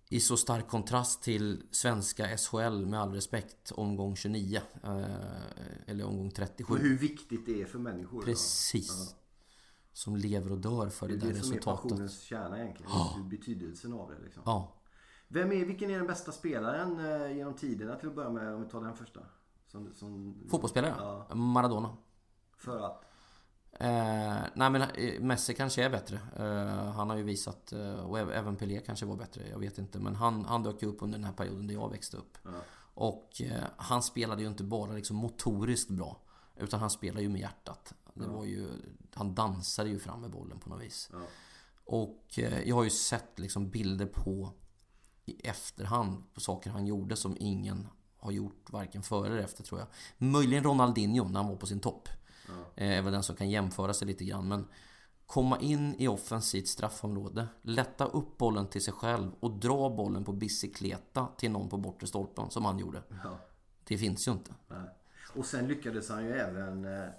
i 0.09 0.19
så 0.19 0.37
stark 0.37 0.67
kontrast 0.67 1.21
till 1.21 1.63
svenska 1.71 2.37
SHL 2.37 2.85
med 2.85 2.99
all 2.99 3.13
respekt 3.13 3.71
omgång 3.71 4.15
29. 4.15 4.61
Eh, 4.83 5.05
eller 5.85 6.05
omgång 6.05 6.31
37. 6.31 6.73
Och 6.73 6.79
hur 6.79 6.97
viktigt 6.97 7.45
det 7.45 7.61
är 7.61 7.65
för 7.65 7.79
människor. 7.79 8.21
Precis. 8.21 8.89
Ja. 8.89 9.17
Som 9.93 10.15
lever 10.15 10.51
och 10.51 10.57
dör 10.57 10.89
för 10.89 11.07
det, 11.07 11.15
det 11.15 11.25
där 11.25 11.33
resultatet. 11.33 11.49
Det 11.49 11.55
är 11.55 11.59
det 11.59 11.63
som 11.63 11.73
är 11.73 11.77
passionens 11.77 12.21
kärna 12.21 12.61
egentligen. 12.61 12.91
Ja. 12.91 13.27
Betydelsen 13.29 13.93
av 13.93 14.11
det 14.11 14.23
liksom. 14.23 14.43
Ja. 14.45 14.76
Vem 15.27 15.51
är, 15.51 15.65
vilken 15.65 15.89
är 15.89 15.97
den 15.97 16.07
bästa 16.07 16.31
spelaren 16.31 16.99
eh, 16.99 17.37
genom 17.37 17.53
tiderna 17.53 17.95
till 17.95 18.09
att 18.09 18.15
börja 18.15 18.29
med? 18.29 18.53
Om 18.53 18.63
vi 18.63 18.69
tar 18.69 18.81
den 18.81 18.95
första. 18.95 19.19
Som, 19.67 19.93
som, 19.93 20.35
Fotbollsspelare? 20.49 20.93
Ja. 20.97 21.35
Maradona. 21.35 21.97
För 22.57 22.79
att? 22.79 23.03
Eh, 23.79 24.37
nej 24.53 24.69
men 24.69 24.81
eh, 24.81 25.21
Messi 25.21 25.53
kanske 25.53 25.83
är 25.83 25.89
bättre. 25.89 26.19
Eh, 26.35 26.91
han 26.91 27.09
har 27.09 27.17
ju 27.17 27.23
visat, 27.23 27.71
eh, 27.71 28.09
och 28.09 28.19
även 28.19 28.55
Pelé 28.55 28.79
kanske 28.79 29.05
var 29.05 29.15
bättre, 29.15 29.49
jag 29.49 29.59
vet 29.59 29.77
inte. 29.77 29.99
Men 29.99 30.15
han, 30.15 30.45
han 30.45 30.63
dök 30.63 30.81
ju 30.81 30.87
upp 30.87 31.01
under 31.01 31.17
den 31.17 31.25
här 31.25 31.33
perioden 31.33 31.67
där 31.67 31.73
jag 31.73 31.91
växte 31.91 32.17
upp. 32.17 32.37
Ja. 32.43 32.51
Och 32.93 33.41
eh, 33.41 33.63
han 33.77 34.03
spelade 34.03 34.41
ju 34.41 34.47
inte 34.47 34.63
bara 34.63 34.91
liksom 34.91 35.17
motoriskt 35.17 35.89
bra. 35.89 36.21
Utan 36.55 36.79
han 36.79 36.89
spelade 36.89 37.21
ju 37.21 37.29
med 37.29 37.41
hjärtat. 37.41 37.93
Det 38.13 38.25
ja. 38.25 38.31
var 38.31 38.45
ju, 38.45 38.67
han 39.13 39.35
dansade 39.35 39.89
ju 39.89 39.99
fram 39.99 40.21
med 40.21 40.31
bollen 40.31 40.59
på 40.59 40.69
något 40.69 40.81
vis. 40.81 41.09
Ja. 41.13 41.19
Och 41.85 42.23
jag 42.65 42.75
har 42.75 42.83
ju 42.83 42.89
sett 42.89 43.39
liksom 43.39 43.69
bilder 43.69 44.05
på 44.05 44.53
i 45.27 45.47
efterhand 45.47 46.33
på 46.33 46.39
saker 46.39 46.69
han 46.69 46.87
gjorde 46.87 47.15
som 47.15 47.37
ingen 47.39 47.87
har 48.17 48.31
gjort 48.31 48.71
varken 48.71 49.03
före 49.03 49.27
eller 49.27 49.43
efter 49.43 49.63
tror 49.63 49.79
jag. 49.79 49.87
Möjligen 50.17 50.63
Ronaldinho 50.63 51.27
när 51.27 51.39
han 51.39 51.49
var 51.49 51.55
på 51.55 51.65
sin 51.65 51.79
topp. 51.79 52.09
Ja. 52.47 52.83
Är 52.83 53.01
väl 53.01 53.13
den 53.13 53.23
som 53.23 53.35
kan 53.35 53.49
jämföra 53.49 53.93
sig 53.93 54.07
lite 54.07 54.25
grann. 54.25 54.47
Men 54.47 54.67
komma 55.25 55.59
in 55.59 55.95
i 55.97 56.07
offensivt 56.07 56.67
straffområde, 56.67 57.47
lätta 57.61 58.05
upp 58.05 58.37
bollen 58.37 58.67
till 58.67 58.83
sig 58.83 58.93
själv 58.93 59.31
och 59.39 59.51
dra 59.51 59.89
bollen 59.89 60.23
på 60.23 60.33
bicykleta 60.33 61.27
till 61.37 61.51
någon 61.51 61.69
på 61.69 61.77
bortre 61.77 62.07
stolpen 62.07 62.49
som 62.49 62.65
han 62.65 62.79
gjorde. 62.79 63.03
Ja. 63.23 63.39
Det 63.83 63.97
finns 63.97 64.27
ju 64.27 64.31
inte. 64.31 64.51
Nej. 64.67 64.89
Och 65.35 65.45
sen 65.45 65.67
lyckades 65.67 66.09
han 66.09 66.25
ju 66.25 66.31
även 66.31 66.85
eh, 66.85 67.09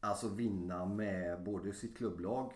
alltså 0.00 0.28
vinna 0.28 0.86
med 0.86 1.44
både 1.44 1.72
sitt 1.72 1.96
klubblag 1.96 2.52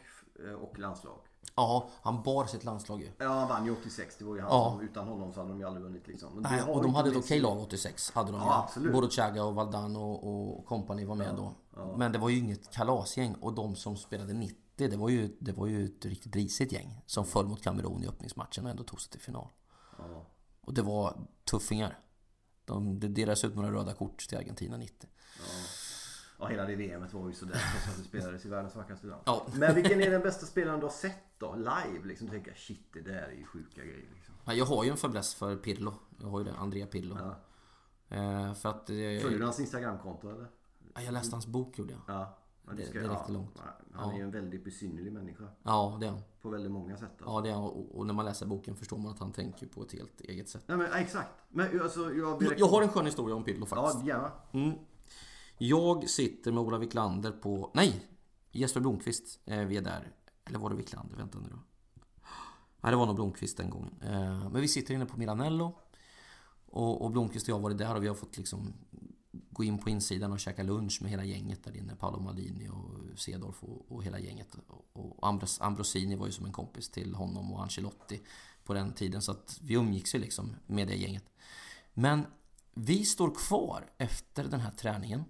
eh, 0.46 0.52
och 0.52 0.78
landslag. 0.78 1.20
Ja, 1.57 1.88
han 2.03 2.22
bar 2.22 2.47
sitt 2.47 2.64
landslag 2.64 3.01
ju. 3.01 3.11
Ja, 3.18 3.28
han 3.28 3.49
vann 3.49 3.66
ju 3.66 3.72
86. 3.72 4.16
Det 4.18 4.24
var 4.24 4.34
ju 4.34 4.41
han 4.41 4.51
ja. 4.51 4.70
som, 4.70 4.80
utan 4.80 5.09
honom 5.09 5.32
så 5.32 5.41
hade 5.41 5.53
de 5.53 5.59
ju 5.59 5.66
aldrig 5.66 5.84
vunnit 5.84 6.09
liksom. 6.09 6.34
Men 6.34 6.43
Nej, 6.43 6.62
och 6.62 6.82
de 6.82 6.95
hade 6.95 7.11
ett 7.11 7.16
okej 7.16 7.41
lag 7.41 7.61
86. 7.61 8.11
Hade 8.11 8.32
de 8.32 8.41
ja, 8.41 8.64
absolut. 8.64 8.93
Boruchaga 8.93 9.45
och 9.45 9.55
Valdan 9.55 9.97
och, 9.97 10.66
company 10.66 11.05
var 11.05 11.14
med 11.14 11.28
ja, 11.28 11.36
då. 11.36 11.55
Ja. 11.76 11.97
Men 11.97 12.12
det 12.12 12.18
var 12.18 12.28
ju 12.28 12.38
inget 12.38 12.70
kalasgäng. 12.72 13.34
Och 13.34 13.55
de 13.55 13.76
som 13.76 13.97
spelade 13.97 14.32
90, 14.32 14.57
det 14.76 14.97
var 14.97 15.09
ju, 15.09 15.36
det 15.41 15.53
var 15.53 15.66
ju 15.66 15.84
ett 15.84 16.05
riktigt 16.05 16.36
risigt 16.36 16.72
gäng. 16.72 17.01
Som 17.07 17.26
föll 17.26 17.47
mot 17.47 17.62
Kamerun 17.62 18.05
i 18.05 18.09
öppningsmatchen 18.09 18.64
och 18.64 18.70
ändå 18.70 18.82
tog 18.82 19.01
sig 19.01 19.11
till 19.11 19.20
final. 19.20 19.49
Och 20.61 20.74
det 20.74 20.82
var 20.82 21.16
tuffingar. 21.51 21.99
De, 22.64 23.01
det 23.01 23.09
delades 23.09 23.45
ut 23.45 23.57
några 23.57 23.72
röda 23.72 23.95
kort 23.95 24.28
till 24.28 24.38
Argentina 24.38 24.76
90. 24.76 25.09
Ja. 26.41 26.47
Hela 26.47 26.64
det 26.64 26.76
VMet 26.76 27.14
var 27.14 27.28
ju 27.28 27.34
sådär 27.34 27.53
trots 27.53 27.88
att 27.88 27.97
det 27.97 28.09
spelades 28.09 28.47
i 28.47 28.49
världens 28.49 28.76
vackraste 28.76 29.07
land. 29.07 29.22
Ja. 29.26 29.47
Men 29.55 29.74
vilken 29.74 30.01
är 30.01 30.11
den 30.11 30.22
bästa 30.22 30.47
spelaren 30.47 30.80
du 30.80 30.86
har 30.86 30.93
sett 30.93 31.24
då? 31.38 31.55
Live 31.55 32.07
liksom? 32.07 32.26
Du 32.26 32.32
tänker 32.32 32.55
shit, 32.55 32.86
det 32.93 33.01
där 33.01 33.22
är 33.22 33.32
ju 33.32 33.45
sjuka 33.45 33.84
grejer 33.84 34.09
liksom. 34.14 34.34
Ja, 34.45 34.53
jag 34.53 34.64
har 34.64 34.84
ju 34.84 34.91
en 34.91 34.97
fäbless 34.97 35.34
för 35.34 35.57
Pirlo. 35.57 35.95
Jag 36.20 36.28
har 36.28 36.38
ju 36.38 36.45
det, 36.45 36.55
Andrea 36.55 36.86
Pirlo. 36.86 37.18
Ja. 37.18 37.36
Eh, 38.16 38.55
för 38.55 38.68
att... 38.68 38.91
Eh, 38.91 38.97
Följer 38.97 39.38
du 39.38 39.45
hans 39.45 39.61
Instagramkonto 39.61 40.30
eller? 40.30 40.47
Ja, 40.95 41.03
jag 41.03 41.12
läste 41.12 41.34
hans 41.34 41.47
bok 41.47 41.78
gjorde 41.78 41.93
jag. 41.93 42.03
Ja. 42.07 42.36
Det, 42.76 42.86
ska, 42.86 42.99
det 42.99 43.09
räckte 43.09 43.24
ja, 43.28 43.32
långt. 43.32 43.62
Han 43.93 44.11
är 44.11 44.16
ju 44.16 44.22
en 44.22 44.30
väldigt 44.30 44.64
besynnerlig 44.64 45.12
människa. 45.12 45.45
Ja, 45.62 45.97
det 46.01 46.07
är 46.07 46.11
han. 46.11 46.20
På 46.43 46.49
väldigt 46.49 46.72
många 46.72 46.97
sätt. 46.97 47.09
Alltså. 47.11 47.24
Ja, 47.26 47.41
det 47.41 47.49
är 47.49 47.55
han. 47.55 47.62
Och, 47.62 47.99
och, 47.99 48.07
när 48.07 48.14
man 48.14 48.24
läser 48.24 48.47
boken 48.47 48.76
förstår 48.76 48.99
man 48.99 49.12
att 49.12 49.18
han 49.18 49.32
tänker 49.32 49.66
på 49.66 49.82
ett 49.82 49.93
helt 49.93 50.20
eget 50.20 50.49
sätt. 50.49 50.64
Ja, 50.66 50.76
men 50.76 50.93
exakt. 50.93 51.30
Men 51.49 51.80
alltså, 51.82 52.14
jag, 52.14 52.43
jag, 52.43 52.59
jag 52.59 52.66
har 52.66 52.82
en 52.82 52.88
skön 52.88 53.07
historia 53.07 53.36
om 53.36 53.45
Pirlo 53.45 53.66
faktiskt. 53.66 54.07
Ja, 54.07 54.07
gärna. 54.07 54.32
Mm. 54.53 54.78
Jag 55.62 56.11
sitter 56.11 56.52
med 56.52 56.62
Ola 56.62 56.78
Wiklander 56.78 57.32
på... 57.32 57.70
Nej! 57.74 58.06
Jesper 58.52 58.80
Blomqvist. 58.80 59.40
Eh, 59.44 59.61
vi 59.61 59.76
är 59.76 59.82
där. 59.82 60.12
Eller 60.44 60.58
var 60.58 60.70
det 60.70 60.76
Wiklander? 60.76 61.16
Vänta 61.16 61.38
nu 61.38 61.48
då. 61.50 61.58
Nej, 62.80 62.90
det 62.90 62.96
var 62.96 63.06
nog 63.06 63.14
Blomqvist 63.14 63.56
den 63.56 63.70
gången. 63.70 63.94
Eh, 64.02 64.50
men 64.50 64.61
vi 64.61 64.68
sitter 64.68 64.94
inne 64.94 65.06
på 65.06 65.18
Milanello. 65.18 65.78
Och, 66.66 67.02
och 67.02 67.11
Blomqvist 67.11 67.44
och 67.44 67.48
jag 67.48 67.54
har 67.54 67.62
varit 67.62 67.78
där 67.78 67.94
och 67.94 68.02
vi 68.02 68.08
har 68.08 68.14
fått 68.14 68.36
liksom 68.36 68.72
gå 69.30 69.64
in 69.64 69.78
på 69.78 69.90
insidan 69.90 70.32
och 70.32 70.40
käka 70.40 70.62
lunch 70.62 70.98
med 71.02 71.11
hela 71.11 71.24
gänget 71.24 71.64
där 71.64 71.76
inne. 71.76 71.96
Paolo 71.96 72.20
Maldini 72.20 72.68
och 72.68 73.18
Cedorf 73.18 73.64
och, 73.64 73.92
och 73.92 74.04
hela 74.04 74.18
gänget. 74.18 74.56
Och 74.92 75.28
Ambros, 75.28 75.61
Ambrosini 75.61 76.16
var 76.16 76.26
ju 76.26 76.32
som 76.32 76.46
en 76.46 76.52
kompis 76.52 76.90
till 76.90 77.14
honom 77.14 77.52
och 77.52 77.62
Ancelotti 77.62 78.20
på 78.64 78.74
den 78.74 78.92
tiden. 78.92 79.22
Så 79.22 79.32
att 79.32 79.58
vi 79.62 79.74
umgicks 79.74 80.14
ju 80.14 80.18
liksom 80.18 80.56
med 80.66 80.88
det 80.88 80.96
gänget. 80.96 81.24
Men 81.94 82.26
vi 82.74 83.04
står 83.04 83.34
kvar 83.34 83.92
efter 83.98 84.44
den 84.44 84.61
här 84.61 84.70
träningen 84.70 85.24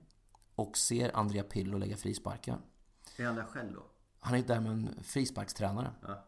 och 0.60 0.76
ser 0.76 1.16
Andrea 1.16 1.42
Pillo 1.42 1.78
lägga 1.78 1.96
frisparkar. 1.96 2.58
Är 3.16 3.26
han 3.26 3.34
där 3.34 3.44
själv 3.44 3.72
då? 3.74 3.82
Han 4.20 4.34
är 4.34 4.42
där 4.42 4.60
med 4.60 4.72
en 4.72 5.02
frisparkstränare. 5.02 5.90
Ja. 6.02 6.24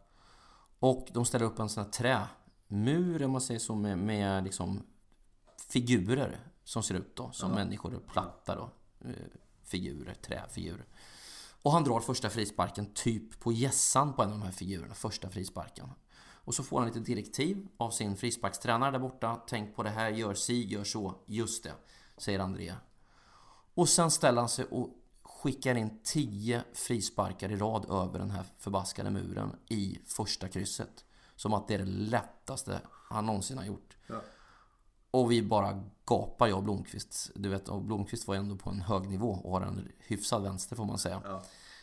Och 0.79 1.09
de 1.13 1.25
ställer 1.25 1.47
upp 1.47 1.59
en 1.59 1.69
sån 1.69 1.85
här 1.85 1.91
trämur, 1.91 3.25
om 3.25 3.31
man 3.31 3.41
säger 3.41 3.61
så, 3.61 3.75
med, 3.75 3.99
med 3.99 4.45
liksom 4.45 4.83
figurer 5.69 6.41
som 6.65 6.83
ser 6.83 6.95
ut 6.95 7.17
då 7.17 7.33
som 7.33 7.51
ja. 7.51 7.57
människor, 7.57 8.03
platta 8.13 8.55
då. 8.55 8.71
Eh, 9.09 9.15
figurer, 9.63 10.15
träfigurer. 10.15 10.87
Och 11.63 11.73
han 11.73 11.85
drar 11.85 12.01
första 12.01 12.31
frisparken 12.31 12.95
typ 12.95 13.41
på 13.41 13.53
gässan 13.53 14.13
på 14.13 14.23
en 14.23 14.33
av 14.33 14.39
de 14.39 14.45
här 14.45 14.53
figurerna, 14.53 14.95
första 14.95 15.31
frisparken. 15.31 15.89
Och 16.45 16.55
så 16.55 16.63
får 16.63 16.79
han 16.79 16.89
lite 16.89 17.01
direktiv 17.01 17.69
av 17.77 17.91
sin 17.91 18.17
frisparkstränare 18.17 18.91
där 18.91 18.99
borta. 18.99 19.43
Tänk 19.47 19.77
på 19.77 19.83
det 19.83 19.91
här, 19.91 20.11
gör 20.11 20.35
si, 20.35 20.67
gör 20.67 20.85
så. 20.85 21.15
Just 21.27 21.65
det, 21.65 21.73
säger 22.17 22.39
Andrea. 22.39 22.77
Och 23.75 23.89
sen 23.89 24.11
ställer 24.11 24.41
han 24.41 24.49
sig 24.49 24.65
och 24.65 24.91
skickar 25.23 25.75
in 25.75 26.01
10 26.03 26.65
frisparkar 26.73 27.53
i 27.53 27.57
rad 27.57 27.91
över 27.91 28.19
den 28.19 28.31
här 28.31 28.45
förbaskade 28.59 29.11
muren 29.11 29.57
i 29.69 29.99
första 30.07 30.49
krysset. 30.49 31.05
Som 31.37 31.55
att 31.55 31.69
det 31.69 31.75
är 31.75 31.79
det 31.79 31.85
lättaste 31.85 32.81
han 33.09 33.27
någonsin 33.27 33.59
har 33.59 33.65
gjort. 33.65 33.97
Och 35.11 35.31
vi 35.31 35.43
bara 35.43 35.85
gapar, 36.07 36.47
jag 36.47 36.59
och 36.59 36.65
Blomqvist. 36.65 37.31
Du 37.35 37.49
vet, 37.49 37.69
och 37.69 37.83
Blomqvist 37.83 38.29
var 38.29 38.35
ändå 38.35 38.57
på 38.57 38.71
en 38.71 38.81
hög 38.81 39.09
nivå 39.09 39.31
och 39.31 39.53
har 39.53 39.61
en 39.61 39.89
hyfsad 39.99 40.43
vänster 40.43 40.77
får 40.77 40.85
man 40.85 40.99
säga. 40.99 41.43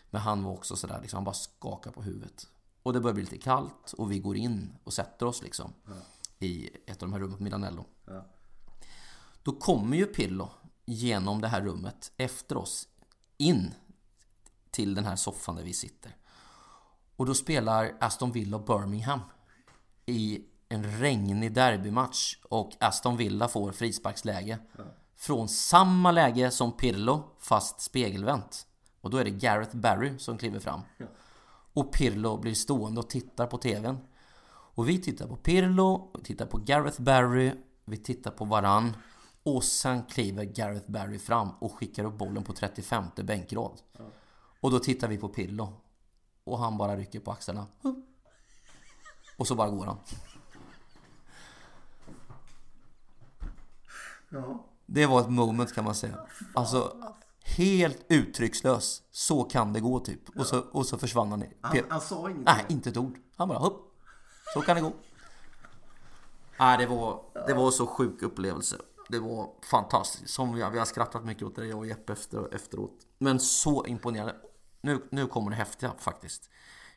Men 0.09 0.21
han 0.21 0.43
var 0.43 0.51
också 0.51 0.75
sådär, 0.75 0.99
liksom, 1.01 1.17
han 1.17 1.23
bara 1.23 1.33
skakar 1.33 1.91
på 1.91 2.01
huvudet. 2.01 2.47
Och 2.83 2.93
det 2.93 2.99
börjar 2.99 3.13
bli 3.13 3.23
lite 3.23 3.37
kallt 3.37 3.93
och 3.97 4.11
vi 4.11 4.19
går 4.19 4.35
in 4.37 4.73
och 4.83 4.93
sätter 4.93 5.25
oss 5.25 5.41
liksom. 5.41 5.73
I 6.39 6.69
ett 6.85 7.03
av 7.03 7.09
de 7.09 7.13
här 7.13 7.19
rummen 7.19 7.37
på 7.37 7.43
Milanello. 7.43 7.85
Då 9.43 9.51
kommer 9.51 9.97
ju 9.97 10.05
Pillo 10.05 10.49
genom 10.93 11.41
det 11.41 11.47
här 11.47 11.61
rummet 11.61 12.11
efter 12.17 12.57
oss 12.57 12.87
in 13.37 13.73
till 14.71 14.95
den 14.95 15.05
här 15.05 15.15
soffan 15.15 15.55
där 15.55 15.63
vi 15.63 15.73
sitter. 15.73 16.15
Och 17.15 17.25
då 17.25 17.33
spelar 17.33 17.97
Aston 17.99 18.31
Villa 18.31 18.59
Birmingham 18.59 19.19
i 20.05 20.45
en 20.69 20.99
regnig 20.99 21.53
derbymatch 21.53 22.37
och 22.49 22.71
Aston 22.79 23.17
Villa 23.17 23.47
får 23.47 23.71
frisparksläge. 23.71 24.59
Från 25.15 25.47
samma 25.47 26.11
läge 26.11 26.51
som 26.51 26.71
Pirlo, 26.71 27.23
fast 27.39 27.81
spegelvänt. 27.81 28.67
Och 29.01 29.09
då 29.09 29.17
är 29.17 29.23
det 29.23 29.31
Gareth 29.31 29.75
Barry 29.75 30.19
som 30.19 30.37
kliver 30.37 30.59
fram. 30.59 30.81
Och 31.73 31.93
Pirlo 31.93 32.37
blir 32.37 32.53
stående 32.53 32.99
och 32.99 33.09
tittar 33.09 33.47
på 33.47 33.57
TVn. 33.57 33.97
Och 34.49 34.89
vi 34.89 35.01
tittar 35.01 35.27
på 35.27 35.35
Pirlo, 35.35 36.11
vi 36.17 36.23
tittar 36.23 36.45
på 36.45 36.57
Gareth 36.57 37.01
Barry, 37.01 37.51
vi 37.85 37.97
tittar 37.97 38.31
på 38.31 38.45
varann. 38.45 38.93
Och 39.43 39.63
sen 39.63 40.03
kliver 40.03 40.43
Gareth 40.43 40.91
Barry 40.91 41.19
fram 41.19 41.49
och 41.59 41.73
skickar 41.73 42.03
upp 42.03 42.17
bollen 42.17 42.43
på 42.43 42.53
35 42.53 43.05
bänkrad. 43.15 43.81
Och 44.61 44.71
då 44.71 44.79
tittar 44.79 45.07
vi 45.07 45.17
på 45.17 45.29
Pirlo. 45.29 45.73
Och 46.43 46.59
han 46.59 46.77
bara 46.77 46.97
rycker 46.97 47.19
på 47.19 47.31
axlarna. 47.31 47.67
Och 49.37 49.47
så 49.47 49.55
bara 49.55 49.69
går 49.69 49.85
han. 49.85 49.97
Det 54.85 55.05
var 55.05 55.21
ett 55.21 55.29
moment 55.29 55.73
kan 55.75 55.83
man 55.83 55.95
säga. 55.95 56.25
Alltså, 56.53 56.97
helt 57.43 58.05
uttryckslös. 58.09 59.01
Så 59.11 59.43
kan 59.43 59.73
det 59.73 59.79
gå 59.79 59.99
typ. 59.99 60.37
Och 60.37 60.45
så, 60.45 60.59
och 60.59 60.85
så 60.85 60.97
försvann 60.97 61.31
han. 61.31 61.43
Han, 61.61 61.77
han 61.89 62.01
sa 62.01 62.19
ingenting. 62.29 62.43
Nej, 62.45 62.65
inte 62.69 62.89
ett 62.89 62.97
ord. 62.97 63.17
Han 63.35 63.47
bara 63.47 63.57
hopp. 63.57 63.95
Så 64.53 64.61
kan 64.61 64.75
det 64.75 64.81
gå. 64.81 64.93
Nej, 66.59 66.77
det 66.77 66.85
var, 66.85 67.21
det 67.47 67.53
var 67.53 67.71
så 67.71 67.87
sjuk 67.87 68.21
upplevelse. 68.21 68.77
Det 69.10 69.20
var 69.20 69.49
fantastiskt. 69.72 70.34
Som 70.34 70.53
vi, 70.53 70.70
vi 70.72 70.80
har 70.80 70.86
skrattat 70.86 71.26
mycket 71.26 71.43
åt 71.43 71.55
det, 71.55 71.66
jag 71.66 71.78
och 71.78 71.88
Jeppe 71.88 72.14
efter, 72.14 72.55
efteråt. 72.55 73.07
Men 73.18 73.39
så 73.39 73.86
imponerande. 73.86 74.36
Nu, 74.82 75.07
nu 75.12 75.28
kommer 75.28 75.49
det 75.49 75.55
häftiga 75.55 75.93
faktiskt. 75.97 76.49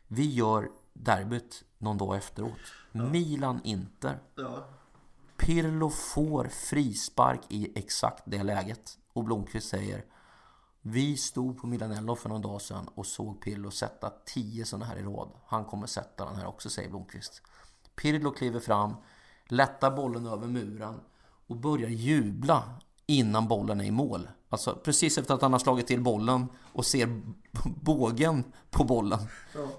Vi 0.07 0.35
gör 0.35 0.71
derbyt 0.93 1.65
någon 1.79 1.99
dag 1.99 2.17
efteråt. 2.17 2.61
Milan-Inter. 2.93 4.19
Ja. 4.35 4.65
Pirlo 5.37 5.91
får 5.91 6.45
frispark 6.45 7.41
i 7.49 7.79
exakt 7.79 8.23
det 8.27 8.43
läget. 8.43 8.99
Och 9.13 9.25
Blomqvist 9.25 9.69
säger 9.69 10.05
Vi 10.81 11.17
stod 11.17 11.61
på 11.61 11.67
Milanello 11.67 12.15
för 12.15 12.29
någon 12.29 12.43
dag 12.43 12.63
sedan 12.63 12.89
och 12.95 13.07
såg 13.07 13.41
Pirlo 13.41 13.71
sätta 13.71 14.13
10 14.25 14.65
sådana 14.65 14.85
här 14.85 14.97
i 14.97 15.03
rad. 15.03 15.31
Han 15.47 15.65
kommer 15.65 15.87
sätta 15.87 16.25
den 16.25 16.37
här 16.37 16.47
också, 16.47 16.71
säger 16.71 16.89
Blomqvist. 16.89 17.43
Pirlo 17.97 18.31
kliver 18.31 18.61
fram, 18.61 18.95
lättar 19.47 19.91
bollen 19.91 20.27
över 20.27 20.47
muren 20.47 21.01
och 21.53 21.59
börjar 21.59 21.89
jubla 21.89 22.63
innan 23.07 23.49
bollen 23.49 23.81
är 23.81 23.85
i 23.85 23.91
mål. 23.91 24.29
Alltså 24.49 24.79
precis 24.85 25.19
efter 25.19 25.35
att 25.35 25.43
han 25.43 25.53
har 25.53 25.59
slagit 25.59 25.87
till 25.87 26.01
bollen 26.03 26.47
och 26.73 26.87
ser 26.87 27.23
bågen 27.83 28.45
på 28.71 28.85
bollen 28.85 29.19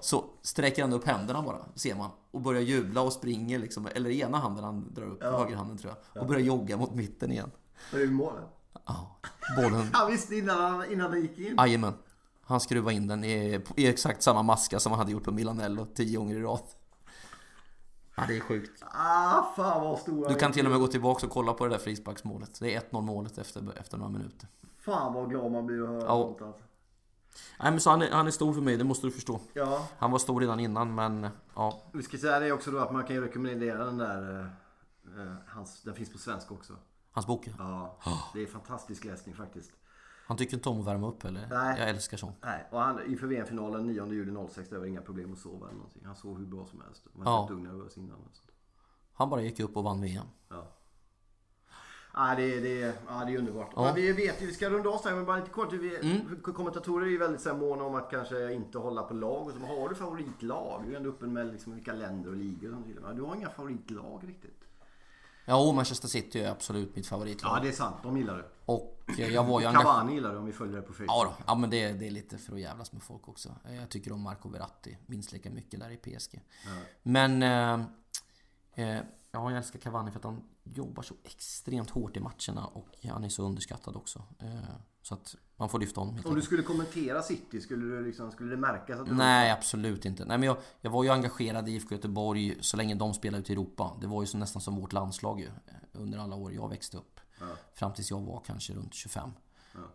så 0.00 0.24
sträcker 0.42 0.82
han 0.82 0.92
upp 0.92 1.06
händerna 1.06 1.42
bara, 1.42 1.58
ser 1.74 1.94
man. 1.94 2.10
Och 2.30 2.40
börjar 2.40 2.62
jubla 2.62 3.00
och 3.00 3.12
springer 3.12 3.58
liksom, 3.58 3.88
eller 3.94 4.10
ena 4.10 4.38
handen 4.38 4.64
han 4.64 4.94
drar 4.94 5.06
upp, 5.06 5.22
högerhanden 5.22 5.78
tror 5.78 5.94
jag. 6.12 6.22
Och 6.22 6.28
börjar 6.28 6.42
jogga 6.42 6.76
mot 6.76 6.94
mitten 6.94 7.32
igen. 7.32 7.50
Var 7.92 8.00
det 8.00 8.06
målet? 8.06 8.44
Ja, 8.86 9.16
bollen 9.56 9.90
Han 9.92 10.12
visste 10.12 10.36
innan 10.36 10.60
han, 10.60 10.92
innan 10.92 11.10
han 11.10 11.20
gick 11.22 11.38
in. 11.38 11.54
Jajamän. 11.58 11.94
Han 12.42 12.60
skruvade 12.60 12.96
in 12.96 13.06
den 13.06 13.24
i, 13.24 13.60
i 13.76 13.86
exakt 13.86 14.22
samma 14.22 14.42
maska 14.42 14.80
som 14.80 14.92
han 14.92 14.98
hade 14.98 15.12
gjort 15.12 15.24
på 15.24 15.32
Milanello 15.32 15.86
tio 15.94 16.18
gånger 16.18 16.36
i 16.36 16.40
rad. 16.42 16.60
Ja, 18.16 18.24
det 18.28 18.36
är 18.36 18.40
sjukt. 18.40 18.82
Ah, 18.92 19.42
fan 19.56 19.80
vad 19.84 19.98
stor 19.98 20.28
Du 20.28 20.34
kan 20.34 20.52
till 20.52 20.64
och 20.66 20.70
med 20.72 20.80
gå 20.80 20.86
tillbaka 20.86 21.26
och 21.26 21.32
kolla 21.32 21.52
på 21.52 21.64
det 21.64 21.70
där 21.70 21.78
frisparksmålet. 21.78 22.60
Det 22.60 22.74
är 22.74 22.80
1-0 22.80 23.00
målet 23.00 23.38
efter, 23.38 23.78
efter 23.78 23.96
några 23.98 24.10
minuter. 24.12 24.48
Fan 24.80 25.14
vad 25.14 25.30
glad 25.30 25.52
man 25.52 25.66
blir 25.66 25.82
att 25.82 25.88
höra 25.88 26.00
Ja. 26.02 26.22
sånt 26.22 26.42
alltså. 26.42 26.62
Nej, 27.60 27.70
men 27.70 27.80
så 27.80 27.90
han, 27.90 28.02
är, 28.02 28.10
han 28.10 28.26
är 28.26 28.30
stor 28.30 28.52
för 28.52 28.60
mig, 28.60 28.76
det 28.76 28.84
måste 28.84 29.06
du 29.06 29.10
förstå. 29.10 29.40
Ja, 29.52 29.88
Han 29.98 30.10
var 30.10 30.18
stor 30.18 30.40
redan 30.40 30.60
innan, 30.60 30.94
men 30.94 31.28
ja. 31.54 31.82
vi 31.92 32.02
ska 32.02 32.18
säga 32.18 32.40
det 32.40 32.52
också 32.52 32.70
då 32.70 32.78
att 32.78 32.92
man 32.92 33.04
kan 33.04 33.16
ju 33.16 33.22
rekommendera 33.24 33.84
den 33.84 33.98
där. 33.98 34.40
eh, 34.40 35.22
eh, 35.22 35.32
hans, 35.46 35.82
den 35.82 35.94
finns 35.94 36.12
på 36.12 36.18
svenska 36.18 36.54
också. 36.54 36.72
Hans 37.12 37.26
bok. 37.26 37.48
Ja, 37.58 37.98
det 38.34 38.42
är 38.42 38.46
fantastisk 38.46 39.04
läsning 39.04 39.34
faktiskt. 39.34 39.72
Han 40.26 40.36
tycker 40.36 40.56
inte 40.56 40.68
om 40.68 40.80
att 40.80 40.86
värma 40.86 41.08
upp 41.08 41.24
eller? 41.24 41.46
Nej. 41.50 41.78
Jag 41.80 41.88
älskar 41.88 42.16
sånt. 42.16 42.36
Nej, 42.42 42.66
och 42.70 42.80
han, 42.80 43.06
inför 43.06 43.26
VM-finalen 43.26 43.86
9 43.86 44.06
juli 44.06 44.46
06, 44.50 44.68
det 44.68 44.78
var 44.78 44.86
inga 44.86 45.00
problem 45.02 45.32
att 45.32 45.38
sova 45.38 45.66
eller 45.66 45.76
någonting. 45.76 46.02
Han 46.04 46.16
sov 46.16 46.38
hur 46.38 46.46
bra 46.46 46.66
som 46.66 46.80
helst. 46.80 47.06
Man 47.12 47.24
var 47.24 47.32
Ja. 47.32 47.42
inte 47.42 47.52
dugg 47.54 47.62
nervös 47.62 47.98
innan. 47.98 48.16
Han 49.12 49.30
bara 49.30 49.42
gick 49.42 49.60
upp 49.60 49.76
och 49.76 49.84
vann 49.84 50.00
VM. 50.00 50.26
Ja. 50.48 50.66
Ja, 52.16 52.34
det, 52.36 52.54
är- 52.54 52.60
det, 52.60 52.94
ja, 53.08 53.24
det 53.26 53.34
är 53.34 53.38
underbart. 53.38 53.70
Ja. 53.76 53.92
Vi 53.96 54.12
vet 54.12 54.42
ju, 54.42 54.46
vi 54.46 54.52
ska 54.52 54.70
runda 54.70 54.88
av 54.90 55.04
här, 55.04 55.14
men 55.14 55.24
bara 55.24 55.36
lite 55.36 55.50
kort. 55.50 55.72
Vi, 55.72 55.96
Mm. 55.96 56.42
Kommentatorer 56.42 57.06
är 57.06 57.10
ju 57.10 57.18
väldigt 57.18 57.40
så 57.40 57.54
måna 57.54 57.84
om 57.84 57.94
att 57.94 58.10
kanske 58.10 58.52
inte 58.52 58.78
hålla 58.78 59.02
på 59.02 59.14
lag. 59.14 59.46
Och 59.46 59.52
så, 59.52 59.58
har 59.58 59.88
du 59.88 59.94
favoritlag? 59.94 60.82
Du 60.86 60.92
är 60.92 60.96
ändå 60.96 61.08
uppe 61.10 61.26
med 61.26 61.46
liksom, 61.46 61.74
vilka 61.74 61.92
länder 61.92 62.30
och 62.30 62.36
ligor 62.36 62.74
och 63.08 63.14
Du 63.16 63.22
har 63.22 63.34
inga 63.34 63.48
favoritlag 63.50 64.20
riktigt. 64.28 64.60
Ja, 65.44 65.72
Manchester 65.72 66.08
City 66.08 66.40
är 66.40 66.50
absolut 66.50 66.96
mitt 66.96 67.06
favoritlag. 67.06 67.56
Ja, 67.56 67.62
det 67.62 67.68
är 67.68 67.72
sant. 67.72 67.96
De 68.02 68.16
gillar 68.16 68.36
det. 68.36 68.44
Och 68.64 69.04
eh, 69.18 69.28
jag 69.28 69.44
var 69.44 69.60
ju. 69.60 69.66
Cavani 69.72 70.14
gillar 70.14 70.32
det 70.32 70.38
om 70.38 70.46
vi 70.46 70.52
följer 70.52 70.76
det 70.76 70.82
på 70.82 70.92
Facebook. 70.92 71.10
Ja, 71.10 71.24
då. 71.24 71.44
ja 71.46 71.54
men 71.54 71.70
det, 71.70 71.92
det 71.92 72.06
är 72.06 72.10
lite 72.10 72.38
för 72.38 72.54
att 72.54 72.60
jävlas 72.60 72.92
med 72.92 73.02
folk 73.02 73.28
också. 73.28 73.48
Eh, 73.64 73.76
Jag 73.76 73.88
tycker 73.88 74.12
om 74.12 74.20
Marco 74.20 74.48
Verratti 74.48 74.98
minst 75.06 75.32
lika 75.32 75.50
mycket 75.50 75.80
där 75.80 75.90
i 75.90 75.96
PSG. 75.96 76.40
Men... 77.02 77.42
Eh, 77.42 77.72
eh, 78.74 79.02
ja, 79.30 79.50
jag 79.50 79.56
älskar 79.56 79.78
Cavani 79.78 80.10
för 80.10 80.18
att 80.18 80.24
han 80.24 80.42
jobbar 80.64 81.02
så 81.02 81.14
extremt 81.24 81.90
hårt 81.90 82.16
i 82.16 82.20
matcherna 82.20 82.66
och 82.66 82.88
han 83.04 83.24
är 83.24 83.28
så 83.28 83.42
underskattad 83.42 83.96
också. 83.96 84.22
Eh, 84.38 84.74
så 85.04 85.14
att 85.14 85.36
man 85.56 85.68
får 85.68 85.78
lyfta 85.78 86.00
helt 86.04 86.26
Om 86.26 86.34
du 86.34 86.42
skulle 86.42 86.62
kommentera 86.62 87.22
City, 87.22 87.60
skulle, 87.60 87.84
du 87.84 88.04
liksom, 88.04 88.30
skulle 88.30 88.50
det 88.50 88.56
märkas 88.56 89.00
att 89.00 89.06
du... 89.06 89.14
Nej, 89.14 89.50
absolut 89.50 90.04
inte. 90.04 90.24
Nej, 90.24 90.38
men 90.38 90.46
jag, 90.46 90.56
jag 90.80 90.90
var 90.90 91.04
ju 91.04 91.10
engagerad 91.10 91.68
i 91.68 91.72
IFK 91.72 91.94
Göteborg 91.94 92.56
så 92.60 92.76
länge 92.76 92.94
de 92.94 93.14
spelade 93.14 93.40
ute 93.40 93.52
i 93.52 93.54
Europa. 93.54 93.96
Det 94.00 94.06
var 94.06 94.22
ju 94.22 94.26
så 94.26 94.38
nästan 94.38 94.62
som 94.62 94.76
vårt 94.76 94.92
landslag 94.92 95.40
ju, 95.40 95.48
under 95.92 96.18
alla 96.18 96.36
år 96.36 96.52
jag 96.52 96.68
växte 96.68 96.96
upp. 96.96 97.20
Fram 97.74 97.92
tills 97.92 98.10
jag 98.10 98.20
var 98.20 98.40
kanske 98.46 98.72
runt 98.74 98.94
25. 98.94 99.30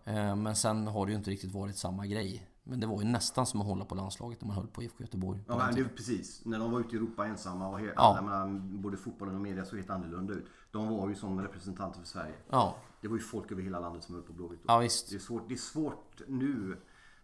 Eh, 0.05 0.35
Men 0.35 0.55
sen 0.55 0.87
har 0.87 1.05
det 1.05 1.11
ju 1.11 1.17
inte 1.17 1.31
riktigt 1.31 1.51
varit 1.53 1.77
samma 1.77 2.05
grej. 2.07 2.49
Men 2.63 2.79
det 2.79 2.87
var 2.87 3.01
ju 3.01 3.07
nästan 3.07 3.45
som 3.45 3.61
att 3.61 3.67
hålla 3.67 3.85
på 3.85 3.95
landslaget 3.95 4.41
när 4.41 4.47
man 4.47 4.55
höll 4.55 4.67
på 4.67 4.83
IFK 4.83 5.03
Göteborg. 5.03 5.43
på 5.47 5.53
Ja, 5.53 5.71
det 5.75 5.83
precis. 5.83 6.45
När 6.45 6.59
de 6.59 6.71
var 6.71 6.79
ute 6.79 6.95
i 6.95 6.97
Europa 6.97 7.27
ensamma 7.27 7.67
och 7.69 7.79
he- 7.79 7.93
Ja. 7.95 8.21
menar, 8.21 8.59
både 8.59 8.97
fotbollen 8.97 9.35
och 9.35 9.41
media 9.41 9.65
såg 9.65 9.77
helt 9.79 9.89
annorlunda 9.89 10.33
ut. 10.33 10.45
De 10.71 10.87
var 10.97 11.09
ju 11.09 11.15
som 11.15 11.41
representanter 11.41 11.99
för 11.99 12.07
Sverige. 12.07 12.33
Ja, 12.49 12.75
Det 13.01 13.07
var 13.07 13.15
ju 13.15 13.21
folk 13.21 13.51
över 13.51 13.61
hela 13.61 13.79
landet 13.79 14.03
som 14.03 14.15
höll 14.15 14.23
på 14.23 14.33
Blåvitt. 14.33 14.59
ja 14.67 14.77
visst. 14.79 15.09
Det 15.09 15.15
är, 15.15 15.19
svårt, 15.19 15.47
det 15.47 15.53
är 15.53 15.57
svårt 15.57 16.21
nu 16.27 16.77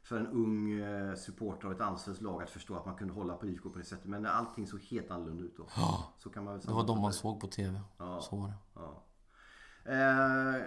för 0.04 0.18
en 0.18 0.28
ung 0.28 0.72
eh, 0.82 1.16
supporter 1.16 1.66
av 1.68 1.72
ett 1.74 1.82
allsvenskt 1.82 2.22
lag 2.24 2.44
att 2.44 2.50
förstå 2.50 2.76
att 2.76 2.86
man 2.86 2.96
kunde 2.96 3.14
hålla 3.14 3.34
på 3.36 3.48
IFK 3.48 3.70
på 3.70 3.80
det 3.80 3.86
sättet. 3.86 4.06
Men 4.06 4.22
när 4.22 4.30
allting 4.30 4.68
såg 4.68 4.82
helt 4.82 5.12
annorlunda 5.12 5.44
ut 5.44 5.58
då. 5.58 5.64
Så 6.18 6.30
kan 6.30 6.44
man 6.44 6.54
väl 6.54 6.66
Det 6.66 6.72
var 6.74 6.88
de 6.88 7.02
man 7.02 7.14
såg 7.14 7.40
på 7.42 7.48
TV. 7.48 7.80
Så 7.98 8.36
var 8.36 8.48
det. 8.48 8.54
Ja. 8.76 9.02
Eh, 9.88 10.62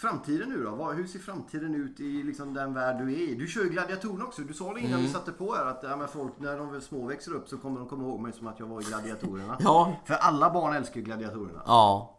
framtiden 0.00 0.48
nu 0.48 0.64
då? 0.64 0.92
Hur 0.92 1.06
ser 1.06 1.18
framtiden 1.18 1.74
ut 1.74 2.00
i 2.00 2.22
liksom 2.22 2.54
den 2.54 2.74
värld 2.74 2.98
du 2.98 3.12
är 3.12 3.16
i? 3.18 3.34
Du 3.34 3.46
kör 3.46 3.62
ju 3.64 3.68
gladiatorerna 3.70 4.24
också. 4.24 4.42
Du 4.42 4.54
sa 4.54 4.74
det 4.74 4.80
innan 4.80 4.92
Mm. 4.92 5.02
vi 5.02 5.08
satte 5.08 5.32
på 5.32 5.54
här 5.54 5.66
att 5.66 5.82
ja, 5.82 6.06
folk 6.06 6.32
när 6.38 6.58
de 6.58 6.80
små 6.80 7.06
växer 7.06 7.32
upp 7.34 7.48
så 7.48 7.58
kommer 7.58 7.78
de 7.80 7.88
komma 7.88 8.02
ihåg 8.04 8.20
mig 8.20 8.32
som 8.32 8.46
att 8.46 8.60
jag 8.60 8.66
var 8.66 8.80
i 8.80 8.84
gladiatorerna. 8.84 9.56
Ja. 9.60 9.96
För 10.04 10.14
alla 10.14 10.50
barn 10.50 10.74
älskar 10.74 11.00
gladiatorerna. 11.00 11.62
Ja. 11.66 12.16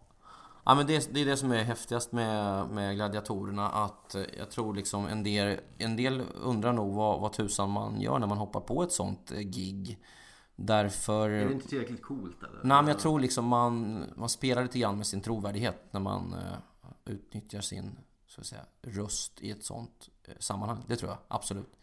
Ja 0.63 0.75
men 0.75 0.87
det, 0.87 1.13
det 1.13 1.21
är 1.21 1.25
det 1.25 1.37
som 1.37 1.51
är 1.51 1.63
häftigast 1.63 2.11
med, 2.11 2.69
med 2.69 2.95
gladiatorerna 2.95 3.69
att 3.69 4.15
eh, 4.15 4.23
jag 4.37 4.51
tror 4.51 4.75
liksom 4.75 5.05
en 5.05 5.23
del, 5.23 5.59
en 5.77 5.95
del 5.95 6.23
undrar 6.35 6.73
nog 6.73 6.95
vad, 6.95 7.21
vad 7.21 7.33
tusan 7.33 7.69
man 7.69 8.01
gör 8.01 8.19
när 8.19 8.27
man 8.27 8.37
hoppar 8.37 8.59
på 8.59 8.83
ett 8.83 8.91
sånt 8.91 9.31
eh, 9.31 9.39
gig. 9.39 9.99
Därför... 10.55 11.29
Är 11.29 11.45
det 11.45 11.53
inte 11.53 11.67
tillräckligt 11.67 12.01
coolt 12.01 12.43
eller? 12.43 12.59
Nej 12.63 12.77
men 12.77 12.87
jag 12.87 12.99
tror 12.99 13.19
liksom 13.19 13.45
man, 13.45 14.03
man 14.15 14.29
spelar 14.29 14.63
lite 14.63 14.79
grann 14.79 14.97
med 14.97 15.07
sin 15.07 15.21
trovärdighet 15.21 15.83
när 15.91 15.99
man 15.99 16.33
eh, 16.33 16.57
utnyttjar 17.13 17.61
sin 17.61 17.97
så 18.27 18.41
att 18.41 18.47
säga, 18.47 18.61
röst 18.81 19.41
i 19.41 19.51
ett 19.51 19.63
sånt 19.63 20.09
sammanhang. 20.39 20.83
Det 20.87 20.95
tror 20.95 21.11
jag 21.11 21.17
absolut. 21.27 21.80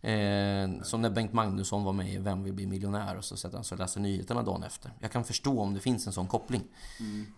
Eh, 0.00 0.82
som 0.82 1.02
när 1.02 1.10
Bengt 1.10 1.32
Magnusson 1.32 1.84
var 1.84 1.92
med 1.92 2.14
i 2.14 2.18
Vem 2.18 2.42
vill 2.42 2.52
bli 2.52 2.66
miljonär 2.66 3.16
och 3.16 3.24
så 3.24 3.36
sätter 3.36 3.56
han 3.56 3.64
sig 3.64 3.74
och 3.74 3.78
läser 3.78 4.00
nyheterna 4.00 4.42
dagen 4.42 4.62
efter. 4.62 4.92
Jag 5.00 5.12
kan 5.12 5.24
förstå 5.24 5.60
om 5.60 5.74
det 5.74 5.80
finns 5.80 6.06
en 6.06 6.12
sån 6.12 6.28
koppling. 6.28 6.62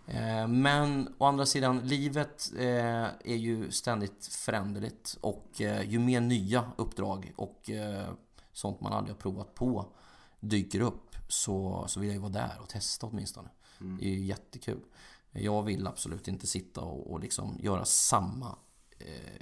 Eh, 0.06 0.48
men 0.48 1.14
å 1.18 1.24
andra 1.24 1.46
sidan, 1.46 1.78
livet 1.78 2.52
eh, 2.58 3.04
är 3.24 3.36
ju 3.36 3.70
ständigt 3.70 4.26
föränderligt 4.26 5.18
och 5.20 5.60
eh, 5.60 5.90
ju 5.90 5.98
mer 5.98 6.20
nya 6.20 6.70
uppdrag 6.76 7.32
och 7.36 7.70
eh, 7.70 8.08
sånt 8.52 8.80
man 8.80 8.92
aldrig 8.92 9.16
har 9.16 9.20
provat 9.20 9.54
på 9.54 9.86
dyker 10.40 10.80
upp 10.80 11.16
så, 11.28 11.84
så 11.88 12.00
vill 12.00 12.08
jag 12.08 12.14
ju 12.14 12.20
vara 12.20 12.32
där 12.32 12.56
och 12.62 12.68
testa 12.68 13.06
åtminstone. 13.06 13.48
Det 13.78 14.06
är 14.06 14.10
ju 14.10 14.24
jättekul. 14.24 14.80
Jag 15.30 15.62
vill 15.62 15.86
absolut 15.86 16.28
inte 16.28 16.46
sitta 16.46 16.80
och, 16.80 17.12
och 17.12 17.20
liksom 17.20 17.58
göra 17.60 17.84
samma 17.84 18.56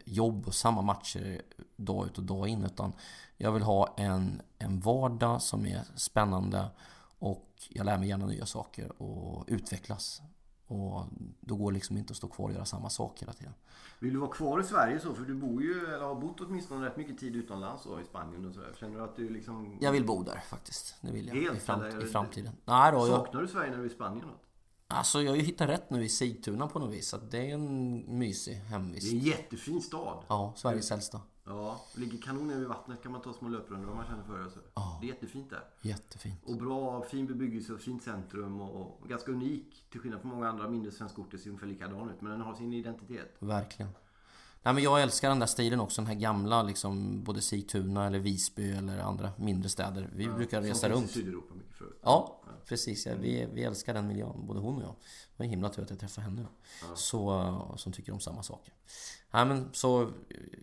jobb 0.04 0.46
och 0.46 0.54
samma 0.54 0.82
matcher 0.82 1.42
dag 1.76 2.06
ut 2.06 2.18
och 2.18 2.24
dag 2.24 2.48
in. 2.48 2.64
Utan 2.64 2.92
jag 3.36 3.52
vill 3.52 3.62
ha 3.62 3.94
en, 3.96 4.42
en 4.58 4.80
vardag 4.80 5.42
som 5.42 5.66
är 5.66 5.82
spännande 5.96 6.70
och 7.18 7.52
jag 7.68 7.86
lär 7.86 7.98
mig 7.98 8.08
gärna 8.08 8.26
nya 8.26 8.46
saker 8.46 9.02
och 9.02 9.44
utvecklas. 9.46 10.22
Och 10.66 11.04
då 11.40 11.56
går 11.56 11.70
det 11.70 11.74
liksom 11.74 11.96
inte 11.96 12.10
att 12.10 12.16
stå 12.16 12.28
kvar 12.28 12.46
och 12.46 12.52
göra 12.52 12.64
samma 12.64 12.90
sak 12.90 13.22
hela 13.22 13.32
tiden. 13.32 13.54
Vill 13.98 14.12
du 14.12 14.18
vara 14.18 14.30
kvar 14.30 14.60
i 14.60 14.64
Sverige 14.64 15.00
så? 15.00 15.14
För 15.14 15.22
du 15.22 15.34
bor 15.34 15.62
ju, 15.62 15.94
eller 15.94 16.04
har 16.04 16.14
bott 16.14 16.40
åtminstone 16.40 16.86
rätt 16.86 16.96
mycket 16.96 17.18
tid 17.18 17.36
utomlands 17.36 17.84
då, 17.84 18.00
i 18.00 18.04
Spanien 18.04 18.48
och 18.48 18.54
sådär. 18.54 18.74
Känner 18.80 18.96
du 18.96 19.04
att 19.04 19.16
du 19.16 19.28
liksom... 19.28 19.78
Jag 19.80 19.92
vill 19.92 20.06
bo 20.06 20.22
där 20.22 20.40
faktiskt. 20.48 20.94
Det 21.00 21.12
vill 21.12 21.26
jag. 21.26 21.34
Helt, 21.34 21.56
I, 21.56 21.60
fram, 21.60 21.80
eller? 21.80 22.04
I 22.04 22.08
framtiden. 22.08 22.52
Nej 22.64 22.92
då, 22.92 22.98
jag, 22.98 23.08
Saknar 23.08 23.42
du 23.42 23.48
Sverige 23.48 23.70
när 23.70 23.76
du 23.76 23.82
är 23.82 23.86
i 23.86 23.94
Spanien? 23.94 24.26
Något? 24.26 24.45
Alltså 24.86 25.22
jag 25.22 25.32
har 25.32 25.36
ju 25.36 25.42
hittat 25.42 25.68
rätt 25.68 25.90
nu 25.90 26.04
i 26.04 26.08
Sigtuna 26.08 26.66
på 26.66 26.78
något 26.78 26.94
vis. 26.94 27.08
Så 27.08 27.16
det 27.16 27.50
är 27.50 27.54
en 27.54 28.18
mysig 28.18 28.54
hemvist. 28.54 29.10
Det 29.10 29.16
är 29.16 29.20
en 29.20 29.26
jättefin 29.26 29.80
stad. 29.80 30.24
Ja, 30.28 30.52
Sveriges 30.56 30.92
äldsta. 30.92 31.20
Ja, 31.44 31.80
ligger 31.94 32.18
kanon 32.18 32.48
vid 32.48 32.68
vattnet 32.68 33.02
kan 33.02 33.12
man 33.12 33.22
ta 33.22 33.32
små 33.32 33.48
löprundor 33.48 33.90
om 33.90 33.96
man 33.96 34.06
känner 34.06 34.24
för 34.24 34.38
det. 34.38 34.50
Så. 34.50 34.58
Det 35.00 35.06
är 35.06 35.08
jättefint 35.08 35.50
där. 35.50 35.64
Jättefint. 35.82 36.40
Och 36.44 36.56
bra, 36.56 37.02
fin 37.02 37.26
bebyggelse 37.26 37.72
och 37.72 37.80
fint 37.80 38.02
centrum 38.02 38.60
och, 38.60 39.00
och 39.00 39.08
ganska 39.08 39.32
unik. 39.32 39.84
Till 39.90 40.00
skillnad 40.00 40.20
från 40.20 40.30
många 40.30 40.48
andra 40.48 40.68
mindre 40.68 40.92
svenskorter 40.92 41.38
ser 41.38 41.48
ungefär 41.48 41.66
likadan 41.66 42.10
ut. 42.10 42.20
Men 42.20 42.32
den 42.32 42.40
har 42.40 42.54
sin 42.54 42.72
identitet. 42.72 43.36
Verkligen. 43.38 43.90
Nej, 44.66 44.74
men 44.74 44.82
jag 44.84 45.02
älskar 45.02 45.28
den 45.28 45.38
där 45.38 45.46
stilen 45.46 45.80
också, 45.80 46.00
den 46.02 46.06
här 46.06 46.14
gamla 46.14 46.62
liksom, 46.62 47.22
både 47.24 47.40
Sigtuna 47.40 48.06
eller 48.06 48.18
Visby 48.18 48.70
eller 48.72 48.98
andra 48.98 49.32
mindre 49.36 49.68
städer. 49.68 50.10
Vi 50.14 50.28
brukar 50.28 50.62
resa 50.62 50.80
Som 50.80 50.90
runt. 50.90 51.10
i 51.10 51.12
Sydeuropa 51.12 51.54
mycket 51.54 51.76
förut. 51.76 51.98
Ja, 52.02 52.40
precis. 52.68 53.06
Ja, 53.06 53.14
vi, 53.20 53.48
vi 53.52 53.62
älskar 53.64 53.94
den 53.94 54.06
miljön, 54.08 54.46
både 54.46 54.60
hon 54.60 54.76
och 54.76 54.82
jag. 54.82 54.88
Det 54.90 55.36
var 55.36 55.44
en 55.44 55.50
himla 55.50 55.68
tur 55.68 55.82
att 55.82 55.90
jag 55.90 55.98
träffade 55.98 56.24
henne. 56.24 56.46
Så, 56.94 57.40
eh, 57.40 57.76
som 57.76 57.92
tycker 57.92 58.12
om 58.12 58.20
samma 58.20 58.42
saker. 58.42 58.74
Nej, 59.30 59.44
men 59.46 59.68
så 59.72 60.10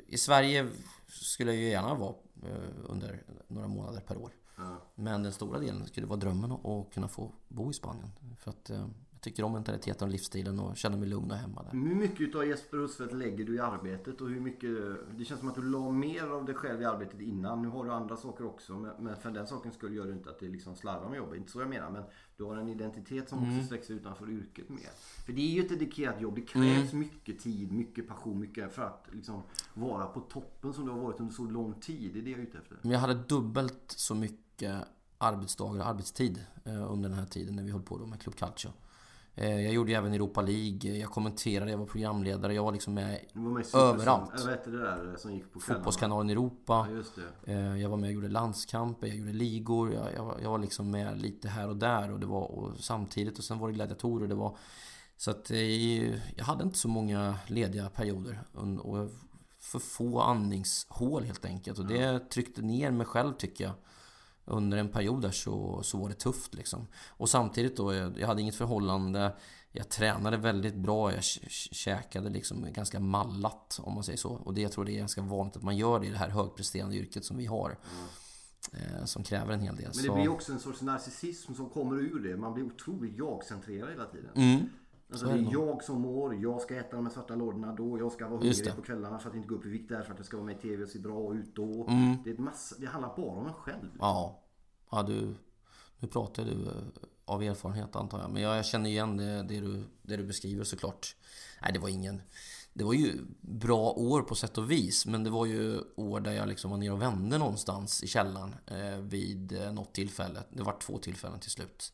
i 0.07 0.17
Sverige 0.17 0.67
skulle 1.07 1.51
jag 1.53 1.61
ju 1.61 1.69
gärna 1.69 1.95
vara 1.95 2.13
eh, 2.43 2.69
under 2.85 3.23
några 3.47 3.67
månader 3.67 3.99
per 4.01 4.17
år. 4.17 4.31
Men 4.95 5.23
den 5.23 5.33
stora 5.33 5.59
delen 5.59 5.87
skulle 5.87 6.07
vara 6.07 6.19
drömmen 6.19 6.51
att- 6.51 6.93
kunna 6.93 7.07
få 7.07 7.31
bo 7.47 7.69
i 7.71 7.73
Spanien. 7.73 8.11
För 8.37 8.51
att 8.51 8.69
eh, 8.69 8.87
tycker 9.23 9.43
om 9.43 9.51
mentaliteten 9.51 10.07
och 10.07 10.11
livsstilen 10.11 10.59
och 10.59 10.77
känner 10.77 10.97
mig 10.97 11.07
lugn 11.09 11.31
och 11.31 11.37
hemma 11.37 11.63
där. 11.63 11.71
Hur 11.71 11.95
mycket 11.95 12.35
av 12.35 12.45
Jesper 12.47 12.77
Husfeldt 12.77 13.13
lägger 13.13 13.45
du 13.45 13.55
i 13.55 13.59
arbetet 13.59 14.21
och 14.21 14.29
hur 14.29 14.39
mycket... 14.39 14.69
Det 15.17 15.25
känns 15.25 15.39
som 15.39 15.49
att 15.49 15.55
du 15.55 15.61
la 15.63 15.91
mer 15.91 16.27
av 16.27 16.45
dig 16.45 16.55
själv 16.55 16.81
i 16.81 16.85
arbetet 16.85 17.21
innan. 17.21 17.61
Nu 17.61 17.67
har 17.67 17.85
du 17.85 17.91
andra 17.91 18.17
saker 18.17 18.45
också. 18.45 18.93
Men, 18.99 19.15
för 19.15 19.31
den 19.31 19.47
saken 19.47 19.71
skulle 19.71 19.95
gör 19.95 20.05
du 20.05 20.13
inte 20.13 20.29
att 20.29 20.39
det 20.39 20.47
liksom 20.47 20.75
slarvar 20.75 21.09
med 21.09 21.17
jobbet. 21.17 21.37
Inte 21.37 21.51
så 21.51 21.59
jag 21.59 21.69
menar. 21.69 21.91
Men 21.91 22.03
du 22.37 22.43
har 22.43 22.57
en 22.57 22.67
identitet 22.69 23.29
som 23.29 23.39
Mm. 23.39 23.55
också 23.55 23.65
sträcker 23.65 23.85
sig 23.85 23.95
utanför 23.95 24.29
yrket 24.31 24.69
mer. 24.69 24.89
För 25.25 25.33
det 25.33 25.41
är 25.41 25.51
ju 25.51 25.61
ett 25.61 25.69
dedikerat 25.69 26.21
jobb. 26.21 26.35
Det 26.35 26.41
krävs 26.41 26.93
Mm. 26.93 26.99
mycket 26.99 27.39
tid, 27.39 27.71
mycket 27.71 28.07
passion, 28.07 28.39
mycket 28.39 28.73
för 28.75 28.81
att 28.81 29.07
liksom 29.11 29.41
vara 29.73 30.05
på 30.05 30.19
toppen 30.19 30.73
som 30.73 30.85
du 30.85 30.91
har 30.91 30.99
varit 30.99 31.19
under 31.19 31.33
så 31.33 31.43
lång 31.43 31.73
tid. 31.73 32.13
Det 32.13 32.19
är 32.19 32.23
det 32.23 32.29
jag 32.31 32.39
är 32.39 32.43
ute 32.43 32.57
efter. 32.57 32.77
Men 32.81 32.91
jag 32.91 32.99
hade 32.99 33.13
dubbelt 33.13 33.83
så 33.87 34.15
mycket 34.15 34.75
arbetsdagar 35.17 35.81
och 35.81 35.87
arbetstid 35.87 36.45
eh, 36.65 36.91
under 36.91 37.09
den 37.09 37.17
här 37.19 37.25
tiden 37.25 37.55
när 37.55 37.63
vi 37.63 37.71
höll 37.71 37.81
på 37.81 37.97
med 37.97 38.21
Club 38.21 38.35
Calcio. 38.35 38.69
Eh, 39.35 39.61
Jag 39.61 39.73
gjorde 39.73 39.91
ju 39.91 39.97
även 39.97 40.13
Europa 40.13 40.41
League, 40.41 40.97
jag 40.97 41.09
kommenterade, 41.11 41.71
jag 41.71 41.77
var 41.77 41.85
programledare, 41.85 42.53
jag 42.53 42.63
var 42.63 42.71
liksom 42.71 42.93
med 42.93 43.19
var 43.33 43.51
med 43.51 43.65
överallt. 43.75 44.33
Eller 44.33 44.43
vad 44.43 44.51
hette 44.53 44.69
det 44.69 44.77
där 44.77 45.15
som 45.17 45.33
gick 45.33 45.53
på? 45.53 45.59
Fotbollskanalen 45.59 46.29
Europa. 46.29 46.87
Ja, 46.89 46.95
just 46.95 47.15
det. 47.45 47.51
Eh, 47.53 47.77
Jag 47.81 47.89
var 47.89 47.97
med 47.97 48.07
och 48.07 48.13
gjorde 48.13 48.27
landskamper, 48.29 49.07
jag 49.07 49.15
gjorde 49.17 49.33
ligor, 49.33 49.93
jag, 49.93 50.13
jag, 50.15 50.23
var- 50.25 50.39
jag 50.41 50.49
var 50.49 50.59
liksom 50.59 50.91
med 50.91 51.21
lite 51.21 51.47
här 51.49 51.69
och 51.69 51.77
där 51.77 52.11
och 52.11 52.19
det 52.19 52.25
var 52.25 52.51
och 52.51 52.71
samtidigt 52.79 53.37
och 53.37 53.43
sen 53.43 53.59
var 53.59 53.67
det 53.67 53.73
gladiatorer. 53.73 54.27
Det 54.27 54.35
var, 54.35 54.57
så 55.17 55.31
att 55.31 55.51
eh, 55.51 56.09
jag 56.37 56.45
hade 56.45 56.63
inte 56.63 56.77
så 56.77 56.87
många 56.87 57.35
lediga 57.47 57.89
perioder 57.89 58.39
och 58.83 59.09
för 59.59 59.79
få 59.79 60.19
andningshål 60.21 61.23
helt 61.23 61.45
enkelt. 61.45 61.79
Och 61.79 61.85
det 61.85 62.19
tryckte 62.29 62.61
ner 62.61 62.91
mig 62.91 63.05
själv 63.05 63.33
tycker 63.33 63.63
jag. 63.63 63.73
Under 64.45 64.77
en 64.77 64.89
period 64.89 65.21
där 65.21 65.31
så, 65.31 65.83
så 65.83 65.97
var 65.97 66.09
det 66.09 66.15
tufft 66.15 66.53
liksom. 66.53 66.87
Och 67.07 67.29
samtidigt 67.29 67.77
då, 67.77 67.93
jag, 67.93 68.19
jag 68.19 68.27
hade 68.27 68.41
inget 68.41 68.55
förhållande. 68.55 69.35
Jag 69.71 69.89
tränade 69.89 70.37
väldigt 70.37 70.75
bra, 70.75 71.11
jag 71.11 71.19
kä- 71.19 71.47
kä- 71.47 71.73
käkade 71.73 72.29
liksom 72.29 72.73
ganska 72.73 72.99
mallat 72.99 73.79
om 73.83 73.93
man 73.93 74.03
säger 74.03 74.17
så. 74.17 74.29
Och 74.29 74.53
det, 74.53 74.61
jag 74.61 74.71
tror 74.71 74.85
det 74.85 74.91
är 74.91 74.97
ganska 74.97 75.21
vanligt 75.21 75.55
att 75.55 75.63
man 75.63 75.77
gör 75.77 75.99
det 75.99 76.07
i 76.07 76.09
det 76.09 76.17
här 76.17 76.29
högpresterande 76.29 76.95
yrket 76.95 77.25
som 77.25 77.37
vi 77.37 77.45
har. 77.45 77.77
Eh, 78.73 79.05
som 79.05 79.23
kräver 79.23 79.53
en 79.53 79.61
hel 79.61 79.75
del. 79.75 79.85
Men 79.85 80.03
det 80.03 80.09
så... 80.09 80.15
blir 80.15 80.29
också 80.29 80.51
en 80.51 80.59
sorts 80.59 80.81
narcissism 80.81 81.53
som 81.53 81.69
kommer 81.69 81.95
ur 81.95 82.19
det. 82.19 82.37
Man 82.37 82.53
blir 82.53 82.65
otroligt 82.65 83.17
jag-centrerad 83.17 83.89
hela 83.89 84.05
tiden. 84.05 84.31
Mm. 84.35 84.69
Alltså 85.13 85.25
Så 85.25 85.33
det 85.33 85.39
är 85.39 85.51
jag 85.51 85.83
som 85.83 86.01
mår, 86.01 86.35
jag 86.35 86.61
ska 86.61 86.75
äta 86.75 86.95
de 86.95 87.05
här 87.05 87.13
svarta 87.13 87.35
lådorna 87.35 87.73
då, 87.73 87.99
jag 87.99 88.11
ska 88.11 88.27
vara 88.27 88.39
hungrig 88.39 88.75
på 88.75 88.81
kvällarna 88.81 89.19
för 89.19 89.29
att 89.29 89.35
inte 89.35 89.47
gå 89.47 89.55
upp 89.55 89.65
i 89.65 89.69
vikt 89.69 89.89
där 89.89 90.01
för 90.01 90.11
att 90.11 90.19
jag 90.19 90.25
ska 90.25 90.37
vara 90.37 90.45
med 90.45 90.57
i 90.57 90.61
TV 90.61 90.83
och 90.83 90.89
se 90.89 90.99
bra 90.99 91.35
ut 91.35 91.55
då. 91.55 91.85
Det, 92.23 92.29
är 92.29 92.37
massa, 92.37 92.75
det 92.79 92.85
handlar 92.85 93.15
bara 93.15 93.39
om 93.39 93.47
en 93.47 93.53
själv. 93.53 93.89
Ja, 93.99 94.43
ja 94.91 95.03
du, 95.03 95.35
nu 95.99 96.07
pratar 96.07 96.45
du 96.45 96.51
eh, 96.51 96.73
av 97.25 97.43
erfarenhet 97.43 97.95
antar 97.95 98.21
jag. 98.21 98.31
Men 98.31 98.41
jag, 98.41 98.57
jag 98.57 98.65
känner 98.65 98.89
igen 98.89 99.17
det, 99.17 99.43
det, 99.43 99.59
du, 99.59 99.83
det 100.01 100.17
du 100.17 100.23
beskriver 100.23 100.63
såklart. 100.63 101.15
Nej, 101.61 101.73
det 101.73 101.79
var 101.79 101.89
ingen... 101.89 102.21
Det 102.75 102.83
var 102.83 102.93
ju 102.93 103.19
bra 103.41 103.91
år 103.91 104.21
på 104.21 104.35
sätt 104.35 104.57
och 104.57 104.71
vis. 104.71 105.05
Men 105.05 105.23
det 105.23 105.29
var 105.29 105.45
ju 105.45 105.81
år 105.95 106.19
där 106.19 106.31
jag 106.31 106.47
liksom 106.47 106.71
var 106.71 106.77
nere 106.77 106.91
och 106.91 107.01
vände 107.01 107.37
någonstans 107.37 108.03
i 108.03 108.07
källaren 108.07 108.55
eh, 108.65 108.97
vid 108.97 109.61
eh, 109.61 109.73
något 109.73 109.93
tillfälle. 109.93 110.39
Det 110.49 110.63
var 110.63 110.79
två 110.79 110.97
tillfällen 110.97 111.39
till 111.39 111.51
slut. 111.51 111.93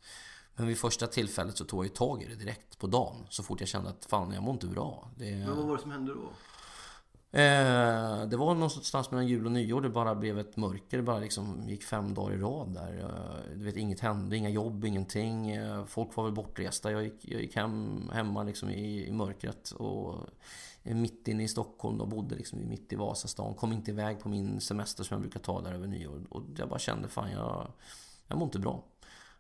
Men 0.60 0.68
vid 0.68 0.78
första 0.78 1.08
tillfället 1.08 1.58
så 1.58 1.66
tog 1.66 1.86
jag 1.86 1.94
tag 1.94 2.24
i 2.24 2.26
det 2.26 2.36
direkt 2.36 2.80
på 2.80 2.88
dagen. 2.88 3.16
Så 3.30 3.44
fort 3.44 3.60
jag 3.60 3.70
kände 3.70 3.90
att 3.90 4.06
fan, 4.06 4.34
jag 4.34 4.44
mår 4.44 4.54
inte 4.54 4.68
bra. 4.68 5.10
Det, 5.16 5.32
Men 5.32 5.58
vad 5.58 5.66
var 5.66 5.76
det 5.76 5.82
som 5.82 5.92
hände 5.92 6.14
då? 6.14 6.30
Eh, 7.32 8.28
det 8.28 8.38
var 8.38 8.54
någonstans 8.54 9.12
mellan 9.12 9.28
jul 9.28 9.46
och 9.46 9.52
nyår. 9.52 9.82
Det 9.82 9.90
bara 9.90 10.16
blev 10.16 10.40
ett 10.40 10.58
mörker. 10.58 10.98
Det 10.98 11.04
bara 11.04 11.20
liksom 11.20 11.64
gick 11.68 11.84
fem 11.84 12.14
dagar 12.14 12.36
i 12.36 12.38
rad 12.38 12.74
där. 12.74 13.00
Eh, 13.00 13.58
du 13.58 13.64
vet, 13.64 13.78
inget 13.78 14.00
hände. 14.00 14.38
Inga 14.38 14.50
jobb, 14.50 14.86
ingenting. 14.86 15.52
Eh, 15.52 15.86
folk 15.86 16.16
var 16.16 16.24
väl 16.24 16.34
bortresta. 16.34 16.92
Jag 16.92 17.04
gick, 17.04 17.20
jag 17.22 17.42
gick 17.42 17.56
hem, 17.56 18.10
hemma 18.14 18.44
liksom 18.44 18.70
i, 18.70 19.08
i 19.08 19.12
mörkret. 19.12 19.72
Och 19.72 20.16
mitt 20.84 21.28
inne 21.28 21.44
i 21.44 21.48
Stockholm 21.48 21.98
då. 21.98 22.06
Bodde 22.06 22.36
liksom 22.36 22.70
mitt 22.70 22.94
i 22.94 22.96
Vasastan. 22.96 23.54
Kom 23.54 23.72
inte 23.72 23.92
iväg 23.92 24.20
på 24.20 24.30
min 24.30 24.62
semester 24.62 25.04
som 25.04 25.16
jag 25.16 25.22
brukar 25.22 25.40
ta 25.40 25.62
där 25.62 25.74
över 25.74 25.88
nyår. 25.88 26.22
Och 26.30 26.44
jag 26.58 26.70
bara 26.70 26.80
kände, 26.80 27.08
fan 27.08 27.32
jag, 27.32 27.68
jag 28.28 28.38
mår 28.38 28.46
inte 28.46 28.60
bra. 28.60 28.84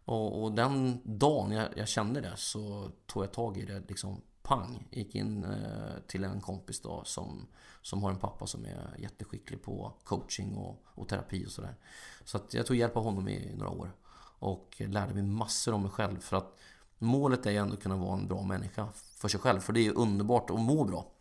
Och, 0.05 0.43
och 0.43 0.51
den 0.51 1.01
dagen 1.03 1.51
jag, 1.51 1.67
jag 1.75 1.87
kände 1.87 2.21
det 2.21 2.33
så 2.35 2.91
tog 3.05 3.23
jag 3.23 3.33
tag 3.33 3.57
i 3.57 3.65
det 3.65 3.83
liksom 3.87 4.21
pang. 4.49 4.87
Gick 4.91 5.15
in 5.15 5.43
eh, 5.43 6.01
till 6.07 6.23
en 6.23 6.41
kompis 6.41 6.81
då 6.81 7.03
som, 7.03 7.47
som 7.81 8.03
har 8.03 8.09
en 8.09 8.19
pappa 8.19 8.47
som 8.47 8.65
är 8.65 8.95
jätteskicklig 8.97 9.63
på 9.63 9.93
coaching 10.03 10.55
och, 10.57 10.83
och 10.85 11.07
terapi 11.07 11.45
och 11.45 11.51
sådär. 11.51 11.75
Så 12.23 12.37
att 12.37 12.53
jag 12.53 12.65
tog 12.65 12.77
hjälp 12.77 12.97
av 12.97 13.03
honom 13.03 13.29
i 13.29 13.55
några 13.55 13.71
år. 13.71 13.91
Och 14.39 14.75
lärde 14.79 15.13
mig 15.13 15.23
massor 15.23 15.73
om 15.73 15.81
mig 15.81 15.91
själv. 15.91 16.19
För 16.19 16.37
att 16.37 16.57
målet 16.97 17.45
är 17.45 17.51
ju 17.51 17.57
ändå 17.57 17.73
att 17.73 17.83
kunna 17.83 17.95
vara 17.95 18.13
en 18.13 18.27
bra 18.27 18.43
människa 18.43 18.87
för 18.93 19.27
sig 19.27 19.39
själv. 19.39 19.59
För 19.59 19.73
det 19.73 19.79
är 19.79 19.83
ju 19.83 19.93
underbart 19.93 20.49
att 20.49 20.59
må 20.59 20.83
bra. 20.83 21.11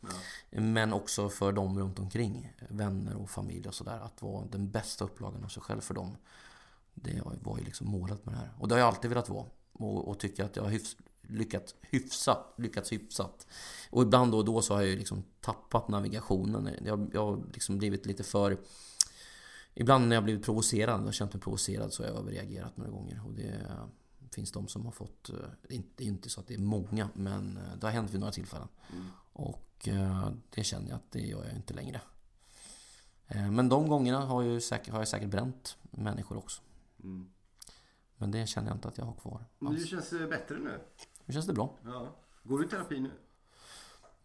Men 0.50 0.92
också 0.92 1.28
för 1.28 1.52
dem 1.52 1.78
runt 1.78 1.98
omkring. 1.98 2.52
Vänner 2.68 3.16
och 3.16 3.30
familj 3.30 3.68
och 3.68 3.74
sådär. 3.74 4.00
Att 4.00 4.22
vara 4.22 4.44
den 4.44 4.70
bästa 4.70 5.04
upplagan 5.04 5.44
av 5.44 5.48
sig 5.48 5.62
själv 5.62 5.80
för 5.80 5.94
dem. 5.94 6.16
Det 7.02 7.22
var 7.42 7.58
ju 7.58 7.64
liksom 7.64 7.88
målet 7.88 8.24
med 8.26 8.34
det 8.34 8.38
här. 8.38 8.52
Och 8.58 8.68
det 8.68 8.74
har 8.74 8.80
jag 8.80 8.88
alltid 8.88 9.08
velat 9.10 9.28
vara. 9.28 9.46
Och, 9.72 10.08
och 10.08 10.18
tycker 10.20 10.44
att 10.44 10.56
jag 10.56 10.62
har 10.62 10.70
hyfs, 10.70 10.96
lyckats 11.22 11.74
hyfsat. 11.80 12.54
Lyckats 12.58 12.92
hyfsat. 12.92 13.46
Och 13.90 14.02
ibland 14.02 14.32
då 14.32 14.38
och 14.38 14.44
då 14.44 14.62
så 14.62 14.74
har 14.74 14.80
jag 14.80 14.90
ju 14.90 14.96
liksom 14.96 15.24
tappat 15.40 15.88
navigationen. 15.88 16.70
Jag, 16.84 17.10
jag 17.12 17.26
har 17.26 17.42
liksom 17.52 17.78
blivit 17.78 18.06
lite 18.06 18.22
för... 18.22 18.58
Ibland 19.74 20.08
när 20.08 20.16
jag 20.16 20.24
blivit 20.24 20.44
provocerad 20.44 21.06
och 21.06 21.14
känt 21.14 21.32
mig 21.32 21.40
provocerad 21.42 21.92
så 21.92 22.02
har 22.02 22.10
jag 22.10 22.18
överreagerat 22.18 22.76
några 22.76 22.90
gånger. 22.90 23.22
Och 23.26 23.32
det 23.32 23.66
finns 24.30 24.52
de 24.52 24.68
som 24.68 24.84
har 24.84 24.92
fått... 24.92 25.28
eh, 25.30 25.36
Det 25.68 26.04
är 26.04 26.08
inte, 26.08 26.30
så 26.30 26.40
att 26.40 26.46
det 26.46 26.54
är 26.54 26.58
många, 26.58 27.08
men 27.14 27.56
eh, 27.56 27.76
det 27.80 27.86
har 27.86 27.92
hänt 27.92 28.10
vid 28.10 28.20
några 28.20 28.32
tillfällen. 28.32 28.68
Och 29.32 29.88
eh, 29.88 30.30
det 30.50 30.64
känner 30.64 30.88
jag 30.88 30.96
att 30.96 31.10
det 31.12 31.20
gör 31.20 31.44
jag 31.44 31.56
inte 31.56 31.74
längre. 31.74 32.00
Men 33.50 33.68
de 33.68 33.88
gångerna 33.88 34.20
har, 34.20 34.42
ju 34.42 34.60
säkert, 34.60 34.92
har 34.92 35.00
jag 35.00 35.08
säkert 35.08 35.28
bränt 35.28 35.76
människor 35.90 36.36
också. 36.36 36.62
Men 38.16 38.30
det 38.30 38.46
känner 38.46 38.68
jag 38.68 38.76
inte 38.76 38.88
att 38.88 38.98
jag 38.98 39.04
har 39.04 39.14
kvar. 39.14 39.44
Men 39.58 39.74
du 39.74 39.86
känns 39.86 40.12
eh, 40.12 40.28
bättre 40.28 40.58
nu. 40.58 40.80
Hur 41.24 41.32
känns 41.34 41.46
det 41.46 41.52
bra? 41.52 41.74
Ja. 41.84 42.06
Går 42.42 42.58
du 42.58 42.64
i 42.64 42.68
terapi 42.68 43.00
nu? 43.00 43.10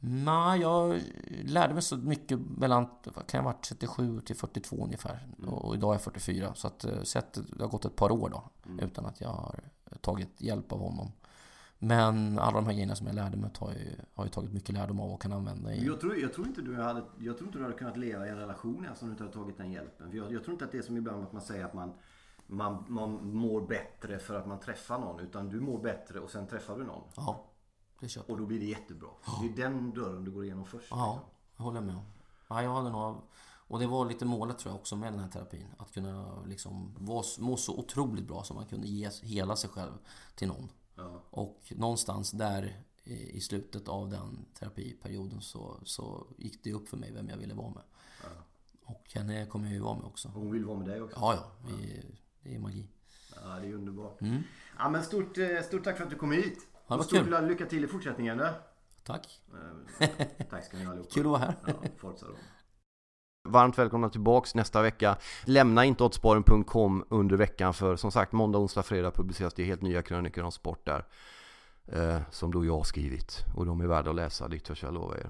Nej, 0.06 0.62
jag 0.62 1.02
lärde 1.44 1.74
mig 1.74 1.84
så 1.84 1.98
mycket 1.98 2.40
mellan, 2.58 2.86
kan 3.28 3.38
jag 3.38 3.44
varit, 3.44 3.64
37 3.64 4.22
till 4.22 4.36
42 4.36 4.84
ungefär. 4.84 5.28
Mm. 5.38 5.50
Och 5.50 5.76
idag 5.76 5.90
är 5.90 5.94
jag 5.94 6.02
44. 6.02 6.54
Så 6.56 6.68
att, 6.68 6.86
så 7.04 7.20
att 7.20 7.34
det 7.34 7.64
har 7.64 7.70
gått 7.70 7.86
ett 7.86 7.96
par 7.96 8.12
år 8.12 8.30
då. 8.30 8.44
Mm. 8.66 8.80
Utan 8.86 9.06
att 9.06 9.22
jag 9.22 9.30
har 9.30 9.60
tagit 10.02 10.42
hjälp 10.42 10.72
av 10.72 10.80
honom. 10.80 11.12
Men 11.80 12.40
alla 12.40 12.56
de 12.58 12.66
här 12.66 12.74
grejerna 12.74 12.96
som 12.96 13.08
jag 13.08 13.16
lärde 13.16 13.38
mig 13.38 13.50
har 13.60 13.72
ju- 13.72 13.96
har 14.14 14.26
jag 14.26 14.32
tagit 14.32 14.54
mycket 14.54 14.70
lärdom 14.76 15.00
av 15.00 15.12
och 15.12 15.22
kan 15.22 15.34
använda 15.34 15.74
i... 15.74 15.86
Jag 15.86 16.00
tror, 16.00 16.18
jag, 16.18 16.34
tror 16.34 16.48
inte 16.48 16.62
du 16.62 16.76
hade, 16.82 17.04
jag 17.20 17.38
tror 17.38 17.48
inte 17.48 17.60
du 17.60 17.64
hade 17.64 17.78
kunnat 17.78 17.98
leva 17.98 18.28
i 18.28 18.30
en 18.30 18.38
relation 18.38 18.84
ens 18.84 19.02
om 19.02 19.08
du 19.08 19.12
inte 19.12 19.24
hade 19.24 19.34
tagit 19.34 19.58
den 19.58 19.72
hjälpen. 19.72 20.10
För 20.12 20.18
jag, 20.18 20.34
jag 20.34 20.44
tror 20.44 20.54
inte 20.54 20.66
att 20.66 20.72
det 20.72 20.78
är 20.78 20.82
som 20.82 20.98
ibland 20.98 21.24
att 21.24 21.34
man 21.34 21.42
säger 21.42 21.66
att 21.66 21.74
man, 21.74 21.94
man, 22.56 22.86
man 22.88 23.36
mår 23.36 23.62
bättre 23.62 24.20
för 24.20 24.36
att 24.36 24.48
man 24.48 24.60
träffar 24.60 25.00
någon. 25.00 25.20
Utan 25.20 25.50
du 25.50 25.60
mår 25.60 25.80
bättre 25.80 26.20
och 26.20 26.30
sen 26.30 26.48
träffar 26.48 26.78
du 26.78 26.84
någon. 26.84 27.04
Ja, 27.16 27.46
det 28.00 28.10
köper 28.10 28.34
Och 28.34 28.40
då 28.40 28.46
blir 28.46 28.60
det 28.60 28.66
jättebra. 28.66 29.10
Det 29.42 29.48
är 29.48 29.68
den 29.68 29.94
dörren 29.94 30.24
du 30.24 30.32
går 30.32 30.46
igenom 30.46 30.66
först. 30.66 30.88
Ja, 30.90 31.20
jag 31.58 31.64
håller 31.64 31.82
med 31.82 31.96
om. 31.96 32.06
Ja, 32.48 32.64
jag 32.64 32.74
hade 32.74 32.90
nog... 32.90 33.16
Och 33.68 33.80
det 33.80 33.88
var 33.88 34.06
lite 34.06 34.26
målet 34.26 34.58
tror 34.58 34.72
jag 34.72 34.80
också 34.80 34.96
med 34.96 35.14
den 35.14 35.20
här 35.20 35.30
terapin. 35.30 35.68
Att 35.78 35.94
kunna 35.94 36.44
liksom 36.46 36.96
vara, 37.00 37.24
må 37.40 37.58
så 37.58 37.80
otroligt 37.80 38.28
bra 38.28 38.44
som 38.44 38.56
man 38.56 38.66
kunde 38.66 38.88
ge 38.88 39.10
hela 39.22 39.56
sig 39.56 39.70
själv 39.70 39.92
till 40.36 40.48
någon. 40.48 40.70
Och 41.30 41.74
någonstans 41.76 42.32
där 42.32 42.84
i 43.04 43.42
slutet 43.42 43.88
av 43.88 44.10
den 44.10 44.46
terapiperioden 44.54 45.42
så, 45.42 45.80
så 45.84 46.28
gick 46.38 46.64
det 46.64 46.74
upp 46.74 46.90
för 46.90 46.98
mig 46.98 47.12
vem 47.12 47.30
jag 47.30 47.38
ville 47.38 47.54
vara 47.54 47.70
med. 47.70 47.84
Och 48.86 49.10
henne 49.14 49.46
kommer 49.46 49.66
jag 49.66 49.74
ju 49.74 49.80
vara 49.80 49.96
med 49.96 50.06
också. 50.06 50.28
Hon 50.28 50.52
vill 50.52 50.66
vara 50.66 50.78
med 50.78 50.88
dig 50.88 51.02
också. 51.02 51.18
Ja, 51.20 51.34
ja. 51.36 51.52
Vi, 51.68 52.06
det 52.44 52.56
är 52.56 52.60
magi. 52.60 52.90
Ja, 53.36 53.60
det 53.62 53.68
är 53.68 53.74
underbart. 53.74 54.20
Ja, 54.78 54.90
men 54.90 55.04
stort, 55.04 55.38
eh, 55.38 55.62
stort 55.62 55.84
tack 55.84 55.98
för 55.98 56.04
att 56.04 56.10
du 56.10 56.16
kom 56.16 56.32
hit. 56.32 56.46
Mm. 56.46 56.58
Ja, 56.88 56.98
och 56.98 57.06
stort 57.06 57.24
kul. 57.24 57.48
lycka 57.48 57.66
till 57.66 57.84
i 57.84 57.88
fortsättningen. 57.88 58.38
Där. 58.38 58.54
Tack. 59.04 59.42
Tack 60.50 60.66
ska 60.66 60.78
ni 60.78 60.84
ha 60.84 60.92
allihopa. 60.92 61.10
Kul 61.14 61.26
att 61.26 61.32
vara 61.32 61.40
här. 61.40 61.56
Ja. 61.66 62.28
Varmt 63.50 63.78
välkomna 63.78 64.10
tillbaks 64.10 64.56
nästa 64.56 64.82
vecka. 64.82 65.18
Lämna 65.46 65.86
inte 65.86 66.04
oddsparen.com 66.04 67.06
under 67.10 67.36
veckan 67.36 67.74
för 67.74 67.96
som 67.96 68.12
sagt 68.12 68.32
måndag, 68.32 68.60
onsdag, 68.60 68.84
fredag 68.84 69.12
publiceras 69.12 69.54
det 69.54 69.64
helt 69.64 69.82
nya 69.82 70.02
krönikor 70.02 70.44
om 70.44 70.52
sport 70.52 70.86
där. 70.86 71.06
Eh, 71.86 72.22
som 72.32 72.52
då 72.52 72.66
jag 72.66 72.78
har 72.78 72.84
skrivit. 72.84 73.46
Och 73.56 73.66
de 73.66 73.82
är 73.82 73.88
värda 73.88 74.10
att 74.10 74.16
läsa, 74.16 74.48
det 74.48 74.60
törs 74.60 74.84
jag 74.84 74.94
lova 74.94 75.18
er. 75.18 75.30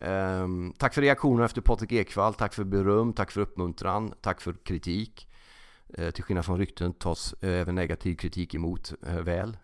Ehm, 0.00 0.72
tack 0.78 0.94
för 0.94 1.02
reaktioner 1.02 1.44
efter 1.44 1.60
Patrik 1.60 1.92
Ekwall. 1.92 2.34
Tack 2.34 2.54
för 2.54 2.64
beröm, 2.64 3.12
tack 3.12 3.30
för 3.30 3.40
uppmuntran, 3.40 4.14
tack 4.20 4.40
för 4.40 4.52
kritik. 4.52 5.29
Eh, 5.94 6.10
till 6.10 6.24
skillnad 6.24 6.44
från 6.44 6.58
rykten 6.58 6.92
tas 6.92 7.34
eh, 7.40 7.60
även 7.60 7.74
negativ 7.74 8.14
kritik 8.14 8.54
emot 8.54 8.92
eh, 9.06 9.16
väl. 9.16 9.56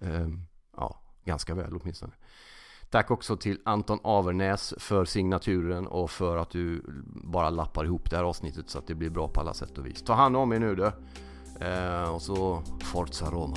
Ehm, 0.00 0.42
ja, 0.76 1.00
ganska 1.24 1.54
väl 1.54 1.76
åtminstone. 1.76 2.12
Tack 2.90 3.10
också 3.10 3.36
till 3.36 3.58
Anton 3.64 3.98
Avernäs 4.02 4.74
för 4.78 5.04
signaturen 5.04 5.86
och 5.86 6.10
för 6.10 6.36
att 6.36 6.50
du 6.50 6.82
bara 7.06 7.50
lappar 7.50 7.84
ihop 7.84 8.10
det 8.10 8.16
här 8.16 8.24
avsnittet 8.24 8.70
så 8.70 8.78
att 8.78 8.86
det 8.86 8.94
blir 8.94 9.10
bra 9.10 9.28
på 9.28 9.40
alla 9.40 9.54
sätt 9.54 9.78
och 9.78 9.86
vis. 9.86 10.02
Ta 10.02 10.12
hand 10.12 10.36
om 10.36 10.52
er 10.52 10.58
nu 10.58 10.74
du. 10.74 10.92
Ehm, 11.60 12.14
och 12.14 12.22
så 12.22 12.62
Forza 12.80 13.30
Roma. 13.30 13.56